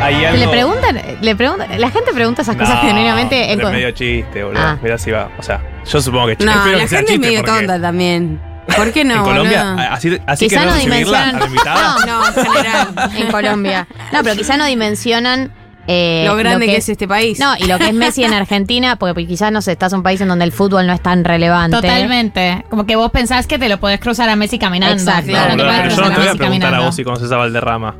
Hay 0.00 0.38
Le 0.38 0.48
preguntan, 0.48 1.00
le 1.20 1.36
preguntan, 1.36 1.68
la 1.78 1.90
gente 1.90 2.12
pregunta 2.14 2.42
esas 2.42 2.56
cosas 2.56 2.76
No, 2.76 2.88
genuinamente 2.88 3.52
es 3.52 3.58
medio 3.58 3.90
chiste, 3.90 4.44
boludo. 4.44 4.62
Ah. 4.62 4.78
Mirá 4.82 4.96
si 4.98 5.10
va. 5.10 5.30
O 5.38 5.42
sea, 5.42 5.62
yo 5.84 6.00
supongo 6.00 6.28
que 6.28 6.44
No, 6.44 6.52
espero 6.52 6.76
la 6.76 6.82
que 6.84 6.88
sea 6.88 6.98
gente 6.98 7.12
es 7.12 7.18
chiste 7.18 7.26
medio 7.30 7.44
porque 7.44 7.58
tonta 7.66 7.80
también. 7.80 8.40
¿Por 8.76 8.92
qué 8.92 9.04
no? 9.04 9.16
en 9.16 9.22
Colombia, 9.22 9.64
boludo? 9.74 9.88
así, 9.90 10.18
así 10.26 10.48
Quizá 10.48 10.60
que 10.60 10.66
no 10.66 10.70
no 10.72 10.76
recibirla 10.76 11.18
a 11.20 11.24
dimensionan. 11.26 11.40
la 11.40 11.46
invitada. 11.46 11.96
No, 12.06 12.26
en 12.26 12.34
general. 12.46 13.10
en 13.18 13.30
Colombia. 13.30 13.88
No, 14.12 14.22
pero 14.22 14.36
quizá 14.36 14.56
no 14.56 14.64
dimensionan 14.64 15.52
eh, 15.86 16.24
Lo 16.26 16.36
grande 16.36 16.66
que 16.66 16.76
es 16.76 16.88
este 16.88 17.06
país. 17.08 17.38
No, 17.38 17.54
y 17.58 17.64
lo 17.64 17.78
que 17.78 17.86
es 17.88 17.94
Messi 17.94 18.24
en 18.24 18.32
Argentina, 18.34 18.96
porque 18.96 19.26
quizás 19.26 19.52
no 19.52 19.60
sé, 19.62 19.72
estás 19.72 19.92
en 19.92 19.98
un 19.98 20.02
país 20.02 20.20
en 20.20 20.28
donde 20.28 20.44
el 20.44 20.52
fútbol 20.52 20.86
no 20.86 20.92
es 20.92 21.00
tan 21.02 21.24
relevante. 21.24 21.76
Totalmente. 21.76 22.64
Como 22.70 22.86
que 22.86 22.96
vos 22.96 23.10
pensás 23.10 23.46
que 23.46 23.58
te 23.58 23.68
lo 23.68 23.78
podés 23.80 24.00
cruzar 24.00 24.28
a 24.28 24.36
Messi 24.36 24.58
caminando. 24.58 24.94
Exacto. 24.94 25.32
No, 25.32 25.38
Claro, 25.38 25.56
podés 25.56 25.82
pero 25.82 25.94
yo 25.96 26.02
no 26.02 26.08
te 26.08 26.20
voy 26.20 26.28
a 26.28 26.34
preguntar 26.34 26.38
a 26.38 26.38
caminando. 26.38 26.84
vos 26.84 26.96
si 26.96 27.04
conoces 27.04 27.30
a 27.32 27.36
Valderrama. 27.36 27.94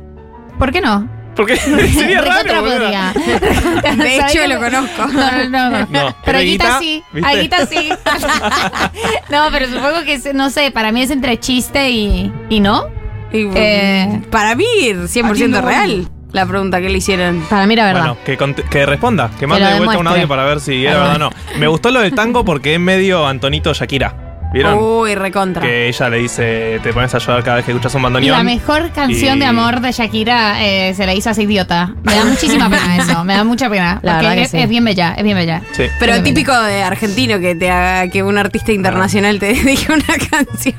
¿Por 0.57 0.71
qué 0.71 0.81
no? 0.81 1.09
Porque 1.35 1.57
sería 1.57 2.21
raro. 2.21 2.63
De 2.63 3.81
¿Sabés 3.83 4.31
hecho, 4.31 4.41
que- 4.41 4.47
lo 4.47 4.59
conozco. 4.59 5.05
No, 5.07 5.49
no, 5.49 5.69
no. 5.69 5.79
No, 5.89 6.15
Pero 6.23 6.37
Aguita 6.37 6.79
Guita, 6.79 6.79
sí. 6.79 7.03
Aguita 7.23 7.65
sí. 7.65 7.89
no, 9.29 9.47
pero 9.51 9.67
supongo 9.67 10.03
que, 10.05 10.13
es- 10.13 10.33
no 10.33 10.49
sé, 10.49 10.71
para 10.71 10.91
mí 10.91 11.01
es 11.01 11.11
entre 11.11 11.39
chiste 11.39 11.89
y, 11.89 12.31
y 12.49 12.59
no. 12.59 12.85
Y, 13.33 13.47
Eh, 13.53 14.21
para 14.31 14.55
mí, 14.55 14.63
100% 14.85 15.61
real 15.61 16.07
la 16.35 16.45
pregunta 16.45 16.79
que 16.81 16.89
le 16.89 16.97
hicieron. 16.99 17.41
Para 17.49 17.65
mí 17.65 17.73
era 17.73 17.85
verdad. 17.85 18.01
Bueno, 18.01 18.17
que, 18.25 18.37
cont- 18.37 18.63
que 18.69 18.85
responda, 18.85 19.31
que 19.39 19.47
mande 19.47 19.65
de 19.65 19.71
vuelta 19.77 19.83
un 19.83 19.89
demuestre. 20.05 20.21
audio 20.21 20.27
para 20.27 20.45
ver 20.45 20.59
si 20.59 20.85
era 20.85 20.97
verdad 20.99 21.15
o 21.15 21.19
no. 21.19 21.29
Me 21.57 21.67
gustó 21.67 21.89
lo 21.91 22.01
del 22.01 22.13
tango 22.13 22.45
porque 22.45 22.75
es 22.75 22.79
medio 22.79 23.25
Antonito 23.25 23.73
Shakira. 23.73 24.21
¿Vieron? 24.53 24.77
Uy, 24.79 25.15
recontra. 25.15 25.61
que 25.63 25.89
ella 25.89 26.07
le 26.09 26.17
dice, 26.17 26.79
te 26.81 26.93
pones 26.93 27.13
a 27.13 27.17
llorar 27.17 27.43
cada 27.43 27.57
vez 27.57 27.65
que 27.65 27.71
escuchas 27.73 27.93
un 27.95 28.03
bandoneón. 28.03 28.37
la 28.37 28.43
mejor 28.43 28.89
canción 28.91 29.35
Y- 29.35 29.39
de 29.39 29.45
amor 29.47 29.81
de 29.81 29.91
Shakira 29.91 30.63
eh, 30.63 30.93
se 30.93 31.05
la 31.05 31.13
hizo 31.13 31.27
a 31.27 31.31
esa 31.33 31.41
idiota. 31.41 31.93
Me 32.03 32.15
da 32.15 32.23
muchísima 32.23 32.69
pena 32.69 32.95
eso. 33.03 33.23
Me 33.25 33.35
da 33.35 33.43
mucha 33.43 33.69
pena. 33.69 33.99
La 34.01 34.13
porque 34.13 34.27
verdad 34.27 34.33
que 34.35 34.41
es, 34.43 34.51
sí. 34.51 34.57
es 34.59 34.69
bien 34.69 34.85
bella, 34.85 35.13
es 35.17 35.23
bien 35.25 35.35
bella. 35.35 35.61
Sí. 35.73 35.87
Pero 35.99 36.23
típico 36.23 36.53
de 36.57 36.83
argentino 36.83 37.37
que 37.39 37.53
te 37.55 37.69
haga 37.69 38.09
que 38.09 38.23
un 38.23 38.37
artista 38.37 38.71
internacional 38.71 39.39
te 39.39 39.47
dedique 39.53 39.91
una 39.91 40.05
canción. 40.29 40.75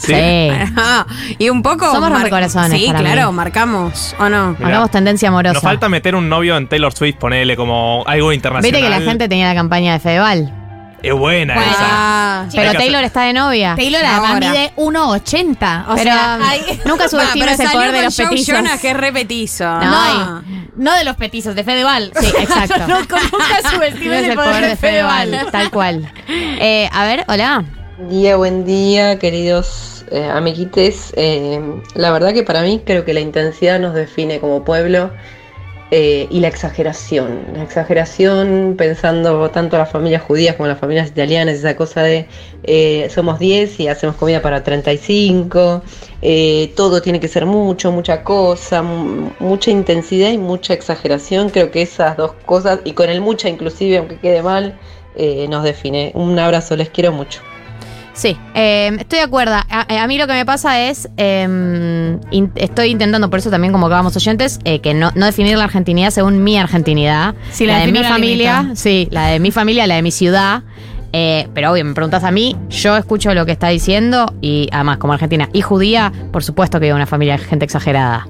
Sí. 0.00 0.14
Y 1.38 1.48
un 1.50 1.62
poco. 1.62 1.86
Somos 1.86 2.00
mar- 2.10 2.12
rompecorazones 2.12 2.80
Sí, 2.80 2.86
para 2.86 3.00
claro, 3.00 3.30
mí. 3.30 3.36
marcamos. 3.36 4.14
¿O 4.18 4.28
no? 4.28 4.52
Mirá. 4.52 4.66
Hagamos 4.68 4.90
tendencia 4.90 5.28
amorosa. 5.28 5.54
Nos 5.54 5.62
falta 5.62 5.88
meter 5.88 6.14
un 6.14 6.28
novio 6.28 6.56
en 6.56 6.68
Taylor 6.68 6.92
Swift, 6.92 7.16
ponele 7.16 7.56
como 7.56 8.02
algo 8.06 8.32
internacional. 8.32 8.62
Viste 8.72 8.80
que 8.80 8.90
la 8.90 9.04
gente 9.08 9.28
tenía 9.28 9.48
la 9.48 9.54
campaña 9.54 9.92
de 9.92 10.00
Fedeval. 10.00 10.56
Es 11.02 11.14
buena 11.14 11.54
Bueno. 11.54 11.70
esa. 11.70 11.80
Ah, 11.82 12.44
Pero 12.50 12.62
Hay 12.62 12.70
que 12.72 12.76
Taylor 12.76 13.04
está 13.04 13.22
de 13.22 13.32
novia. 13.32 13.74
Taylor 13.74 14.02
además 14.04 14.30
Ahora. 14.34 14.50
mide 14.50 14.72
1,80. 14.76 15.84
O 15.88 15.94
Pero 15.94 16.02
sea, 16.02 16.34
hay- 16.46 16.80
nunca 16.84 17.08
subestimes 17.08 17.58
el 17.60 17.70
poder 17.70 17.92
de 17.92 18.02
los 18.02 18.16
Joe 18.16 18.26
petizos. 18.28 18.54
Jonas, 18.56 18.80
que 18.80 18.90
es 18.90 18.96
repetizo. 18.98 19.64
No, 19.80 20.42
no 20.76 20.92
de 20.94 21.04
los 21.04 21.16
petizos, 21.16 21.54
de 21.54 21.64
Fedeval. 21.64 22.12
Sí, 22.20 22.26
exacto. 22.38 22.86
no, 22.86 22.98
nunca 22.98 23.70
subestimes 23.72 24.22
es 24.24 24.28
el 24.28 24.34
poder 24.36 24.66
de 24.66 24.76
Fedeval. 24.76 25.46
tal 25.50 25.70
cual. 25.70 26.12
Eh, 26.28 26.90
a 26.92 27.04
ver, 27.04 27.24
hola. 27.28 27.64
Día, 28.08 28.36
buen 28.36 28.64
día, 28.64 29.18
queridos 29.18 30.04
eh, 30.10 30.24
amiguites. 30.24 31.12
Eh, 31.16 31.60
la 31.94 32.10
verdad 32.12 32.32
que 32.32 32.42
para 32.42 32.62
mí 32.62 32.80
creo 32.84 33.04
que 33.04 33.12
la 33.14 33.20
intensidad 33.20 33.78
nos 33.78 33.94
define 33.94 34.40
como 34.40 34.64
pueblo 34.64 35.10
eh, 35.90 36.26
y 36.30 36.40
la 36.40 36.48
exageración. 36.48 37.44
La 37.54 37.62
exageración 37.62 38.74
pensando 38.78 39.50
tanto 39.50 39.76
a 39.76 39.80
las 39.80 39.90
familias 39.90 40.22
judías 40.22 40.56
como 40.56 40.66
a 40.66 40.68
las 40.68 40.78
familias 40.78 41.08
italianas, 41.08 41.56
esa 41.56 41.76
cosa 41.76 42.02
de 42.02 42.26
eh, 42.62 43.08
somos 43.12 43.38
10 43.38 43.78
y 43.80 43.88
hacemos 43.88 44.16
comida 44.16 44.40
para 44.40 44.62
35, 44.62 45.82
eh, 46.22 46.72
todo 46.76 47.02
tiene 47.02 47.20
que 47.20 47.28
ser 47.28 47.44
mucho, 47.44 47.92
mucha 47.92 48.22
cosa, 48.24 48.82
mu- 48.82 49.30
mucha 49.40 49.70
intensidad 49.70 50.30
y 50.30 50.38
mucha 50.38 50.72
exageración. 50.74 51.50
Creo 51.50 51.70
que 51.70 51.82
esas 51.82 52.16
dos 52.16 52.32
cosas, 52.46 52.80
y 52.84 52.92
con 52.92 53.10
el 53.10 53.20
mucha 53.20 53.48
inclusive, 53.48 53.98
aunque 53.98 54.18
quede 54.18 54.42
mal, 54.42 54.78
nos 55.48 55.64
define. 55.64 56.12
Un 56.14 56.38
abrazo, 56.38 56.76
les 56.76 56.88
quiero 56.88 57.12
mucho. 57.12 57.40
Sí, 58.12 58.36
eh, 58.54 58.96
estoy 58.98 59.20
de 59.20 59.24
acuerdo. 59.24 59.54
A, 59.54 59.86
a 60.02 60.06
mí 60.06 60.18
lo 60.18 60.26
que 60.26 60.32
me 60.34 60.44
pasa 60.44 60.80
es, 60.88 61.08
eh, 61.16 62.18
in- 62.30 62.52
estoy 62.56 62.88
intentando, 62.90 63.30
por 63.30 63.38
eso 63.38 63.50
también 63.50 63.72
como 63.72 63.88
vamos 63.88 64.14
oyentes, 64.16 64.58
eh, 64.64 64.80
que 64.80 64.94
no, 64.94 65.10
no 65.14 65.26
definir 65.26 65.56
la 65.56 65.64
argentinidad 65.64 66.10
según 66.10 66.42
mi 66.42 66.58
argentinidad. 66.58 67.34
Sí, 67.52 67.66
la 67.66 67.78
de 67.78 67.92
mi 67.92 68.00
la 68.00 68.08
familia, 68.08 68.56
limita. 68.62 68.76
sí, 68.76 69.08
la 69.10 69.26
de 69.28 69.38
mi 69.40 69.50
familia, 69.52 69.86
la 69.86 69.94
de 69.96 70.02
mi 70.02 70.10
ciudad. 70.10 70.62
Eh, 71.12 71.48
pero 71.54 71.72
obvio, 71.72 71.84
me 71.84 71.92
preguntas 71.94 72.22
a 72.22 72.30
mí, 72.30 72.56
yo 72.68 72.96
escucho 72.96 73.34
lo 73.34 73.44
que 73.46 73.52
está 73.52 73.68
diciendo 73.68 74.32
y 74.40 74.68
además 74.70 74.98
como 74.98 75.12
argentina 75.12 75.48
y 75.52 75.60
judía, 75.60 76.12
por 76.32 76.44
supuesto 76.44 76.78
que 76.78 76.88
en 76.88 76.94
una 76.96 77.06
familia 77.06 77.36
de 77.36 77.44
gente 77.44 77.64
exagerada. 77.64 78.28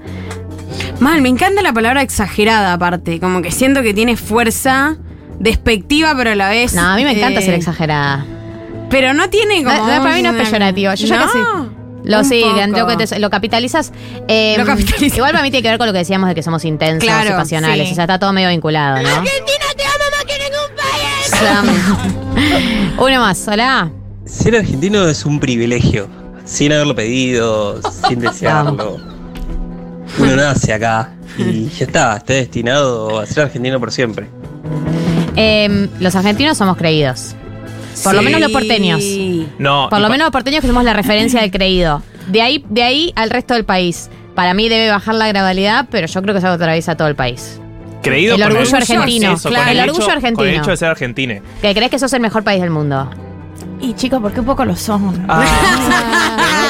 Mal, 0.98 1.20
me 1.20 1.28
encanta 1.28 1.60
la 1.62 1.72
palabra 1.72 2.00
exagerada, 2.02 2.72
aparte. 2.74 3.18
Como 3.20 3.42
que 3.42 3.50
siento 3.50 3.82
que 3.82 3.92
tiene 3.92 4.16
fuerza 4.16 4.96
despectiva, 5.38 6.14
pero 6.16 6.30
a 6.30 6.34
la 6.34 6.48
vez. 6.50 6.74
No, 6.74 6.82
a 6.82 6.96
mí 6.96 7.04
me 7.04 7.12
encanta 7.12 7.40
eh, 7.40 7.44
ser 7.44 7.54
exagerada. 7.54 8.24
Pero 8.90 9.14
no 9.14 9.30
tiene 9.30 9.62
como. 9.64 9.76
No, 9.76 9.86
no, 9.96 10.02
para 10.02 10.16
mí 10.16 10.22
no 10.22 10.28
es 10.30 10.34
una- 10.34 10.44
peyorativo. 10.44 10.92
Yo 10.94 11.06
ya 11.06 11.16
No, 11.18 11.26
casi. 11.26 11.38
Lo 12.02 12.24
sí, 12.24 12.42
lo, 12.68 12.86
que 12.86 12.96
te- 13.06 13.18
lo 13.18 13.28
capitalizas. 13.30 13.92
eh, 14.26 14.54
Lo 14.58 14.64
capitalizas. 14.64 15.16
Igual 15.16 15.32
para 15.32 15.42
mí 15.42 15.50
tiene 15.50 15.62
que 15.62 15.68
ver 15.68 15.76
con 15.78 15.86
lo 15.86 15.92
que 15.92 15.98
decíamos 16.00 16.28
de 16.28 16.34
que 16.34 16.42
somos 16.42 16.64
intensos 16.64 17.04
Claro, 17.04 17.30
y 17.30 17.32
pasionales. 17.34 17.86
sí. 17.88 17.92
O 17.92 17.94
sea, 17.94 18.04
está 18.04 18.18
todo 18.18 18.32
medio 18.32 18.48
vinculado, 18.48 19.02
¿no? 19.02 19.08
Argentina 19.08 19.66
te 19.76 19.84
ama 19.84 20.04
más 20.10 20.24
que 20.24 20.38
ningún 20.38 20.70
país. 20.76 21.30
Uno 22.98 23.20
más, 23.20 23.46
hola. 23.48 23.90
Ser 24.24 24.56
argentino 24.56 25.06
es 25.08 25.24
un 25.26 25.38
privilegio, 25.40 26.08
sin 26.44 26.72
haberlo 26.72 26.94
pedido, 26.94 27.80
sin 28.08 28.20
desearlo. 28.20 28.96
Uno 30.18 30.36
nace 30.36 30.72
acá 30.72 31.12
y 31.38 31.68
ya 31.68 31.84
está, 31.84 32.16
está 32.16 32.32
destinado 32.32 33.20
a 33.20 33.26
ser 33.26 33.44
argentino 33.44 33.78
por 33.78 33.92
siempre. 33.92 34.26
Eh, 35.36 35.88
los 36.00 36.16
argentinos 36.16 36.58
somos 36.58 36.76
creídos. 36.76 37.36
Por 38.04 38.14
lo 38.14 38.22
menos 38.22 38.40
los 38.40 38.50
porteños. 38.52 39.02
No, 39.58 39.88
Por 39.90 40.00
lo 40.00 40.08
menos 40.08 40.26
los 40.26 40.32
porteños 40.32 40.60
que 40.60 40.66
somos 40.66 40.84
la 40.84 40.92
referencia 40.92 41.40
del 41.40 41.50
creído. 41.50 42.02
De 42.28 42.42
ahí, 42.42 42.64
de 42.68 42.82
ahí 42.82 43.12
al 43.16 43.30
resto 43.30 43.54
del 43.54 43.64
país. 43.64 44.08
Para 44.34 44.54
mí 44.54 44.68
debe 44.68 44.88
bajar 44.90 45.14
la 45.16 45.26
gradualidad, 45.28 45.88
pero 45.90 46.06
yo 46.06 46.22
creo 46.22 46.34
que 46.34 46.38
es 46.38 46.44
algo 46.44 46.56
que 46.56 46.64
atraviesa 46.64 46.96
todo 46.96 47.08
el 47.08 47.16
país. 47.16 47.60
creído 48.02 48.36
el 48.36 48.42
orgullo 48.42 48.76
argentino, 48.76 49.32
Eso, 49.34 49.48
claro, 49.50 49.64
con 49.66 49.76
el 49.76 49.80
orgullo 49.88 50.02
hecho- 50.04 50.12
argentino. 50.12 50.36
Con 50.36 50.48
el 50.48 50.54
hecho 50.60 50.70
de 50.70 50.76
ser 50.78 50.88
argentino. 50.88 51.34
Que 51.60 51.74
crees 51.74 51.90
que 51.90 51.98
sos 51.98 52.12
el 52.14 52.20
mejor 52.20 52.42
país 52.44 52.60
del 52.62 52.70
mundo. 52.70 53.10
Y 53.80 53.92
chicos, 53.94 54.20
¿por 54.22 54.32
qué 54.32 54.40
un 54.40 54.46
poco 54.46 54.64
lo 54.64 54.74
son? 54.76 55.26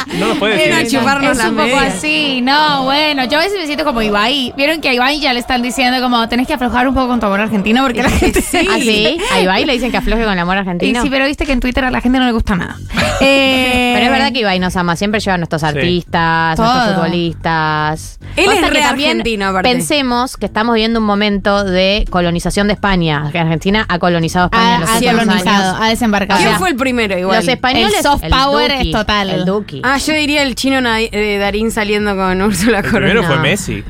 No 0.18 0.28
nos 0.28 0.38
puede 0.38 0.56
decir. 0.56 0.98
chuparnos 0.98 1.38
es 1.38 1.44
un 1.44 1.56
poco 1.56 1.66
medias. 1.68 1.94
así, 1.94 2.40
no, 2.42 2.84
bueno, 2.84 3.24
yo 3.24 3.38
a 3.38 3.42
veces 3.42 3.58
me 3.58 3.66
siento 3.66 3.84
como 3.84 4.02
Ibai. 4.02 4.52
Vieron 4.56 4.80
que 4.80 4.88
a 4.90 4.94
Ibai 4.94 5.20
ya 5.20 5.32
le 5.32 5.40
están 5.40 5.62
diciendo 5.62 6.00
como 6.00 6.28
tenés 6.28 6.46
que 6.46 6.54
aflojar 6.54 6.88
un 6.88 6.94
poco 6.94 7.08
con 7.08 7.20
tu 7.20 7.26
amor 7.26 7.40
argentino 7.40 7.82
porque 7.82 8.02
la 8.02 8.10
gente 8.10 8.40
Sí. 8.42 8.58
¿Ah, 8.70 8.76
sí? 8.80 9.18
A 9.32 9.40
Ibai 9.40 9.64
le 9.64 9.72
dicen 9.74 9.90
que 9.90 9.96
afloje 9.98 10.22
con 10.24 10.32
el 10.32 10.38
amor 10.38 10.56
Y 10.56 10.58
argentino. 10.60 11.02
sí, 11.02 11.08
pero 11.10 11.26
viste 11.26 11.46
que 11.46 11.52
en 11.52 11.60
Twitter 11.60 11.84
a 11.84 11.90
la 11.90 12.00
gente 12.00 12.18
no 12.18 12.26
le 12.26 12.32
gusta 12.32 12.56
nada. 12.56 12.76
Eh, 13.20 13.92
Pero 13.94 14.06
es 14.06 14.12
verdad 14.12 14.32
que 14.32 14.40
Ibai 14.40 14.58
nos 14.58 14.76
ama, 14.76 14.96
siempre 14.96 15.20
lleva 15.20 15.34
a 15.34 15.38
nuestros 15.38 15.62
artistas, 15.62 16.58
a 16.58 16.62
nuestros 16.62 16.84
Todo. 16.86 16.94
futbolistas. 16.94 18.18
Él 18.36 18.46
Basta 18.46 18.66
es 18.66 18.72
que 18.72 18.80
también 18.80 19.10
argentino, 19.10 19.46
aparte. 19.48 19.68
Pensemos 19.70 20.36
que 20.36 20.46
estamos 20.46 20.74
viviendo 20.74 21.00
un 21.00 21.06
momento 21.06 21.64
de 21.64 22.04
colonización 22.10 22.68
de 22.68 22.74
España. 22.74 23.28
Que 23.32 23.38
Argentina 23.38 23.84
ha 23.88 23.98
colonizado 23.98 24.46
España 24.46 24.74
en 24.76 24.80
los 24.80 24.88
ha, 24.90 24.96
ha 24.96 25.00
colonizado, 25.24 25.68
años. 25.70 25.76
ha 25.82 25.88
desembarcado. 25.88 26.40
¿Quién 26.40 26.54
fue 26.56 26.68
el 26.70 26.76
primero 26.76 27.18
igual? 27.18 27.38
Los 27.38 27.48
españoles. 27.48 27.94
El 27.96 28.02
soft 28.02 28.22
power 28.28 28.72
Duki, 28.76 28.88
es 28.90 28.92
total. 28.96 29.30
El 29.30 29.44
Duki. 29.44 29.80
Ah, 29.84 29.89
yo 29.98 30.12
diría 30.14 30.42
el 30.42 30.54
chino 30.54 30.80
Na- 30.80 31.00
eh, 31.00 31.38
Darín 31.38 31.70
saliendo 31.70 32.14
con 32.16 32.40
Úrsula 32.42 32.78
El 32.80 32.84
Corona. 32.90 33.06
primero 33.12 33.22
fue. 33.26 33.38
Messi. 33.38 33.84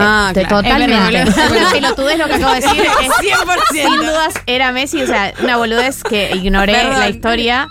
Ah, 0.00 0.30
Te- 0.32 0.42
claro. 0.44 0.62
Totalmente. 0.62 1.22
Es 1.22 1.34
verdad, 1.34 1.50
Una 1.50 1.70
pelotudez 1.72 2.18
lo 2.18 2.26
que 2.26 2.34
acabo 2.34 2.54
de 2.54 2.60
decir. 2.60 2.82
es 3.02 3.08
100%. 3.10 3.58
Sin 3.72 3.96
dudas 3.96 4.34
era 4.46 4.70
Messi, 4.70 5.02
o 5.02 5.06
sea, 5.08 5.32
una 5.42 5.56
boludez 5.56 6.04
que 6.04 6.36
ignoré 6.36 6.72
Perdón. 6.72 7.00
la 7.00 7.08
historia. 7.08 7.68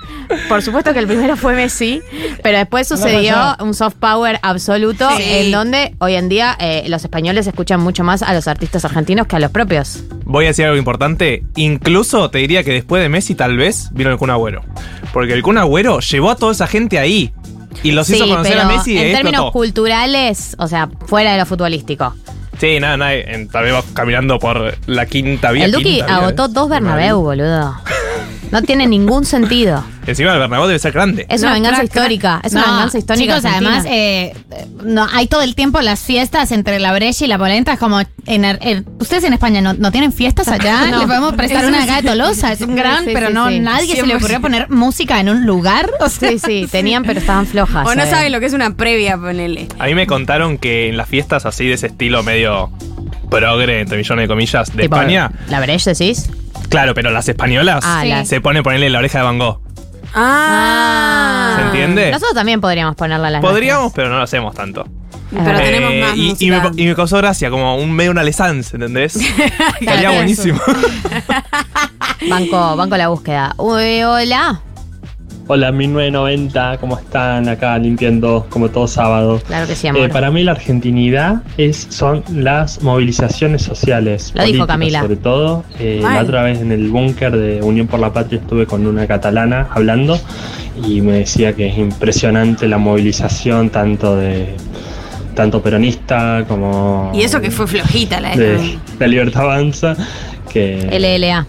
Por 0.49 0.61
supuesto 0.61 0.91
que 0.91 0.99
el 0.99 1.07
primero 1.07 1.38
fue 1.38 1.53
Messi, 1.55 2.01
pero 2.43 2.57
después 2.57 2.86
sucedió 2.86 3.55
un 3.61 3.73
soft 3.73 3.95
power 3.95 4.39
absoluto 4.41 5.07
Sí. 5.15 5.23
en 5.25 5.51
donde 5.53 5.95
hoy 5.99 6.15
en 6.15 6.28
día 6.28 6.57
eh, 6.59 6.84
los 6.89 7.01
españoles 7.05 7.47
escuchan 7.47 7.80
mucho 7.80 8.03
más 8.03 8.21
a 8.23 8.34
los 8.34 8.49
artistas 8.49 8.84
argentinos 8.84 9.25
que 9.28 9.38
a 9.38 9.39
los 9.39 9.51
propios. 9.51 10.03
Voy 10.25 10.45
a 10.45 10.47
decir 10.49 10.65
algo 10.65 10.75
importante. 10.78 11.43
Incluso 11.55 12.30
te 12.30 12.39
diría 12.39 12.61
que 12.65 12.71
después 12.73 13.01
de 13.01 13.07
Messi, 13.07 13.36
tal 13.36 13.55
vez, 13.55 13.88
vino 13.93 14.09
el 14.11 14.17
Kun 14.17 14.32
Agüero. 14.32 14.65
Porque 15.13 15.32
el 15.32 15.43
Kun 15.43 15.57
Agüero 15.59 16.01
llevó 16.01 16.32
a 16.32 16.36
toda 16.36 16.51
esa 16.51 16.67
gente 16.67 16.99
ahí. 16.99 17.32
Y 17.84 17.91
los 17.91 18.09
hizo 18.09 18.28
conocer 18.28 18.59
a 18.59 18.65
Messi 18.68 18.93
y 18.93 18.97
en 18.97 19.13
términos 19.15 19.51
culturales, 19.51 20.55
o 20.59 20.68
sea, 20.68 20.89
fuera 21.05 21.34
de 21.34 21.39
lo 21.39 21.45
futbolístico. 21.45 22.15
Sí, 22.59 22.80
nada, 22.80 22.97
nada. 22.97 23.13
en- 23.13 23.47
Tal 23.49 23.65
vez 23.65 23.76
caminando 23.93 24.39
por 24.39 24.76
la 24.88 25.05
quinta 25.05 25.51
vía. 25.51 25.65
el 25.65 25.72
Duki 25.72 26.01
agotó 26.01 26.47
dos 26.47 26.70
Bernabéu, 26.70 27.22
boludo. 27.22 27.76
No 28.52 28.62
tiene 28.62 28.88
ningún 28.88 29.26
sentido. 29.26 29.84
Encima 30.06 30.32
el 30.34 30.39
Bernabéu 30.39 30.68
debe 30.68 30.80
ser 30.80 30.93
grande. 30.93 31.26
Es 31.30 31.41
una 31.41 31.50
No, 31.50 31.54
venganza 31.56 31.80
crack, 31.82 31.91
crack. 31.91 32.04
histórica. 32.04 32.41
Es 32.43 32.54
No, 32.54 32.60
una 32.62 32.72
venganza 32.72 32.98
histórica. 32.98 33.24
Chicos, 33.39 33.45
argentina. 33.45 33.70
además, 33.78 33.91
eh, 33.91 34.34
no, 34.86 35.08
hay 35.12 35.28
todo 35.28 35.41
el 35.41 35.54
tiempo 35.54 35.82
las 35.82 36.00
fiestas 36.00 36.52
entre 36.54 36.80
la 36.80 36.93
brecha 36.93 37.26
y 37.26 37.28
la 37.28 37.38
polenta. 37.38 37.74
Es 37.74 37.80
como. 37.80 38.00
En, 38.26 38.45
Ar- 38.45 38.60
Ustedes 39.00 39.24
en 39.26 39.34
España 39.34 39.60
no, 39.62 39.74
no 39.74 39.91
tienen 39.91 40.12
fiestas 40.14 40.48
allá. 40.48 40.86
No. 40.91 41.00
Le 41.00 41.08
podemos 41.08 41.34
prestar 41.34 41.66
una 41.66 41.84
acá 41.84 42.02
de 42.02 42.08
Tolosa. 42.10 42.52
Es 42.54 42.62
un 42.62 42.76
gran, 42.76 43.04
Sí, 43.06 43.12
pero 43.14 43.28
sí, 43.28 43.34
no 43.34 43.50
sí. 43.50 43.60
nadie 43.60 43.95
se 43.95 44.06
le 44.06 44.14
100%. 44.14 44.18
ocurrió 44.18 44.41
poner 44.41 44.70
música 44.70 45.20
en 45.20 45.30
un 45.30 45.45
lugar. 45.45 45.89
O 46.00 46.08
sea, 46.10 46.32
Sí, 46.32 46.39
sí, 46.45 46.68
tenían, 46.72 47.04
pero 47.04 47.20
estaban 47.20 47.45
flojas. 47.48 47.86
O 47.88 47.95
no 47.95 48.04
eh. 48.04 48.10
saben 48.10 48.32
lo 48.32 48.39
que 48.39 48.45
es 48.45 48.54
una 48.54 48.76
previa, 48.76 49.18
ponele. 49.18 49.68
A 49.80 49.86
mí 49.88 49.95
me 49.95 50.08
contaron 50.08 50.58
que 50.58 50.88
en 50.88 50.95
las 50.98 51.10
fiestas 51.10 51.45
así 51.45 51.66
de 51.68 51.74
ese 51.74 51.88
estilo 51.88 52.24
medio 52.24 52.72
progre, 53.30 53.82
entre 53.82 53.98
millones 53.98 54.24
de 54.24 54.28
comillas, 54.28 54.74
de 54.76 54.84
Tipo, 54.84 54.95
España. 54.95 55.32
¿La 55.50 55.60
Breche 55.60 55.89
decís? 55.93 56.30
Claro, 56.70 56.93
pero 56.93 57.11
las 57.11 57.28
españolas 57.30 57.84
Ah, 57.86 57.99
Sí. 58.03 58.09
las- 58.09 58.28
se 58.28 58.41
pone 58.41 58.61
ponerle 58.63 58.89
la 58.89 58.99
oreja 58.99 59.20
de 59.20 59.24
Van 59.24 59.39
Gogh. 59.39 59.59
Ah. 60.13 61.55
¿Se 61.57 61.65
entiende? 61.68 62.11
Nosotros 62.11 62.34
también 62.34 62.61
podríamos 62.61 62.95
ponerla 62.95 63.28
a 63.28 63.32
las 63.32 63.41
Podríamos, 63.41 63.91
pero 63.93 64.09
no 64.09 64.18
lo 64.18 64.24
hacemos 64.24 64.53
tanto. 64.55 64.86
Pero 65.30 65.59
Eh, 65.59 65.63
tenemos 65.63 65.93
más 66.09 66.18
y, 66.18 66.26
y 66.28 66.30
música. 66.30 66.70
me, 66.74 66.82
y 66.82 66.86
me 66.88 66.95
causó 66.95 67.18
gracia, 67.18 67.49
como 67.49 67.76
un 67.78 67.91
medio 67.91 68.11
una 68.11 68.24
lesance, 68.24 68.78
¿entendés? 68.78 69.15
Estaría 69.82 70.11
buenísimo. 70.11 70.59
Banco, 72.30 72.76
banco 72.76 72.97
la 72.97 73.09
búsqueda. 73.09 73.53
Uy, 73.57 74.03
hola. 74.03 74.61
Hola, 75.50 75.72
1990, 75.72 76.78
¿cómo 76.78 76.98
están? 76.98 77.48
Acá 77.48 77.78
limpiando 77.78 78.45
como 78.50 78.68
todo 78.70 78.86
sábado. 78.86 79.39
Claro 79.48 79.66
que 79.66 79.76
sí, 79.78 79.88
amor. 79.88 80.04
Eh, 80.04 80.10
para 80.10 80.30
mí 80.30 80.43
la 80.43 80.52
argentinidad 80.52 81.41
es, 81.58 81.88
son 81.89 82.22
las 82.34 82.84
movilizaciones 82.84 83.62
sociales. 83.62 84.34
Lo 84.36 84.43
dijo 84.43 84.68
Camila. 84.68 85.00
Sobre 85.02 85.16
todo, 85.16 85.64
Eh, 85.80 86.02
la 86.04 86.22
otra 86.22 86.43
vez 86.43 86.60
en 86.60 86.74
el 86.74 86.89
búnker 86.89 87.32
de 87.38 87.62
Unión 87.64 87.88
por 87.88 88.02
la 88.02 88.12
Patria 88.12 88.41
estuve 88.41 88.66
con 88.66 88.86
una 88.86 89.08
catalana 89.08 89.70
hablando 89.72 90.20
y 90.86 91.00
me 91.00 91.14
decía 91.20 91.54
que 91.54 91.68
es 91.68 91.78
impresionante 91.78 92.68
la 92.68 92.78
movilización 92.78 93.70
tanto 93.70 94.18
de 94.18 94.54
tanto 95.34 95.62
peronista 95.62 96.43
como 96.48 97.12
Y 97.14 97.22
eso 97.22 97.39
que 97.39 97.52
fue 97.52 97.68
flojita 97.68 98.20
la 98.20 98.36
de, 98.36 98.58
de 98.58 98.78
de 99.00 99.08
Libertad 99.08 99.43
Avanza 99.43 99.95
que 100.52 100.89
LLA. 100.91 101.45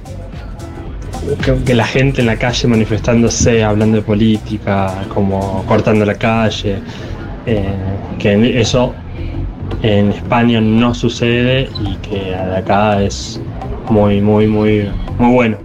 Que, 1.36 1.54
que 1.64 1.74
la 1.74 1.86
gente 1.86 2.20
en 2.20 2.26
la 2.26 2.36
calle 2.36 2.68
manifestándose, 2.68 3.62
hablando 3.64 3.96
de 3.96 4.02
política, 4.02 4.92
como 5.12 5.64
cortando 5.66 6.04
la 6.04 6.14
calle, 6.14 6.78
eh, 7.46 7.74
que 8.18 8.60
eso 8.60 8.94
en 9.82 10.10
España 10.10 10.60
no 10.60 10.94
sucede 10.94 11.68
y 11.80 11.94
que 11.96 12.34
acá 12.34 13.02
es 13.02 13.40
muy, 13.88 14.20
muy, 14.20 14.46
muy, 14.46 14.90
muy 15.18 15.32
bueno. 15.34 15.58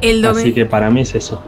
El, 0.00 0.24
Así 0.24 0.52
que 0.52 0.64
para 0.66 0.90
mí 0.90 1.00
es 1.00 1.14
eso. 1.14 1.42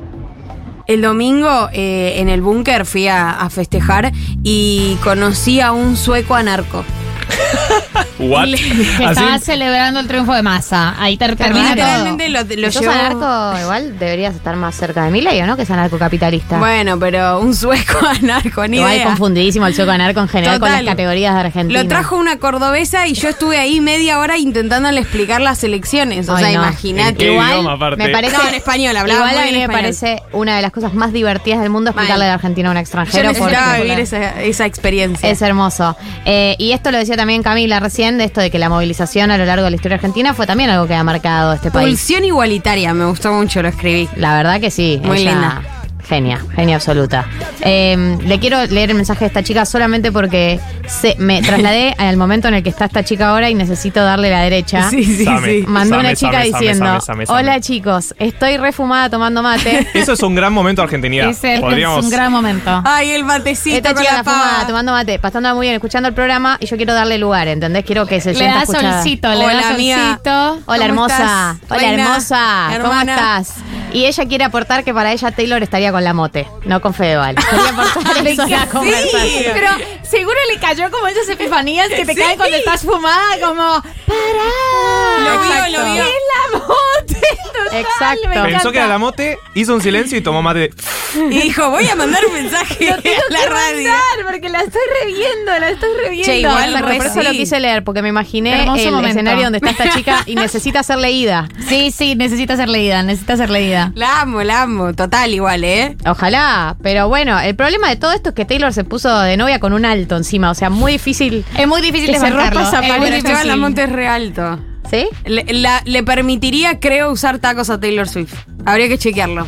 el 0.87 1.03
domingo 1.03 1.69
eh, 1.73 2.15
en 2.17 2.29
el 2.29 2.43
búnker 2.43 2.85
fui 2.85 3.07
a, 3.07 3.31
a 3.31 3.49
festejar 3.51 4.13
y 4.43 4.97
conocí 5.05 5.61
a 5.61 5.73
un 5.73 5.97
sueco 5.97 6.35
anarco. 6.35 6.85
What? 8.19 8.49
estaba 8.49 9.39
celebrando 9.39 10.01
el 10.01 10.07
triunfo 10.09 10.35
de 10.35 10.43
masa. 10.43 10.95
Ahí 10.99 11.17
ter- 11.17 11.37
termina 11.37 11.69
todo. 11.75 11.75
Literalmente 11.75 12.29
lo, 12.29 12.43
lo 12.43 12.73
sos 12.73 12.83
llevó- 12.83 12.93
anarco, 12.93 13.61
igual 13.61 13.99
deberías 13.99 14.35
estar 14.35 14.57
más 14.57 14.75
cerca 14.75 15.05
de 15.05 15.11
Milei, 15.11 15.41
¿o 15.43 15.47
no? 15.47 15.57
Que 15.57 15.63
es 15.63 15.71
anarcocapitalista. 15.71 16.59
Bueno, 16.59 16.99
pero 16.99 17.41
un 17.41 17.55
sueco 17.55 17.99
anarco, 18.23 18.67
ni 18.67 18.77
Igual 18.79 18.95
idea. 18.95 19.05
confundidísimo 19.07 19.67
el 19.67 19.75
sueco 19.75 19.91
anarco 19.91 20.21
en 20.21 20.29
general 20.29 20.59
con 20.61 20.69
Total. 20.69 20.85
las 20.85 20.93
categorías 20.95 21.35
de 21.35 21.41
Argentina. 21.41 21.83
Lo 21.83 21.89
trajo 21.89 22.17
una 22.17 22.39
cordobesa 22.39 23.07
y 23.07 23.15
yo 23.15 23.29
estuve 23.31 23.59
ahí 23.59 23.81
media 23.81 24.19
hora 24.19 24.39
intentándole 24.39 25.01
explicar 25.01 25.41
las 25.41 25.63
elecciones. 25.65 26.29
O 26.29 26.37
Ay, 26.37 26.45
sea, 26.45 26.53
no. 26.59 26.63
imagínate. 26.67 27.09
¿En 27.11 27.17
qué 27.17 27.33
Igual 27.33 27.51
idioma, 27.53 27.73
aparte? 27.73 28.03
me 28.05 28.09
parece 28.11 28.37
No, 28.37 28.49
en 28.49 28.55
español, 28.55 28.97
hablaba 28.97 29.21
Igual 29.21 29.33
muy 29.35 29.41
a 29.43 29.45
mí 29.47 29.49
bien 29.51 29.59
me 29.59 29.65
español. 29.75 29.81
parece 29.99 30.23
una 30.33 30.57
de 30.57 30.63
las 30.63 30.73
cosas 30.73 30.95
más 30.95 31.13
divertidas 31.13 31.61
del 31.61 31.71
mundo 31.71 31.91
explicarle 31.91 32.23
Mal. 32.25 32.29
la 32.29 32.35
Argentina 32.35 32.69
a 32.69 32.73
un 32.73 32.77
Yo 32.77 32.81
extranjero. 32.81 33.29
necesitaba 33.29 33.67
porque- 33.77 33.83
vivir 33.83 34.01
esa, 34.01 34.43
esa 34.43 34.67
experiencia. 34.67 35.29
Es 35.31 35.43
hermoso. 35.43 35.97
Eh, 36.25 36.57
y 36.59 36.73
esto 36.73 36.91
lo 36.91 36.99
decía 36.99 37.17
también 37.17 37.43
Camila 37.43 37.81
recién, 37.91 38.19
de 38.19 38.25
esto 38.25 38.41
de 38.41 38.51
que 38.53 38.59
la 38.61 38.69
movilización 38.69 39.33
a 39.33 39.37
lo 39.37 39.45
largo 39.45 39.65
de 39.65 39.71
la 39.71 39.75
historia 39.77 39.97
argentina 39.97 40.33
fue 40.33 40.47
también 40.47 40.71
algo 40.71 40.87
que 40.87 40.95
ha 40.95 41.03
marcado 41.03 41.53
este 41.53 41.73
país. 41.73 41.89
Pulsión 41.89 42.25
igualitaria, 42.25 42.95
me 42.95 43.05
gustó 43.07 43.33
mucho, 43.33 43.63
lo 43.63 43.69
escribí. 43.69 44.09
La 44.15 44.35
verdad 44.37 44.61
que 44.61 44.71
sí. 44.71 45.01
Muy 45.03 45.19
ella- 45.23 45.31
linda. 45.33 45.63
Genia, 46.11 46.41
genia 46.57 46.75
absoluta. 46.75 47.25
Eh, 47.61 48.19
le 48.25 48.41
quiero 48.41 48.67
leer 48.67 48.91
el 48.91 48.97
mensaje 48.97 49.21
de 49.21 49.27
esta 49.29 49.45
chica 49.45 49.65
solamente 49.65 50.11
porque 50.11 50.59
se, 50.89 51.15
me 51.21 51.41
trasladé 51.41 51.95
al 51.99 52.17
momento 52.17 52.49
en 52.49 52.55
el 52.55 52.65
que 52.65 52.69
está 52.71 52.87
esta 52.87 53.05
chica 53.05 53.29
ahora 53.29 53.49
y 53.49 53.55
necesito 53.55 54.03
darle 54.03 54.29
la 54.29 54.41
derecha. 54.41 54.91
Sí, 54.91 55.05
sí, 55.05 55.25
Same. 55.25 55.47
sí. 55.61 55.65
Mandó 55.69 55.95
Same, 55.95 56.09
una 56.09 56.17
chica 56.17 56.33
same, 56.33 56.45
diciendo: 56.47 56.85
same, 56.85 57.01
same, 57.01 57.27
same. 57.27 57.39
Hola 57.41 57.61
chicos, 57.61 58.13
estoy 58.19 58.57
refumada 58.57 59.09
tomando 59.09 59.41
mate. 59.41 59.87
Eso 59.95 60.15
es 60.15 60.23
un 60.25 60.35
gran 60.35 60.53
momento 60.53 60.83
argentinidad. 60.83 61.29
Es 61.31 61.61
Podríamos. 61.61 62.05
un 62.05 62.11
gran 62.11 62.33
momento. 62.33 62.83
Ay, 62.85 63.11
el 63.11 63.23
matecito 63.25 63.77
Esta 63.77 63.95
con 63.95 64.03
chica 64.03 64.15
la 64.15 64.19
está 64.19 64.33
fumada, 64.33 64.67
tomando 64.67 64.91
mate, 64.91 65.21
pasándola 65.21 65.55
muy 65.55 65.67
bien, 65.67 65.77
escuchando 65.77 66.09
el 66.09 66.15
programa 66.17 66.57
y 66.59 66.67
yo 66.67 66.77
quiero 66.77 66.93
darle 66.93 67.19
lugar, 67.19 67.47
¿entendés? 67.47 67.85
Quiero 67.85 68.05
que 68.07 68.21
se 68.21 68.31
Le 68.31 68.39
sienta 68.39 68.57
da 68.57 68.63
escuchada. 68.63 68.93
solcito, 68.95 69.29
le 69.29 69.37
Hola, 69.45 69.55
da 69.55 69.63
solcito. 69.63 70.31
Hola 70.41 70.59
¿Cómo 70.67 70.83
hermosa, 70.83 71.57
estás, 71.63 71.79
hola 71.79 71.93
hermosa, 71.93 72.79
¿cómo 72.83 73.01
estás? 73.01 73.55
Y 73.93 74.07
ella 74.07 74.27
quiere 74.27 74.45
aportar 74.45 74.85
que 74.85 74.95
para 74.95 75.13
ella 75.13 75.31
Taylor 75.33 75.63
estaría 75.63 75.91
con 75.93 76.05
la 76.05 76.13
mote, 76.15 76.47
no 76.65 76.81
con 76.81 76.95
Fedeval. 76.95 77.35
Quería 77.37 77.69
aportar 77.91 78.27
eso 78.27 78.43
a 78.43 78.47
la 78.49 78.67
conversación. 78.67 79.53
Pero 79.55 79.69
seguro 80.03 80.37
le 80.53 80.61
cayó 80.61 80.91
como 80.91 81.07
esas 81.09 81.29
epifanías 81.29 81.89
que 81.89 82.05
te 82.05 82.15
Sí. 82.15 82.21
caen 82.21 82.37
cuando 82.37 82.57
estás 82.57 82.83
fumada, 82.83 83.39
como. 83.41 83.83
¡Pará! 84.07 85.19
Lo 85.25 85.41
vio, 85.41 85.53
Exacto. 85.53 85.71
lo 85.79 85.93
vio. 85.95 86.03
¡Es 86.05 86.11
la 86.53 86.59
mote! 86.59 87.21
Total, 87.65 87.81
Exacto. 87.81 88.43
Pensó 88.45 88.73
que 88.73 88.79
era 88.79 88.87
la 88.87 88.99
mote, 88.99 89.39
hizo 89.55 89.75
un 89.75 89.81
silencio 89.81 90.17
y 90.19 90.21
tomó 90.21 90.43
mate. 90.43 90.71
Y 91.13 91.41
dijo, 91.41 91.69
voy 91.71 91.89
a 91.89 91.97
mandar 91.97 92.25
un 92.25 92.33
mensaje 92.35 92.89
Lo 92.89 93.03
tengo 93.03 93.17
a 93.29 93.33
la 93.33 93.41
que 93.41 93.47
radio. 93.49 93.77
mandar 93.91 94.27
porque 94.31 94.49
la 94.49 94.61
estoy 94.61 94.81
reviendo, 95.03 95.59
la 95.59 95.69
estoy 95.71 95.89
reviendo. 96.05 96.25
Che, 96.33 96.39
igual 96.39 96.73
re 96.73 96.81
por 96.99 97.07
eso 97.07 97.23
lo 97.23 97.31
sí. 97.31 97.39
quise 97.39 97.59
leer, 97.59 97.83
porque 97.83 98.01
me 98.01 98.11
imaginé 98.11 98.61
Hermoso 98.61 98.85
el 98.85 98.91
momento. 98.93 99.09
escenario 99.11 99.43
donde 99.45 99.59
está 99.59 99.71
esta 99.71 99.91
chica 99.91 100.23
y 100.27 100.37
necesita 100.37 100.85
ser 100.85 100.99
leída. 100.99 101.49
Sí, 101.69 101.91
sí, 101.91 102.15
necesita 102.15 102.57
ser 102.57 102.69
leída, 102.69 103.03
necesita 103.03 103.37
ser 103.37 103.51
leída. 103.51 103.80
La 103.95 104.21
amo, 104.23 104.43
la 104.43 104.63
amo. 104.63 104.95
Total, 104.95 105.33
igual, 105.33 105.65
¿eh? 105.65 105.97
Ojalá, 106.07 106.77
pero 106.83 107.09
bueno, 107.09 107.39
el 107.41 107.55
problema 107.57 107.89
de 107.89 107.97
todo 107.97 108.13
esto 108.13 108.31
es 108.31 108.35
que 108.35 108.45
Taylor 108.45 108.73
se 108.73 108.85
puso 108.85 109.19
de 109.21 109.37
novia 109.37 109.59
con 109.61 109.73
un 109.73 109.85
alto 109.85 110.17
encima, 110.17 110.51
o 110.51 110.55
sea, 110.55 110.71
muy 110.71 110.93
difícil. 110.93 111.45
Es 111.57 111.67
muy 111.67 111.81
difícil 111.83 112.13
Que 112.13 112.19
se 112.19 112.31
rompa 112.31 112.63
esa 112.63 112.81
pared. 112.83 113.23
Lamonte 113.45 113.85
es 113.85 113.93
re 113.93 114.07
alto. 114.09 114.59
¿Sí? 114.91 115.07
Le, 115.25 115.45
la- 115.53 115.83
le 115.85 116.03
permitiría, 116.03 116.81
creo, 116.81 117.13
usar 117.13 117.39
tacos 117.39 117.71
a 117.71 117.79
Taylor 117.79 118.09
Swift. 118.09 118.35
Habría 118.67 118.89
que 118.89 118.99
chequearlo. 118.99 119.47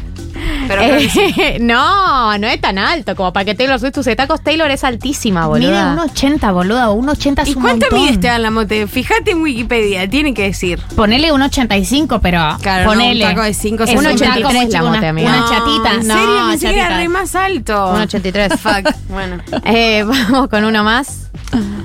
Pero 0.68 1.00
sí. 1.00 1.34
Eh, 1.38 1.58
no, 1.60 2.36
no 2.38 2.46
es 2.46 2.60
tan 2.60 2.78
alto 2.78 3.14
como 3.16 3.32
para 3.32 3.44
que 3.44 3.54
Taylor 3.54 3.78
Swift 3.80 3.96
use 3.98 4.16
tacos. 4.16 4.42
Taylor 4.42 4.70
es 4.70 4.84
altísima, 4.84 5.48
Mide 5.48 5.66
boluda. 5.66 5.96
1,80, 5.96 6.52
boluda. 6.52 6.88
1,80 6.90 7.42
es 7.42 7.48
¿Y 7.48 7.54
un 7.54 7.62
cuánto 7.62 7.86
montón. 7.86 8.00
mide 8.00 8.12
Esteban 8.12 8.42
Lamonte? 8.42 8.86
Fíjate 8.86 9.30
en 9.32 9.42
Wikipedia, 9.42 10.08
tiene 10.08 10.34
que 10.34 10.42
decir. 10.44 10.80
Ponele 10.96 11.32
1,85, 11.32 12.20
pero 12.22 12.56
Claro, 12.62 12.84
no, 12.84 12.90
ponele. 12.90 13.24
un 13.24 13.30
taco 13.30 13.42
de 13.42 13.54
cinco 13.54 13.84
Es 13.84 13.90
centímetros. 13.90 14.20
un 14.28 14.42
taco 14.42 14.48
1,83 14.50 14.54
muy 14.62 14.70
la 14.72 14.82
mote, 14.82 14.98
una, 14.98 15.08
amiga. 15.08 15.28
una 15.28 15.40
No, 15.40 15.48
chatita. 15.48 15.94
¿En 15.94 16.08
no, 16.08 16.14
serio? 16.14 16.60
Que 16.72 16.78
era 16.78 16.82
chatita. 16.88 16.96
re 16.98 17.08
más 17.08 17.34
alto. 17.36 17.94
1,83. 17.94 18.58
Fuck. 18.58 18.94
Bueno. 19.08 19.38
Eh, 19.64 20.04
vamos 20.04 20.48
con 20.48 20.64
uno 20.64 20.82
más. 20.84 21.30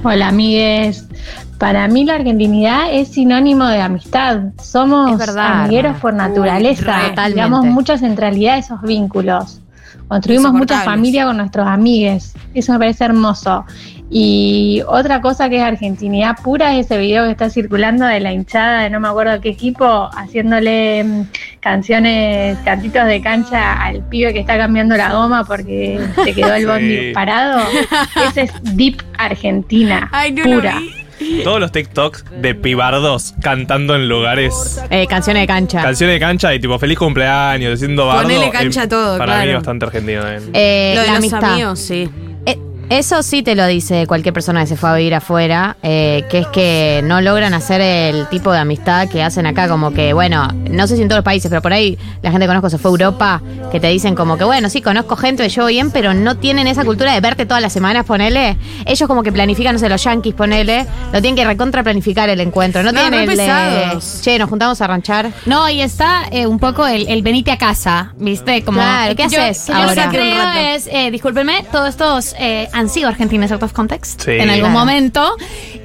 Hola 0.03 0.29
amigues. 0.29 1.03
Para 1.57 1.87
mí 1.87 2.05
la 2.05 2.15
argentinidad 2.15 2.93
es 2.93 3.07
sinónimo 3.09 3.65
de 3.65 3.81
amistad. 3.81 4.41
Somos 4.61 5.17
verdad, 5.17 5.61
amigueros 5.63 5.97
por 5.97 6.13
naturaleza. 6.13 6.99
Damos 7.35 7.65
mucha 7.65 7.97
centralidad 7.97 8.55
a 8.55 8.57
esos 8.59 8.81
vínculos. 8.83 9.61
Construimos 10.07 10.53
mucha 10.53 10.81
familia 10.81 11.25
con 11.25 11.37
nuestros 11.37 11.67
amigues. 11.67 12.33
Eso 12.53 12.71
me 12.73 12.79
parece 12.79 13.05
hermoso. 13.05 13.65
Y 14.09 14.81
otra 14.87 15.19
cosa 15.19 15.49
que 15.49 15.57
es 15.57 15.63
argentinidad 15.63 16.37
pura 16.41 16.75
es 16.77 16.85
ese 16.85 16.97
video 16.97 17.25
que 17.25 17.31
está 17.31 17.49
circulando 17.49 18.05
de 18.05 18.21
la 18.21 18.31
hinchada 18.31 18.83
de 18.83 18.89
no 18.89 19.01
me 19.01 19.09
acuerdo 19.09 19.41
qué 19.41 19.49
equipo 19.49 20.09
haciéndole 20.15 21.03
mm, 21.03 21.21
canciones, 21.59 22.57
cantitos 22.63 23.05
de 23.05 23.21
cancha 23.21 23.73
al 23.83 24.01
pibe 24.07 24.31
que 24.31 24.39
está 24.39 24.57
cambiando 24.57 24.95
la 24.95 25.11
goma 25.11 25.43
porque 25.43 25.99
se 26.23 26.33
quedó 26.33 26.53
el 26.53 26.65
bondi 26.67 26.97
Sí. 27.07 27.11
parado. 27.13 27.61
Ese 28.29 28.43
es 28.43 28.51
Deep 28.77 29.01
Argentina 29.17 30.07
Ay, 30.13 30.31
no 30.31 30.45
lo 30.45 30.55
pura. 30.55 30.79
vi. 30.79 30.89
Todos 31.43 31.59
los 31.59 31.71
TikToks 31.71 32.25
de 32.41 32.55
pibardos 32.55 33.33
cantando 33.41 33.95
en 33.95 34.07
lugares. 34.09 34.81
Eh, 34.89 35.07
canciones 35.07 35.43
de 35.43 35.47
cancha. 35.47 35.81
Canciones 35.81 36.15
de 36.15 36.19
cancha 36.19 36.53
y 36.53 36.59
tipo 36.59 36.77
feliz 36.79 36.97
cumpleaños, 36.97 37.71
diciendo 37.79 38.07
bardo. 38.07 38.23
Ponele 38.23 38.49
cancha 38.51 38.81
eh, 38.81 38.85
a 38.85 38.89
todo, 38.89 39.17
Para 39.17 39.37
mí 39.37 39.43
claro. 39.43 39.57
bastante 39.59 39.85
argentino. 39.85 40.21
eh. 40.27 40.39
Eh, 40.53 40.91
Lo 40.95 41.01
de 41.01 41.07
la 41.07 41.13
los 41.13 41.17
amistad. 41.19 41.53
amigos, 41.53 41.79
sí. 41.79 42.09
Eso 42.89 43.21
sí 43.21 43.43
te 43.43 43.53
lo 43.55 43.67
dice 43.67 44.07
cualquier 44.07 44.33
persona 44.33 44.61
que 44.61 44.67
se 44.67 44.77
fue 44.77 44.89
a 44.89 44.93
vivir 44.95 45.13
afuera, 45.13 45.75
eh, 45.83 46.23
que 46.29 46.39
es 46.39 46.47
que 46.47 47.01
no 47.03 47.19
logran 47.19 47.53
hacer 47.53 47.81
el 47.81 48.27
tipo 48.29 48.51
de 48.53 48.59
amistad 48.59 49.09
que 49.09 49.21
hacen 49.21 49.45
acá, 49.45 49.67
como 49.67 49.91
que, 49.91 50.13
bueno, 50.13 50.47
no 50.69 50.87
sé 50.87 50.95
si 50.95 51.01
en 51.01 51.09
todos 51.09 51.17
los 51.17 51.25
países, 51.25 51.49
pero 51.49 51.61
por 51.61 51.73
ahí 51.73 51.97
la 52.21 52.31
gente 52.31 52.45
que 52.45 52.47
conozco 52.47 52.69
se 52.69 52.77
fue 52.77 52.89
a 52.89 52.93
Europa, 52.93 53.41
que 53.73 53.81
te 53.81 53.87
dicen 53.89 54.15
como 54.15 54.37
que, 54.37 54.45
bueno, 54.45 54.69
sí, 54.69 54.81
conozco 54.81 55.17
gente, 55.17 55.43
me 55.43 55.49
llevo 55.49 55.67
bien, 55.67 55.91
pero 55.91 56.13
no 56.13 56.37
tienen 56.37 56.65
esa 56.67 56.85
cultura 56.85 57.13
de 57.13 57.19
verte 57.19 57.45
todas 57.45 57.61
las 57.61 57.73
semanas, 57.73 58.05
ponele. 58.05 58.55
Ellos 58.85 59.05
como 59.05 59.21
que 59.21 59.33
planifican, 59.33 59.73
no 59.73 59.79
sé, 59.79 59.89
los 59.89 60.01
yankees, 60.05 60.33
ponele, 60.33 60.85
lo 61.11 61.21
tienen 61.21 61.35
que 61.35 61.43
recontra 61.43 61.83
planificar 61.83 62.29
el 62.29 62.39
encuentro, 62.39 62.83
no, 62.83 62.93
No, 62.93 63.01
tienen 63.01 63.19
el 63.19 63.27
de, 63.27 63.35
pesados. 63.35 64.21
che, 64.23 64.39
nos 64.39 64.49
juntamos 64.49 64.79
a 64.79 64.87
ranchar. 64.87 65.31
No, 65.45 65.69
y 65.69 65.81
está 65.81 66.23
eh, 66.31 66.47
un 66.47 66.57
poco 66.57 66.87
el, 66.87 67.05
el 67.09 67.21
venite 67.21 67.51
a 67.51 67.57
casa, 67.57 68.13
¿viste? 68.17 68.63
Como, 68.63 68.79
Claro, 68.79 69.13
¿qué 69.17 69.23
yo- 69.27 69.41
haces 69.41 69.65
que 69.65 69.73
Yo 69.73 69.79
lo 69.83 69.93
que 69.93 69.99
ahora? 69.99 70.09
creo 70.09 70.51
es, 70.73 70.87
eh, 70.89 71.11
discúlpenme, 71.11 71.65
todos 71.69 71.89
estos 71.89 72.33
eh, 72.39 72.69
han 72.77 72.89
sido 72.89 73.07
argentinos 73.09 73.51
out 73.51 73.63
of 73.63 73.73
context 73.73 74.21
Sí. 74.23 74.31
en 74.31 74.49
algún 74.49 74.71
Claro. 74.71 74.79
momento. 74.79 75.35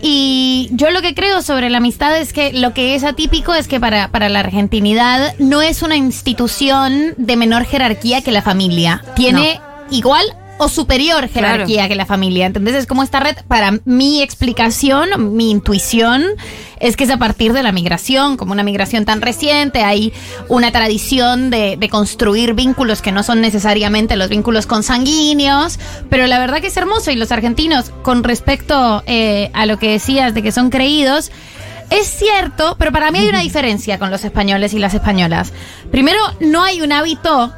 Y 0.02 0.68
yo 0.72 0.90
lo 0.90 1.00
que 1.02 1.14
creo 1.14 1.42
sobre 1.42 1.70
la 1.70 1.78
amistad 1.78 2.16
es 2.18 2.32
que 2.32 2.52
lo 2.52 2.74
que 2.74 2.94
es 2.94 3.04
atípico 3.04 3.54
es 3.54 3.68
que 3.68 3.78
para, 3.80 4.08
para 4.08 4.28
la 4.28 4.40
argentinidad 4.40 5.34
no 5.38 5.62
es 5.62 5.82
una 5.82 5.96
institución 5.96 7.14
de 7.16 7.36
menor 7.36 7.64
jerarquía 7.64 8.22
que 8.22 8.32
la 8.32 8.42
familia. 8.42 9.04
Tiene 9.14 9.60
igual 9.90 10.24
o 10.62 10.68
superior 10.68 11.28
jerarquía 11.28 11.88
que 11.88 11.94
la 11.94 12.06
familia. 12.06 12.46
¿Entendés? 12.46 12.74
Es 12.74 12.86
como 12.86 13.02
esta 13.02 13.20
red, 13.20 13.36
para 13.48 13.78
mi 13.84 14.22
explicación, 14.22 15.34
mi 15.36 15.50
intuición, 15.50 16.24
es 16.80 16.96
que 16.96 17.04
es 17.04 17.10
a 17.10 17.16
partir 17.16 17.52
de 17.52 17.62
la 17.62 17.72
migración, 17.72 18.36
como 18.36 18.52
una 18.52 18.62
migración 18.62 19.04
tan 19.04 19.20
reciente, 19.20 19.82
hay 19.82 20.12
una 20.48 20.72
tradición 20.72 21.50
de, 21.50 21.76
de 21.76 21.88
construir 21.88 22.54
vínculos 22.54 23.02
que 23.02 23.12
no 23.12 23.22
son 23.22 23.40
necesariamente 23.40 24.16
los 24.16 24.28
vínculos 24.28 24.66
consanguíneos, 24.66 25.78
pero 26.08 26.26
la 26.26 26.38
verdad 26.38 26.60
que 26.60 26.68
es 26.68 26.76
hermoso 26.76 27.10
y 27.10 27.16
los 27.16 27.32
argentinos, 27.32 27.90
con 28.02 28.24
respecto 28.24 29.02
eh, 29.06 29.50
a 29.54 29.66
lo 29.66 29.78
que 29.78 29.90
decías 29.90 30.34
de 30.34 30.42
que 30.42 30.52
son 30.52 30.70
creídos, 30.70 31.30
es 31.90 32.06
cierto, 32.06 32.76
pero 32.78 32.90
para 32.90 33.10
mí 33.10 33.18
hay 33.18 33.28
una 33.28 33.40
diferencia 33.40 33.98
con 33.98 34.10
los 34.10 34.24
españoles 34.24 34.72
y 34.72 34.78
las 34.78 34.94
españolas. 34.94 35.52
Primero, 35.90 36.20
no 36.40 36.64
hay 36.64 36.80
un 36.80 36.90
hábito 36.90 37.52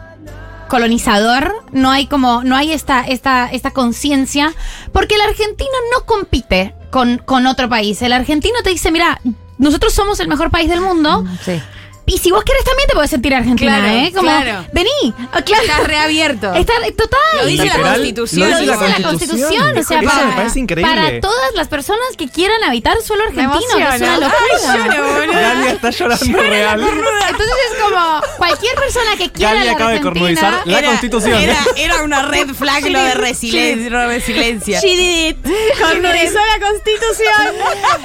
colonizador, 0.69 1.55
no 1.73 1.91
hay 1.91 2.07
como, 2.07 2.43
no 2.45 2.57
hay 2.57 2.73
esta, 2.73 3.03
esta, 3.03 3.51
esta 3.51 3.71
conciencia, 3.71 4.53
porque 4.93 5.15
el 5.15 5.21
argentino 5.23 5.71
no 5.95 6.05
compite 6.07 6.75
con, 6.91 7.19
con 7.19 7.47
otro 7.47 7.69
país. 7.69 8.01
El 8.03 8.13
argentino 8.13 8.57
te 8.63 8.71
dice, 8.71 8.91
mira, 8.91 9.21
nosotros 9.59 9.93
somos 9.93 10.21
el 10.21 10.29
mejor 10.29 10.51
país 10.51 10.69
del 10.69 10.81
mundo. 10.81 11.25
Sí. 11.45 11.61
Y 12.07 12.19
si 12.19 12.31
vos 12.31 12.45
querés 12.45 12.65
también 12.65 12.87
te 12.89 12.95
podés 12.95 13.11
sentir 13.11 13.35
argentina, 13.35 13.79
Claro, 13.79 13.95
¿eh? 13.99 14.13
Como, 14.15 14.29
claro. 14.31 14.67
vení. 14.73 15.15
Ah, 15.33 15.41
claro. 15.41 15.63
Estás 15.65 15.85
reabierto. 15.87 16.53
Está, 16.55 16.75
total. 16.97 17.19
Lo 17.41 17.47
dice 17.47 17.65
la 17.65 17.73
Constitución. 17.95 18.51
lo 18.51 18.59
dice 18.59 18.67
la 18.77 18.99
la 18.99 19.09
Constitución, 19.09 19.79
o 19.79 19.83
sea, 19.83 20.01
Eso 20.01 20.09
para, 20.11 20.27
me 20.27 20.33
parece 20.35 20.59
increíble. 20.61 20.95
para 20.95 21.21
todas 21.21 21.55
las 21.55 21.69
personas 21.69 22.07
que 22.19 22.29
quieran 22.29 22.63
habitar 22.63 23.01
suelo 23.01 23.23
argentino, 23.25 23.51
que 23.77 23.83
es 23.95 24.01
una 24.03 24.19
locura. 24.19 24.35
Ay, 24.71 24.91
lloro, 24.91 25.13
boludo. 25.15 25.33
Galia 25.41 25.71
está 25.71 25.91
llorando 25.91 26.43
real. 26.43 26.81
Entonces 26.81 27.57
es 27.73 27.83
como 27.83 28.21
cualquier 28.37 28.75
persona 28.75 29.17
que 29.17 29.31
quiera 29.33 29.53
Galia 29.55 29.65
la 29.71 29.73
acaba 29.73 29.91
de 29.93 30.01
cornudizar 30.03 30.63
la 30.67 30.79
Era- 30.79 30.89
Constitución. 30.89 31.41
Era, 31.43 31.57
era 31.77 32.03
una 32.03 32.23
red 32.27 32.49
flag 32.51 32.85
lo 32.91 33.03
de 33.03 33.15
resiliencia. 33.15 34.07
resiliencia. 34.07 34.81
She 34.83 34.89
did 34.95 35.29
it. 35.31 35.39
Cornudizó 35.81 36.39
la 36.39 36.67
constitución. 36.67 37.55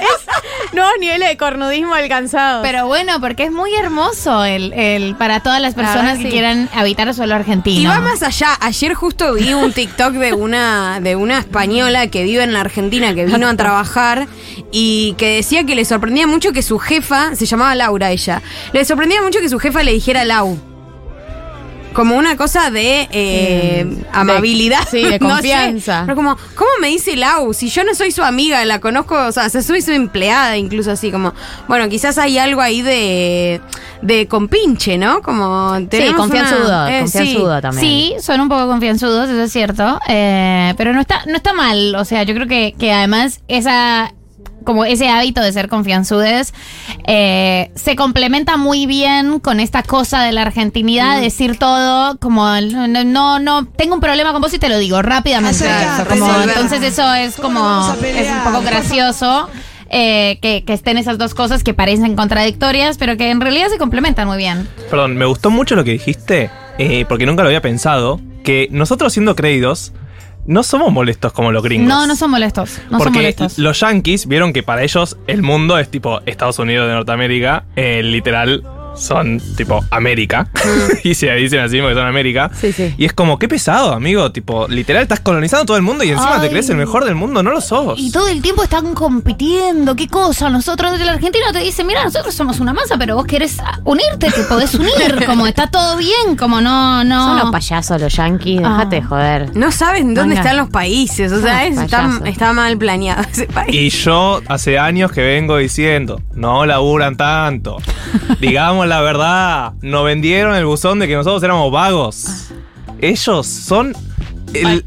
es 0.00 0.72
nuevos 0.72 0.94
niveles 1.00 1.28
de 1.28 1.36
cornudismo 1.36 1.94
alcanzados. 1.94 2.62
Pero 2.62 2.86
bueno, 2.86 3.20
porque 3.20 3.44
es 3.44 3.52
muy 3.52 3.74
hermoso 3.74 3.89
el, 4.44 4.72
el 4.72 5.16
para 5.16 5.40
todas 5.40 5.60
las 5.60 5.76
La 5.76 5.82
personas 5.82 6.18
que 6.18 6.24
sí. 6.24 6.30
quieran 6.30 6.68
habitar 6.74 7.12
suelo 7.14 7.34
argentino. 7.34 7.80
Y 7.80 7.86
va 7.86 8.00
más 8.00 8.22
allá. 8.22 8.56
Ayer 8.60 8.94
justo 8.94 9.34
vi 9.34 9.52
un 9.52 9.72
TikTok 9.72 10.14
de 10.14 10.32
una, 10.32 11.00
de 11.00 11.16
una 11.16 11.38
española 11.38 12.06
que 12.08 12.22
vive 12.22 12.42
en 12.42 12.52
la 12.52 12.60
Argentina, 12.60 13.14
que 13.14 13.26
vino 13.26 13.48
a 13.48 13.54
trabajar 13.56 14.28
y 14.72 15.14
que 15.18 15.36
decía 15.36 15.64
que 15.64 15.74
le 15.74 15.84
sorprendía 15.84 16.26
mucho 16.26 16.52
que 16.52 16.62
su 16.62 16.78
jefa, 16.78 17.34
se 17.34 17.46
llamaba 17.46 17.74
Laura 17.74 18.10
ella, 18.10 18.42
le 18.72 18.84
sorprendía 18.84 19.22
mucho 19.22 19.40
que 19.40 19.48
su 19.48 19.58
jefa 19.58 19.82
le 19.82 19.92
dijera 19.92 20.24
Lau. 20.24 20.58
Como 21.92 22.16
una 22.16 22.36
cosa 22.36 22.70
de 22.70 23.08
eh, 23.10 23.86
amabilidad. 24.12 24.86
sí, 24.90 25.02
de 25.02 25.18
no 25.20 25.28
sé. 25.28 25.32
confianza. 25.34 26.02
Pero 26.06 26.16
como, 26.16 26.36
¿cómo 26.54 26.70
me 26.80 26.88
dice 26.88 27.16
Lau? 27.16 27.52
Si 27.52 27.68
yo 27.68 27.82
no 27.84 27.94
soy 27.94 28.12
su 28.12 28.22
amiga, 28.22 28.64
la 28.64 28.78
conozco, 28.80 29.16
o 29.26 29.32
sea, 29.32 29.50
soy 29.50 29.82
su 29.82 29.90
empleada, 29.92 30.56
incluso 30.56 30.90
así, 30.92 31.10
como, 31.10 31.34
bueno, 31.68 31.88
quizás 31.88 32.16
hay 32.18 32.38
algo 32.38 32.60
ahí 32.60 32.82
de, 32.82 33.60
de 34.02 34.28
compinche, 34.28 34.98
¿no? 34.98 35.20
Como 35.22 35.76
Sí, 35.90 36.12
confianzudo, 36.16 36.64
una- 36.66 36.96
eh, 36.98 37.00
confianzudo 37.00 37.56
sí. 37.56 37.62
también. 37.62 37.84
Sí, 37.84 38.14
son 38.20 38.40
un 38.40 38.48
poco 38.48 38.66
confianzudos, 38.68 39.28
eso 39.28 39.42
es 39.42 39.52
cierto. 39.52 39.98
eh, 40.08 40.74
pero 40.76 40.92
no 40.92 41.00
está, 41.00 41.22
no 41.26 41.34
está 41.36 41.52
mal. 41.52 41.94
O 41.96 42.04
sea, 42.04 42.22
yo 42.22 42.34
creo 42.34 42.46
que, 42.46 42.74
que 42.78 42.92
además 42.92 43.40
esa. 43.48 44.12
Como 44.64 44.84
ese 44.84 45.08
hábito 45.08 45.40
de 45.40 45.52
ser 45.52 45.68
confianzudes 45.68 46.52
eh, 47.06 47.70
se 47.74 47.96
complementa 47.96 48.56
muy 48.56 48.86
bien 48.86 49.40
con 49.40 49.60
esta 49.60 49.82
cosa 49.82 50.22
de 50.22 50.32
la 50.32 50.42
argentinidad, 50.42 51.16
de 51.16 51.22
decir 51.22 51.58
todo 51.58 52.18
como 52.18 52.44
no, 52.60 52.86
no, 53.04 53.38
no, 53.38 53.66
tengo 53.66 53.94
un 53.94 54.00
problema 54.00 54.32
con 54.32 54.42
vos 54.42 54.52
y 54.54 54.58
te 54.58 54.68
lo 54.68 54.78
digo 54.78 55.02
rápidamente. 55.02 55.66
Como, 56.08 56.30
entonces 56.42 56.82
eso 56.82 57.12
es 57.14 57.36
como 57.36 57.94
es 58.02 58.28
un 58.30 58.44
poco 58.44 58.62
gracioso 58.62 59.48
eh, 59.92 60.38
que, 60.40 60.62
que 60.64 60.72
estén 60.72 60.98
esas 60.98 61.18
dos 61.18 61.34
cosas 61.34 61.64
que 61.64 61.74
parecen 61.74 62.14
contradictorias, 62.14 62.96
pero 62.96 63.16
que 63.16 63.30
en 63.30 63.40
realidad 63.40 63.68
se 63.70 63.78
complementan 63.78 64.28
muy 64.28 64.38
bien. 64.38 64.68
Perdón, 64.88 65.16
me 65.16 65.24
gustó 65.24 65.50
mucho 65.50 65.74
lo 65.74 65.82
que 65.82 65.90
dijiste, 65.90 66.48
eh, 66.78 67.04
porque 67.08 67.26
nunca 67.26 67.42
lo 67.42 67.48
había 67.48 67.60
pensado, 67.60 68.20
que 68.44 68.68
nosotros 68.70 69.12
siendo 69.12 69.34
creídos, 69.34 69.92
no 70.46 70.62
somos 70.62 70.92
molestos 70.92 71.32
como 71.32 71.52
los 71.52 71.62
gringos. 71.62 71.88
No, 71.88 72.06
no 72.06 72.16
son 72.16 72.30
molestos. 72.30 72.80
No 72.90 72.98
son 72.98 72.98
porque 72.98 73.18
molestos. 73.18 73.58
los 73.58 73.80
yankees 73.80 74.26
vieron 74.26 74.52
que 74.52 74.62
para 74.62 74.82
ellos 74.82 75.16
el 75.26 75.42
mundo 75.42 75.78
es 75.78 75.90
tipo 75.90 76.20
Estados 76.26 76.58
Unidos 76.58 76.88
de 76.88 76.94
Norteamérica, 76.94 77.64
eh, 77.76 78.02
literal 78.02 78.64
son 79.00 79.40
tipo 79.56 79.84
América. 79.90 80.48
y 81.04 81.14
se 81.14 81.32
dicen 81.34 81.60
así 81.60 81.78
porque 81.80 81.94
son 81.94 82.06
América. 82.06 82.50
Sí, 82.58 82.72
sí. 82.72 82.94
Y 82.98 83.04
es 83.04 83.12
como, 83.12 83.38
qué 83.38 83.48
pesado, 83.48 83.92
amigo. 83.92 84.30
Tipo, 84.32 84.68
literal 84.68 85.02
estás 85.02 85.20
colonizando 85.20 85.64
todo 85.66 85.76
el 85.76 85.82
mundo 85.82 86.04
y 86.04 86.10
encima 86.10 86.40
te 86.40 86.48
crees 86.50 86.68
el 86.70 86.76
mejor 86.76 87.04
del 87.04 87.14
mundo, 87.14 87.42
no 87.42 87.50
lo 87.50 87.60
sos. 87.60 87.98
Y 87.98 88.10
todo 88.12 88.28
el 88.28 88.40
tiempo 88.42 88.62
están 88.62 88.94
compitiendo, 88.94 89.96
qué 89.96 90.08
cosa. 90.08 90.48
Nosotros, 90.50 91.00
el 91.00 91.08
argentino 91.08 91.46
te 91.52 91.60
dice, 91.60 91.84
mira, 91.84 92.04
nosotros 92.04 92.34
somos 92.34 92.60
una 92.60 92.72
masa, 92.72 92.96
pero 92.98 93.16
vos 93.16 93.26
querés 93.26 93.56
unirte, 93.84 94.30
te 94.30 94.42
podés 94.44 94.74
unir, 94.74 94.90
como 95.26 95.46
está 95.46 95.66
todo 95.68 95.96
bien, 95.96 96.36
como 96.38 96.60
no, 96.60 97.02
no. 97.04 97.24
Son 97.26 97.32
unos 97.40 97.50
payasos 97.52 98.00
los 98.00 98.14
yankees, 98.14 98.60
Ah. 98.64 98.70
déjate 98.78 98.96
de 98.96 99.02
joder. 99.02 99.56
No 99.56 99.72
saben 99.72 100.14
dónde 100.14 100.34
Venga. 100.36 100.40
están 100.42 100.56
los 100.56 100.68
países, 100.70 101.32
o 101.32 101.40
sea, 101.40 101.66
es- 101.66 101.78
está 101.78 102.52
mal 102.52 102.76
planeado 102.78 103.22
ese 103.30 103.46
país. 103.46 103.74
Y 103.74 103.90
yo 103.90 104.40
hace 104.48 104.78
años 104.78 105.12
que 105.12 105.22
vengo 105.22 105.56
diciendo, 105.56 106.20
no 106.34 106.66
laburan 106.66 107.16
tanto. 107.16 107.78
Digamos 108.40 108.86
la 108.90 109.00
verdad, 109.00 109.72
nos 109.80 110.04
vendieron 110.04 110.54
el 110.54 110.66
buzón 110.66 110.98
de 110.98 111.08
que 111.08 111.14
nosotros 111.14 111.42
éramos 111.42 111.72
vagos. 111.72 112.26
Ellos 113.00 113.46
son 113.46 113.94
el, 114.52 114.84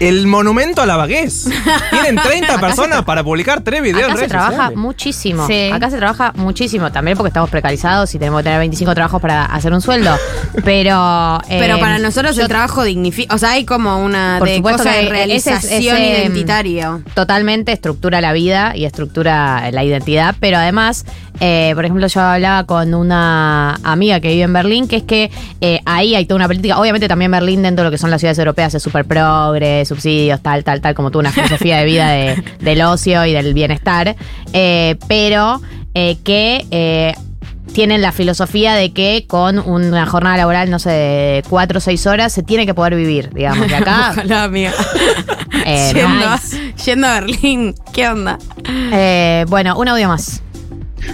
el 0.00 0.26
monumento 0.26 0.82
a 0.82 0.86
la 0.86 0.96
vaguez. 0.96 1.46
Tienen 1.90 2.16
30 2.16 2.60
personas 2.60 3.04
para 3.04 3.24
publicar 3.24 3.62
tres 3.62 3.80
videos 3.80 4.00
en 4.00 4.10
Acá 4.10 4.12
se 4.14 4.18
redes 4.18 4.28
trabaja 4.30 4.50
sociales. 4.52 4.78
muchísimo. 4.78 5.46
Sí. 5.46 5.70
Acá 5.72 5.88
se 5.88 5.96
trabaja 5.96 6.32
muchísimo. 6.36 6.92
También 6.92 7.16
porque 7.16 7.28
estamos 7.28 7.48
precarizados 7.48 8.14
y 8.14 8.18
tenemos 8.18 8.40
que 8.40 8.44
tener 8.44 8.58
25 8.58 8.94
trabajos 8.94 9.22
para 9.22 9.44
hacer 9.46 9.72
un 9.72 9.80
sueldo. 9.80 10.14
Pero. 10.64 11.40
eh, 11.48 11.56
Pero 11.58 11.78
para 11.78 11.98
nosotros 11.98 12.36
yo- 12.36 12.42
el 12.42 12.48
trabajo 12.48 12.82
dignifica, 12.82 13.34
o 13.34 13.38
sea, 13.38 13.52
hay 13.52 13.64
como 13.64 13.98
una 14.04 14.36
Por 14.40 14.48
de 14.48 14.56
supuesto 14.56 14.82
cosa 14.82 14.90
que 14.92 14.96
de 14.98 15.02
ese- 15.04 15.10
realización 15.12 15.96
ese, 15.96 16.20
identitaria. 16.20 17.00
Totalmente 17.14 17.72
estructura 17.72 18.20
la 18.20 18.32
vida 18.32 18.76
y 18.76 18.84
estructura 18.84 19.70
la 19.70 19.84
identidad, 19.84 20.34
pero 20.40 20.58
además, 20.58 21.06
eh, 21.40 21.72
por 21.74 21.84
ejemplo, 21.84 22.06
yo 22.06 22.20
hablaba 22.20 22.64
con 22.64 22.94
una 22.94 23.74
amiga 23.82 24.20
que 24.20 24.28
vive 24.28 24.42
en 24.42 24.52
Berlín, 24.52 24.86
que 24.88 24.96
es 24.96 25.02
que 25.02 25.30
eh, 25.60 25.80
ahí 25.84 26.14
hay 26.14 26.26
toda 26.26 26.36
una 26.36 26.46
política, 26.46 26.78
obviamente 26.78 27.08
también 27.08 27.30
Berlín 27.30 27.62
dentro 27.62 27.82
de 27.84 27.88
lo 27.88 27.90
que 27.90 27.98
son 27.98 28.10
las 28.10 28.20
ciudades 28.20 28.38
europeas 28.38 28.74
es 28.74 28.82
súper 28.82 29.04
progre, 29.04 29.84
subsidios, 29.84 30.40
tal, 30.42 30.62
tal, 30.64 30.80
tal, 30.80 30.94
como 30.94 31.10
toda 31.10 31.20
una 31.20 31.32
filosofía 31.32 31.78
de 31.78 31.84
vida 31.84 32.08
de- 32.10 32.42
del 32.60 32.82
ocio 32.82 33.24
y 33.26 33.32
del 33.32 33.52
bienestar, 33.54 34.14
eh, 34.52 34.96
pero 35.08 35.60
que... 36.24 37.14
tienen 37.72 38.02
la 38.02 38.12
filosofía 38.12 38.74
de 38.74 38.92
que 38.92 39.24
con 39.26 39.58
una 39.58 40.06
jornada 40.06 40.36
laboral, 40.36 40.70
no 40.70 40.78
sé, 40.78 40.90
de 40.90 41.42
cuatro 41.48 41.78
o 41.78 41.80
seis 41.80 42.06
horas, 42.06 42.32
se 42.32 42.42
tiene 42.42 42.66
que 42.66 42.74
poder 42.74 42.94
vivir, 42.94 43.30
digamos. 43.32 43.66
Que 43.66 43.74
acá, 43.74 44.10
Ojalá, 44.12 44.44
amiga. 44.44 44.72
eh, 45.64 45.90
yendo, 45.94 46.28
a- 46.28 46.36
nice. 46.36 46.74
yendo 46.84 47.06
a 47.08 47.14
Berlín, 47.20 47.74
¿qué 47.92 48.08
onda? 48.08 48.38
Eh, 48.92 49.44
bueno, 49.48 49.76
un 49.78 49.88
audio 49.88 50.08
más. 50.08 50.42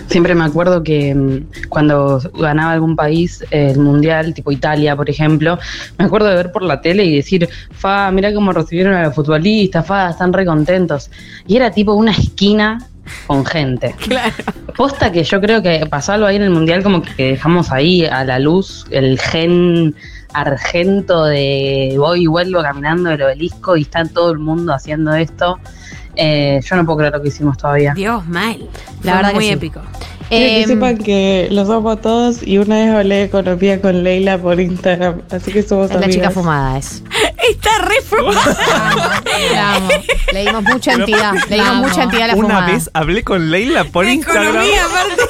Siempre 0.08 0.34
me 0.34 0.44
acuerdo 0.44 0.82
que 0.82 1.14
mm, 1.14 1.68
cuando 1.68 2.20
ganaba 2.38 2.72
algún 2.72 2.96
país 2.96 3.44
el 3.50 3.78
mundial, 3.78 4.34
tipo 4.34 4.52
Italia, 4.52 4.96
por 4.96 5.08
ejemplo, 5.08 5.58
me 5.98 6.04
acuerdo 6.04 6.28
de 6.28 6.36
ver 6.36 6.52
por 6.52 6.62
la 6.62 6.80
tele 6.80 7.04
y 7.04 7.16
decir, 7.16 7.48
fa, 7.72 8.10
mira 8.10 8.32
cómo 8.32 8.52
recibieron 8.52 8.94
a 8.94 9.04
los 9.04 9.14
futbolistas, 9.14 9.86
fa, 9.86 10.10
están 10.10 10.32
re 10.32 10.44
contentos. 10.44 11.10
Y 11.46 11.56
era 11.56 11.70
tipo 11.70 11.94
una 11.94 12.12
esquina 12.12 12.78
con 13.26 13.44
gente. 13.44 13.94
Claro. 14.10 14.34
Posta 14.76 15.12
que 15.12 15.22
yo 15.24 15.40
creo 15.40 15.62
que 15.62 15.86
pasó 15.86 16.12
algo 16.12 16.26
ahí 16.26 16.36
en 16.36 16.42
el 16.42 16.50
mundial, 16.50 16.82
como 16.82 17.02
que 17.02 17.30
dejamos 17.30 17.70
ahí 17.70 18.04
a 18.04 18.24
la 18.24 18.38
luz 18.38 18.86
el 18.90 19.18
gen 19.20 19.94
argento 20.32 21.24
de 21.24 21.94
voy 21.98 22.22
y 22.22 22.26
vuelvo 22.26 22.62
caminando 22.62 23.10
del 23.10 23.22
obelisco 23.22 23.76
y 23.76 23.82
está 23.82 24.04
todo 24.04 24.30
el 24.30 24.38
mundo 24.38 24.72
haciendo 24.72 25.12
esto. 25.14 25.58
Eh, 26.16 26.60
yo 26.62 26.76
no 26.76 26.84
puedo 26.84 26.98
creer 26.98 27.12
lo 27.12 27.22
que 27.22 27.28
hicimos 27.28 27.56
todavía. 27.56 27.94
Dios, 27.94 28.26
mal. 28.26 28.58
La 29.02 29.12
Fue 29.12 29.12
verdad 29.12 29.28
que 29.30 29.34
muy 29.34 29.44
sí. 29.46 29.50
épico. 29.52 29.80
Quiero 30.30 30.46
que 30.46 30.60
Em, 30.62 30.68
sepan 30.68 30.98
que 30.98 31.48
los 31.50 31.68
amo 31.68 31.90
a 31.90 31.96
todos 31.96 32.46
y 32.46 32.58
una 32.58 32.76
vez 32.76 32.90
hablé 32.94 33.14
de 33.16 33.22
economía 33.24 33.80
con 33.80 34.02
Leila 34.04 34.38
por 34.38 34.58
Instagram, 34.60 35.22
así 35.30 35.52
que 35.52 35.62
somos 35.62 35.86
es 35.90 35.96
la 35.96 35.96
amigas. 36.04 36.14
chica 36.14 36.30
fumada 36.30 36.78
es. 36.78 37.02
Está 37.50 37.78
re 37.82 38.00
fumada. 38.02 39.22
La 39.52 39.74
amo. 39.76 39.88
Le 40.32 40.40
dimos 40.44 40.62
mucha 40.62 40.92
entidad. 40.92 41.32
Le 41.48 41.56
dimos 41.56 41.76
mucha 41.76 42.02
entidad 42.04 42.22
a 42.24 42.26
la 42.28 42.34
Una 42.36 42.48
fumada. 42.48 42.72
vez 42.72 42.90
hablé 42.94 43.24
con 43.24 43.50
Leila 43.50 43.84
por 43.84 44.04
La 44.04 44.12
Instagram. 44.12 44.46
economía, 44.48 44.84
aparte. 44.84 45.22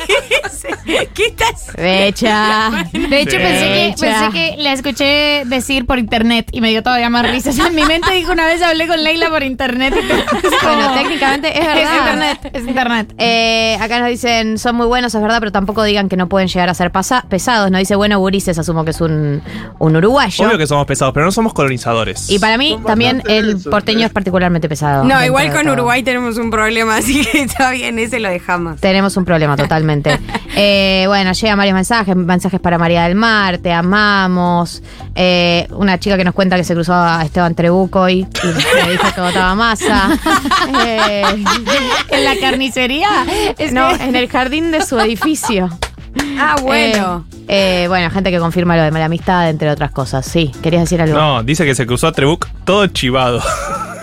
¿Qué 1.15 1.27
estás? 1.27 1.73
Becha. 1.77 2.71
De 2.93 3.21
hecho, 3.21 3.37
pensé 3.39 3.67
que, 3.67 3.95
pensé 4.01 4.31
que 4.33 4.55
la 4.59 4.73
escuché 4.73 5.43
decir 5.47 5.87
por 5.87 5.99
internet 5.99 6.49
y 6.53 6.61
me 6.61 6.69
dio 6.71 6.83
todavía 6.83 7.09
más 7.09 7.31
risas. 7.31 7.59
En 7.59 7.75
mi 7.75 7.85
mente 7.85 8.11
dijo 8.13 8.33
una 8.33 8.45
vez 8.47 8.61
hablé 8.63 8.87
con 8.87 9.03
Leila 9.03 9.31
por 9.31 9.43
internet. 9.43 9.95
y 9.97 10.07
Bueno, 10.67 10.93
técnicamente 10.95 11.59
es 11.59 11.67
verdad. 11.67 11.83
Es 11.83 11.99
internet, 11.99 12.51
es 12.55 12.67
internet. 12.67 13.15
Eh, 13.19 13.79
acá 13.81 14.01
nos 14.01 14.09
dicen, 14.09 14.59
son 14.59 14.77
muy 14.77 14.87
buenos, 14.91 15.15
es 15.15 15.23
verdad, 15.23 15.39
pero 15.39 15.51
tampoco 15.53 15.83
digan 15.85 16.09
que 16.11 16.17
no 16.19 16.29
pueden 16.29 16.49
llegar 16.49 16.69
a 16.69 16.75
ser 16.75 16.91
pasa- 16.93 17.25
pesados. 17.29 17.71
Nos 17.71 17.79
dice, 17.79 17.95
bueno, 17.97 18.19
Gurises, 18.19 18.59
asumo 18.59 18.85
que 18.85 18.91
es 18.91 19.01
un, 19.01 19.41
un 19.79 19.97
uruguayo. 19.97 20.47
Obvio 20.47 20.59
que 20.59 20.67
somos 20.67 20.85
pesados, 20.87 21.15
pero 21.15 21.25
no 21.25 21.33
somos 21.33 21.55
colonizadores. 21.55 22.29
Y 22.29 22.39
para 22.39 22.59
mí 22.59 22.79
también 22.87 23.23
el 23.27 23.57
porteño 23.63 24.05
es 24.07 24.13
particularmente 24.13 24.69
pesado. 24.69 25.05
No, 25.05 25.25
igual 25.25 25.51
con 25.53 25.63
todo. 25.63 25.73
Uruguay 25.73 26.03
tenemos 26.03 26.37
un 26.37 26.51
problema, 26.51 26.97
así 26.99 27.25
que 27.25 27.41
está 27.41 27.71
bien, 27.71 27.99
ese 27.99 28.21
lo 28.21 28.29
dejamos. 28.29 28.79
Tenemos 28.81 29.17
un 29.17 29.25
problema 29.25 29.57
totalmente. 29.57 30.19
Eh, 30.63 31.05
bueno, 31.07 31.33
llegan 31.33 31.57
varios 31.57 31.75
mensajes, 31.77 32.15
mensajes 32.17 32.59
para 32.61 32.77
María 32.77 33.05
del 33.05 33.15
Mar, 33.15 33.59
te 33.59 33.73
amamos. 33.73 34.83
Eh, 35.23 35.67
una 35.73 35.99
chica 36.01 36.17
que 36.17 36.25
nos 36.25 36.33
cuenta 36.35 36.57
que 36.57 36.65
se 36.65 36.73
cruzó 36.73 36.95
a 36.95 37.23
Esteban 37.23 37.55
Trebuco 37.55 38.09
y, 38.09 38.21
y 38.21 38.85
le 38.87 38.93
dijo 38.93 39.07
que 39.15 39.21
votaba 39.21 39.55
masa. 39.55 40.09
Eh, 40.87 41.23
En 42.11 42.25
la 42.25 42.37
carnicería. 42.41 43.09
Es 43.59 43.73
no, 43.73 43.89
que- 43.99 44.05
en 44.05 44.17
el 44.17 44.29
jardín 44.31 44.71
de 44.71 44.81
su 44.85 44.99
edificio. 44.99 45.69
Ah, 46.39 46.57
bueno. 46.63 47.27
Eh, 47.49 47.83
eh, 47.83 47.89
bueno, 47.89 48.11
gente 48.11 48.31
que 48.31 48.39
confirma 48.39 48.77
lo 48.77 48.83
de 48.83 48.91
mala 48.91 49.05
amistad, 49.07 49.51
entre 49.51 49.71
otras 49.71 49.91
cosas. 49.91 50.25
Sí, 50.25 50.51
¿querías 50.63 50.83
decir 50.85 51.03
algo? 51.03 51.19
No, 51.19 51.43
dice 51.43 51.65
que 51.67 51.75
se 51.75 51.87
cruzó 51.87 52.07
a 52.09 52.13
Trebuc 52.13 52.49
todo 52.65 52.87
chivado 52.87 53.43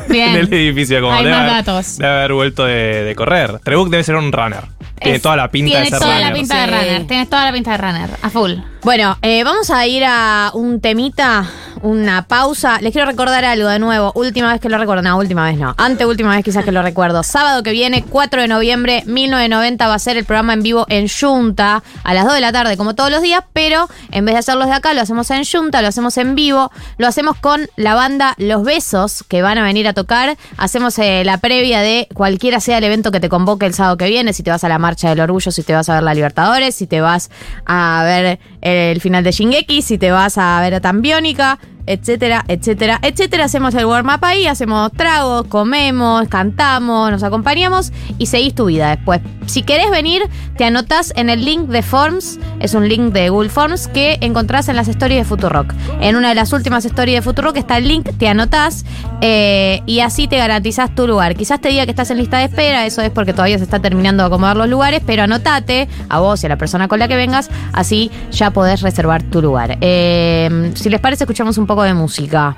Bien. 0.09 0.29
en 0.35 0.35
el 0.35 0.53
edificio. 0.53 1.01
Como 1.01 1.13
Hay 1.13 1.23
debe 1.23 1.35
más 1.35 1.49
haber- 1.51 1.65
datos. 1.65 1.97
Debe 1.97 2.11
haber 2.13 2.33
vuelto 2.33 2.65
de, 2.65 3.03
de 3.03 3.15
correr. 3.15 3.59
Trebuc 3.63 3.89
debe 3.89 4.03
ser 4.03 4.15
un 4.17 4.31
runner. 4.31 4.65
Tiene 4.99 5.17
Es- 5.17 5.21
toda 5.21 5.35
la 5.35 5.49
pinta 5.51 5.77
de 5.77 5.83
Tienes 5.83 5.89
ser 5.89 5.99
toda 5.99 6.13
runner. 6.15 6.27
la 6.29 6.33
pinta 6.35 6.55
de 6.61 6.67
runner. 6.67 7.07
Tienes 7.07 7.29
toda 7.29 7.45
la 7.45 7.51
pinta 7.53 7.71
de 7.71 7.77
runner. 7.77 8.09
A 8.21 8.29
full. 8.29 8.53
Bueno, 8.83 9.17
eh, 9.21 9.43
vamos 9.43 9.69
a 9.69 9.85
ir 9.85 10.03
a 10.05 10.51
un 10.53 10.79
temita, 10.81 11.45
una 11.81 12.27
pausa. 12.27 12.79
Les 12.81 12.91
quiero 12.91 13.07
recordar 13.07 13.45
algo 13.45 13.69
de 13.69 13.79
nuevo. 13.79 14.11
Última 14.15 14.51
vez 14.51 14.61
que 14.61 14.69
lo 14.69 14.77
recuerdo. 14.77 15.01
No, 15.01 15.17
última 15.17 15.45
vez 15.45 15.57
no. 15.57 15.75
Anteúltima 15.77 16.35
vez 16.35 16.43
quizás 16.43 16.63
que 16.63 16.71
lo 16.71 16.81
recuerdo. 16.81 17.23
Sábado 17.23 17.63
que 17.63 17.71
viene, 17.71 18.03
4 18.03 18.41
de 18.41 18.47
noviembre, 18.47 19.03
1990, 19.05 19.87
va 19.87 19.93
a 19.93 19.99
ser 19.99 20.17
el 20.17 20.25
programa 20.25 20.53
en 20.53 20.63
vivo 20.63 20.85
en 20.89 21.07
Junta 21.07 21.83
a 22.03 22.13
las 22.13 22.25
2 22.25 22.33
de 22.33 22.41
la 22.41 22.51
tarde, 22.51 22.77
como 22.77 22.95
todos 22.95 23.11
los 23.11 23.21
días, 23.21 23.43
pero 23.53 23.87
en 24.11 24.25
vez 24.25 24.35
de 24.35 24.39
hacerlo 24.39 24.65
desde 24.65 24.75
acá, 24.75 24.93
lo 24.93 25.01
hacemos 25.01 25.29
en 25.31 25.43
Junta, 25.45 25.81
lo 25.81 25.87
hacemos 25.87 26.17
en 26.17 26.35
vivo. 26.35 26.71
Lo 26.97 27.07
hacemos 27.07 27.37
con 27.37 27.67
la 27.75 27.95
banda 27.95 28.33
Los 28.37 28.63
Besos, 28.63 29.23
que 29.27 29.41
van 29.41 29.57
a 29.57 29.63
venir 29.63 29.87
a 29.87 29.93
tocar. 29.93 30.37
Hacemos 30.57 30.97
eh, 30.99 31.23
la 31.23 31.37
previa 31.37 31.81
de 31.81 32.07
cualquiera 32.13 32.59
sea 32.59 32.77
el 32.77 32.83
evento 32.83 33.11
que 33.11 33.19
te 33.19 33.29
convoque 33.29 33.65
el 33.65 33.73
sábado 33.73 33.97
que 33.97 34.07
viene. 34.07 34.33
Si 34.33 34.43
te 34.43 34.51
vas 34.51 34.63
a 34.63 34.69
la 34.69 34.79
Marcha 34.79 35.09
del 35.09 35.19
Orgullo, 35.19 35.51
si 35.51 35.63
te 35.63 35.73
vas 35.73 35.89
a 35.89 35.95
ver 35.95 36.03
la 36.03 36.13
Libertadores, 36.13 36.75
si 36.75 36.87
te 36.87 37.01
vas 37.01 37.29
a 37.65 38.01
ver 38.05 38.39
el 38.67 39.01
final 39.01 39.23
de 39.23 39.31
Shingeki, 39.31 39.81
si 39.81 39.97
te 39.97 40.11
vas 40.11 40.37
a 40.37 40.59
ver 40.61 40.75
a 40.75 40.81
Tambiónica, 40.81 41.59
etcétera, 41.87 42.45
etcétera, 42.47 42.99
etcétera. 43.01 43.45
Hacemos 43.45 43.73
el 43.73 43.85
warm-up 43.85 44.23
ahí, 44.23 44.45
hacemos 44.45 44.91
tragos, 44.91 45.47
comemos, 45.47 46.27
cantamos, 46.27 47.09
nos 47.09 47.23
acompañamos 47.23 47.91
y 48.17 48.27
seguís 48.27 48.53
tu 48.53 48.65
vida 48.65 48.89
después. 48.95 49.21
Si 49.47 49.63
querés 49.63 49.89
venir, 49.89 50.23
te 50.57 50.65
anotás 50.65 51.13
en 51.15 51.29
el 51.29 51.45
link 51.45 51.69
de 51.69 51.81
Forms, 51.81 52.37
es 52.59 52.73
un 52.73 52.89
link 52.89 53.13
de 53.13 53.29
Google 53.29 53.49
Forms 53.49 53.87
que 53.87 54.17
encontrás 54.19 54.67
en 54.67 54.75
las 54.75 54.89
stories 54.89 55.19
de 55.19 55.23
Futurock. 55.23 55.73
En 56.01 56.17
una 56.17 56.29
de 56.29 56.35
las 56.35 56.51
últimas 56.51 56.83
stories 56.83 57.15
de 57.15 57.21
Futurock 57.21 57.55
está 57.55 57.77
el 57.77 57.87
link, 57.87 58.09
te 58.17 58.27
anotás 58.27 58.83
eh, 59.21 59.81
y 59.85 60.01
así 60.01 60.27
te 60.27 60.37
garantizás 60.37 60.93
tu 60.93 61.07
lugar. 61.07 61.35
Quizás 61.35 61.61
te 61.61 61.69
diga 61.69 61.85
que 61.85 61.91
estás 61.91 62.11
en 62.11 62.17
lista 62.17 62.39
de 62.39 62.45
espera, 62.45 62.85
eso 62.85 63.01
es 63.01 63.09
porque 63.09 63.31
todavía 63.31 63.57
se 63.57 63.63
está 63.63 63.79
terminando 63.79 64.23
de 64.23 64.27
acomodar 64.27 64.57
los 64.57 64.67
lugares, 64.67 65.01
pero 65.05 65.23
anotate 65.23 65.87
a 66.09 66.19
vos 66.19 66.43
y 66.43 66.45
a 66.45 66.49
la 66.49 66.57
persona 66.57 66.89
con 66.89 66.99
la 66.99 67.07
que 67.07 67.15
vengas, 67.15 67.49
así 67.71 68.11
ya 68.31 68.51
podés 68.51 68.81
reservar 68.81 69.23
tu 69.23 69.41
lugar. 69.41 69.77
Eh, 69.79 70.71
si 70.75 70.89
les 70.89 70.99
parece, 70.99 71.23
escuchamos 71.23 71.57
un 71.57 71.67
poco 71.67 71.76
de 71.83 71.93
música. 71.93 72.55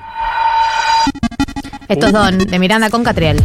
Estos 1.87 2.11
Don, 2.11 2.37
de 2.37 2.59
Miranda 2.59 2.89
con 2.89 3.03
Catriel. 3.03 3.43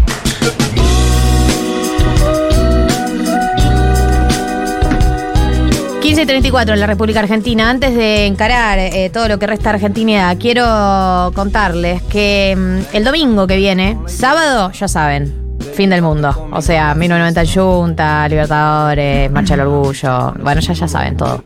y 6.22 6.26
34 6.26 6.74
en 6.74 6.80
la 6.80 6.86
República 6.86 7.20
Argentina. 7.20 7.68
Antes 7.68 7.94
de 7.94 8.26
encarar 8.26 8.78
eh, 8.78 9.10
todo 9.12 9.26
lo 9.26 9.38
que 9.38 9.46
resta 9.46 9.70
Argentina, 9.70 10.34
quiero 10.38 11.32
contarles 11.34 12.02
que 12.02 12.54
mm, 12.56 12.96
el 12.96 13.04
domingo 13.04 13.46
que 13.48 13.56
viene, 13.56 13.98
sábado, 14.06 14.70
ya 14.70 14.86
saben, 14.86 15.56
fin 15.74 15.90
del 15.90 16.02
mundo. 16.02 16.48
O 16.52 16.62
sea, 16.62 16.94
1990 16.94 17.40
en 17.40 17.48
Junta, 17.48 18.28
Libertadores, 18.28 19.30
Marcha 19.30 19.56
del 19.56 19.66
Orgullo. 19.66 20.34
Bueno, 20.40 20.60
ya, 20.60 20.72
ya 20.72 20.86
saben 20.86 21.16
todo. 21.16 21.42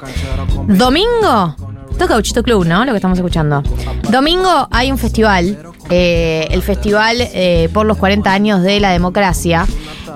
Domingo, 0.66 1.56
esto 1.98 2.04
es 2.04 2.10
Gauchito 2.10 2.44
Club, 2.44 2.64
¿no? 2.64 2.84
Lo 2.84 2.92
que 2.92 2.98
estamos 2.98 3.18
escuchando. 3.18 3.60
Domingo 4.08 4.68
hay 4.70 4.92
un 4.92 4.98
festival, 4.98 5.58
eh, 5.90 6.46
el 6.52 6.62
festival 6.62 7.16
eh, 7.18 7.68
por 7.72 7.86
los 7.86 7.96
40 7.96 8.32
años 8.32 8.62
de 8.62 8.78
la 8.78 8.92
democracia, 8.92 9.66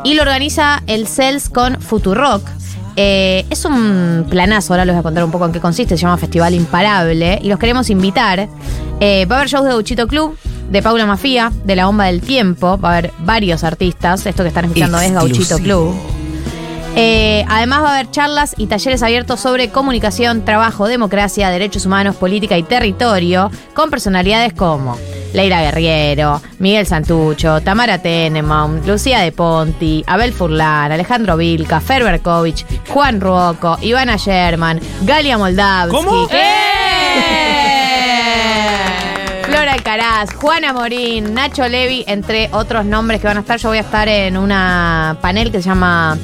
y 0.04 0.14
lo 0.14 0.22
organiza 0.22 0.84
el 0.86 1.08
CELS 1.08 1.48
con 1.48 1.80
Futurock. 1.80 2.48
Eh, 2.94 3.44
es 3.50 3.64
un 3.64 4.26
planazo, 4.30 4.74
ahora 4.74 4.84
les 4.84 4.94
voy 4.94 5.00
a 5.00 5.02
contar 5.02 5.24
un 5.24 5.32
poco 5.32 5.44
en 5.44 5.50
qué 5.50 5.58
consiste, 5.58 5.96
se 5.96 6.02
llama 6.02 6.18
Festival 6.18 6.54
Imparable 6.54 7.40
y 7.42 7.48
los 7.48 7.58
queremos 7.58 7.90
invitar. 7.90 8.48
Va 9.00 9.34
a 9.34 9.38
haber 9.38 9.48
shows 9.48 9.64
de 9.64 9.70
Gauchito 9.70 10.06
Club, 10.06 10.38
de 10.70 10.82
Paula 10.82 11.04
Mafía, 11.04 11.50
de 11.64 11.74
La 11.74 11.86
Bomba 11.86 12.04
del 12.04 12.20
Tiempo, 12.20 12.78
va 12.78 12.90
a 12.90 12.98
haber 12.98 13.12
varios 13.24 13.64
artistas, 13.64 14.24
esto 14.24 14.44
que 14.44 14.50
están 14.50 14.66
escuchando 14.66 15.00
es 15.00 15.12
Gauchito 15.12 15.58
Club. 15.58 16.21
Eh, 16.94 17.44
además 17.48 17.82
va 17.82 17.88
a 17.88 17.94
haber 17.94 18.10
charlas 18.10 18.54
y 18.58 18.66
talleres 18.66 19.02
abiertos 19.02 19.40
sobre 19.40 19.70
comunicación, 19.70 20.44
trabajo, 20.44 20.86
democracia, 20.86 21.48
derechos 21.48 21.86
humanos, 21.86 22.16
política 22.16 22.58
y 22.58 22.62
territorio, 22.62 23.50
con 23.74 23.90
personalidades 23.90 24.52
como 24.52 24.98
Leira 25.32 25.62
Guerriero, 25.62 26.42
Miguel 26.58 26.86
Santucho, 26.86 27.62
Tamara 27.62 27.98
Tenebaum, 27.98 28.86
Lucía 28.86 29.20
De 29.20 29.32
Ponti, 29.32 30.04
Abel 30.06 30.34
Furlan, 30.34 30.92
Alejandro 30.92 31.38
Vilca, 31.38 31.80
Fer 31.80 32.04
Berkovich, 32.04 32.66
Juan 32.88 33.20
Ruoco, 33.20 33.78
Ivana 33.80 34.16
Sherman, 34.16 34.78
Galia 35.02 35.38
Moldavsky. 35.38 35.96
¿Cómo? 35.96 36.28
¡Eh! 36.30 37.52
Flora 39.44 39.72
Alcaraz, 39.72 40.34
Juana 40.34 40.74
Morín, 40.74 41.32
Nacho 41.32 41.66
Levi, 41.66 42.04
entre 42.06 42.50
otros 42.52 42.84
nombres 42.84 43.20
que 43.22 43.26
van 43.26 43.38
a 43.38 43.40
estar. 43.40 43.58
Yo 43.58 43.70
voy 43.70 43.78
a 43.78 43.82
estar 43.82 44.08
en 44.08 44.36
una 44.36 45.16
panel 45.22 45.50
que 45.50 45.62
se 45.62 45.68
llama 45.70 46.18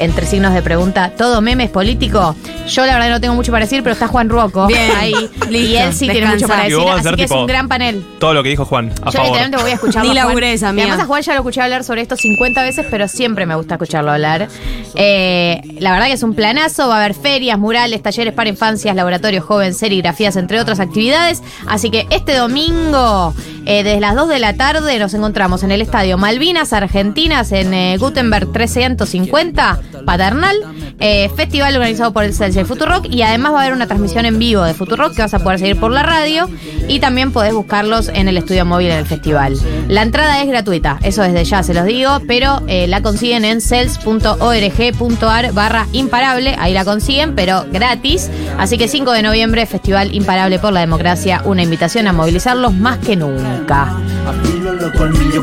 entre 0.00 0.26
signos 0.26 0.52
de 0.54 0.62
pregunta, 0.62 1.12
¿todo 1.16 1.40
meme 1.40 1.64
es 1.64 1.70
político? 1.70 2.34
Yo 2.68 2.86
la 2.86 2.94
verdad 2.94 3.10
no 3.10 3.20
tengo 3.20 3.34
mucho 3.34 3.52
para 3.52 3.64
decir, 3.64 3.82
pero 3.82 3.92
está 3.92 4.08
Juan 4.08 4.28
Ruoco 4.28 4.66
Bien, 4.66 4.90
ahí. 4.98 5.14
y 5.50 5.76
él 5.76 5.92
sí 5.92 6.08
tiene 6.08 6.26
mucho 6.26 6.48
para 6.48 6.62
Y 6.62 6.70
decir, 6.70 6.76
vos 6.78 6.86
vas 6.86 6.94
a 6.96 6.98
así 7.00 7.08
ser 7.08 7.16
que 7.16 7.22
es 7.24 7.30
tipo- 7.30 7.40
un 7.40 7.46
gran 7.46 7.68
panel. 7.68 8.04
Todo 8.18 8.34
lo 8.34 8.42
que 8.42 8.48
dijo 8.48 8.64
Juan, 8.64 8.90
a 8.90 9.06
Yo 9.06 9.12
favor. 9.12 9.26
literalmente 9.26 9.56
voy 9.62 9.70
a 9.70 9.74
escucharlo. 9.74 10.08
Ni 10.08 10.14
laburé 10.14 10.52
esa, 10.52 10.72
mía. 10.72 10.84
además 10.84 11.04
a 11.04 11.06
Juan 11.06 11.22
ya 11.22 11.32
lo 11.34 11.38
escuché 11.40 11.60
hablar 11.62 11.84
sobre 11.84 12.02
esto 12.02 12.16
50 12.16 12.62
veces, 12.62 12.86
pero 12.90 13.06
siempre 13.08 13.46
me 13.46 13.54
gusta 13.54 13.74
escucharlo 13.74 14.10
hablar. 14.12 14.48
Eh, 14.94 15.60
la 15.78 15.92
verdad 15.92 16.06
que 16.06 16.12
es 16.14 16.22
un 16.22 16.34
planazo, 16.34 16.88
va 16.88 16.96
a 16.96 16.98
haber 17.04 17.14
ferias, 17.14 17.58
murales, 17.58 18.02
talleres 18.02 18.32
para 18.34 18.48
infancias, 18.48 18.94
laboratorios 18.96 19.44
jóvenes, 19.44 19.76
serigrafías, 19.78 20.36
entre 20.36 20.60
otras 20.60 20.80
actividades. 20.80 21.42
Así 21.66 21.90
que 21.90 22.06
este 22.10 22.34
domingo, 22.36 23.34
eh, 23.66 23.82
desde 23.82 24.00
las 24.00 24.14
2 24.14 24.28
de 24.28 24.38
la 24.38 24.54
tarde, 24.54 24.98
nos 24.98 25.14
encontramos 25.14 25.62
en 25.62 25.70
el 25.70 25.80
estadio 25.82 26.18
Malvinas 26.18 26.72
Argentinas, 26.72 27.52
en 27.52 27.74
eh, 27.74 27.96
Gutenberg 27.98 28.50
350, 28.52 29.78
Paternal. 30.04 30.56
eh, 31.00 31.30
festival 31.34 31.74
organizado 31.74 32.12
por 32.12 32.24
el 32.24 32.34
Celsius 32.34 32.68
Futurock 32.68 33.06
y 33.10 33.22
además 33.22 33.54
va 33.54 33.60
a 33.60 33.62
haber 33.62 33.72
una 33.74 33.86
transmisión 33.86 34.26
en 34.26 34.38
vivo 34.38 34.62
de 34.62 34.74
Futurock 34.74 35.14
que 35.14 35.22
vas 35.22 35.32
a 35.32 35.38
poder 35.38 35.58
seguir 35.58 35.80
por 35.80 35.90
la 35.90 36.02
radio 36.02 36.48
y 36.88 37.00
también 37.00 37.32
podés 37.32 37.54
buscarlos 37.54 38.08
en 38.08 38.28
el 38.28 38.36
estudio 38.36 38.66
móvil 38.66 38.88
en 38.88 38.98
el 38.98 39.06
festival. 39.06 39.56
La 39.88 40.02
entrada 40.02 40.42
es 40.42 40.48
gratuita, 40.48 40.98
eso 41.02 41.22
desde 41.22 41.44
ya 41.44 41.62
se 41.62 41.72
los 41.72 41.86
digo, 41.86 42.20
pero 42.28 42.60
eh, 42.66 42.86
la 42.86 43.00
consiguen 43.02 43.44
en 43.44 43.60
cels.org.ar 43.62 45.52
barra 45.52 45.86
imparable, 45.92 46.54
ahí 46.58 46.74
la 46.74 46.84
consiguen, 46.84 47.34
pero 47.34 47.64
gratis. 47.72 48.30
Así 48.58 48.76
que 48.76 48.86
5 48.88 49.12
de 49.12 49.22
noviembre, 49.22 49.64
Festival 49.66 50.14
Imparable 50.14 50.58
por 50.58 50.72
la 50.72 50.80
Democracia, 50.80 51.42
una 51.44 51.62
invitación 51.62 52.06
a 52.08 52.12
movilizarlos 52.12 52.74
más 52.74 52.98
que 52.98 53.16
nunca. 53.16 53.96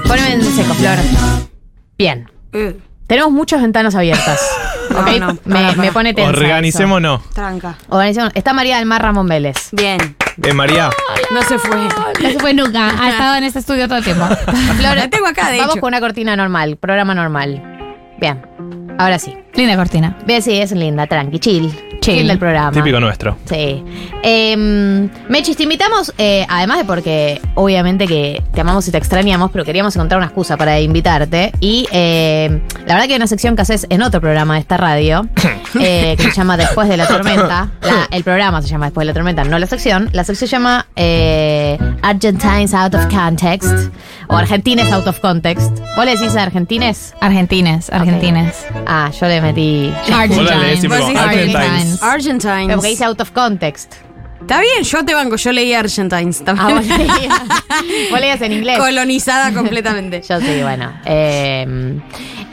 Poneme 0.08 0.34
en 0.34 0.44
seco, 0.44 0.74
Flor. 0.76 0.98
Bien. 1.98 2.30
Eh, 3.08 3.14
Tenemos 3.16 3.32
muchas 3.32 3.62
ventanas 3.62 3.96
abiertas. 3.96 4.40
No, 4.90 5.02
¿ok? 5.02 5.08
no, 5.20 5.28
me, 5.44 5.54
para, 5.54 5.68
me 5.72 5.76
para. 5.76 5.92
pone 5.92 6.14
tensa. 6.14 6.30
Organicémonos. 6.30 7.22
Tranca. 7.32 7.76
eso. 7.78 7.88
Organicémonos. 7.90 8.36
Está 8.36 8.54
María 8.54 8.78
del 8.78 8.86
Mar 8.86 9.02
Ramón 9.02 9.28
Vélez. 9.28 9.68
Bien. 9.74 10.16
Bien, 10.38 10.56
María. 10.56 10.90
No 11.30 11.42
se 11.44 11.60
fue. 11.60 11.76
No 11.76 12.30
se 12.32 12.40
fue 12.40 12.54
nunca. 12.54 12.90
Ha 13.00 13.10
estado 13.12 13.36
en 13.36 13.44
este 13.44 13.60
estudio 13.60 13.88
todo 13.88 13.98
el 13.98 14.06
tiempo. 14.06 14.26
Flor, 14.26 14.96
La 14.96 15.10
tengo 15.10 15.28
acá, 15.28 15.50
de 15.50 15.58
Vamos 15.60 15.76
hecho. 15.76 15.82
con 15.82 15.90
una 15.90 16.00
cortina 16.00 16.36
normal, 16.38 16.78
programa 16.78 17.14
normal. 17.14 17.62
Bien. 18.18 18.42
Ahora 18.98 19.20
sí. 19.20 19.38
Linda 19.54 19.76
cortina. 19.76 20.18
Bien, 20.26 20.42
sí, 20.42 20.60
es 20.60 20.72
linda, 20.72 21.06
tranqui, 21.06 21.38
chill. 21.38 21.87
Del 22.12 22.38
programa. 22.40 22.72
Típico 22.72 23.00
nuestro. 23.00 23.38
Sí. 23.46 23.84
Eh, 24.24 25.08
Mechis, 25.30 25.58
te 25.58 25.64
invitamos, 25.64 26.14
eh, 26.18 26.46
además 26.50 26.80
de 26.80 26.86
porque 26.86 27.42
obviamente 27.56 28.08
que 28.08 28.42
te 28.54 28.62
amamos 28.62 28.88
y 28.88 28.92
te 28.92 28.98
extrañamos, 28.98 29.52
pero 29.52 29.64
queríamos 29.66 29.96
encontrar 29.96 30.18
una 30.20 30.28
excusa 30.28 30.58
para 30.58 30.80
invitarte. 30.80 31.52
Y 31.60 31.88
eh, 31.92 32.62
la 32.86 32.94
verdad 32.96 33.08
que 33.08 33.14
hay 33.14 33.18
una 33.18 33.28
sección 33.28 33.56
que 33.56 33.62
haces 33.62 33.86
en 33.90 34.02
otro 34.02 34.22
programa 34.22 34.56
de 34.56 34.62
esta 34.62 34.78
radio, 34.78 35.28
eh, 35.80 36.16
que 36.18 36.24
se 36.24 36.32
llama 36.32 36.58
Después 36.58 36.88
de 36.90 36.98
la 36.98 37.08
Tormenta. 37.08 37.72
La- 37.82 38.08
el 38.12 38.24
programa 38.24 38.62
se 38.62 38.68
llama 38.70 38.86
Después 38.88 39.04
de 39.06 39.12
la 39.12 39.14
Tormenta, 39.14 39.44
no 39.44 39.60
la 39.60 39.68
sección. 39.68 40.10
La 40.14 40.24
sección 40.24 40.48
se 40.50 40.56
llama 40.56 40.88
eh, 40.96 41.78
Argentines 42.02 42.74
Out 42.74 42.96
of 42.96 43.08
Context 43.08 43.72
o 44.28 44.36
Argentines 44.36 44.92
Out 44.92 45.08
of 45.08 45.20
Context. 45.20 45.72
¿Vos 45.96 46.06
le 46.06 46.16
decís 46.16 46.36
Argentines? 46.36 47.14
Argentines, 47.22 47.90
argentines. 47.92 48.66
Ah, 48.86 49.10
yo 49.20 49.28
le 49.28 49.42
metí... 49.42 49.94
Vos 50.90 51.14
la 51.14 51.24
Argentines. 52.02 52.46
Argentines. 52.46 52.68
Pero 52.68 52.76
porque 52.78 52.90
dice 52.90 53.06
out 53.06 53.22
of 53.22 53.32
context. 53.32 53.94
Está 54.40 54.62
bien, 54.62 54.84
yo 54.84 55.04
te 55.04 55.14
banco, 55.16 55.36
yo 55.36 55.52
leí 55.52 55.74
Argentines 55.74 56.42
Ah, 56.42 56.46
también. 56.46 56.78
vos 56.78 56.86
leías, 56.88 57.42
vos 58.12 58.20
leías 58.20 58.42
en 58.42 58.54
inglés. 58.54 58.78
Colonizada 58.78 59.52
completamente. 59.54 60.22
Yo 60.28 60.40
sí, 60.40 60.62
bueno. 60.62 60.94
Eh, 61.06 62.00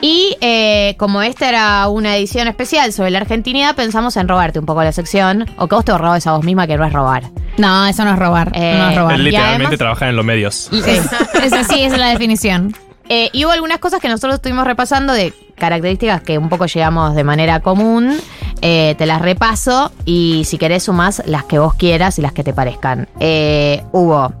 y 0.01 0.35
eh, 0.41 0.95
como 0.97 1.21
esta 1.21 1.47
era 1.47 1.87
una 1.87 2.17
edición 2.17 2.47
especial 2.47 2.91
sobre 2.91 3.11
la 3.11 3.19
argentinidad, 3.19 3.75
pensamos 3.75 4.17
en 4.17 4.27
robarte 4.27 4.59
un 4.59 4.65
poco 4.65 4.83
la 4.83 4.91
sección. 4.91 5.45
O 5.57 5.67
que 5.67 5.75
vos 5.75 5.85
te 5.85 5.95
robes 5.97 6.25
a 6.27 6.33
vos 6.33 6.43
misma, 6.43 6.65
que 6.67 6.75
no 6.75 6.85
es 6.85 6.91
robar. 6.91 7.23
No, 7.57 7.85
eso 7.85 8.03
no 8.03 8.13
es 8.13 8.19
robar. 8.19 8.51
Eh, 8.55 8.75
no 8.77 8.89
es 8.89 8.97
robar. 8.97 9.15
Él 9.15 9.21
Y 9.21 9.23
literalmente 9.25 9.63
además- 9.65 9.77
trabaja 9.77 10.09
en 10.09 10.15
los 10.15 10.25
medios. 10.25 10.69
Sí. 10.71 10.79
Eso 10.89 11.63
sí, 11.69 11.81
esa 11.83 11.95
es 11.95 11.97
la 11.99 12.09
definición. 12.09 12.75
Eh, 13.09 13.29
y 13.33 13.45
hubo 13.45 13.51
algunas 13.51 13.77
cosas 13.79 13.99
que 14.01 14.07
nosotros 14.09 14.35
estuvimos 14.35 14.65
repasando 14.65 15.13
de 15.13 15.33
características 15.55 16.21
que 16.21 16.37
un 16.37 16.49
poco 16.49 16.65
llegamos 16.65 17.15
de 17.15 17.23
manera 17.23 17.59
común. 17.59 18.17
Eh, 18.61 18.95
te 18.97 19.05
las 19.05 19.21
repaso 19.21 19.91
y 20.05 20.43
si 20.45 20.57
querés 20.57 20.83
sumás 20.83 21.21
las 21.25 21.43
que 21.43 21.59
vos 21.59 21.75
quieras 21.75 22.17
y 22.17 22.21
las 22.21 22.31
que 22.33 22.43
te 22.43 22.53
parezcan. 22.53 23.07
Eh, 23.19 23.83
hubo 23.91 24.33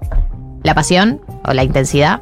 la 0.63 0.73
pasión 0.73 1.21
o 1.43 1.53
la 1.53 1.63
intensidad. 1.63 2.21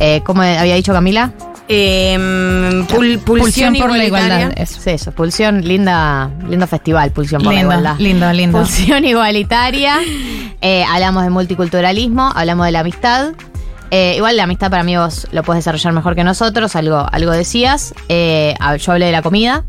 Eh, 0.00 0.22
¿Cómo 0.24 0.42
había 0.42 0.74
dicho 0.76 0.92
Camila? 0.92 1.32
Em, 1.68 2.86
pul- 2.86 3.18
pulsión, 3.20 3.24
Pulsión 3.24 3.76
por 3.78 3.90
la 3.96 4.04
igualdad. 4.04 4.52
Eso. 4.56 4.80
Sí, 4.80 4.90
eso, 4.90 5.12
pulsión, 5.12 5.62
linda, 5.62 6.30
lindo 6.48 6.66
festival, 6.66 7.10
pulsión 7.10 7.42
por 7.42 7.52
Lindo, 7.54 7.68
la 7.70 7.76
igualdad. 7.78 7.98
lindo, 8.00 8.32
lindo. 8.32 8.58
Pulsión 8.58 9.04
igualitaria. 9.04 9.98
Eh, 10.66 10.82
hablamos 10.90 11.24
de 11.24 11.28
multiculturalismo, 11.28 12.32
hablamos 12.34 12.64
de 12.64 12.72
la 12.72 12.80
amistad. 12.80 13.32
Eh, 13.96 14.14
igual 14.16 14.36
la 14.36 14.42
amistad 14.42 14.70
para 14.72 14.82
mí 14.82 14.96
vos 14.96 15.28
lo 15.30 15.44
puedes 15.44 15.60
desarrollar 15.64 15.92
mejor 15.92 16.16
que 16.16 16.24
nosotros, 16.24 16.74
algo, 16.74 17.06
algo 17.12 17.30
decías. 17.30 17.94
Eh, 18.08 18.54
yo 18.80 18.90
hablé 18.92 19.06
de 19.06 19.12
la 19.12 19.22
comida 19.22 19.62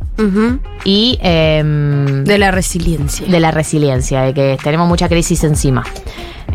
y 0.84 1.20
em, 1.22 2.24
De 2.24 2.40
la 2.40 2.50
resiliencia. 2.50 3.28
de 3.28 3.40
la 3.40 3.52
resiliencia, 3.52 4.22
de 4.22 4.34
que 4.34 4.58
tenemos 4.64 4.88
mucha 4.88 5.08
crisis 5.10 5.44
encima 5.44 5.84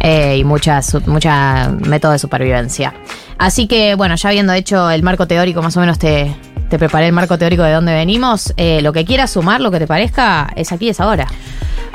eh, 0.01 0.37
y 0.39 0.43
mucha, 0.43 0.83
su- 0.83 1.01
mucha 1.07 1.69
método 1.87 2.11
de 2.13 2.19
supervivencia. 2.19 2.93
Así 3.39 3.69
que, 3.69 3.95
bueno, 3.95 4.17
ya 4.17 4.31
habiendo 4.31 4.53
hecho 4.53 4.91
el 4.91 5.05
marco 5.05 5.27
teórico, 5.29 5.63
más 5.63 5.77
o 5.77 5.81
menos 5.81 5.99
te, 5.99 6.35
te 6.71 6.77
preparé 6.79 7.07
el 7.07 7.13
marco 7.13 7.39
teórico 7.39 7.63
de 7.63 7.73
dónde 7.73 7.93
venimos. 7.95 8.53
Eh, 8.57 8.81
lo 8.83 8.93
que 8.93 9.05
quieras 9.05 9.31
sumar, 9.31 9.61
lo 9.61 9.71
que 9.71 9.79
te 9.79 9.87
parezca, 9.87 10.51
es 10.57 10.73
aquí, 10.73 10.89
es 10.89 11.01
ahora. 11.01 11.27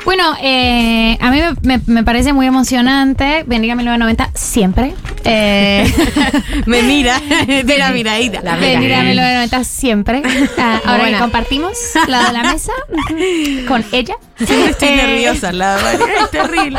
Bueno, 0.04 0.36
eh, 0.40 1.18
a 1.20 1.30
mí 1.32 1.40
me, 1.62 1.78
me- 1.78 1.82
me 1.86 2.04
parece 2.04 2.32
muy 2.32 2.46
emocionante 2.46 3.42
venir 3.46 3.72
a 3.72 3.74
1990 3.74 4.30
siempre. 4.38 4.94
Eh, 5.24 5.92
Me 6.66 6.82
mira, 6.82 7.20
de 7.46 7.78
la 7.78 7.90
miradita. 7.90 8.40
La 8.42 8.54
venir 8.54 8.94
a 8.94 9.02
1990 9.02 9.64
siempre. 9.64 10.22
Ah, 10.58 10.80
ahora 10.86 11.06
que 11.10 11.18
compartimos 11.18 11.72
la 12.06 12.28
de 12.28 12.32
la 12.32 12.42
mesa 12.52 12.72
con 13.68 13.84
ella. 13.90 14.14
Estoy 14.38 14.88
Eh, 14.88 14.96
nerviosa, 14.96 15.50
la 15.52 15.74
verdad. 15.76 16.08
Es 16.22 16.30
terrible. 16.30 16.78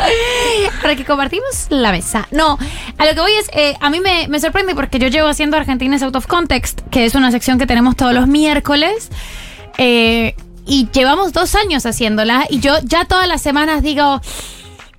Ahora 0.80 0.96
que 0.96 1.04
compartimos 1.04 1.66
la 1.68 1.92
mesa. 1.92 2.26
No, 2.30 2.58
a 2.96 3.04
lo 3.06 3.12
que 3.14 3.20
voy 3.20 3.32
es, 3.32 3.50
eh, 3.52 3.74
a 3.80 3.90
mí 3.90 4.00
me, 4.00 4.26
me 4.28 4.40
sorprende 4.40 4.74
porque 4.74 4.98
yo 4.98 5.08
llevo 5.08 5.28
haciendo 5.28 5.58
Argentinas 5.58 6.02
Out 6.02 6.16
of 6.16 6.26
Context, 6.26 6.80
que 6.90 7.04
es 7.04 7.14
una 7.14 7.30
sección 7.30 7.58
que 7.58 7.66
tenemos 7.66 7.94
todos 7.96 8.14
los 8.14 8.26
miércoles. 8.26 9.10
eh, 9.76 10.34
y 10.68 10.88
llevamos 10.92 11.32
dos 11.32 11.54
años 11.54 11.86
haciéndola 11.86 12.46
y 12.48 12.60
yo 12.60 12.74
ya 12.84 13.06
todas 13.06 13.26
las 13.26 13.40
semanas 13.40 13.82
digo, 13.82 14.20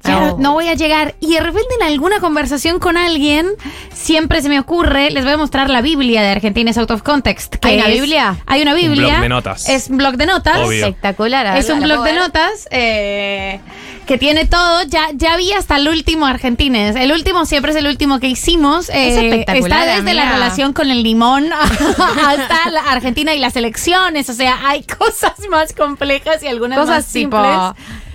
ya 0.03 0.31
Oh. 0.33 0.37
no, 0.39 0.53
voy 0.53 0.67
a 0.67 0.73
llegar. 0.75 1.15
Y 1.19 1.33
de 1.33 1.39
repente 1.41 1.67
en 1.79 1.85
alguna 1.87 2.19
conversación 2.19 2.79
con 2.79 2.95
alguien, 2.97 3.47
siempre 3.93 4.41
se 4.41 4.49
me 4.49 4.59
ocurre, 4.59 5.11
les 5.11 5.23
voy 5.23 5.33
a 5.33 5.37
mostrar 5.37 5.69
la 5.69 5.81
Biblia 5.81 6.21
de 6.21 6.29
Argentinas 6.29 6.77
Out 6.77 6.91
of 6.91 7.01
Context. 7.03 7.55
que 7.57 7.67
¿Hay 7.69 7.77
una 7.79 7.87
es- 7.87 7.93
Biblia? 8.01 8.37
Hay 8.45 8.61
una 8.61 8.71
Un 8.73 8.77
Biblia. 8.77 9.07
blog 9.07 9.21
de 9.21 9.29
notas. 9.29 9.69
Es 9.69 9.89
un 9.89 9.97
blog 9.97 10.15
de 10.17 10.25
notas. 10.25 10.57
Obvio. 10.59 10.85
Espectacular. 10.85 11.57
Es 11.57 11.69
un 11.69 11.79
¿la 11.81 11.85
blog 11.85 12.03
de 12.05 12.13
notas 12.13 12.67
eh, 12.71 13.59
que 14.07 14.17
tiene 14.17 14.45
todo. 14.45 14.83
Ya, 14.83 15.07
ya 15.13 15.35
vi 15.37 15.51
hasta 15.53 15.75
el 15.77 15.87
último 15.87 16.25
Argentines. 16.25 16.95
El 16.95 17.11
último 17.11 17.45
siempre 17.45 17.71
es 17.71 17.77
el 17.77 17.87
último 17.87 18.19
que 18.19 18.27
hicimos. 18.27 18.89
Es 18.89 18.95
Eh, 18.95 19.27
espectacular, 19.29 19.81
Está 19.87 19.95
desde 19.97 20.13
la 20.13 20.31
relación 20.31 20.73
con 20.73 20.89
el 20.89 21.03
limón 21.03 21.49
hasta 21.53 22.69
la 22.71 22.81
Argentina 22.91 23.33
y 23.33 23.39
las 23.39 23.55
elecciones. 23.55 24.29
O 24.29 24.33
sea, 24.33 24.59
hay 24.67 24.83
cosas 24.97 25.33
más 25.49 25.73
complejas 25.73 26.41
y 26.43 26.47
algunas 26.47 26.79
Cosas 26.79 26.95
más 27.05 27.11
tipo 27.13 27.37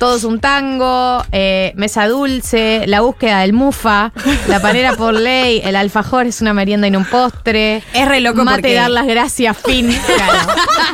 simples. 0.04 0.14
Todos 0.14 0.24
un 0.24 0.38
tango, 0.40 1.24
eh, 1.32 1.72
Mesa 1.76 2.06
Dulce, 2.08 2.84
La 2.86 3.00
búsqueda 3.00 3.40
del 3.40 3.52
Mufa, 3.54 4.12
La 4.48 4.60
panera 4.60 4.92
por 4.94 5.14
ley, 5.20 5.60
El 5.64 5.76
alfajor 5.76 6.26
es 6.26 6.40
una 6.42 6.52
merienda 6.52 6.86
y 6.86 6.90
no 6.90 6.98
un 6.98 7.04
postre. 7.06 7.82
Es 7.94 8.06
re 8.08 8.20
loco 8.20 8.44
Mate 8.44 8.60
porque- 8.60 8.74
dar 8.74 8.90
las 8.90 9.06
gracias, 9.06 9.56
fin. 9.56 9.88
Claro. 10.16 10.38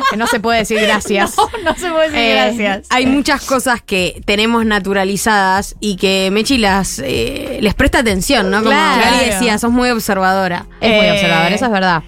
que 0.09 0.17
no 0.17 0.27
se 0.27 0.39
puede 0.39 0.59
decir 0.59 0.79
gracias. 0.81 1.35
No 1.63 1.75
se 1.75 1.89
puede 1.89 2.09
decir 2.09 2.19
Eh, 2.19 2.33
gracias. 2.33 2.87
Hay 2.89 3.05
muchas 3.05 3.41
cosas 3.43 3.81
que 3.81 4.21
tenemos 4.25 4.65
naturalizadas 4.65 5.75
y 5.79 5.97
que 5.97 6.29
Mechi 6.31 6.57
las 6.57 6.99
eh, 6.99 7.57
les 7.61 7.73
presta 7.73 7.99
atención, 7.99 8.49
¿no? 8.49 8.57
Como 8.59 8.69
Claro. 8.71 9.01
Gali 9.03 9.25
decía, 9.29 9.57
sos 9.57 9.71
muy 9.71 9.89
observadora. 9.89 10.65
Es 10.79 10.89
muy 10.95 11.05
Eh, 11.07 11.11
observador, 11.11 11.51
eso 11.51 11.65
es 11.65 11.71
verdad. 11.71 12.03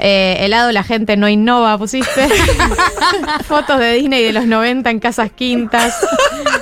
Eh, 0.00 0.36
helado 0.40 0.70
la 0.72 0.82
gente 0.84 1.16
no 1.16 1.28
innova, 1.28 1.76
pusiste. 1.78 2.28
Fotos 3.46 3.78
de 3.78 3.94
Disney 3.94 4.22
de 4.22 4.32
los 4.32 4.46
90 4.46 4.90
en 4.90 5.00
casas 5.00 5.30
quintas. 5.34 5.94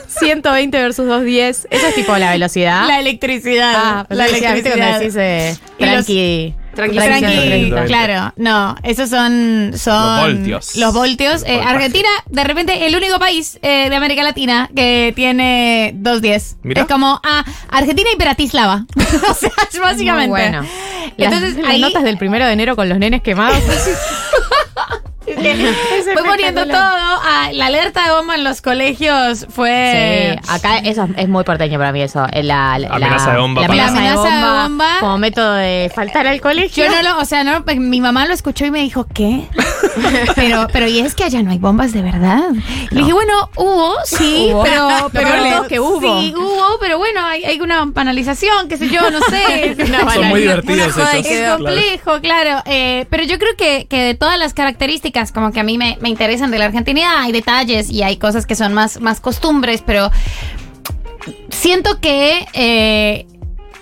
120 0.08 0.78
versus 0.78 1.06
210. 1.06 1.68
Eso 1.70 1.86
es 1.86 1.94
tipo 1.94 2.16
la 2.16 2.30
velocidad. 2.30 2.86
La 2.86 3.00
electricidad. 3.00 3.74
Ah, 3.76 4.06
la 4.08 4.16
la 4.16 4.24
¿viste 4.24 4.46
electricidad. 4.48 4.76
cuando 4.76 4.98
decís 5.00 5.16
eh, 5.16 5.56
tranqui. 5.78 6.54
Tranqui, 6.76 6.96
tranqui, 6.96 7.20
Tranqui, 7.20 7.26
130. 7.40 7.84
claro, 7.86 8.34
no, 8.36 8.76
esos 8.82 9.08
son, 9.08 9.72
son 9.78 9.94
Los 9.94 10.20
voltios. 10.20 10.76
Los 10.76 10.94
voltios. 10.94 11.42
Eh, 11.46 11.54
Voltaje. 11.54 11.74
Argentina, 11.74 12.08
de 12.28 12.44
repente, 12.44 12.86
el 12.86 12.94
único 12.94 13.18
país 13.18 13.58
eh, 13.62 13.88
de 13.88 13.96
América 13.96 14.22
Latina 14.22 14.68
que 14.76 15.14
tiene 15.16 15.92
210. 15.94 16.58
Mirá. 16.64 16.82
Es 16.82 16.88
como, 16.88 17.18
ah, 17.24 17.44
Argentina 17.70 18.10
y 18.12 18.18
Bratislava. 18.18 18.84
o 19.30 19.34
sea, 19.34 19.50
básicamente. 19.80 20.28
Muy 20.28 20.38
bueno. 20.38 20.66
Entonces, 21.16 21.56
las, 21.56 21.68
las 21.68 21.78
notas 21.78 22.04
del 22.04 22.18
primero 22.18 22.46
de 22.46 22.52
enero 22.52 22.76
con 22.76 22.88
los 22.88 22.98
nenes 22.98 23.22
quemados. 23.22 23.58
Fue 26.14 26.22
poniendo 26.24 26.64
todo. 26.66 26.72
la 27.52 27.66
alerta 27.66 28.04
de 28.06 28.10
bomba 28.12 28.34
en 28.34 28.44
los 28.44 28.62
colegios 28.62 29.46
fue. 29.50 30.38
Sí, 30.42 30.48
acá 30.50 30.78
eso 30.78 31.08
es 31.16 31.28
muy 31.28 31.44
porteño 31.44 31.78
para 31.78 31.92
mí 31.92 32.02
eso. 32.02 32.26
eh, 32.32 32.42
La, 32.42 32.78
la, 32.78 32.88
Amenaza 32.88 33.32
de 33.32 33.38
bomba 33.38 33.62
La 33.62 33.68
para- 33.68 33.88
amenaza, 33.88 34.02
La 34.04 34.12
amenaza 34.12 34.28
de, 34.28 34.36
de 34.36 34.42
bomba 34.42 34.62
bomba. 34.68 34.96
como 35.00 35.18
método 35.18 35.54
de 35.54 35.90
faltar 35.94 36.26
al 36.26 36.40
colegio. 36.40 36.84
Yo 36.84 36.90
no 36.90 37.02
lo, 37.02 37.20
o 37.20 37.24
sea, 37.24 37.44
no, 37.44 37.62
mi 37.76 38.00
mamá 38.00 38.26
lo 38.26 38.32
escuchó 38.34 38.64
y 38.66 38.70
me 38.70 38.80
dijo, 38.80 39.06
¿qué? 39.12 39.46
pero, 40.34 40.66
pero, 40.72 40.86
¿y 40.86 41.00
es 41.00 41.14
que 41.14 41.24
allá 41.24 41.42
no 41.42 41.50
hay 41.50 41.58
bombas 41.58 41.92
de 41.92 42.02
verdad? 42.02 42.42
Le 42.90 43.00
dije, 43.00 43.12
bueno, 43.12 43.50
hubo, 43.56 43.94
sí, 44.04 44.48
Hubo. 44.52 44.62
pero, 44.62 44.88
pero 45.12 45.28
es 45.62 45.68
que 45.68 45.80
hubo. 45.80 46.20
Sí, 46.20 46.34
hubo, 46.36 46.78
pero 46.80 46.98
bueno, 46.98 47.24
hay, 47.24 47.44
hay 47.44 47.60
una 47.60 47.84
banalización, 47.86 48.68
qué 48.68 48.76
sé 48.76 48.88
yo, 48.88 49.10
no 49.10 49.20
sé. 49.22 49.76
Una 49.86 50.10
Son 50.12 50.26
muy 50.26 50.40
divertidos 50.40 50.88
esos. 50.96 51.14
Es 51.14 51.26
claro. 51.26 51.56
complejo, 51.64 52.20
claro. 52.20 52.62
Eh, 52.66 53.06
pero 53.10 53.24
yo 53.24 53.38
creo 53.38 53.56
que, 53.56 53.86
que 53.88 54.02
de 54.02 54.14
todas 54.14 54.38
las 54.38 54.54
características 54.54 55.25
como 55.32 55.52
que 55.52 55.60
a 55.60 55.62
mí 55.62 55.78
me, 55.78 55.96
interesan 56.04 56.50
de 56.50 56.58
la 56.58 56.66
argentinidad, 56.66 57.18
hay 57.18 57.32
detalles 57.32 57.90
y 57.90 58.02
hay 58.02 58.16
cosas 58.16 58.46
que 58.46 58.54
son 58.54 58.74
más, 58.74 59.00
más 59.00 59.20
costumbres, 59.20 59.82
pero 59.84 60.10
siento 61.50 62.00
que 62.00 62.46
eh, 62.52 63.26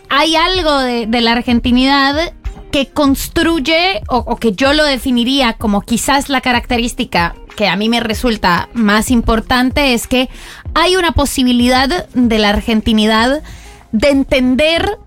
hay 0.08 0.36
algo 0.36 0.78
de, 0.78 1.20
la 1.20 1.32
argentinidad 1.32 2.32
que 2.70 2.88
construye 2.88 4.02
o 4.08 4.36
que 4.36 4.52
yo 4.52 4.72
lo 4.72 4.84
definiría 4.84 5.52
como 5.52 5.80
quizás 5.80 6.28
la 6.28 6.40
característica 6.40 7.34
que 7.54 7.68
a 7.68 7.76
mí 7.76 7.88
me 7.88 8.00
resulta 8.00 8.68
más 8.74 9.10
importante 9.10 9.94
es 9.94 10.06
que 10.06 10.28
hay 10.74 10.96
una 10.96 11.12
posibilidad 11.12 12.06
de 12.08 12.38
la 12.38 12.50
argentinidad 12.50 13.42
de 13.92 14.10
entender, 14.10 14.98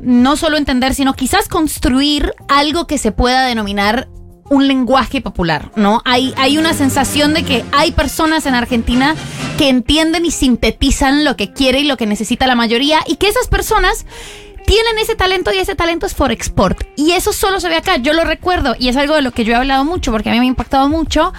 no 0.00 0.36
solo 0.36 0.56
entender, 0.56 0.94
sino 0.94 1.14
quizás 1.14 1.48
construir 1.48 2.32
algo 2.48 2.86
que 2.86 2.98
se 2.98 3.12
pueda 3.12 3.46
denominar 3.46 4.08
un 4.52 4.68
lenguaje 4.68 5.22
popular, 5.22 5.70
¿no? 5.76 6.02
Hay, 6.04 6.34
hay 6.36 6.58
una 6.58 6.74
sensación 6.74 7.32
de 7.32 7.42
que 7.42 7.64
hay 7.72 7.92
personas 7.92 8.44
en 8.44 8.54
Argentina 8.54 9.16
que 9.56 9.70
entienden 9.70 10.26
y 10.26 10.30
sintetizan 10.30 11.24
lo 11.24 11.36
que 11.36 11.52
quiere 11.54 11.80
y 11.80 11.84
lo 11.84 11.96
que 11.96 12.04
necesita 12.04 12.46
la 12.46 12.54
mayoría 12.54 13.00
y 13.06 13.16
que 13.16 13.28
esas 13.28 13.48
personas 13.48 14.04
tienen 14.66 14.98
ese 14.98 15.16
talento 15.16 15.52
y 15.54 15.58
ese 15.58 15.74
talento 15.74 16.04
es 16.04 16.14
for 16.14 16.30
export. 16.30 16.84
Y 16.96 17.12
eso 17.12 17.32
solo 17.32 17.60
se 17.60 17.70
ve 17.70 17.76
acá, 17.76 17.96
yo 17.96 18.12
lo 18.12 18.24
recuerdo 18.24 18.76
y 18.78 18.88
es 18.88 18.96
algo 18.98 19.14
de 19.14 19.22
lo 19.22 19.32
que 19.32 19.44
yo 19.44 19.54
he 19.54 19.56
hablado 19.56 19.84
mucho 19.84 20.12
porque 20.12 20.28
a 20.28 20.32
mí 20.32 20.38
me 20.38 20.44
ha 20.44 20.48
impactado 20.48 20.88
mucho. 20.90 21.32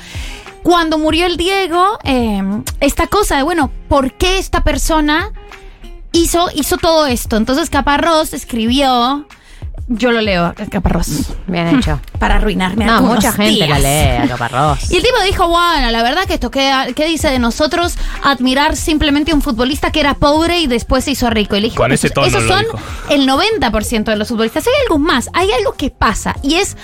Cuando 0.64 0.98
murió 0.98 1.28
el 1.28 1.38
Diego, 1.38 2.00
eh, 2.04 2.42
esta 2.80 3.06
cosa 3.08 3.38
de, 3.38 3.44
bueno, 3.44 3.72
¿por 3.90 4.14
qué 4.14 4.40
esta 4.40 4.64
persona 4.64 5.32
hizo, 6.14 6.50
hizo 6.56 6.78
todo 6.78 7.06
esto? 7.06 7.38
Entonces 7.38 7.70
Caparrós 7.70 8.34
escribió, 8.34 9.28
yo 9.88 10.12
lo 10.12 10.22
leo, 10.22 10.46
a 10.46 10.54
Caparrós. 10.54 11.34
Bien 11.48 11.68
hecho. 11.68 12.00
Para 12.20 12.36
arruinarme 12.36 12.86
No, 12.86 12.94
algunos 12.96 13.16
mucha 13.18 13.32
gente 13.34 13.52
días. 13.66 13.70
la 13.70 13.80
lee 13.80 14.24
a 14.24 14.28
Caparrós. 14.28 14.90
Y 14.92 14.96
el 14.98 15.04
tipo 15.04 15.16
dijo, 15.26 15.48
bueno, 15.50 15.92
la 15.92 16.04
verdad 16.04 16.26
que 16.26 16.36
esto, 16.36 16.50
¿qué, 16.52 16.94
qué 16.96 17.06
dice 17.06 17.30
de 17.30 17.40
nosotros 17.40 17.96
admirar 18.24 18.76
simplemente 18.76 19.32
a 19.32 19.36
un 19.36 19.42
futbolista 19.42 19.92
que 19.92 20.00
era 20.00 20.14
pobre 20.14 20.60
y 20.60 20.68
después 20.68 21.04
se 21.04 21.12
hizo 21.12 21.30
rico? 21.30 21.56
Y 21.56 21.62
le 21.62 21.66
dije, 21.68 21.78
Con 21.78 21.92
ese 21.92 22.10
tono 22.10 22.28
esos 22.28 22.44
lo 22.44 22.50
son 22.56 22.64
dijo. 22.64 22.80
el 23.10 23.28
90% 23.28 24.04
de 24.06 24.16
los 24.16 24.28
futbolistas. 24.30 24.66
Hay 24.68 24.74
algo 24.84 25.00
más, 25.00 25.30
hay 25.34 25.52
algo 25.52 25.74
que 25.74 25.90
pasa 25.90 26.36
y 26.42 26.56
es 26.56 26.78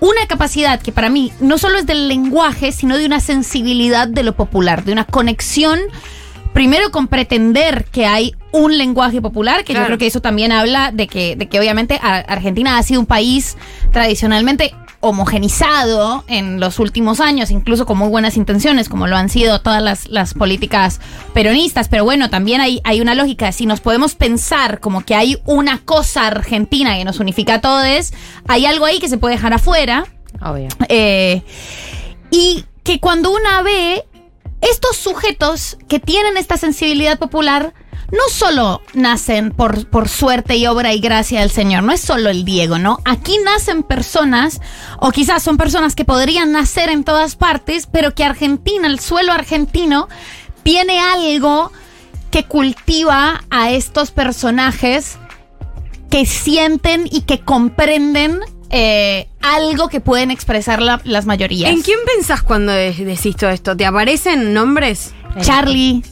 una 0.00 0.26
capacidad 0.26 0.80
que 0.80 0.92
para 0.92 1.08
mí 1.08 1.32
no 1.40 1.56
solo 1.58 1.78
es 1.78 1.86
del 1.86 2.08
lenguaje, 2.08 2.72
sino 2.72 2.96
de 2.98 3.06
una 3.06 3.20
sensibilidad 3.20 4.06
de 4.08 4.22
lo 4.22 4.34
popular, 4.36 4.84
de 4.84 4.92
una 4.92 5.04
conexión 5.04 5.80
primero 6.56 6.90
con 6.90 7.06
pretender 7.06 7.84
que 7.92 8.06
hay 8.06 8.34
un 8.50 8.78
lenguaje 8.78 9.20
popular, 9.20 9.62
que 9.62 9.74
yo 9.74 9.84
creo 9.84 9.98
que 9.98 10.06
eso 10.06 10.22
también 10.22 10.50
habla 10.52 10.90
de 10.90 11.06
que, 11.06 11.36
de 11.36 11.48
que 11.50 11.58
obviamente 11.60 12.00
Ar- 12.02 12.24
Argentina 12.28 12.78
ha 12.78 12.82
sido 12.82 12.98
un 13.00 13.06
país 13.06 13.58
tradicionalmente 13.92 14.74
homogenizado 15.00 16.24
en 16.28 16.58
los 16.58 16.78
últimos 16.78 17.20
años, 17.20 17.50
incluso 17.50 17.84
con 17.84 17.98
muy 17.98 18.08
buenas 18.08 18.38
intenciones, 18.38 18.88
como 18.88 19.06
lo 19.06 19.16
han 19.16 19.28
sido 19.28 19.60
todas 19.60 19.82
las, 19.82 20.08
las 20.08 20.32
políticas 20.32 21.00
peronistas. 21.34 21.88
Pero 21.88 22.04
bueno, 22.04 22.30
también 22.30 22.62
hay, 22.62 22.80
hay 22.84 23.02
una 23.02 23.14
lógica. 23.14 23.52
Si 23.52 23.66
nos 23.66 23.80
podemos 23.80 24.14
pensar 24.14 24.80
como 24.80 25.04
que 25.04 25.14
hay 25.14 25.36
una 25.44 25.80
cosa 25.84 26.26
argentina 26.28 26.96
que 26.96 27.04
nos 27.04 27.20
unifica 27.20 27.54
a 27.56 27.60
todos, 27.60 28.12
hay 28.48 28.64
algo 28.64 28.86
ahí 28.86 28.98
que 28.98 29.08
se 29.10 29.18
puede 29.18 29.34
dejar 29.34 29.52
afuera. 29.52 30.06
Obvio. 30.42 30.68
Eh, 30.88 31.42
y 32.30 32.64
que 32.82 32.98
cuando 32.98 33.30
una 33.30 33.60
ve 33.62 34.04
estos 34.70 34.96
sujetos 34.96 35.76
que 35.88 36.00
tienen 36.00 36.36
esta 36.36 36.56
sensibilidad 36.56 37.18
popular, 37.18 37.74
no 38.12 38.28
solo 38.30 38.82
nacen 38.94 39.50
por, 39.50 39.88
por 39.88 40.08
suerte 40.08 40.56
y 40.56 40.66
obra 40.66 40.94
y 40.94 41.00
gracia 41.00 41.40
del 41.40 41.50
Señor, 41.50 41.82
no 41.82 41.92
es 41.92 42.00
solo 42.00 42.30
el 42.30 42.44
Diego, 42.44 42.78
¿no? 42.78 43.00
Aquí 43.04 43.38
nacen 43.44 43.82
personas, 43.82 44.60
o 45.00 45.10
quizás 45.10 45.42
son 45.42 45.56
personas 45.56 45.94
que 45.94 46.04
podrían 46.04 46.52
nacer 46.52 46.88
en 46.88 47.04
todas 47.04 47.36
partes, 47.36 47.88
pero 47.90 48.14
que 48.14 48.24
Argentina, 48.24 48.86
el 48.86 49.00
suelo 49.00 49.32
argentino, 49.32 50.08
tiene 50.62 51.00
algo 51.00 51.72
que 52.30 52.44
cultiva 52.44 53.44
a 53.50 53.70
estos 53.70 54.10
personajes 54.10 55.18
que 56.10 56.26
sienten 56.26 57.08
y 57.10 57.22
que 57.22 57.40
comprenden 57.40 58.40
eh, 58.70 59.28
algo 59.42 59.88
que 59.88 60.00
pueden 60.00 60.30
expresar 60.30 60.82
la- 60.82 61.00
las 61.04 61.26
mayorías. 61.26 61.70
¿En 61.70 61.82
quién 61.82 61.98
pensás 62.14 62.42
cuando 62.42 62.72
de- 62.72 62.92
decís 62.92 63.36
todo 63.36 63.50
esto? 63.50 63.76
¿Te 63.76 63.86
aparecen 63.86 64.52
nombres? 64.54 65.12
Charlie, 65.40 66.02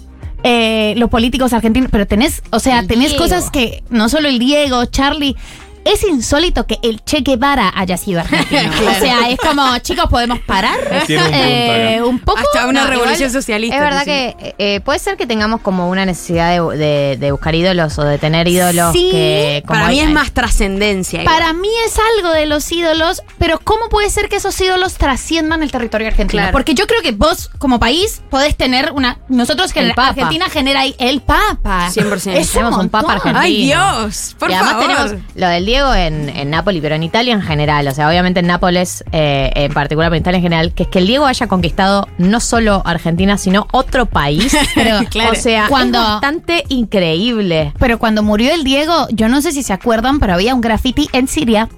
eh, 0.43 0.95
los 0.97 1.09
políticos 1.11 1.53
argentinos, 1.53 1.89
pero 1.91 2.07
tenés, 2.07 2.43
o 2.51 2.61
sea, 2.61 2.81
El 2.81 2.87
tenés 2.87 3.11
Diego. 3.11 3.25
cosas 3.25 3.51
que 3.51 3.83
no 3.91 4.09
solo 4.09 4.29
el 4.29 4.39
Diego, 4.39 4.85
Charlie. 4.87 5.35
Es 5.85 6.03
insólito 6.05 6.67
que 6.67 6.79
el 6.83 7.03
Che 7.05 7.21
Guevara 7.21 7.73
haya 7.77 7.97
sido 7.97 8.21
argentino. 8.21 8.73
Claro. 8.79 8.97
O 8.97 9.01
sea, 9.01 9.29
es 9.29 9.39
como, 9.39 9.79
chicos, 9.79 10.07
¿podemos 10.09 10.39
parar? 10.41 10.79
Eh, 11.09 12.01
un 12.05 12.19
poco. 12.19 12.39
Hasta 12.41 12.67
una 12.67 12.83
No, 12.85 12.91
revolución 12.91 13.29
igual, 13.29 13.31
socialista. 13.43 13.77
Es 13.77 13.83
verdad 13.83 14.05
que 14.05 14.55
eh, 14.59 14.81
puede 14.81 14.99
ser 14.99 15.17
que 15.17 15.27
tengamos 15.27 15.61
como 15.61 15.89
una 15.91 16.05
necesidad 16.07 16.51
de, 16.51 16.77
de- 16.77 17.17
de 17.19 17.33
buscar 17.33 17.55
ídolos 17.55 17.99
o 17.99 18.05
de 18.05 18.19
tener 18.19 18.49
ídolos 18.49 18.93
Sí, 18.93 19.09
que 19.13 19.63
como 19.67 19.81
Para 19.81 19.89
hay- 19.91 19.97
mí 19.97 20.03
es 20.03 20.11
más 20.11 20.33
trascendencia. 20.33 21.23
Para 21.25 21.53
mí 21.53 21.69
es 21.87 21.95
algo 22.17 22.33
de 22.33 22.47
los 22.47 22.71
ídolos, 22.73 23.23
pero 23.39 23.59
¿cómo 23.63 23.89
puede 23.89 24.11
ser 24.11 24.29
que 24.29 24.37
esos 24.37 24.59
ídolos 24.61 24.95
trasciendan 24.95 25.63
el 25.63 25.71
territorio 25.71 26.09
argentino? 26.09 26.41
Claro. 26.43 26.53
Porque 26.53 26.75
yo 26.75 26.87
creo 26.87 27.03
que 27.03 27.13
vos, 27.13 27.51
como 27.59 27.79
país, 27.79 28.23
podés 28.31 28.57
tener 28.57 28.93
una. 28.93 29.19
Nosotros, 29.29 29.73
Papa. 29.95 30.09
Argentina 30.09 30.47
genera 30.49 30.81
ahí 30.81 30.95
el 30.99 31.21
Papa. 31.21 31.89
100%. 31.91 32.33
Es 32.35 32.53
Tenemos 32.53 32.79
un 32.79 32.89
papa 32.89 33.13
argentino. 33.15 33.39
¡Ay, 33.41 33.65
Dios! 33.67 34.35
Por 34.39 34.51
y 34.51 34.55
además 34.55 34.73
favor. 34.75 34.87
tenemos 34.89 35.13
lo 35.35 35.49
del 35.49 35.67
Diego 35.75 35.93
en, 35.93 36.29
en 36.29 36.51
Nápoles, 36.51 36.81
pero 36.81 36.95
en 36.95 37.03
Italia 37.03 37.35
en 37.35 37.43
general. 37.43 37.89
O 37.89 37.93
sea, 37.93 38.09
obviamente 38.09 38.39
en 38.39 38.47
Nápoles 38.47 39.03
eh, 39.11 39.51
en 39.57 39.73
particular, 39.73 40.09
pero 40.09 40.19
en 40.19 40.23
Italia 40.23 40.37
en 40.37 40.43
general, 40.45 40.73
que 40.73 40.85
es 40.85 40.89
que 40.89 41.01
el 41.01 41.09
Diego 41.09 41.27
haya 41.27 41.49
conquistado 41.49 42.07
no 42.17 42.39
solo 42.39 42.81
Argentina, 42.85 43.37
sino 43.39 43.67
otro 43.73 44.07
país. 44.07 44.57
Pero, 44.77 45.01
O 45.31 45.35
sea, 45.35 45.67
cuando, 45.69 46.01
es 46.01 46.05
bastante 46.05 46.65
increíble. 46.69 47.73
pero 47.79 47.99
cuando 47.99 48.23
murió 48.23 48.53
el 48.55 48.63
Diego, 48.63 49.09
yo 49.11 49.29
no 49.29 49.41
sé 49.41 49.51
si 49.53 49.63
se 49.63 49.73
acuerdan, 49.73 50.21
pero 50.21 50.35
había 50.35 50.55
un 50.55 50.61
graffiti 50.61 51.09
en 51.13 51.27
Siria. 51.27 51.69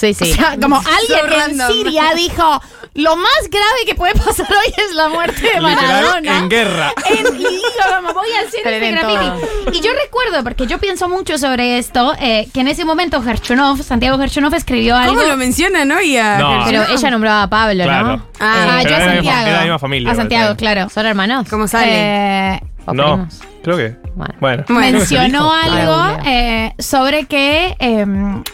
Sí, 0.00 0.14
sí. 0.14 0.32
O 0.32 0.34
sea, 0.34 0.56
como 0.60 0.76
alguien 0.98 1.18
So 1.20 1.24
en 1.26 1.30
random. 1.30 1.72
Siria 1.72 2.04
dijo, 2.14 2.62
lo 2.94 3.16
más 3.16 3.40
grave 3.50 3.80
que 3.86 3.94
puede 3.94 4.14
pasar 4.14 4.46
hoy 4.50 4.72
es 4.76 4.94
la 4.94 5.08
muerte 5.08 5.42
de 5.54 5.60
Maradona. 5.60 6.38
en 6.38 6.48
guerra. 6.48 6.92
En- 7.10 7.36
y 7.36 7.38
digo, 7.38 7.62
como 7.96 8.14
voy 8.14 8.28
a 8.32 8.46
hacer 8.48 8.66
este 8.66 8.90
graffiti. 8.92 9.78
Y 9.78 9.80
yo 9.82 9.90
recuerdo, 9.92 10.42
porque 10.42 10.66
yo 10.66 10.78
pienso 10.78 11.08
mucho 11.08 11.36
sobre 11.38 11.78
esto, 11.78 12.14
eh, 12.20 12.48
que 12.54 12.60
en 12.60 12.68
ese 12.68 12.84
momento 12.84 13.20
Gerchunov, 13.22 13.82
Santiago 13.82 14.18
Gerchunov 14.18 14.54
escribió 14.54 14.96
algo. 14.96 15.14
¿Cómo 15.16 15.26
lo 15.26 15.36
mencionan 15.36 15.90
hoy 15.92 16.16
a 16.16 16.38
No. 16.38 16.62
Pero 16.64 16.84
ella 16.88 17.10
nombraba 17.10 17.42
a 17.42 17.50
Pablo, 17.50 17.84
Claro. 17.84 18.06
¿no? 18.16 18.26
Ah, 18.40 18.78
Pero 18.82 18.88
yo 18.90 18.94
a 18.94 18.96
era 18.96 19.06
la 19.06 19.12
misma- 19.12 19.14
Santiago. 19.14 19.46
era 19.46 19.56
la 19.56 19.62
misma 19.62 19.78
familia, 19.78 20.10
A 20.10 20.14
Santiago, 20.14 20.56
claro. 20.56 20.88
¿Son 20.88 21.04
hermanos? 21.06 21.46
¿Cómo 21.50 21.68
sale? 21.68 22.54
Eh, 22.54 22.60
¿O 22.62 22.69
No, 22.86 23.14
primos? 23.14 23.40
creo 23.62 23.76
que. 23.76 23.96
Bueno. 24.40 24.64
Mencionó 24.68 25.52
algo 25.52 26.22
eh, 26.26 26.74
sobre 26.78 27.26
que 27.26 27.76
eh, 27.78 28.04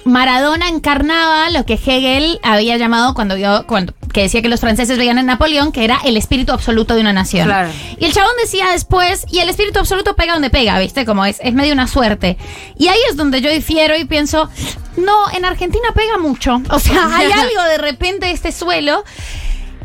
Maradona 0.04 0.68
encarnaba 0.68 1.50
lo 1.50 1.64
que 1.64 1.74
Hegel 1.74 2.38
había 2.42 2.76
llamado 2.76 3.14
cuando 3.14 3.34
vio, 3.36 3.66
cuando, 3.66 3.94
que 4.12 4.22
decía 4.22 4.42
que 4.42 4.48
los 4.48 4.60
franceses 4.60 4.98
veían 4.98 5.18
en 5.18 5.26
Napoleón, 5.26 5.72
que 5.72 5.84
era 5.84 5.98
el 6.04 6.16
espíritu 6.16 6.52
absoluto 6.52 6.94
de 6.94 7.00
una 7.00 7.12
nación. 7.12 7.46
Claro. 7.46 7.70
Y 7.98 8.04
el 8.04 8.12
chabón 8.12 8.32
decía 8.40 8.70
después, 8.70 9.26
y 9.30 9.40
el 9.40 9.48
espíritu 9.48 9.78
absoluto 9.78 10.14
pega 10.14 10.34
donde 10.34 10.50
pega, 10.50 10.78
¿viste? 10.78 11.04
Como 11.04 11.24
es, 11.24 11.38
es 11.42 11.54
medio 11.54 11.72
una 11.72 11.88
suerte. 11.88 12.36
Y 12.78 12.88
ahí 12.88 12.98
es 13.08 13.16
donde 13.16 13.40
yo 13.40 13.50
difiero 13.50 13.96
y 13.96 14.04
pienso, 14.04 14.50
no, 14.96 15.30
en 15.32 15.44
Argentina 15.44 15.88
pega 15.94 16.18
mucho. 16.18 16.60
O 16.70 16.78
sea, 16.78 17.16
hay 17.16 17.32
algo 17.32 17.62
de 17.70 17.78
repente 17.78 18.26
de 18.26 18.32
este 18.32 18.52
suelo 18.52 19.04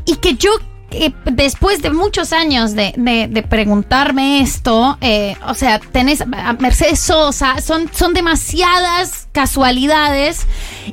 y 0.05 0.15
que 0.15 0.35
yo 0.35 0.51
eh, 0.91 1.13
después 1.25 1.81
de 1.81 1.89
muchos 1.91 2.33
años 2.33 2.73
de, 2.73 2.93
de- 2.97 3.27
de 3.27 3.43
preguntarme 3.43 4.41
esto, 4.41 4.97
eh, 5.01 5.35
o 5.47 5.53
sea, 5.53 5.79
tenés 5.79 6.21
a 6.21 6.53
Mercedes 6.53 6.99
Sosa, 6.99 7.59
son, 7.61 7.89
son 7.93 8.13
demasiadas 8.13 9.27
casualidades 9.31 10.45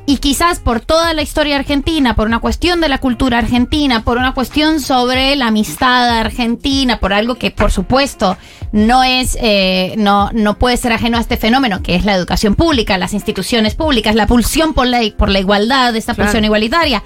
y 0.06 0.18
quizás 0.18 0.60
por 0.60 0.80
toda 0.80 1.12
la 1.14 1.22
historia 1.22 1.56
argentina, 1.56 2.14
por 2.14 2.26
una 2.28 2.38
cuestión 2.38 2.80
de 2.80 2.88
la 2.88 2.98
cultura 2.98 3.38
argentina, 3.38 4.04
por 4.04 4.18
una 4.18 4.34
cuestión 4.34 4.80
sobre 4.80 5.34
la 5.36 5.48
amistad 5.48 6.08
argentina, 6.18 7.00
por 7.00 7.12
algo 7.12 7.34
que 7.36 7.50
por 7.50 7.72
supuesto 7.72 8.36
no 8.72 9.02
es, 9.02 9.36
eh, 9.40 9.94
no, 9.96 10.30
no 10.32 10.58
puede 10.58 10.76
ser 10.76 10.92
ajeno 10.92 11.18
a 11.18 11.20
este 11.20 11.36
fenómeno, 11.36 11.82
que 11.82 11.94
es 11.96 12.04
la 12.04 12.14
educación 12.14 12.54
pública, 12.54 12.98
las 12.98 13.14
instituciones 13.14 13.74
públicas, 13.74 14.14
la 14.14 14.26
pulsión 14.26 14.74
por 14.74 14.86
la, 14.86 15.00
por 15.16 15.30
la 15.30 15.38
igualdad, 15.40 15.96
esta 15.96 16.14
Claro. 16.14 16.28
pulsión 16.28 16.44
igualitaria 16.44 17.02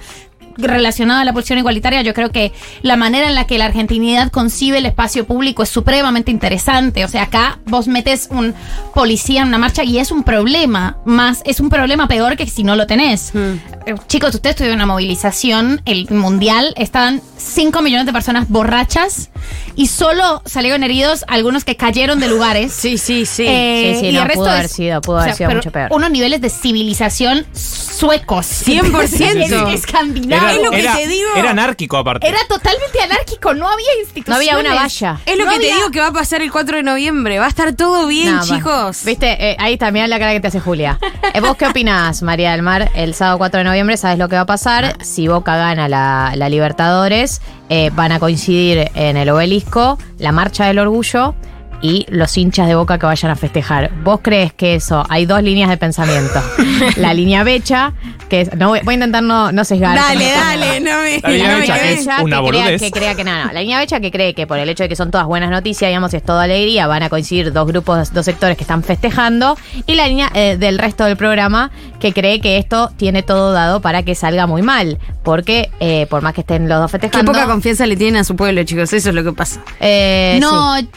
relacionado 0.57 1.21
a 1.21 1.25
la 1.25 1.33
pulsión 1.33 1.59
igualitaria, 1.59 2.01
yo 2.01 2.13
creo 2.13 2.31
que 2.31 2.51
la 2.81 2.95
manera 2.95 3.27
en 3.27 3.35
la 3.35 3.45
que 3.45 3.57
la 3.57 3.65
argentinidad 3.65 4.31
concibe 4.31 4.77
el 4.77 4.85
espacio 4.85 5.25
público 5.25 5.63
es 5.63 5.69
supremamente 5.69 6.31
interesante. 6.31 7.05
O 7.05 7.07
sea, 7.07 7.23
acá 7.23 7.59
vos 7.65 7.87
metes 7.87 8.27
un 8.31 8.53
policía 8.93 9.41
en 9.41 9.49
una 9.49 9.57
marcha 9.57 9.83
y 9.83 9.99
es 9.99 10.11
un 10.11 10.23
problema, 10.23 10.97
más 11.05 11.41
es 11.45 11.59
un 11.59 11.69
problema 11.69 12.07
peor 12.07 12.37
que 12.37 12.47
si 12.47 12.63
no 12.63 12.75
lo 12.75 12.87
tenés. 12.87 13.33
Eh, 13.35 13.95
Chicos, 14.07 14.35
ustedes 14.35 14.55
tuvieron 14.55 14.77
una 14.77 14.85
movilización, 14.85 15.81
el 15.85 16.09
mundial, 16.09 16.73
estaban 16.77 17.21
5 17.43 17.81
millones 17.81 18.05
de 18.05 18.13
personas 18.13 18.47
borrachas 18.49 19.29
y 19.75 19.87
solo 19.87 20.41
salieron 20.45 20.83
heridos 20.83 21.25
algunos 21.27 21.63
que 21.65 21.75
cayeron 21.75 22.19
de 22.19 22.27
lugares. 22.29 22.73
Sí, 22.83 22.97
sí, 22.97 23.25
sí. 23.25 23.45
Eh, 23.47 23.93
Sí, 23.95 23.99
sí, 24.01 24.05
y 24.07 24.13
no, 24.13 24.21
el 24.21 24.27
resto 24.27 24.41
pudo 24.43 24.51
haber 24.51 24.67
sido, 24.69 25.01
pudo 25.01 25.15
o 25.15 25.19
haber 25.19 25.29
sea, 25.31 25.37
sido 25.37 25.47
pero 25.49 25.59
mucho 25.59 25.71
peor. 25.71 25.87
Unos 25.91 26.11
niveles 26.11 26.41
de 26.41 26.49
civilización 26.49 27.45
suecos. 27.53 28.45
100%. 28.65 29.03
Es- 29.73 29.79
escandinavo. 29.81 30.43
Era, 30.47 30.53
es 30.55 30.63
lo 30.63 30.71
que 30.71 30.79
era- 30.79 30.95
te 30.95 31.07
digo. 31.07 31.29
era 31.35 31.51
anárquico 31.51 31.97
aparte. 31.97 32.27
Era 32.27 32.39
totalmente 32.47 32.99
anárquico, 33.01 33.53
no 33.53 33.67
había 33.69 33.87
instituciones. 33.99 34.27
No 34.29 34.35
había 34.35 34.57
una 34.71 34.75
valla. 34.81 35.19
Es 35.25 35.37
lo 35.37 35.45
No 35.45 35.51
que 35.51 35.59
te 35.59 35.65
digo 35.65 35.91
que 35.91 35.99
va 35.99 36.07
a 36.07 36.13
pasar 36.13 36.41
el 36.41 36.51
4 36.51 36.77
de 36.77 36.83
noviembre. 36.83 37.39
Va 37.39 37.45
a 37.45 37.49
estar 37.49 37.73
todo 37.73 38.07
bien, 38.07 38.35
No, 38.35 38.41
va. 38.41 38.55
chicos. 38.55 39.03
Viste, 39.05 39.51
Eh, 39.51 39.55
ahí 39.59 39.73
está, 39.73 39.91
mirá 39.91 40.07
la 40.07 40.19
cara 40.19 40.31
que 40.33 40.39
te 40.39 40.47
hace 40.47 40.59
Julia. 40.59 40.99
Eh, 41.33 41.39
¿Vos 41.41 41.55
qué 41.57 41.67
opinás, 41.67 42.21
María 42.21 42.51
del 42.51 42.61
Mar? 42.61 42.91
El 42.95 43.13
sábado 43.15 43.37
4 43.37 43.59
de 43.59 43.63
noviembre, 43.63 43.97
¿sabes 43.97 44.17
lo 44.19 44.29
que 44.29 44.35
va 44.35 44.41
a 44.41 44.45
pasar? 44.45 44.97
Si 45.03 45.27
Boca 45.27 45.55
gana 45.57 45.87
la, 45.89 46.33
la 46.35 46.49
Libertadores, 46.49 47.32
eh, 47.69 47.91
van 47.95 48.11
a 48.11 48.19
coincidir 48.19 48.91
en 48.95 49.17
el 49.17 49.29
obelisco 49.29 49.97
la 50.17 50.31
marcha 50.31 50.65
del 50.65 50.79
orgullo 50.79 51.35
y 51.83 52.05
los 52.09 52.35
hinchas 52.37 52.67
de 52.67 52.75
Boca 52.75 52.97
que 52.97 53.05
vayan 53.05 53.29
a 53.29 53.35
festejar. 53.35 53.91
¿Vos 54.03 54.21
crees 54.23 54.53
que 54.53 54.73
eso? 54.75 55.05
Hay 55.09 55.25
dos 55.25 55.43
líneas 55.43 55.69
de 55.69 55.75
pensamiento. 55.77 56.41
La 56.95 57.13
línea 57.13 57.43
Becha, 57.43 57.91
que 58.29 58.41
es- 58.41 58.55
no 58.55 58.69
voy, 58.69 58.79
voy 58.83 58.93
a 58.93 58.95
intentar 58.95 59.21
no, 59.21 59.51
no 59.51 59.65
sesgar. 59.65 59.95
Dale, 59.95 60.31
dale, 60.31 60.79
no 60.79 60.91
me. 61.03 61.19
La 61.21 61.29
línea 61.29 61.57
Becha, 61.57 61.79
que 61.79 61.93
es 61.93 62.05
una 62.05 62.17
que 62.17 62.23
crea, 62.25 62.39
boludez. 62.41 62.81
que 62.81 62.89
crea 62.91 63.15
que 63.15 63.23
nada, 63.25 63.45
no. 63.47 63.53
La 63.53 63.59
línea 63.61 63.79
Becha 63.79 63.99
que 63.99 64.11
cree 64.11 64.33
que 64.33 64.47
por 64.47 64.57
el 64.59 64.69
hecho 64.69 64.83
de 64.83 64.89
que 64.89 64.95
son 64.95 65.11
todas 65.11 65.27
buenas 65.27 65.51
noticias, 65.51 65.89
digamos, 65.89 66.13
es 66.13 66.23
toda 66.23 66.43
alegría, 66.43 66.87
van 66.87 67.03
a 67.03 67.09
coincidir 67.09 67.51
dos 67.51 67.67
grupos, 67.67 68.13
dos 68.13 68.23
sectores 68.25 68.55
que 68.55 68.63
están 68.63 68.81
festejando. 68.81 69.57
Y 69.85 69.95
la 69.95 70.07
línea 70.07 70.31
eh, 70.33 70.55
del 70.57 70.79
resto 70.79 71.03
del 71.03 71.17
programa 71.17 71.69
que 71.99 72.13
cree 72.13 72.39
que 72.39 72.57
esto 72.57 72.91
tiene 72.95 73.23
todo 73.23 73.51
dado 73.51 73.81
para 73.81 74.03
que 74.03 74.15
salga 74.15 74.47
muy 74.47 74.61
mal. 74.61 74.99
Porque 75.21 75.69
eh, 75.81 76.07
por 76.09 76.21
más 76.21 76.33
que 76.33 76.41
estén 76.41 76.69
los 76.69 76.79
dos 76.79 76.91
Qué 76.91 76.99
festejando. 76.99 77.33
poca 77.33 77.45
confianza 77.45 77.85
le 77.85 77.97
tienen 77.97 78.21
a 78.21 78.23
su 78.23 78.37
pueblo, 78.37 78.63
chicos. 78.63 78.93
Eso 78.93 79.09
es 79.09 79.15
lo 79.15 79.23
que 79.23 79.33
pasa. 79.33 79.59
eh, 79.81 80.37
No, 80.41 80.77
sí. 80.77 80.87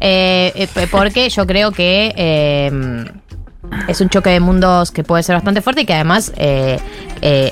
Eh, 0.00 0.52
eh, 0.54 0.86
porque 0.90 1.28
yo 1.28 1.46
creo 1.46 1.72
que 1.72 2.12
eh, 2.16 3.04
es 3.86 4.00
un 4.00 4.08
choque 4.08 4.30
de 4.30 4.40
mundos 4.40 4.90
que 4.90 5.04
puede 5.04 5.22
ser 5.22 5.34
bastante 5.36 5.60
fuerte 5.60 5.82
y 5.82 5.84
que 5.86 5.92
además 5.94 6.32
eh, 6.36 6.78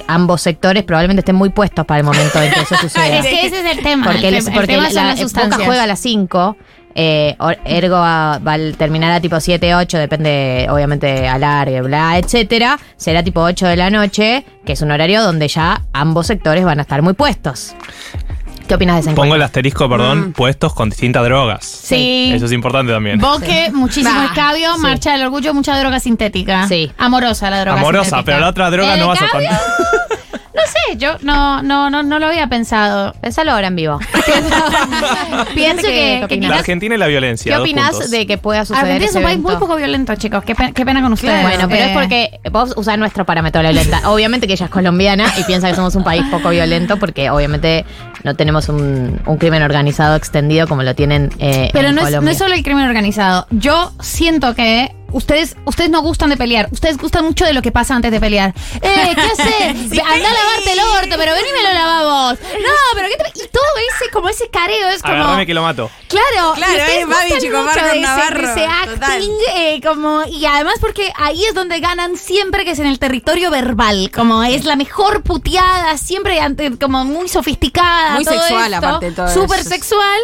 ambos 0.08 0.40
sectores 0.42 0.82
probablemente 0.84 1.20
estén 1.20 1.36
muy 1.36 1.50
puestos 1.50 1.84
para 1.84 1.98
el 2.00 2.04
momento 2.04 2.40
en 2.42 2.50
que 2.52 2.60
eso 2.60 2.76
suceda. 2.80 3.18
es 3.18 3.26
que 3.26 3.46
ese 3.46 3.60
es 3.60 3.76
el 3.76 3.82
tema. 3.82 4.06
Porque, 4.12 4.28
el, 4.28 4.34
el 4.36 4.44
tema 4.66 4.88
la, 4.90 5.14
juega 5.64 5.82
a 5.82 5.86
las 5.86 6.00
5. 6.00 6.56
Eh, 7.00 7.36
or- 7.38 7.58
ergo 7.64 7.96
a- 7.96 8.40
va 8.44 8.54
a 8.54 8.58
terminar 8.76 9.12
a 9.12 9.20
tipo 9.20 9.38
7, 9.38 9.72
8, 9.74 9.98
depende, 9.98 10.66
obviamente, 10.68 11.28
alargue, 11.28 11.80
bla, 11.82 12.18
etcétera. 12.18 12.76
Será 12.96 13.22
tipo 13.22 13.40
8 13.40 13.66
de 13.68 13.76
la 13.76 13.88
noche, 13.90 14.44
que 14.64 14.72
es 14.72 14.82
un 14.82 14.90
horario 14.90 15.22
donde 15.22 15.46
ya 15.46 15.82
ambos 15.92 16.26
sectores 16.26 16.64
van 16.64 16.78
a 16.80 16.82
estar 16.82 17.02
muy 17.02 17.12
puestos. 17.12 17.76
¿Qué 18.68 18.74
opinas 18.74 18.96
de 18.96 19.00
ese 19.00 19.08
Pongo 19.10 19.22
encuentro? 19.24 19.36
el 19.36 19.42
asterisco, 19.42 19.88
perdón, 19.88 20.32
puestos 20.32 20.74
con 20.74 20.90
distintas 20.90 21.24
drogas. 21.24 21.64
Sí. 21.64 22.30
Eso 22.34 22.46
es 22.46 22.52
importante 22.52 22.92
también. 22.92 23.18
Bosque, 23.18 23.70
muchísimo 23.72 24.14
Bah, 24.14 24.26
escabio, 24.26 24.74
sí. 24.74 24.80
marcha 24.80 25.12
del 25.12 25.22
orgullo, 25.24 25.54
mucha 25.54 25.78
droga 25.78 25.98
sintética. 26.00 26.68
Sí. 26.68 26.92
Amorosa 26.98 27.50
la 27.50 27.60
droga 27.62 27.80
Amorosa, 27.80 28.04
sintética. 28.04 28.24
pero 28.26 28.40
la 28.40 28.48
otra 28.48 28.70
droga 28.70 28.94
¿El 28.94 29.00
no 29.00 29.08
vas 29.08 29.20
a. 29.22 29.26
No 30.54 30.62
sé, 30.62 30.96
yo 30.96 31.16
no, 31.22 31.62
no, 31.62 31.90
no, 31.90 32.02
no 32.02 32.18
lo 32.18 32.26
había 32.26 32.46
pensado. 32.48 33.12
Pensalo 33.20 33.52
ahora 33.52 33.66
en 33.68 33.76
vivo. 33.76 33.98
Pienso 35.54 35.82
que. 35.86 36.26
La 36.40 36.56
Argentina 36.56 36.94
y 36.94 36.98
la 36.98 37.06
violencia. 37.06 37.50
¿Qué 37.52 37.54
dos 37.58 37.62
opinas 37.62 37.90
puntos. 37.90 38.10
de 38.10 38.26
que 38.26 38.38
pueda 38.38 38.64
suceder 38.64 38.84
Argentina 38.84 39.04
es 39.04 39.10
ese 39.10 39.18
un 39.18 39.24
país 39.24 39.38
muy 39.38 39.50
evento? 39.50 39.66
poco 39.66 39.76
violento, 39.76 40.14
chicos. 40.16 40.42
Qué, 40.44 40.54
pe- 40.54 40.72
qué 40.72 40.84
pena 40.84 41.02
con 41.02 41.12
ustedes. 41.12 41.42
Bueno, 41.42 41.68
pero 41.68 41.82
es 41.84 41.90
Eh, 41.90 41.94
porque 41.94 42.40
vos 42.50 42.72
usás 42.76 42.98
nuestro 42.98 43.24
parámetro 43.24 43.62
de 43.62 43.68
violenta. 43.72 44.00
Obviamente 44.10 44.46
que 44.46 44.54
ella 44.54 44.66
es 44.66 44.70
colombiana 44.72 45.32
y 45.38 45.44
piensa 45.44 45.68
que 45.68 45.74
somos 45.76 45.94
un 45.94 46.04
país 46.04 46.24
poco 46.30 46.50
violento 46.50 46.96
porque 46.98 47.30
obviamente 47.30 47.84
no 48.24 48.34
tenemos 48.34 48.68
un, 48.68 49.20
un 49.26 49.36
crimen 49.36 49.62
organizado 49.62 50.16
extendido 50.16 50.66
como 50.66 50.82
lo 50.82 50.94
tienen 50.94 51.30
eh, 51.38 51.70
Pero 51.72 51.88
en 51.88 51.94
no 51.94 52.00
es, 52.00 52.06
Colombia. 52.06 52.24
no 52.26 52.30
es 52.32 52.38
solo 52.38 52.54
el 52.54 52.62
crimen 52.62 52.86
organizado. 52.86 53.46
Yo 53.50 53.92
siento 54.00 54.54
que 54.54 54.94
ustedes, 55.12 55.56
ustedes 55.64 55.90
no 55.90 56.02
gustan 56.02 56.30
de 56.30 56.36
pelear. 56.36 56.68
Ustedes 56.70 56.96
gustan 56.98 57.24
mucho 57.24 57.44
de 57.44 57.52
lo 57.52 57.62
que 57.62 57.72
pasa 57.72 57.94
antes 57.94 58.10
de 58.10 58.20
pelear. 58.20 58.54
Eh, 58.82 59.12
¿qué 59.14 59.20
haces? 59.42 59.90
Sí. 59.90 60.00
Anda 60.00 60.28
a 60.28 60.32
lavarte 60.32 60.72
el 60.72 60.80
orto, 60.80 61.14
pero 61.18 61.32
ven 61.32 61.44
y 61.48 61.52
me 61.52 61.62
lo 61.68 61.72
lavamos. 61.74 62.38
No, 62.40 62.74
pero 62.94 63.08
¿qué 63.08 63.16
te... 63.16 63.38
Y 63.44 63.48
todo 63.48 63.62
ese, 63.94 64.10
como 64.10 64.28
ese 64.28 64.48
careo 64.50 64.88
es 64.88 65.02
como... 65.02 65.14
Agarrame 65.14 65.46
que 65.46 65.54
lo 65.54 65.62
mato. 65.62 65.90
Claro, 66.08 66.54
Claro, 66.54 66.72
es 66.74 67.06
Babi 67.06 67.30
Chico 67.40 67.62
de 67.64 67.70
ese, 67.70 68.00
Navarro, 68.00 68.50
ese 68.50 68.64
acting, 68.66 69.30
eh, 69.56 69.80
como, 69.84 70.24
y 70.24 70.44
además 70.46 70.74
porque 70.80 71.12
ahí 71.16 71.44
es 71.44 71.54
donde 71.54 71.80
ganan 71.80 72.16
siempre 72.16 72.64
que 72.64 72.70
es 72.72 72.78
en 72.78 72.86
el 72.86 72.98
territorio 72.98 73.50
verbal, 73.50 74.10
como 74.14 74.42
es 74.42 74.64
la 74.64 74.76
mejor 74.76 75.22
puteada, 75.22 75.96
siempre 75.98 76.40
ante- 76.40 76.78
como 76.78 77.04
muy 77.04 77.28
sofisticada, 77.28 78.14
Muy 78.14 78.24
todo 78.24 78.38
sexual, 78.40 78.72
esto, 78.74 78.86
aparte 78.86 79.06
de 79.06 79.12
todo 79.12 79.28
súper 79.28 79.62
sexual. 79.64 80.18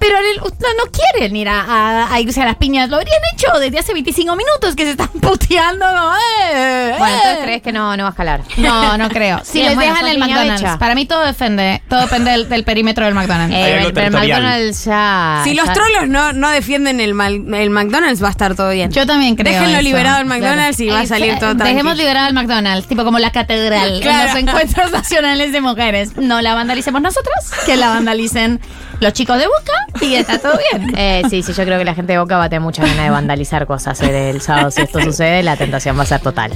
Pero 0.00 0.16
no, 0.38 0.44
no 0.84 0.90
quieren 0.90 1.36
ir 1.36 1.48
a, 1.48 1.60
a- 1.60 2.12
a 2.14 2.20
irse 2.20 2.40
a 2.42 2.46
las 2.46 2.56
piñas. 2.56 2.88
Lo 2.88 2.96
habrían 2.96 3.20
hecho 3.34 3.58
desde 3.60 3.78
hace 3.78 3.92
25 3.92 4.34
minutos 4.34 4.74
que 4.74 4.84
se 4.84 4.90
están 4.92 5.08
puteando. 5.20 5.84
como, 5.86 6.12
eh, 6.52 6.94
Bueno, 6.98 7.14
eh. 7.14 7.18
entonces 7.18 7.44
crees 7.44 7.62
que 7.62 7.72
no, 7.72 7.96
no 7.96 8.04
va 8.04 8.08
a 8.08 8.12
escalar. 8.12 8.40
No, 8.56 8.96
no 8.98 9.08
creo. 9.10 9.40
Si 9.44 9.62
les 9.62 9.74
bueno, 9.74 9.92
dejan 9.92 10.08
el 10.08 10.18
McDonald's. 10.18 10.62
becha. 10.62 10.78
Para 10.78 10.94
mí 10.94 11.04
todo 11.06 11.24
depende. 11.26 11.82
Todo 11.88 12.00
depende 12.00 12.30
del, 12.30 12.48
del 12.48 12.64
perímetro 12.64 13.04
del 13.04 13.14
McDonald's. 13.14 13.54
Eh, 13.54 13.78
el. 13.94 14.10
McDonald's 14.12 14.84
ya. 14.84 15.40
Si 15.44 15.54
los 15.54 15.70
trolos 15.72 16.08
no, 16.08 16.32
no 16.32 16.50
defienden 16.50 17.00
el, 17.00 17.14
mal- 17.14 17.52
el 17.54 17.70
McDonald's, 17.70 18.22
va 18.22 18.28
a 18.28 18.30
estar 18.32 18.54
todo 18.54 18.70
bien. 18.70 18.90
Yo 18.92 19.06
también 19.06 19.36
creo. 19.36 19.52
Déjenlo 19.52 19.78
eso. 19.78 19.82
liberado 19.82 20.18
el 20.20 20.26
McDonald's 20.26 20.80
y 20.80 20.88
va 20.88 21.00
a 21.00 21.02
Eh, 21.02 21.06
salir 21.06 21.38
todo 21.38 21.54
Dejemos 21.54 21.72
tranquilo. 21.82 21.94
liberado 21.94 22.28
el 22.28 22.34
McDonald's, 22.34 22.86
tipo 22.88 23.04
como 23.04 23.18
la 23.18 23.32
catedral 23.32 23.96
en 23.96 24.00
Claro. 24.02 24.28
los 24.32 24.36
encuentros 24.42 24.90
nacionales 24.92 25.52
de 25.52 25.60
mujeres. 25.60 26.16
No 26.16 26.40
la 26.40 26.54
vandalicemos 26.54 27.00
nosotros, 27.02 27.34
que 27.66 27.76
la 27.76 27.88
vandalicen 27.90 28.60
los 29.00 29.12
chicos 29.12 29.38
de 29.38 29.46
Boca 29.46 29.72
y 30.00 30.14
está 30.14 30.38
todo 30.38 30.58
bien. 30.72 30.92
Eh, 30.96 31.22
sí, 31.28 31.42
sí, 31.42 31.52
yo 31.52 31.64
creo 31.64 31.78
que 31.78 31.84
la 31.84 31.94
gente 31.94 32.12
de 32.12 32.18
Boca 32.18 32.36
va 32.36 32.44
a 32.44 32.48
tener 32.48 32.60
mucha 32.62 32.82
ganas 32.82 33.04
de 33.04 33.10
vandalizar 33.10 33.66
cosas 33.66 34.00
el 34.00 34.40
sábado. 34.40 34.70
Si 34.70 34.82
esto 34.82 35.00
sucede, 35.00 35.42
la 35.42 35.56
tentación 35.56 35.98
va 35.98 36.02
a 36.02 36.06
ser 36.06 36.20
total. 36.20 36.52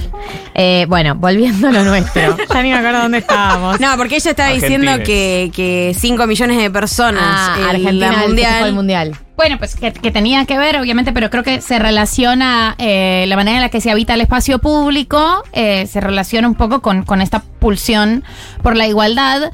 Eh, 0.53 0.85
bueno, 0.87 1.15
volviendo 1.15 1.69
a 1.69 1.71
lo 1.71 1.83
nuestro. 1.83 2.37
Ya 2.55 2.63
ni 2.63 2.69
me 2.69 2.77
acuerdo 2.77 3.01
dónde 3.01 3.17
estábamos. 3.17 3.79
No, 3.81 3.97
porque 3.97 4.15
ella 4.15 4.31
estaba 4.31 4.51
diciendo 4.51 4.91
que, 5.03 5.51
que 5.53 5.93
5 5.97 6.25
millones 6.25 6.57
de 6.57 6.71
personas 6.71 7.21
Ah, 7.21 7.55
en 7.59 7.65
Argentina 7.65 8.11
la 8.11 8.67
el 8.67 8.73
mundial. 8.73 9.17
Bueno, 9.35 9.57
pues 9.57 9.75
que, 9.75 9.91
que 9.91 10.11
tenía 10.11 10.45
que 10.45 10.57
ver, 10.57 10.77
obviamente, 10.79 11.11
pero 11.11 11.29
creo 11.29 11.43
que 11.43 11.59
se 11.59 11.77
relaciona 11.77 12.75
eh, 12.77 13.25
la 13.27 13.35
manera 13.35 13.57
en 13.57 13.61
la 13.61 13.69
que 13.69 13.81
se 13.81 13.91
habita 13.91 14.13
el 14.13 14.21
espacio 14.21 14.59
público, 14.59 15.43
eh, 15.51 15.87
se 15.87 15.99
relaciona 15.99 16.47
un 16.47 16.55
poco 16.55 16.81
con, 16.81 17.03
con 17.03 17.21
esta 17.21 17.39
pulsión 17.59 18.23
por 18.63 18.77
la 18.77 18.87
igualdad. 18.87 19.51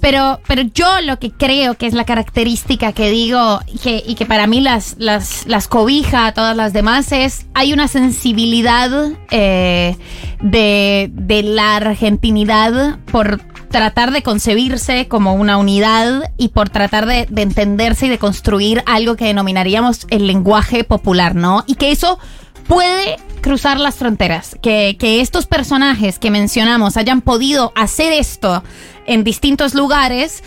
Pero, 0.00 0.40
pero 0.46 0.62
yo 0.62 0.86
lo 1.02 1.18
que 1.18 1.30
creo 1.30 1.74
que 1.74 1.86
es 1.86 1.94
la 1.94 2.04
característica 2.04 2.92
que 2.92 3.10
digo 3.10 3.60
que, 3.82 4.02
y 4.06 4.14
que 4.14 4.26
para 4.26 4.46
mí 4.46 4.60
las, 4.60 4.96
las, 4.98 5.46
las 5.46 5.68
cobija 5.68 6.26
a 6.26 6.32
todas 6.32 6.56
las 6.56 6.72
demás 6.72 7.12
es 7.12 7.46
hay 7.54 7.72
una 7.72 7.86
sensibilidad 7.86 8.90
eh, 9.30 9.96
de, 10.40 11.10
de 11.12 11.42
la 11.42 11.76
argentinidad 11.76 12.98
por 13.12 13.42
tratar 13.68 14.10
de 14.10 14.22
concebirse 14.22 15.06
como 15.06 15.34
una 15.34 15.58
unidad 15.58 16.32
y 16.36 16.48
por 16.48 16.70
tratar 16.70 17.06
de 17.06 17.28
entenderse 17.36 18.06
y 18.06 18.08
de 18.08 18.18
construir 18.18 18.82
algo 18.86 19.16
que 19.16 19.26
denominaríamos 19.26 20.06
el 20.10 20.26
lenguaje 20.26 20.82
popular, 20.82 21.36
¿no? 21.36 21.62
Y 21.68 21.76
que 21.76 21.92
eso 21.92 22.18
puede 22.66 23.16
cruzar 23.40 23.80
las 23.80 23.96
fronteras, 23.96 24.56
que, 24.60 24.96
que 24.98 25.20
estos 25.20 25.46
personajes 25.46 26.18
que 26.18 26.30
mencionamos 26.30 26.96
hayan 26.96 27.20
podido 27.22 27.72
hacer 27.74 28.12
esto 28.12 28.62
en 29.06 29.24
distintos 29.24 29.74
lugares, 29.74 30.42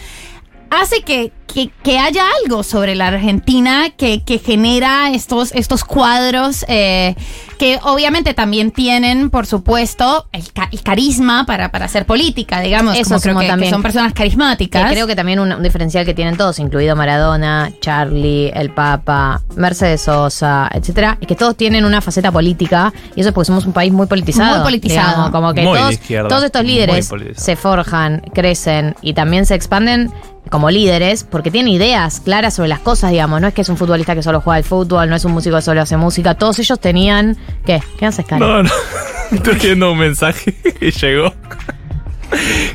hace 0.82 1.02
que, 1.02 1.32
que, 1.48 1.70
que 1.84 2.00
haya 2.00 2.24
algo 2.44 2.64
sobre 2.64 2.96
la 2.96 3.08
Argentina 3.08 3.90
que, 3.96 4.24
que 4.24 4.40
genera 4.40 5.12
estos, 5.12 5.52
estos 5.54 5.84
cuadros 5.84 6.66
eh, 6.68 7.16
que 7.60 7.80
obviamente 7.84 8.34
también 8.34 8.72
tienen, 8.72 9.30
por 9.30 9.46
supuesto, 9.46 10.28
el, 10.32 10.52
ca- 10.52 10.70
el 10.72 10.82
carisma 10.82 11.46
para, 11.46 11.70
para 11.72 11.86
hacer 11.86 12.06
política, 12.06 12.60
digamos. 12.60 12.96
Eso 12.98 13.10
como 13.10 13.22
creo 13.22 13.36
que, 13.38 13.42
que 13.46 13.48
también. 13.48 13.72
son 13.72 13.82
personas 13.84 14.14
carismáticas. 14.14 14.88
Que 14.88 14.94
creo 14.94 15.08
que 15.08 15.16
también 15.16 15.40
un, 15.40 15.52
un 15.54 15.64
diferencial 15.64 16.06
que 16.06 16.14
tienen 16.14 16.36
todos, 16.38 16.58
incluido 16.60 16.96
Maradona, 16.96 17.72
Charlie, 17.80 18.50
el 18.54 18.72
Papa, 18.72 19.42
Mercedes 19.56 20.02
Sosa, 20.02 20.70
etcétera, 20.74 21.18
es 21.22 21.28
que 21.28 21.36
todos 21.36 21.56
tienen 21.56 21.86
una 21.86 22.02
faceta 22.02 22.32
política 22.32 22.92
y 23.16 23.20
eso 23.22 23.30
es 23.30 23.34
porque 23.36 23.46
somos 23.48 23.66
un 23.66 23.74
país 23.74 23.94
muy 23.94 24.08
politizado. 24.08 24.56
Muy 24.56 24.64
politizado. 24.64 25.10
digamos, 25.10 25.32
como 25.32 25.54
que 25.54 25.62
Muy 25.62 25.74
de 25.74 25.80
todos, 25.80 25.94
izquierda. 25.94 26.28
todos 26.30 26.44
estos 26.44 26.64
líderes 26.66 27.10
se 27.36 27.56
forjan, 27.56 28.22
crecen 28.34 28.96
y 29.02 29.14
también 29.14 29.46
se 29.46 29.54
expanden 29.56 30.12
como 30.54 30.70
líderes 30.70 31.24
porque 31.24 31.50
tienen 31.50 31.74
ideas 31.74 32.20
claras 32.20 32.54
sobre 32.54 32.70
las 32.70 32.78
cosas, 32.78 33.10
digamos. 33.10 33.42
No 33.42 33.48
es 33.48 33.56
que 33.56 33.62
es 33.62 33.70
un 33.70 33.76
futbolista 33.76 34.14
que 34.14 34.22
solo 34.22 34.40
juega 34.40 34.58
al 34.58 34.64
fútbol, 34.64 35.10
no 35.10 35.16
es 35.16 35.26
un 35.26 35.32
músico 35.32 35.56
que 35.56 35.64
solo 35.64 35.82
hace 35.82 35.98
música. 35.98 36.36
Todos 36.36 36.60
ellos 36.60 36.80
tenían. 36.80 37.36
¿Qué? 37.66 37.82
¿Qué 37.98 38.06
haces, 38.06 38.24
Cari? 38.24 38.40
No, 38.40 38.62
no. 38.62 38.70
Estoy 39.32 39.56
viendo 39.56 39.92
un 39.92 39.98
mensaje 39.98 40.54
que 40.80 40.92
llegó. 40.92 41.34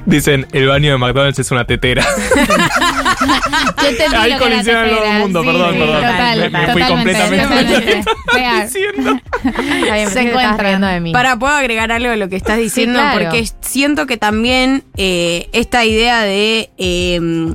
Dicen, 0.07 0.47
el 0.53 0.67
baño 0.69 0.93
de 0.93 0.99
McDonald's 0.99 1.39
es 1.39 1.51
una 1.51 1.65
tetera. 1.65 2.05
Yo 3.83 3.89
entendí 3.89 4.17
Ahí 4.17 4.37
colisiona 4.39 4.85
el 4.85 4.91
nuevo 4.93 5.13
mundo, 5.13 5.41
Sí, 5.43 5.47
perdón, 5.47 5.73
sí, 5.75 5.79
perdón. 5.79 5.97
Total, 6.03 6.39
Me- 6.39 6.51
me 6.51 6.73
fui 6.73 6.83
completamente. 6.83 7.47
totalmente. 7.47 8.05
Bien, 8.35 10.11
Se 10.11 10.21
encuentran. 10.21 10.81
de 10.81 11.01
mí. 11.01 11.13
Para, 11.13 11.37
¿puedo 11.39 11.53
agregar 11.55 11.91
algo 11.93 12.11
de 12.11 12.17
lo 12.17 12.29
que 12.29 12.37
estás 12.37 12.59
diciendo? 12.59 12.99
claro. 13.01 13.19
Porque 13.31 13.49
siento 13.61 14.07
que 14.07 14.17
también 14.17 14.85
eh, 14.97 15.49
esta 15.53 15.85
idea 15.85 16.23
de... 16.23 16.71
eh, 16.79 17.53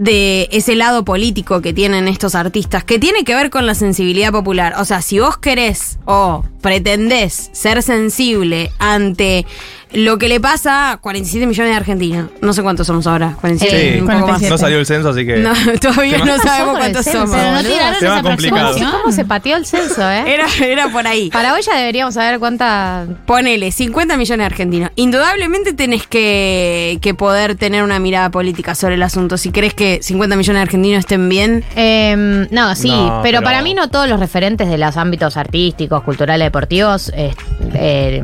de 0.00 0.48
ese 0.52 0.76
lado 0.76 1.04
político 1.04 1.60
que 1.60 1.72
tienen 1.72 2.06
estos 2.06 2.36
artistas, 2.36 2.84
que 2.84 3.00
tiene 3.00 3.24
que 3.24 3.34
ver 3.34 3.50
con 3.50 3.66
la 3.66 3.74
sensibilidad 3.74 4.30
popular. 4.30 4.74
O 4.78 4.84
sea, 4.84 5.02
si 5.02 5.18
vos 5.18 5.38
querés 5.38 5.98
o 6.04 6.44
pretendés 6.62 7.50
ser 7.52 7.82
sensible 7.82 8.70
ante 8.78 9.44
lo 9.92 10.18
que 10.18 10.28
le 10.28 10.38
pasa 10.40 10.92
a 10.92 10.96
47 10.98 11.46
millones 11.46 11.72
de 11.72 11.76
argentinos, 11.76 12.30
no 12.42 12.52
sé 12.52 12.62
cuántos 12.62 12.86
somos 12.86 13.06
ahora, 13.06 13.34
47, 13.40 13.92
Sí, 13.94 14.00
un 14.00 14.06
poco 14.06 14.28
más. 14.28 14.42
no 14.42 14.58
salió 14.58 14.78
el 14.78 14.86
censo, 14.86 15.08
así 15.10 15.24
que. 15.24 15.38
No, 15.38 15.52
todavía 15.80 16.18
no 16.18 16.38
sabemos 16.38 16.76
cuántos 16.78 17.04
censo, 17.04 17.20
somos. 17.26 17.36
Pero 17.36 17.52
no 17.52 17.60
tiraron 17.62 17.94
esa 17.96 18.18
aproximación. 18.18 18.90
¿Cómo 18.90 19.12
se 19.12 19.24
pateó 19.24 19.56
el 19.56 19.66
censo, 19.66 20.02
eh? 20.10 20.24
Era, 20.34 20.46
era 20.64 20.88
por 20.90 21.06
ahí. 21.06 21.30
Para 21.30 21.54
hoy 21.54 21.62
ya 21.62 21.76
deberíamos 21.76 22.14
saber 22.14 22.38
cuánta. 22.38 23.06
Ponele, 23.26 23.72
50 23.72 24.16
millones 24.16 24.38
de 24.40 24.44
argentinos. 24.46 24.90
Indudablemente 24.96 25.72
tenés 25.72 26.06
que, 26.06 26.98
que 27.00 27.14
poder 27.14 27.54
tener 27.56 27.82
una 27.82 27.98
mirada 27.98 28.30
política 28.30 28.74
sobre 28.74 28.94
el 28.94 29.02
asunto. 29.02 29.36
Si 29.38 29.50
crees 29.52 29.74
que 29.74 30.00
50 30.02 30.36
millones 30.36 30.58
de 30.58 30.62
argentinos 30.62 30.98
estén 31.00 31.28
bien, 31.28 31.64
Em, 31.76 32.46
no, 32.50 32.74
sí, 32.74 32.88
No, 32.90 33.20
pero, 33.22 33.38
pero- 33.38 33.42
para 33.42 33.62
mí 33.62 33.72
no 33.74 33.88
todos 33.88 34.08
los 34.08 34.20
referentes 34.20 34.68
de 34.68 34.76
los 34.78 34.96
ámbitos 34.96 35.36
artísticos, 35.36 36.02
culturales, 36.02 36.46
deportivos 36.46 37.10
eh, 37.14 37.34
eh, 37.74 38.22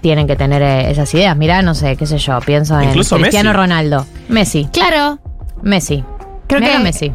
tienen 0.00 0.26
que 0.26 0.36
tener 0.36 0.62
eh, 0.62 0.90
esas 0.90 1.12
ideas. 1.14 1.36
Mirá, 1.36 1.62
no 1.62 1.74
sé, 1.74 1.96
qué 1.96 2.06
sé 2.06 2.18
yo, 2.18 2.38
pienso 2.40 2.78
en 2.80 2.88
Incluso 2.90 3.16
Cristiano 3.16 3.50
Messi. 3.50 3.56
Ronaldo. 3.60 4.06
Messi. 4.28 4.68
Claro. 4.72 5.18
Messi. 5.62 6.04
Creo 6.46 6.60
Mira 6.60 6.72
que- 6.78 6.82
Messi. 6.82 7.12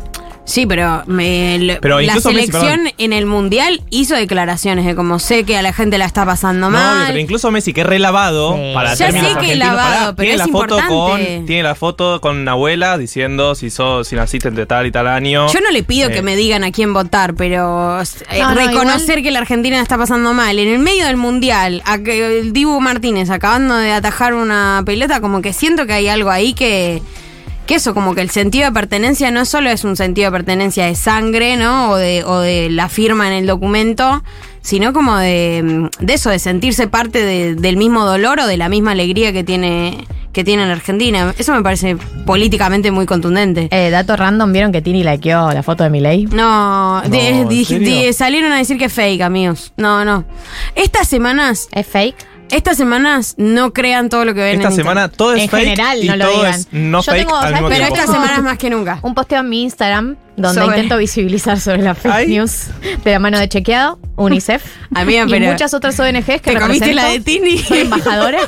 Sí, 0.48 0.66
pero, 0.66 1.04
me- 1.08 1.60
lo- 1.60 1.82
Pero 1.82 2.00
la 2.00 2.16
Messi, 2.16 2.30
selección 2.30 2.80
en 2.98 3.12
el 3.12 3.26
mundial 3.26 3.82
hizo 3.90 4.16
declaraciones 4.16 4.86
de 4.86 4.96
como 4.96 5.20
sé 5.20 5.44
que 5.44 5.58
a 5.58 5.62
la 5.62 5.74
gente 5.74 5.98
la 5.98 6.06
está 6.06 6.26
pasando 6.26 6.70
No, 6.70 6.78
obvio, 6.78 6.88
mal. 6.88 7.08
pero 7.08 7.20
incluso 7.20 7.52
Messi, 7.52 7.74
que 7.74 7.82
es 7.82 7.88
relavado 7.88 8.58
para 8.74 8.94
Ya 8.94 9.08
términos 9.08 9.34
sé 9.34 9.40
que 9.46 9.52
es 9.52 9.58
lavado, 9.58 10.16
pero 10.16 10.26
tiene 10.26 10.32
es 10.32 10.38
la 10.38 10.48
foto 10.48 10.78
importante. 10.80 11.36
con 11.36 11.46
Tiene 11.48 11.64
la 11.64 11.76
foto 11.76 12.22
con 12.22 12.38
una 12.38 12.54
abuela 12.54 12.98
diciendo 12.98 13.56
si, 13.56 13.70
sos, 13.70 14.08
si 14.08 14.16
naciste 14.16 14.48
entre 14.48 14.66
tal 14.66 14.88
y 14.88 14.92
tal 14.92 15.08
año. 15.08 15.52
Yo 15.52 15.60
no 15.60 15.70
le 15.70 15.84
pido 15.84 16.08
Eh, 16.10 16.14
que 16.14 16.22
me 16.22 16.38
digan 16.38 16.64
a 16.64 16.72
quién 16.72 16.94
votar, 16.94 17.34
pero 17.34 18.02
eh, 18.02 18.40
No, 18.40 18.50
no, 18.50 18.56
reconocer 18.56 19.22
que 19.22 19.32
la 19.32 19.40
Argentina 19.40 19.76
la 19.76 19.84
está 19.84 19.98
pasando 19.98 20.34
mal. 20.34 20.58
En 20.60 20.70
el 20.70 20.80
medio 20.80 21.08
del 21.08 21.18
mundial, 21.18 21.82
a 21.86 21.98
que 21.98 22.40
el 22.40 22.54
Dibu 22.54 22.80
Martínez 22.80 23.30
acabando 23.30 23.76
de 23.76 23.92
atajar 23.92 24.34
una 24.34 24.82
pelota, 24.86 25.20
como 25.20 25.42
que 25.42 25.52
siento 25.52 25.86
que 25.86 25.92
hay 25.92 26.08
algo 26.08 26.30
ahí 26.30 26.54
que. 26.54 27.02
Que 27.68 27.76
eso, 27.76 27.94
como 27.94 28.16
que 28.16 28.22
el 28.22 28.30
sentido 28.30 28.66
de 28.66 28.72
pertenencia 28.72 29.30
no 29.30 29.46
solo 29.46 29.70
es 29.70 29.84
un 29.84 29.96
sentido 29.98 30.32
de 30.32 30.38
pertenencia 30.38 30.86
de 30.86 30.96
sangre, 30.96 31.58
¿no? 31.58 31.92
O 31.92 31.96
de, 31.98 32.24
o 32.24 32.40
de 32.40 32.70
la 32.70 32.88
firma 32.90 33.28
en 33.28 33.34
el 33.34 33.46
documento, 33.46 34.24
sino 34.62 34.94
como 34.94 35.18
de, 35.18 35.90
de 36.00 36.14
eso, 36.14 36.30
de 36.30 36.40
sentirse 36.40 36.88
parte 36.88 37.24
de- 37.24 37.56
del 37.56 37.76
mismo 37.78 38.06
dolor 38.06 38.40
o 38.40 38.48
de 38.48 38.56
la 38.58 38.70
misma 38.70 38.92
alegría 38.92 39.34
que 39.34 39.44
tiene, 39.44 40.08
que 40.32 40.46
tiene 40.46 40.66
la 40.66 40.72
Argentina. 40.74 41.34
Eso 41.38 41.54
me 41.54 41.62
parece 41.62 41.98
políticamente 42.26 42.90
muy 42.92 43.06
contundente. 43.06 43.68
Eh, 43.72 43.90
dato 43.90 44.16
random, 44.16 44.54
¿vieron 44.54 44.72
que 44.72 44.82
Tini 44.82 45.04
likeó 45.04 45.52
la 45.52 45.62
foto 45.62 45.84
de 45.84 45.90
Milei? 45.90 46.26
No, 46.26 47.02
No, 47.04 47.10
de- 47.10 47.28
¿en 47.30 48.14
salieron 48.14 48.52
a 48.54 48.58
decir 48.58 48.78
que 48.78 48.86
es 48.86 48.94
fake, 48.94 49.22
amigos. 49.22 49.74
No, 49.76 50.06
no. 50.06 50.24
Estas 50.76 51.08
semanas. 51.10 51.68
¿Es 51.74 51.86
fake? 51.86 52.16
Estas 52.50 52.78
semanas 52.78 53.36
no 53.38 53.74
crean 53.74 54.08
todo 54.08 54.24
lo 54.24 54.34
que 54.34 54.40
ven 54.42 54.56
Esta 54.56 54.70
en 54.70 54.76
semana 54.76 55.02
internet. 55.06 55.18
todo 55.18 55.34
es 55.34 55.44
En 55.44 55.50
fake 55.50 55.64
general, 55.66 56.04
y 56.04 56.08
no 56.08 56.16
lo 56.16 56.26
todo 56.26 56.38
digan. 56.38 56.54
es 56.60 56.68
no 56.72 57.02
Yo 57.02 57.12
fake 57.12 57.20
tengo, 57.26 57.36
al 57.36 57.42
¿sabes? 57.42 57.54
mismo 57.56 57.68
Pero 57.68 57.80
tiempo. 57.80 57.96
estas 57.96 58.16
semanas 58.16 58.44
más 58.44 58.58
que 58.58 58.70
nunca. 58.70 59.00
Un 59.02 59.14
posteo 59.16 59.40
en 59.42 59.50
mi 59.50 59.64
Instagram 59.64 60.16
donde 60.38 60.62
Sobre- 60.62 60.78
intento 60.78 60.98
visibilizar 60.98 61.60
sobre 61.60 61.82
la 61.82 61.94
fake 61.94 62.14
Ay. 62.16 62.28
news 62.28 62.68
de 63.04 63.12
la 63.12 63.20
mano 63.20 63.38
de 63.40 63.50
Chequeado, 63.50 64.00
UNICEF 64.16 64.64
Amiga, 64.96 65.26
y 65.28 65.30
pero- 65.30 65.46
muchas 65.52 65.74
otras 65.74 66.00
ONGs 66.00 66.26
que 66.26 66.40
¿Te 66.40 66.58
comiste 66.58 66.86
represento. 66.86 66.96
la 66.96 67.08
de 67.10 67.20
Tini? 67.20 67.58
Soy 67.58 67.80
embajadora. 67.80 68.40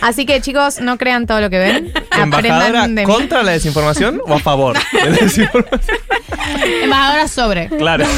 Así 0.00 0.24
que 0.26 0.40
chicos, 0.40 0.80
no 0.80 0.96
crean 0.96 1.26
todo 1.26 1.40
lo 1.40 1.50
que 1.50 1.58
ven. 1.58 1.92
¿Embajadora 2.16 2.56
Aprendan 2.68 2.94
de 2.94 3.06
mí. 3.06 3.12
contra 3.12 3.42
la 3.42 3.52
desinformación 3.52 4.20
o 4.26 4.34
a 4.34 4.38
favor 4.38 4.76
de 4.92 5.10
la 5.10 5.16
desinformación? 5.16 5.98
Embajadora 6.82 7.28
sobre. 7.28 7.68
Claro. 7.68 8.06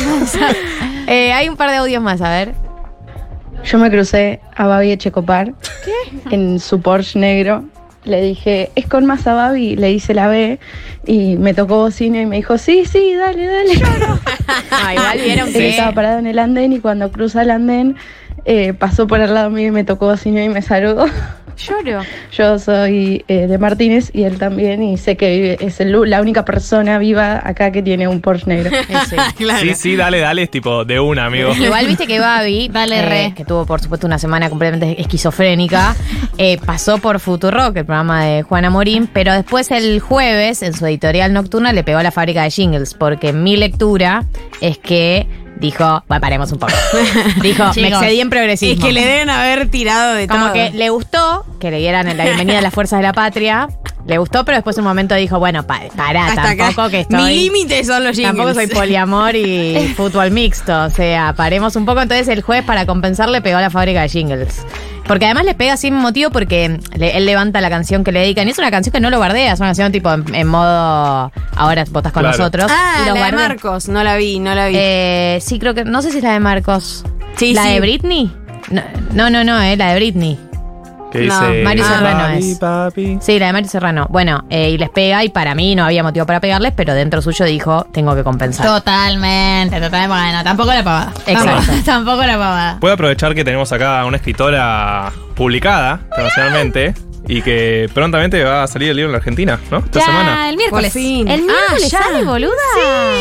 Eh, 1.06 1.34
hay 1.34 1.50
un 1.50 1.56
par 1.58 1.70
de 1.70 1.76
audios 1.76 2.02
más, 2.02 2.22
a 2.22 2.30
ver. 2.30 2.54
Yo 3.64 3.78
me 3.78 3.90
crucé 3.90 4.40
a 4.56 4.66
Babi 4.66 4.92
Echecopar 4.92 5.52
en 6.30 6.60
su 6.60 6.80
Porsche 6.80 7.18
negro. 7.18 7.64
Le 8.04 8.20
dije, 8.20 8.70
¿es 8.74 8.86
con 8.86 9.06
más 9.06 9.26
a 9.26 9.32
Babi? 9.34 9.76
Le 9.76 9.90
hice 9.90 10.12
la 10.12 10.28
B 10.28 10.58
y 11.06 11.36
me 11.36 11.54
tocó 11.54 11.76
bocina 11.78 12.20
y 12.20 12.26
me 12.26 12.36
dijo, 12.36 12.58
sí, 12.58 12.84
sí, 12.84 13.14
dale, 13.14 13.46
dale. 13.46 13.72
Ah, 14.70 14.92
igual 14.94 15.18
vieron 15.24 15.48
Él 15.48 15.52
que- 15.54 15.68
estaba 15.70 15.92
parado 15.92 16.18
en 16.18 16.26
el 16.26 16.38
andén 16.38 16.74
y 16.74 16.80
cuando 16.80 17.10
cruza 17.10 17.42
el 17.42 17.50
andén 17.50 17.96
eh, 18.44 18.74
pasó 18.74 19.06
por 19.06 19.20
al 19.22 19.32
lado 19.32 19.48
mío 19.48 19.68
y 19.68 19.70
me 19.70 19.84
tocó 19.84 20.06
bocina 20.06 20.44
y 20.44 20.50
me 20.50 20.60
saludó. 20.60 21.06
Lloro. 21.56 22.02
Yo 22.32 22.58
soy 22.58 23.24
eh, 23.28 23.46
de 23.46 23.58
Martínez 23.58 24.10
y 24.12 24.24
él 24.24 24.38
también 24.38 24.82
y 24.82 24.96
sé 24.98 25.16
que 25.16 25.30
vive, 25.30 25.58
es 25.60 25.80
el- 25.80 25.94
la 26.10 26.20
única 26.20 26.44
persona 26.44 26.98
viva 26.98 27.40
acá 27.44 27.70
que 27.72 27.82
tiene 27.82 28.08
un 28.08 28.20
Porsche 28.20 28.46
negro. 28.46 28.70
Sí, 29.60 29.74
sí, 29.74 29.96
dale, 29.96 30.18
dale, 30.20 30.42
es 30.44 30.50
tipo 30.50 30.84
de 30.84 30.98
una, 31.00 31.26
amigo. 31.26 31.52
Igual 31.58 31.86
viste 31.86 32.06
que 32.06 32.18
Babi, 32.20 32.68
Dale, 32.68 32.98
eh, 32.98 33.08
re. 33.08 33.32
que 33.34 33.44
tuvo 33.44 33.64
por 33.66 33.80
supuesto 33.80 34.06
una 34.06 34.18
semana 34.18 34.48
completamente 34.50 35.00
esquizofrénica, 35.00 35.94
eh, 36.38 36.58
pasó 36.64 36.98
por 36.98 37.20
Futurock, 37.20 37.76
el 37.76 37.84
programa 37.84 38.24
de 38.24 38.42
Juana 38.42 38.70
Morín, 38.70 39.08
pero 39.12 39.32
después 39.32 39.70
el 39.70 40.00
jueves, 40.00 40.62
en 40.62 40.72
su 40.74 40.86
editorial 40.86 41.32
nocturna, 41.32 41.72
le 41.72 41.84
pegó 41.84 41.98
a 41.98 42.02
la 42.02 42.10
fábrica 42.10 42.42
de 42.42 42.50
jingles, 42.50 42.94
porque 42.94 43.32
mi 43.32 43.56
lectura 43.56 44.24
es 44.60 44.78
que 44.78 45.26
dijo, 45.64 46.04
bueno, 46.08 46.20
paremos 46.20 46.52
un 46.52 46.58
poco. 46.58 46.72
dijo, 47.42 47.64
me 47.76 47.88
excedí 47.88 48.20
en 48.20 48.26
Es 48.28 48.30
progresismo. 48.30 48.84
que 48.86 48.92
le 48.92 49.00
deben 49.04 49.30
haber 49.30 49.68
tirado 49.70 50.14
de 50.14 50.28
Como 50.28 50.44
todo. 50.44 50.52
que 50.54 50.70
le 50.70 50.90
gustó 50.90 51.44
que 51.60 51.70
le 51.70 51.78
dieran 51.78 52.16
la 52.16 52.24
bienvenida 52.24 52.58
a 52.58 52.62
las 52.62 52.72
fuerzas 52.74 52.98
de 52.98 53.02
la 53.04 53.12
patria. 53.12 53.68
Le 54.06 54.18
gustó, 54.18 54.44
pero 54.44 54.56
después 54.58 54.76
un 54.76 54.84
momento 54.84 55.14
dijo, 55.14 55.38
bueno, 55.38 55.66
pa- 55.66 55.80
pará, 55.96 56.26
Hasta 56.26 56.50
acá. 56.50 56.66
tampoco 56.66 56.90
que 56.90 57.00
estoy. 57.00 57.22
Mi 57.22 57.36
límite 57.44 57.82
son 57.84 58.04
los 58.04 58.16
Tampoco 58.20 58.48
soy 58.52 58.64
jingles. 58.64 58.78
poliamor 58.78 59.34
y 59.34 59.88
fútbol 59.96 60.30
mixto. 60.30 60.84
O 60.84 60.90
sea, 60.90 61.32
paremos 61.34 61.74
un 61.76 61.86
poco. 61.86 62.02
Entonces 62.02 62.28
el 62.28 62.42
jueves 62.42 62.64
para 62.66 62.84
compensar 62.84 63.30
le 63.30 63.40
pegó 63.40 63.56
a 63.56 63.60
la 63.62 63.70
fábrica 63.70 64.02
de 64.02 64.08
jingles. 64.10 64.64
Porque 65.06 65.24
además 65.26 65.44
le 65.46 65.54
pega 65.54 65.76
sin 65.78 65.94
motivo 65.94 66.30
porque 66.30 66.78
le- 66.96 67.16
él 67.16 67.24
levanta 67.26 67.60
la 67.62 67.70
canción 67.70 68.04
que 68.04 68.12
le 68.12 68.20
dedican. 68.20 68.46
Y 68.46 68.50
es 68.50 68.58
una 68.58 68.70
canción 68.70 68.92
que 68.92 69.00
no 69.00 69.08
lo 69.10 69.18
bardea, 69.20 69.52
es 69.54 69.60
una 69.60 69.68
canción 69.68 69.90
tipo 69.92 70.12
en, 70.12 70.34
en 70.34 70.48
modo 70.48 71.32
ahora 71.56 71.84
votas 71.90 72.12
con 72.12 72.22
Claro. 72.24 72.36
nosotros. 72.36 72.70
Ah, 72.70 73.02
y 73.04 73.08
los 73.08 73.18
la 73.18 73.26
de. 73.26 73.32
Marcos, 73.32 73.88
no 73.88 74.02
la 74.04 74.16
vi, 74.16 74.38
no 74.38 74.54
la 74.54 74.68
vi. 74.68 74.74
Eh, 74.78 75.38
sí, 75.40 75.58
creo 75.58 75.72
que. 75.74 75.84
No 75.84 76.02
sé 76.02 76.10
si 76.10 76.18
es 76.18 76.24
la 76.24 76.32
de 76.32 76.40
Marcos. 76.40 77.04
Sí, 77.36 77.54
¿La 77.54 77.62
sí. 77.64 77.70
de 77.70 77.80
Britney? 77.80 78.32
No, 78.70 78.82
no, 79.12 79.30
no, 79.30 79.44
no, 79.44 79.60
eh, 79.62 79.76
la 79.76 79.92
de 79.92 79.96
Britney. 79.96 80.38
Que 81.14 81.26
No, 81.26 81.40
dice, 81.48 81.62
Mario 81.62 81.84
Serrano 81.84 82.18
"Papi, 82.24 82.50
es. 82.50 82.58
papi". 82.58 83.18
Sí, 83.20 83.38
la 83.38 83.46
de 83.46 83.52
Mario 83.52 83.68
Serrano. 83.68 84.06
Bueno, 84.10 84.44
eh, 84.50 84.70
y 84.70 84.78
les 84.78 84.90
pega, 84.90 85.22
y 85.22 85.28
para 85.28 85.54
mí 85.54 85.76
no 85.76 85.84
había 85.84 86.02
motivo 86.02 86.26
para 86.26 86.40
pegarles, 86.40 86.72
pero 86.74 86.92
dentro 86.92 87.22
suyo 87.22 87.44
dijo, 87.44 87.86
tengo 87.92 88.16
que 88.16 88.24
compensar. 88.24 88.66
Totalmente, 88.66 89.76
totalmente. 89.80 90.08
Bueno, 90.08 90.42
tampoco 90.42 90.72
la 90.74 90.82
pavada. 90.82 91.12
Exacto. 91.26 91.52
Tampoco, 91.66 91.82
tampoco 91.84 92.22
la 92.24 92.32
pavada. 92.38 92.76
Puedo 92.80 92.94
aprovechar 92.94 93.34
que 93.34 93.44
tenemos 93.44 93.70
acá 93.72 94.04
una 94.04 94.16
escritora 94.16 95.12
publicada 95.36 96.00
internacionalmente 96.10 96.94
y 97.26 97.42
que 97.42 97.88
prontamente 97.94 98.42
va 98.44 98.62
a 98.62 98.66
salir 98.66 98.90
el 98.90 98.96
libro 98.96 99.08
en 99.08 99.12
la 99.12 99.18
Argentina, 99.18 99.58
¿no? 99.70 99.78
Esta 99.78 100.00
ya, 100.00 100.04
semana. 100.06 100.50
el 100.50 100.56
miércoles. 100.56 100.92
Por 100.92 101.00
fin. 101.00 101.28
El 101.28 101.40
Ah, 101.40 101.44
miércoles 101.46 101.90
ya. 101.90 101.98
sale, 102.02 102.24
boluda. 102.24 102.52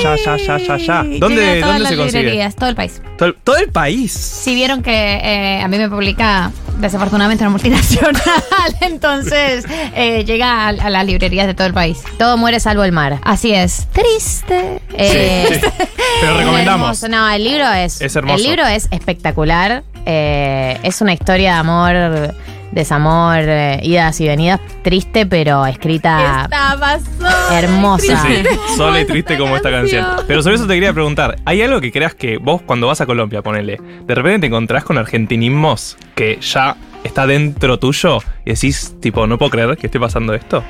Ya, 0.03 0.15
ya, 0.15 0.37
ya, 0.37 0.57
ya, 0.57 0.77
ya. 0.77 1.03
¿Dónde, 1.19 1.59
todas 1.61 1.67
dónde 1.67 1.79
las 1.79 1.89
se 1.89 1.97
consigue? 1.97 2.19
librerías, 2.23 2.55
todo 2.55 2.69
el 2.69 2.75
país. 2.75 3.01
Todo 3.17 3.29
el, 3.29 3.35
todo 3.35 3.57
el 3.57 3.69
país. 3.69 4.11
Si 4.11 4.55
vieron 4.55 4.83
que 4.83 4.91
eh, 4.91 5.61
a 5.61 5.67
mí 5.67 5.77
me 5.77 5.89
publica 5.89 6.51
desafortunadamente 6.79 7.43
una 7.43 7.51
multinacional, 7.51 8.21
entonces 8.81 9.63
eh, 9.95 10.23
llega 10.25 10.65
a, 10.65 10.69
a 10.69 10.89
las 10.89 11.05
librerías 11.05 11.47
de 11.47 11.53
todo 11.53 11.67
el 11.67 11.73
país. 11.73 11.99
Todo 12.17 12.35
muere 12.37 12.59
salvo 12.59 12.83
el 12.83 12.91
mar. 12.91 13.19
Así 13.23 13.53
es. 13.53 13.87
Triste. 13.93 14.81
Eh, 14.93 15.47
Sí, 15.49 15.55
sí. 15.61 15.85
Pero 16.21 16.37
recomendamos. 16.37 17.03
hermoso. 17.03 17.07
No, 17.09 17.29
el 17.29 17.43
libro 17.43 17.71
es. 17.71 18.01
Es 18.01 18.15
hermoso. 18.15 18.35
El 18.37 18.43
libro 18.43 18.65
es 18.67 18.87
espectacular. 18.91 19.83
Eh, 20.05 20.77
es 20.83 20.99
una 21.01 21.13
historia 21.13 21.53
de 21.53 21.59
amor, 21.59 22.33
desamor, 22.73 23.37
eh, 23.39 23.79
idas 23.83 24.19
y 24.21 24.27
venidas. 24.27 24.59
Triste, 24.81 25.25
pero 25.25 25.65
escrita 25.65 26.43
Estaba 26.43 26.99
sola. 26.99 27.59
hermosa. 27.59 28.23
Sí, 28.23 28.43
sola 28.77 29.01
y 29.01 29.05
triste 29.05 29.37
como 29.37 29.55
esta 29.55 29.71
canción. 29.71 30.05
Pero 30.27 30.41
sobre 30.43 30.55
eso 30.55 30.67
te 30.67 30.73
quería 30.73 30.93
preguntar, 30.93 31.37
¿hay 31.45 31.61
algo 31.61 31.79
que 31.81 31.91
creas 31.91 32.15
que 32.15 32.37
vos 32.37 32.61
cuando 32.61 32.87
vas 32.87 32.99
a 33.01 33.05
Colombia, 33.05 33.41
ponele, 33.41 33.79
de 34.05 34.15
repente 34.15 34.39
te 34.41 34.47
encontrás 34.47 34.83
con 34.83 34.97
argentinismos 34.97 35.97
que 36.15 36.39
ya 36.41 36.75
está 37.03 37.27
dentro 37.27 37.79
tuyo 37.79 38.19
y 38.45 38.51
decís, 38.53 38.95
tipo, 39.01 39.27
no 39.27 39.37
puedo 39.37 39.51
creer 39.51 39.77
que 39.77 39.87
esté 39.87 39.99
pasando 39.99 40.33
esto? 40.33 40.63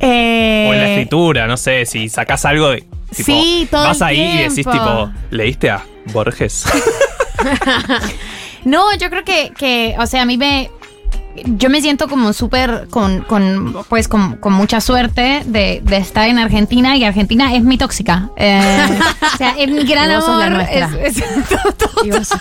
Eh, 0.00 0.66
O 0.68 0.74
en 0.74 0.80
la 0.80 0.88
escritura, 0.90 1.46
no 1.46 1.56
sé, 1.56 1.86
si 1.86 2.08
sacás 2.08 2.44
algo 2.44 2.70
de... 2.70 2.80
Tipo, 2.80 3.22
Sí, 3.24 3.68
todo 3.70 3.84
Vas 3.84 4.00
el 4.00 4.06
ahí 4.08 4.20
y 4.20 4.38
decís, 4.48 4.66
tipo, 4.66 5.10
¿leíste 5.30 5.70
a 5.70 5.82
Borges? 6.12 6.66
No, 8.64 8.92
yo 8.96 9.10
creo 9.10 9.22
que, 9.24 9.52
que, 9.56 9.94
o 9.98 10.06
sea, 10.08 10.22
a 10.22 10.26
mí 10.26 10.36
me. 10.36 10.70
Yo 11.44 11.70
me 11.70 11.80
siento 11.80 12.08
como 12.08 12.32
súper 12.32 12.86
con, 12.90 13.20
con, 13.22 13.84
pues, 13.88 14.08
con, 14.08 14.36
con 14.36 14.52
mucha 14.52 14.80
suerte 14.80 15.42
de, 15.46 15.80
de 15.84 15.96
estar 15.96 16.28
en 16.28 16.38
Argentina 16.38 16.96
y 16.96 17.04
Argentina 17.04 17.54
es 17.54 17.62
mi 17.62 17.78
tóxica. 17.78 18.30
Eh, 18.36 18.60
o 19.34 19.36
sea, 19.36 19.54
es 19.58 19.70
mi 19.70 19.84
gran 19.84 20.10
Y 20.10 20.14
vos 20.14 20.24
sos 20.24 20.38
la 20.38 20.46
amor. 20.46 20.60
Es, 21.02 21.16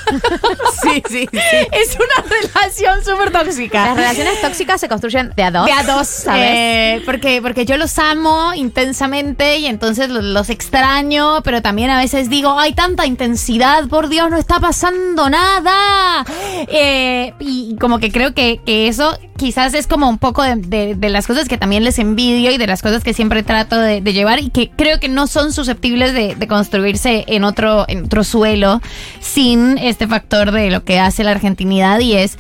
Sí, 0.84 1.04
sí, 1.10 1.28
sí. 1.32 1.40
es 1.72 1.96
una 1.96 2.30
relación 2.30 3.04
súper 3.04 3.32
tóxica. 3.32 3.86
Las 3.88 3.98
relaciones 3.98 4.42
tóxicas 4.42 4.80
se 4.82 4.88
construyen 4.88 5.32
de 5.36 5.44
a 5.44 5.52
dos. 5.52 5.66
De 5.66 5.72
a 5.72 5.84
dos, 5.84 6.08
¿sabes? 6.08 6.42
eh, 6.46 7.02
porque, 7.06 7.42
porque 7.42 7.66
yo 7.66 7.78
los 7.78 7.98
amo 8.00 8.54
intensamente 8.54 9.58
y 9.58 9.66
entonces 9.66 10.10
lo- 10.10 10.22
los, 10.22 10.50
extraño, 10.50 11.42
pero 11.44 11.62
también 11.62 11.90
a 11.90 11.98
veces 11.98 12.30
digo, 12.30 12.58
hay 12.60 12.74
tanta 12.74 13.06
intensidad, 13.06 13.88
por 13.88 14.10
Dios, 14.10 14.30
no 14.30 14.38
está 14.38 14.60
pasando 14.60 15.30
nada. 15.30 16.24
Eh, 16.68 17.34
y 17.40 17.76
como 17.78 18.00
que 18.00 18.12
creo 18.12 18.34
que, 18.34 18.62
que 18.66 18.85
eso 18.88 19.18
quizás 19.38 19.74
es 19.74 19.88
como 19.88 20.10
un 20.10 20.18
poco 20.18 20.44
de, 20.44 20.98
las 21.10 21.28
cosas 21.28 21.48
que 21.48 21.58
también 21.58 21.84
les 21.84 22.00
envidio 22.00 22.52
y 22.52 22.58
de 22.58 22.68
las 22.68 22.82
cosas 22.82 23.04
que 23.04 23.14
siempre 23.14 23.44
trato 23.44 23.78
de, 23.78 24.02
llevar 24.02 24.40
y 24.40 24.50
que 24.50 24.70
creo 24.70 25.00
que 25.00 25.10
no 25.10 25.28
son 25.28 25.54
susceptibles 25.54 26.14
de, 26.14 26.48
construirse 26.48 27.26
en 27.28 27.44
otro, 27.44 27.86
suelo 28.24 28.82
sin 29.20 29.78
este 29.78 30.08
factor 30.08 30.52
de 30.52 30.72
lo 30.72 30.84
que 30.84 31.00
hace 31.00 31.24
la 31.24 31.32
argentinidad 31.32 32.00
y 32.00 32.14
es 32.14 32.38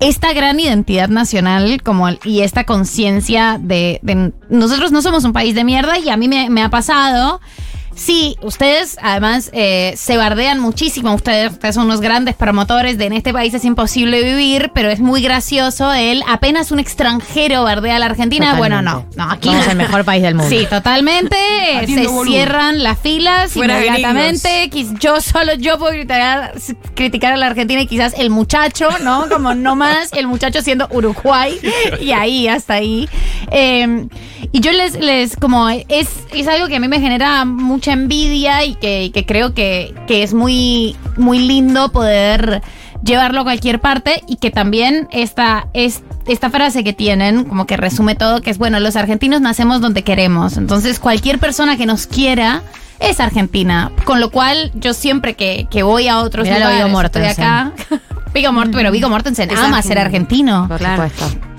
esta 0.00 0.32
gran 0.32 0.58
identidad 0.58 1.08
nacional 1.08 1.82
como 1.82 2.08
y 2.24 2.40
esta 2.40 2.64
conciencia 2.64 3.58
de, 3.60 4.00
nosotros 4.48 4.90
no 4.90 5.02
somos 5.02 5.24
un 5.24 5.32
país 5.32 5.54
de 5.54 5.64
mierda 5.64 5.98
y 5.98 6.08
a 6.08 6.16
mí 6.16 6.28
me 6.28 6.62
ha 6.62 6.70
pasado 6.70 7.40
Sí, 7.94 8.36
ustedes 8.42 8.96
además 9.02 9.50
eh, 9.52 9.94
se 9.96 10.16
bardean 10.16 10.60
muchísimo. 10.60 11.14
Ustedes, 11.14 11.52
ustedes 11.52 11.74
son 11.74 11.86
unos 11.86 12.00
grandes 12.00 12.34
promotores 12.34 12.98
de 12.98 13.06
en 13.06 13.12
este 13.12 13.32
país 13.32 13.52
es 13.52 13.64
imposible 13.64 14.22
vivir, 14.22 14.70
pero 14.74 14.90
es 14.90 15.00
muy 15.00 15.22
gracioso 15.22 15.92
el 15.92 16.22
apenas 16.26 16.70
un 16.70 16.78
extranjero 16.78 17.64
bardea 17.64 17.96
a 17.96 17.98
la 17.98 18.06
Argentina. 18.06 18.54
Bueno, 18.56 18.80
no, 18.80 19.06
no, 19.16 19.30
aquí 19.30 19.50
no. 19.50 19.62
el 19.62 19.76
mejor 19.76 20.04
país 20.04 20.22
del 20.22 20.34
mundo. 20.34 20.50
Sí, 20.50 20.66
totalmente. 20.68 21.36
Se 21.86 22.06
volumen. 22.06 22.32
cierran 22.32 22.82
las 22.82 22.98
filas 22.98 23.52
Fuera 23.52 23.84
inmediatamente. 23.84 24.70
Yo 24.98 25.20
solo 25.20 25.54
yo 25.54 25.78
puedo 25.78 25.92
criticar, 25.92 26.54
criticar 26.94 27.32
a 27.32 27.36
la 27.36 27.46
Argentina 27.46 27.82
y 27.82 27.86
quizás 27.86 28.14
el 28.16 28.30
muchacho, 28.30 28.88
¿no? 29.02 29.28
Como 29.28 29.54
no 29.54 29.76
más 29.76 30.12
el 30.12 30.26
muchacho 30.26 30.62
siendo 30.62 30.88
Uruguay 30.90 31.58
y 32.00 32.12
ahí 32.12 32.48
hasta 32.48 32.74
ahí. 32.74 33.08
Eh, 33.50 34.06
y 34.50 34.60
yo 34.60 34.72
les, 34.72 34.98
les 34.98 35.36
como 35.36 35.68
es, 35.68 36.08
es 36.32 36.48
algo 36.48 36.68
que 36.68 36.76
a 36.76 36.80
mí 36.80 36.88
me 36.88 37.00
genera 37.00 37.44
mucha 37.82 37.94
envidia 37.94 38.64
y 38.64 38.76
que, 38.76 39.10
que 39.12 39.26
creo 39.26 39.54
que, 39.54 39.92
que 40.06 40.22
es 40.22 40.34
muy, 40.34 40.94
muy 41.16 41.40
lindo 41.40 41.90
poder 41.90 42.62
llevarlo 43.02 43.40
a 43.40 43.42
cualquier 43.42 43.80
parte 43.80 44.22
y 44.28 44.36
que 44.36 44.52
también 44.52 45.08
esta, 45.10 45.66
es, 45.72 46.04
esta 46.28 46.48
frase 46.48 46.84
que 46.84 46.92
tienen, 46.92 47.42
como 47.42 47.66
que 47.66 47.76
resume 47.76 48.14
todo, 48.14 48.40
que 48.40 48.50
es, 48.50 48.58
bueno, 48.58 48.78
los 48.78 48.94
argentinos 48.94 49.40
nacemos 49.40 49.80
donde 49.80 50.04
queremos. 50.04 50.58
Entonces, 50.58 51.00
cualquier 51.00 51.40
persona 51.40 51.76
que 51.76 51.86
nos 51.86 52.06
quiera 52.06 52.62
es 53.00 53.18
argentina. 53.18 53.90
Con 54.04 54.20
lo 54.20 54.30
cual, 54.30 54.70
yo 54.74 54.94
siempre 54.94 55.34
que, 55.34 55.66
que 55.68 55.82
voy 55.82 56.06
a 56.06 56.18
otros 56.20 56.44
Mirá 56.44 56.58
lugares, 56.58 56.78
estoy 56.78 56.92
Mortensen. 56.92 57.44
acá. 57.44 57.72
Viggo 58.32 58.52
Mort 58.52 58.70
pero 58.72 58.92
Viggo 58.92 59.08
Mortensen 59.08 59.50
ama 59.58 59.82
ser 59.82 59.98
argentino. 59.98 60.68
Por 60.68 60.78
supuesto. 60.78 61.51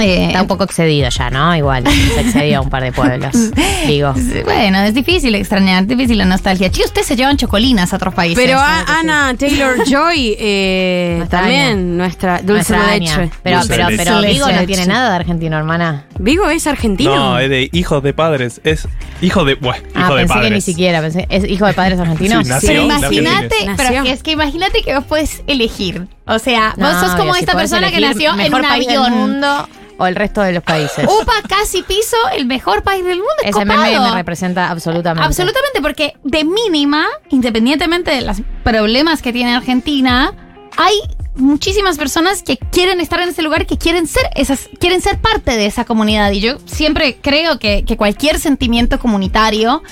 Eh, 0.00 0.26
Está 0.26 0.42
un 0.42 0.48
poco 0.48 0.64
excedido 0.64 1.08
ya, 1.08 1.30
¿no? 1.30 1.54
Igual, 1.56 1.84
se 1.86 2.20
excedió 2.20 2.58
a 2.58 2.60
un 2.62 2.70
par 2.70 2.82
de 2.82 2.92
pueblos. 2.92 3.34
Digo. 3.86 4.14
Bueno, 4.44 4.78
es 4.80 4.94
difícil 4.94 5.34
extrañar, 5.34 5.82
es 5.82 5.88
difícil 5.88 6.18
la 6.18 6.24
nostalgia. 6.24 6.70
Chicos, 6.70 6.88
ustedes 6.88 7.06
se 7.06 7.16
llevan 7.16 7.36
chocolinas 7.36 7.92
a 7.92 7.96
otros 7.96 8.14
países. 8.14 8.42
Pero 8.42 8.58
a- 8.58 8.84
Ana 8.98 9.34
Taylor 9.38 9.84
Joy 9.86 10.36
eh, 10.38 11.14
Nuestra 11.18 11.40
también, 11.40 11.62
Aña. 11.62 11.76
nuestra 11.76 12.36
dulce 12.38 12.52
Nuestra 12.52 12.82
de 12.86 12.90
Aña. 12.92 13.16
leche. 13.18 13.30
Pero, 13.42 13.58
Dulce 13.58 13.72
de 13.72 13.76
pero, 13.78 13.90
leche. 13.90 14.04
pero 14.04 14.20
Vigo 14.32 14.46
no 14.60 14.66
tiene 14.66 14.86
nada 14.86 15.10
de 15.10 15.16
argentino, 15.16 15.56
hermana. 15.56 16.04
¿Vigo 16.18 16.48
es 16.48 16.66
argentino? 16.66 17.14
No, 17.14 17.38
es 17.38 17.48
de 17.50 17.68
hijos 17.72 18.02
de 18.02 18.12
padres. 18.12 18.60
Es 18.64 18.88
hijo 19.22 19.44
de. 19.44 19.54
Bueno, 19.54 19.82
hijo 19.88 19.98
Ah, 20.04 20.10
de 20.10 20.16
pensé 20.16 20.34
padres. 20.34 20.48
que 20.50 20.54
ni 20.54 20.60
siquiera, 20.60 21.00
pensé. 21.00 21.26
¿Es 21.30 21.44
hijo 21.48 21.66
de 21.66 21.72
padres 21.74 21.98
argentinos? 22.00 22.44
Sí, 22.44 22.50
nació 22.50 22.68
Pero 22.68 22.82
imagínate, 22.84 23.56
pero 23.76 24.04
es 24.04 24.22
que 24.22 24.32
imagínate 24.32 24.82
que 24.82 24.94
vos 24.94 25.04
puedes 25.04 25.42
elegir. 25.46 26.06
O 26.26 26.38
sea, 26.38 26.74
No, 26.76 26.88
vos 26.90 27.00
sos 27.00 27.14
como 27.14 27.34
esta 27.36 27.52
podés 27.52 27.70
persona 27.70 27.90
que 27.92 28.00
nació 28.00 28.30
en 28.32 28.36
mejor 28.38 28.60
un 28.62 28.68
país 28.68 28.86
del 28.86 28.96
avión. 28.98 29.12
mundo 29.18 29.68
o 29.98 30.06
el 30.06 30.14
resto 30.14 30.42
de 30.42 30.52
los 30.52 30.62
países. 30.62 31.04
Upa, 31.04 31.32
casi 31.48 31.82
piso, 31.82 32.16
el 32.34 32.46
mejor 32.46 32.82
país 32.82 33.04
del 33.04 33.18
mundo. 33.18 33.32
es 33.42 33.50
Ese 33.50 33.64
meme 33.64 33.92
copado. 33.92 34.10
me 34.10 34.14
representa 34.16 34.70
absolutamente. 34.70 35.26
Absolutamente, 35.26 35.80
porque 35.82 36.16
de 36.24 36.44
mínima, 36.44 37.06
independientemente 37.30 38.10
de 38.10 38.22
los 38.22 38.38
problemas 38.62 39.22
que 39.22 39.32
tiene 39.32 39.54
Argentina, 39.54 40.32
hay 40.76 40.94
muchísimas 41.36 41.98
personas 41.98 42.42
que 42.42 42.56
quieren 42.56 43.00
estar 43.00 43.20
en 43.20 43.28
ese 43.28 43.42
lugar, 43.42 43.66
que 43.66 43.78
quieren 43.78 44.06
ser 44.06 44.24
esas, 44.34 44.68
quieren 44.78 45.00
ser 45.00 45.18
parte 45.20 45.56
de 45.56 45.66
esa 45.66 45.84
comunidad. 45.84 46.30
Y 46.32 46.40
yo 46.40 46.58
siempre 46.64 47.16
creo 47.20 47.58
que, 47.58 47.84
que 47.84 47.96
cualquier 47.96 48.38
sentimiento 48.38 48.98
comunitario 48.98 49.82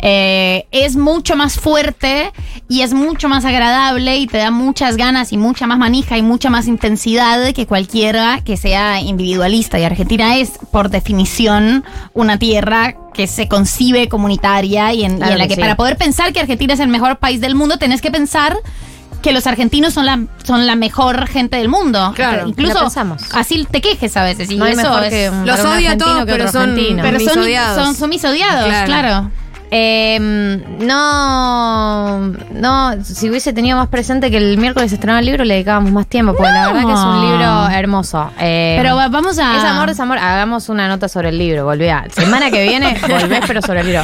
eh, 0.00 0.66
es 0.70 0.96
mucho 0.96 1.36
más 1.36 1.58
fuerte 1.58 2.32
y 2.68 2.82
es 2.82 2.92
mucho 2.92 3.28
más 3.28 3.44
agradable 3.44 4.16
y 4.18 4.26
te 4.26 4.38
da 4.38 4.50
muchas 4.50 4.96
ganas 4.96 5.32
y 5.32 5.36
mucha 5.36 5.66
más 5.66 5.78
manija 5.78 6.16
y 6.16 6.22
mucha 6.22 6.50
más 6.50 6.66
intensidad 6.66 7.52
que 7.52 7.66
cualquiera 7.66 8.40
que 8.44 8.56
sea 8.56 9.00
individualista. 9.00 9.78
Y 9.78 9.84
Argentina 9.84 10.36
es, 10.38 10.58
por 10.70 10.90
definición, 10.90 11.84
una 12.14 12.38
tierra 12.38 12.96
que 13.12 13.26
se 13.26 13.48
concibe 13.48 14.08
comunitaria 14.08 14.92
y 14.92 15.04
en, 15.04 15.14
y 15.14 15.16
Claro 15.16 15.32
en 15.32 15.38
la 15.38 15.44
que 15.44 15.48
que 15.50 15.54
sí. 15.56 15.60
para 15.60 15.76
poder 15.76 15.96
pensar 15.96 16.32
que 16.32 16.40
Argentina 16.40 16.74
es 16.74 16.80
el 16.80 16.88
mejor 16.88 17.18
país 17.18 17.40
del 17.40 17.54
mundo, 17.54 17.78
tenés 17.78 18.00
que 18.00 18.10
pensar 18.10 18.56
que 19.22 19.32
los 19.32 19.46
argentinos 19.46 19.94
son 19.94 20.04
la, 20.06 20.20
son 20.44 20.66
la 20.66 20.74
mejor 20.76 21.26
gente 21.28 21.56
del 21.56 21.68
mundo. 21.68 22.12
Claro, 22.14 22.48
Incluso 22.48 22.74
lo 22.74 22.80
pensamos. 22.80 23.22
así 23.32 23.66
te 23.70 23.80
quejes 23.80 24.16
a 24.16 24.24
veces. 24.24 24.50
Y 24.50 24.56
No 24.56 24.66
eso 24.66 25.00
es- 25.02 25.10
que 25.10 25.30
un- 25.30 25.46
Los 25.46 25.60
odio 25.60 25.92
a 25.92 25.96
todos, 25.96 26.24
pero 26.26 26.50
son- 26.50 26.74
pero 27.00 27.18
mis 27.18 27.28
son, 27.28 27.38
odiados. 27.42 27.84
son, 27.84 27.94
son 27.94 28.10
mis 28.10 28.24
odiados, 28.24 28.66
Claro. 28.66 28.86
claro. 28.86 29.30
Eh, 29.74 30.18
no, 30.80 32.18
no, 32.52 33.04
si 33.04 33.30
hubiese 33.30 33.52
tenido 33.54 33.78
más 33.78 33.88
presente 33.88 34.30
que 34.30 34.36
el 34.36 34.58
miércoles 34.58 34.92
estrenaba 34.92 35.20
el 35.20 35.24
libro, 35.26 35.44
le 35.44 35.54
dedicábamos 35.54 35.90
más 35.92 36.06
tiempo, 36.06 36.34
porque 36.36 36.52
la 36.52 36.66
verdad 36.68 36.86
que 36.86 36.92
es 36.92 36.98
un 37.00 37.20
libro 37.30 37.68
hermoso. 37.70 38.30
Eh, 38.38 38.76
Pero 38.80 38.96
va- 38.96 39.08
vamos 39.08 39.38
a. 39.38 39.56
Es 39.56 39.64
amor, 39.64 39.88
desamor. 39.88 40.18
Hagamos 40.18 40.68
una 40.68 40.88
nota 40.88 41.08
sobre 41.08 41.30
el 41.30 41.38
libro, 41.38 41.64
volví 41.64 41.88
a. 41.88 42.04
Semana 42.10 42.50
que 42.50 42.62
viene, 42.64 42.96
volvés, 43.08 43.40
pero 43.46 43.62
sobre 43.62 43.80
el 43.80 43.86
libro. 43.86 44.02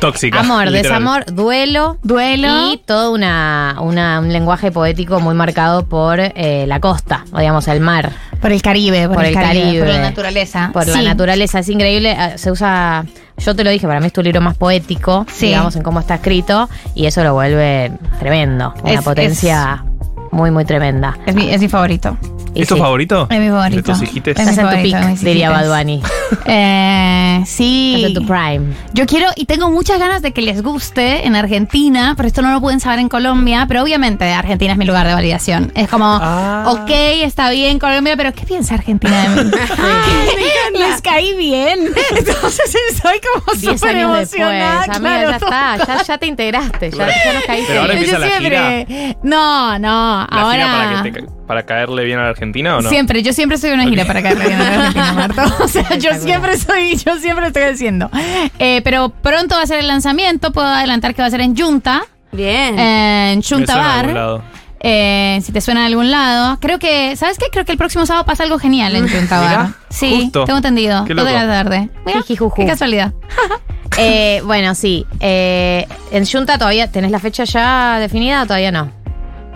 Tóxica. 0.00 0.40
Amor, 0.40 0.66
literal. 0.66 0.82
desamor, 0.82 1.24
duelo. 1.26 1.96
Duelo. 2.02 2.72
Y 2.72 2.78
todo 2.78 3.12
una, 3.12 3.76
una- 3.80 4.18
un 4.20 4.32
lenguaje 4.32 4.72
poético 4.72 5.20
muy 5.20 5.34
marcado 5.34 5.86
por 5.86 6.18
eh, 6.20 6.64
la 6.66 6.80
costa, 6.80 7.24
o 7.32 7.38
digamos, 7.38 7.68
el 7.68 7.80
mar. 7.80 8.10
Por 8.44 8.52
el 8.52 8.60
Caribe, 8.60 9.06
por, 9.06 9.16
Por 9.16 9.24
el, 9.24 9.30
el 9.30 9.34
Caribe, 9.42 9.64
Caribe. 9.64 9.84
por 9.86 9.88
la 9.94 10.00
naturaleza. 10.02 10.70
Por 10.70 10.86
la 10.86 11.00
naturaleza, 11.00 11.60
es 11.60 11.68
increíble. 11.70 12.12
eh, 12.12 12.36
Se 12.36 12.50
usa, 12.50 13.06
yo 13.38 13.56
te 13.56 13.64
lo 13.64 13.70
dije, 13.70 13.86
para 13.86 14.00
mí 14.00 14.08
es 14.08 14.12
tu 14.12 14.22
libro 14.22 14.42
más 14.42 14.58
poético, 14.58 15.24
Sí. 15.32 15.46
digamos, 15.46 15.76
en 15.76 15.82
cómo 15.82 15.98
está 15.98 16.16
escrito, 16.16 16.68
y 16.94 17.06
eso 17.06 17.24
lo 17.24 17.32
vuelve 17.32 17.90
tremendo. 18.20 18.74
Una 18.82 18.92
Es- 18.92 19.00
potencia 19.02 19.82
muy, 20.34 20.50
muy 20.50 20.64
tremenda. 20.64 21.16
Es 21.26 21.34
mi, 21.34 21.48
es 21.50 21.60
mi 21.60 21.68
favorito. 21.68 22.16
Y 22.56 22.62
¿Es 22.62 22.68
tu 22.68 22.74
sí, 22.76 22.80
favorito? 22.80 23.26
Es 23.30 23.40
mi 23.40 23.48
favorito. 23.48 23.76
¿De 23.76 23.82
tus 23.82 24.02
hijites? 24.02 24.38
Es 24.38 24.46
mi 24.46 24.54
tu 24.54 24.60
favorito, 24.60 24.98
pick, 24.98 25.18
diría 25.18 25.50
hijitas. 25.50 25.68
Bad 25.68 25.78
Bunny. 25.78 26.02
Eh, 26.46 27.42
sí. 27.46 28.12
Tu 28.14 28.26
prime. 28.26 28.74
Yo 28.92 29.06
quiero 29.06 29.28
y 29.36 29.44
tengo 29.46 29.70
muchas 29.70 29.98
ganas 29.98 30.20
de 30.22 30.32
que 30.32 30.42
les 30.42 30.62
guste 30.62 31.26
en 31.26 31.36
Argentina, 31.36 32.14
pero 32.16 32.26
esto 32.26 32.42
no 32.42 32.52
lo 32.52 32.60
pueden 32.60 32.80
saber 32.80 32.98
en 32.98 33.08
Colombia, 33.08 33.64
pero 33.68 33.82
obviamente 33.82 34.30
Argentina 34.32 34.72
es 34.72 34.78
mi 34.78 34.84
lugar 34.84 35.06
de 35.06 35.14
validación. 35.14 35.72
Es 35.74 35.88
como, 35.88 36.18
Ah. 36.20 36.64
ok, 36.68 36.90
está 37.22 37.50
bien 37.50 37.78
Colombia, 37.78 38.16
pero 38.16 38.32
¿qué 38.32 38.44
piensa 38.46 38.74
Argentina 38.74 39.22
de 39.22 39.44
mí? 39.44 39.50
les 40.78 41.00
caí 41.02 41.34
bien. 41.36 41.92
Entonces 42.16 42.74
estoy 42.90 43.20
como 43.20 43.54
Diez 43.58 43.80
súper 43.80 43.96
años 43.96 44.18
después, 44.18 44.40
emocionada. 44.40 44.82
amiga, 44.84 44.98
claro, 44.98 45.30
ya 45.30 45.36
está, 45.36 45.76
ya, 45.98 46.02
ya 46.02 46.18
te 46.18 46.26
integraste, 46.26 46.90
ya, 46.90 47.06
ya 47.08 47.32
nos 47.32 47.44
caíste. 47.44 47.66
Pero 47.68 47.80
ahora 47.82 47.92
empieza 47.94 48.18
la 48.18 48.26
siempre- 48.38 49.16
No, 49.22 49.78
no, 49.78 50.23
¿La 50.30 50.40
ahora... 50.40 50.56
gira 50.56 50.72
para, 50.72 51.02
que 51.02 51.10
te 51.12 51.20
ca- 51.26 51.32
para 51.46 51.62
caerle 51.66 52.04
bien 52.04 52.18
a 52.18 52.22
la 52.24 52.28
Argentina 52.30 52.76
o 52.76 52.82
no? 52.82 52.88
Siempre, 52.88 53.22
yo 53.22 53.32
siempre 53.32 53.58
soy 53.58 53.70
una 53.72 53.84
gira 53.84 54.04
para 54.04 54.22
caerle 54.22 54.46
bien 54.46 54.60
a 54.60 54.64
la 54.64 54.74
Argentina, 54.76 55.12
Marto. 55.14 55.42
O 55.64 55.68
sea, 55.68 55.96
yo 55.96 56.14
siempre 56.14 56.56
soy, 56.58 56.96
yo 56.96 57.16
siempre 57.18 57.46
estoy 57.48 57.62
haciendo. 57.64 58.10
Eh, 58.58 58.80
pero 58.84 59.10
pronto 59.10 59.54
va 59.56 59.62
a 59.62 59.66
ser 59.66 59.80
el 59.80 59.88
lanzamiento, 59.88 60.52
puedo 60.52 60.66
adelantar 60.66 61.14
que 61.14 61.22
va 61.22 61.28
a 61.28 61.30
ser 61.30 61.40
en 61.40 61.56
Junta, 61.56 62.02
Bien. 62.32 62.78
eh, 62.78 63.32
en 63.32 63.42
Junta 63.42 63.76
Bar. 63.76 64.42
Eh, 64.86 65.40
si 65.42 65.50
te 65.50 65.62
suena 65.62 65.80
de 65.80 65.86
algún 65.86 66.10
lado. 66.10 66.58
Creo 66.60 66.78
que, 66.78 67.16
¿sabes 67.16 67.38
qué? 67.38 67.46
Creo 67.50 67.64
que 67.64 67.72
el 67.72 67.78
próximo 67.78 68.04
sábado 68.04 68.26
pasa 68.26 68.42
algo 68.42 68.58
genial 68.58 68.94
en 68.94 69.08
Junta 69.10 69.40
Bar. 69.40 69.68
Sí, 69.88 70.24
justo. 70.24 70.44
tengo 70.44 70.58
entendido. 70.58 71.06
Qué 71.06 71.14
Dos 71.14 71.24
de 71.24 71.32
loco. 71.32 71.46
la 71.46 71.50
tarde. 71.64 71.88
Mira, 72.04 72.20
qué 72.26 72.66
casualidad. 72.66 73.12
Eh, 73.96 74.42
bueno, 74.44 74.74
sí. 74.74 75.06
Eh, 75.20 75.86
en 76.10 76.26
Junta 76.26 76.58
todavía, 76.58 76.90
¿tenés 76.90 77.12
la 77.12 77.20
fecha 77.20 77.44
ya 77.44 77.98
definida 78.00 78.42
o 78.42 78.44
todavía 78.46 78.72
no? 78.72 78.90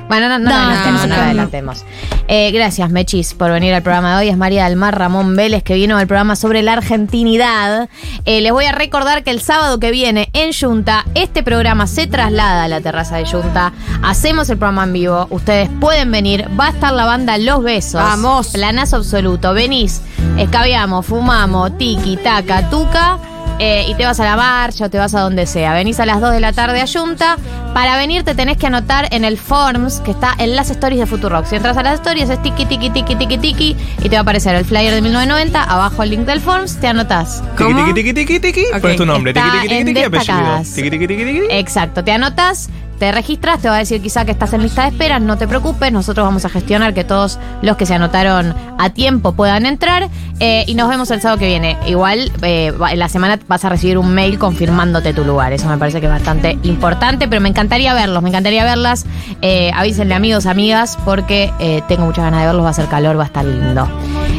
Bueno, 0.09 0.29
no, 0.29 0.39
no, 0.39 0.45
No, 0.45 0.51
la 0.51 0.65
adelantemos, 0.65 1.01
no, 1.03 1.07
no 1.07 1.09
la 1.09 1.17
no. 1.17 1.23
adelantemos. 1.25 1.85
Eh, 2.29 2.51
gracias, 2.51 2.91
Mechis, 2.91 3.35
por 3.35 3.51
venir 3.51 3.73
al 3.75 3.83
programa 3.83 4.13
de 4.13 4.25
hoy. 4.25 4.29
Es 4.31 4.37
María 4.37 4.65
del 4.69 4.77
Mar 4.77 4.99
Ramón 4.99 5.35
Vélez, 5.37 5.63
que 5.63 5.75
vino 5.75 5.97
al 5.97 6.07
programa 6.07 6.37
sobre 6.37 6.63
la 6.63 6.75
argentinidad. 6.75 7.89
Eh, 8.25 8.41
les 8.41 8.53
voy 8.53 8.67
a 8.67 8.73
recordar 8.73 9.25
que 9.25 9.31
el 9.31 9.41
sábado 9.41 9.79
que 9.81 9.91
viene 9.91 10.29
en 10.33 10.53
Junta, 10.53 11.05
este 11.15 11.43
programa 11.43 11.87
se 11.87 12.07
traslada 12.07 12.65
a 12.65 12.69
la 12.69 12.81
terraza 12.81 13.17
de 13.17 13.27
Junta. 13.27 13.73
Hacemos 14.03 14.51
el 14.51 14.59
programa 14.59 14.85
en 14.85 14.93
vivo. 14.93 15.27
Ustedes 15.31 15.69
pueden 15.81 16.11
venir. 16.11 16.49
Va 16.59 16.67
a 16.67 16.71
estar 16.71 16.93
la 16.93 17.05
banda 17.05 17.39
Los 17.39 17.63
Besos. 17.63 17.95
Vamos. 18.03 18.49
Planazo 18.49 18.97
absoluto. 18.97 19.53
Venís, 19.55 20.03
escabeamos, 20.37 21.07
fumamos, 21.07 21.77
tiki, 21.79 22.17
taca, 22.19 22.69
tuca. 22.71 23.19
Eh, 23.59 23.85
y 23.89 23.95
te 23.95 24.05
vas 24.05 24.21
a 24.21 24.25
la 24.25 24.37
marcha 24.37 24.87
o 24.87 24.91
te 24.91 24.99
vas 24.99 25.15
a 25.15 25.21
donde 25.21 25.47
sea. 25.47 25.73
Venís 25.75 26.01
a 26.01 26.07
las 26.07 26.21
2 26.21 26.33
de 26.33 26.41
la 26.41 26.53
tarde 26.53 26.81
a 26.81 26.87
Junta. 26.87 27.37
Para 27.75 27.97
venir 27.97 28.25
te 28.25 28.35
tenés 28.35 28.57
que 28.57 28.67
anotar 28.67 29.09
en 29.13 29.25
el 29.25 29.37
Forms 29.39 30.01
que 30.01 30.11
está 30.11 30.35
en 30.39 30.57
las 30.57 30.71
stories 30.71 31.01
de 31.01 31.07
Futurock. 31.07 31.47
Si 31.47 31.57
entras 31.57 31.77
a 31.77 31.83
las 31.83 31.95
stories 31.95 32.31
es 32.31 32.43
tiki, 32.43 32.67
tiki, 32.67 32.91
tiki, 32.91 33.15
tiki, 33.15 33.39
tiki 33.39 33.77
y 34.03 34.09
te 34.09 34.11
va 34.11 34.19
a 34.19 34.23
aparecer 34.23 34.55
el 34.55 34.65
flyer 34.65 34.93
de 34.95 35.03
1990. 35.03 35.63
Abajo 35.63 36.03
el 36.03 36.11
link 36.11 36.27
del 36.27 36.41
Forms, 36.41 36.81
te 36.81 36.89
anotás. 36.89 37.43
Tiki, 37.57 37.75
tiki, 37.75 37.93
tiki, 37.95 38.15
tiki, 38.15 38.41
tiki. 38.41 38.65
¿Cuál 38.81 38.93
es 38.93 38.97
tu 38.97 39.07
nombre? 39.07 39.33
Tiki, 39.33 39.47
Está 39.47 39.61
tiki, 39.63 39.69
tiki, 39.69 39.85
tiki, 39.95 40.05
apellido. 40.05 40.63
Tiki, 40.75 40.91
tiki, 40.91 41.07
tiki, 41.07 41.25
tiki. 41.25 41.41
Exacto, 41.51 42.05
te 42.05 42.13
anotas, 42.13 42.69
te 42.99 43.13
registras, 43.13 43.61
te 43.61 43.69
va 43.69 43.77
a 43.77 43.79
decir 43.79 44.01
quizá 44.03 44.25
que 44.25 44.33
estás 44.33 44.53
en 44.53 44.63
lista 44.63 44.83
de 44.83 44.89
espera, 44.89 45.19
no 45.21 45.39
te 45.39 45.47
preocupes, 45.47 45.93
nosotros 45.93 46.27
vamos 46.27 46.45
a 46.45 46.49
gestionar 46.49 46.95
que 46.95 47.05
todos 47.05 47.39
los 47.63 47.77
que 47.77 47.87
se 47.87 47.95
anotaron 47.95 48.55
a 48.79 48.91
tiempo 48.91 49.33
puedan 49.33 49.67
entrar 49.67 50.09
eh, 50.41 50.65
y 50.67 50.75
nos 50.75 50.89
vemos 50.89 51.11
el 51.11 51.21
sábado 51.21 51.39
que 51.39 51.47
viene. 51.47 51.77
Igual 51.87 52.33
eh, 52.43 52.73
en 52.91 52.99
la 52.99 53.09
semana 53.09 53.39
vas 53.47 53.65
a 53.65 53.69
recibir 53.69 53.99
un 53.99 54.13
mail 54.13 54.39
confirmándote 54.39 55.15
tu 55.15 55.25
lugar, 55.25 55.53
eso 55.53 55.69
me 55.69 55.79
parece 55.79 56.01
que 56.01 56.07
es 56.07 56.13
bastante 56.13 56.59
importante, 56.63 57.29
pero 57.29 57.41
me 57.41 57.49
encantaría 57.49 57.95
verlos, 57.95 58.23
me 58.23 58.31
encantaría 58.31 58.65
verlas, 58.65 59.07
eh, 59.43 59.71
avísenle 59.75 60.15
amigos, 60.15 60.47
amigas, 60.47 60.99
porque 61.05 61.53
tengo 61.89 62.05
muchas 62.05 62.25
ganas 62.25 62.41
de 62.41 62.47
verlos, 62.47 62.65
va 62.65 62.71
a 62.71 62.75
ser 62.75 62.87
calor, 62.87 63.19
va 63.19 63.25
a 63.25 63.27
estar 63.27 63.45
lindo. 63.45 63.89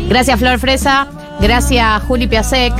Gracias 0.08 0.40
Flor 0.40 0.60
Fresa, 0.60 1.08
gracias 1.40 2.04
Juli 2.04 2.28
Piasek. 2.28 2.74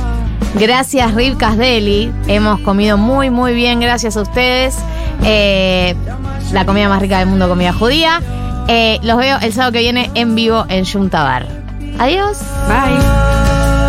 Gracias, 0.54 1.14
Rivkas 1.14 1.56
Deli. 1.56 2.12
Hemos 2.26 2.60
comido 2.60 2.98
muy, 2.98 3.30
muy 3.30 3.54
bien, 3.54 3.80
gracias 3.80 4.16
a 4.16 4.22
ustedes. 4.22 4.76
Eh, 5.24 5.94
la 6.52 6.66
comida 6.66 6.88
más 6.88 7.00
rica 7.00 7.18
del 7.18 7.28
mundo, 7.28 7.48
comida 7.48 7.72
judía. 7.72 8.20
Eh, 8.68 8.98
los 9.02 9.16
veo 9.16 9.38
el 9.40 9.52
sábado 9.52 9.72
que 9.72 9.80
viene 9.80 10.10
en 10.14 10.34
vivo 10.34 10.64
en 10.68 10.84
Juntabar. 10.84 11.46
Adiós. 11.98 12.38
Bye. 12.68 13.79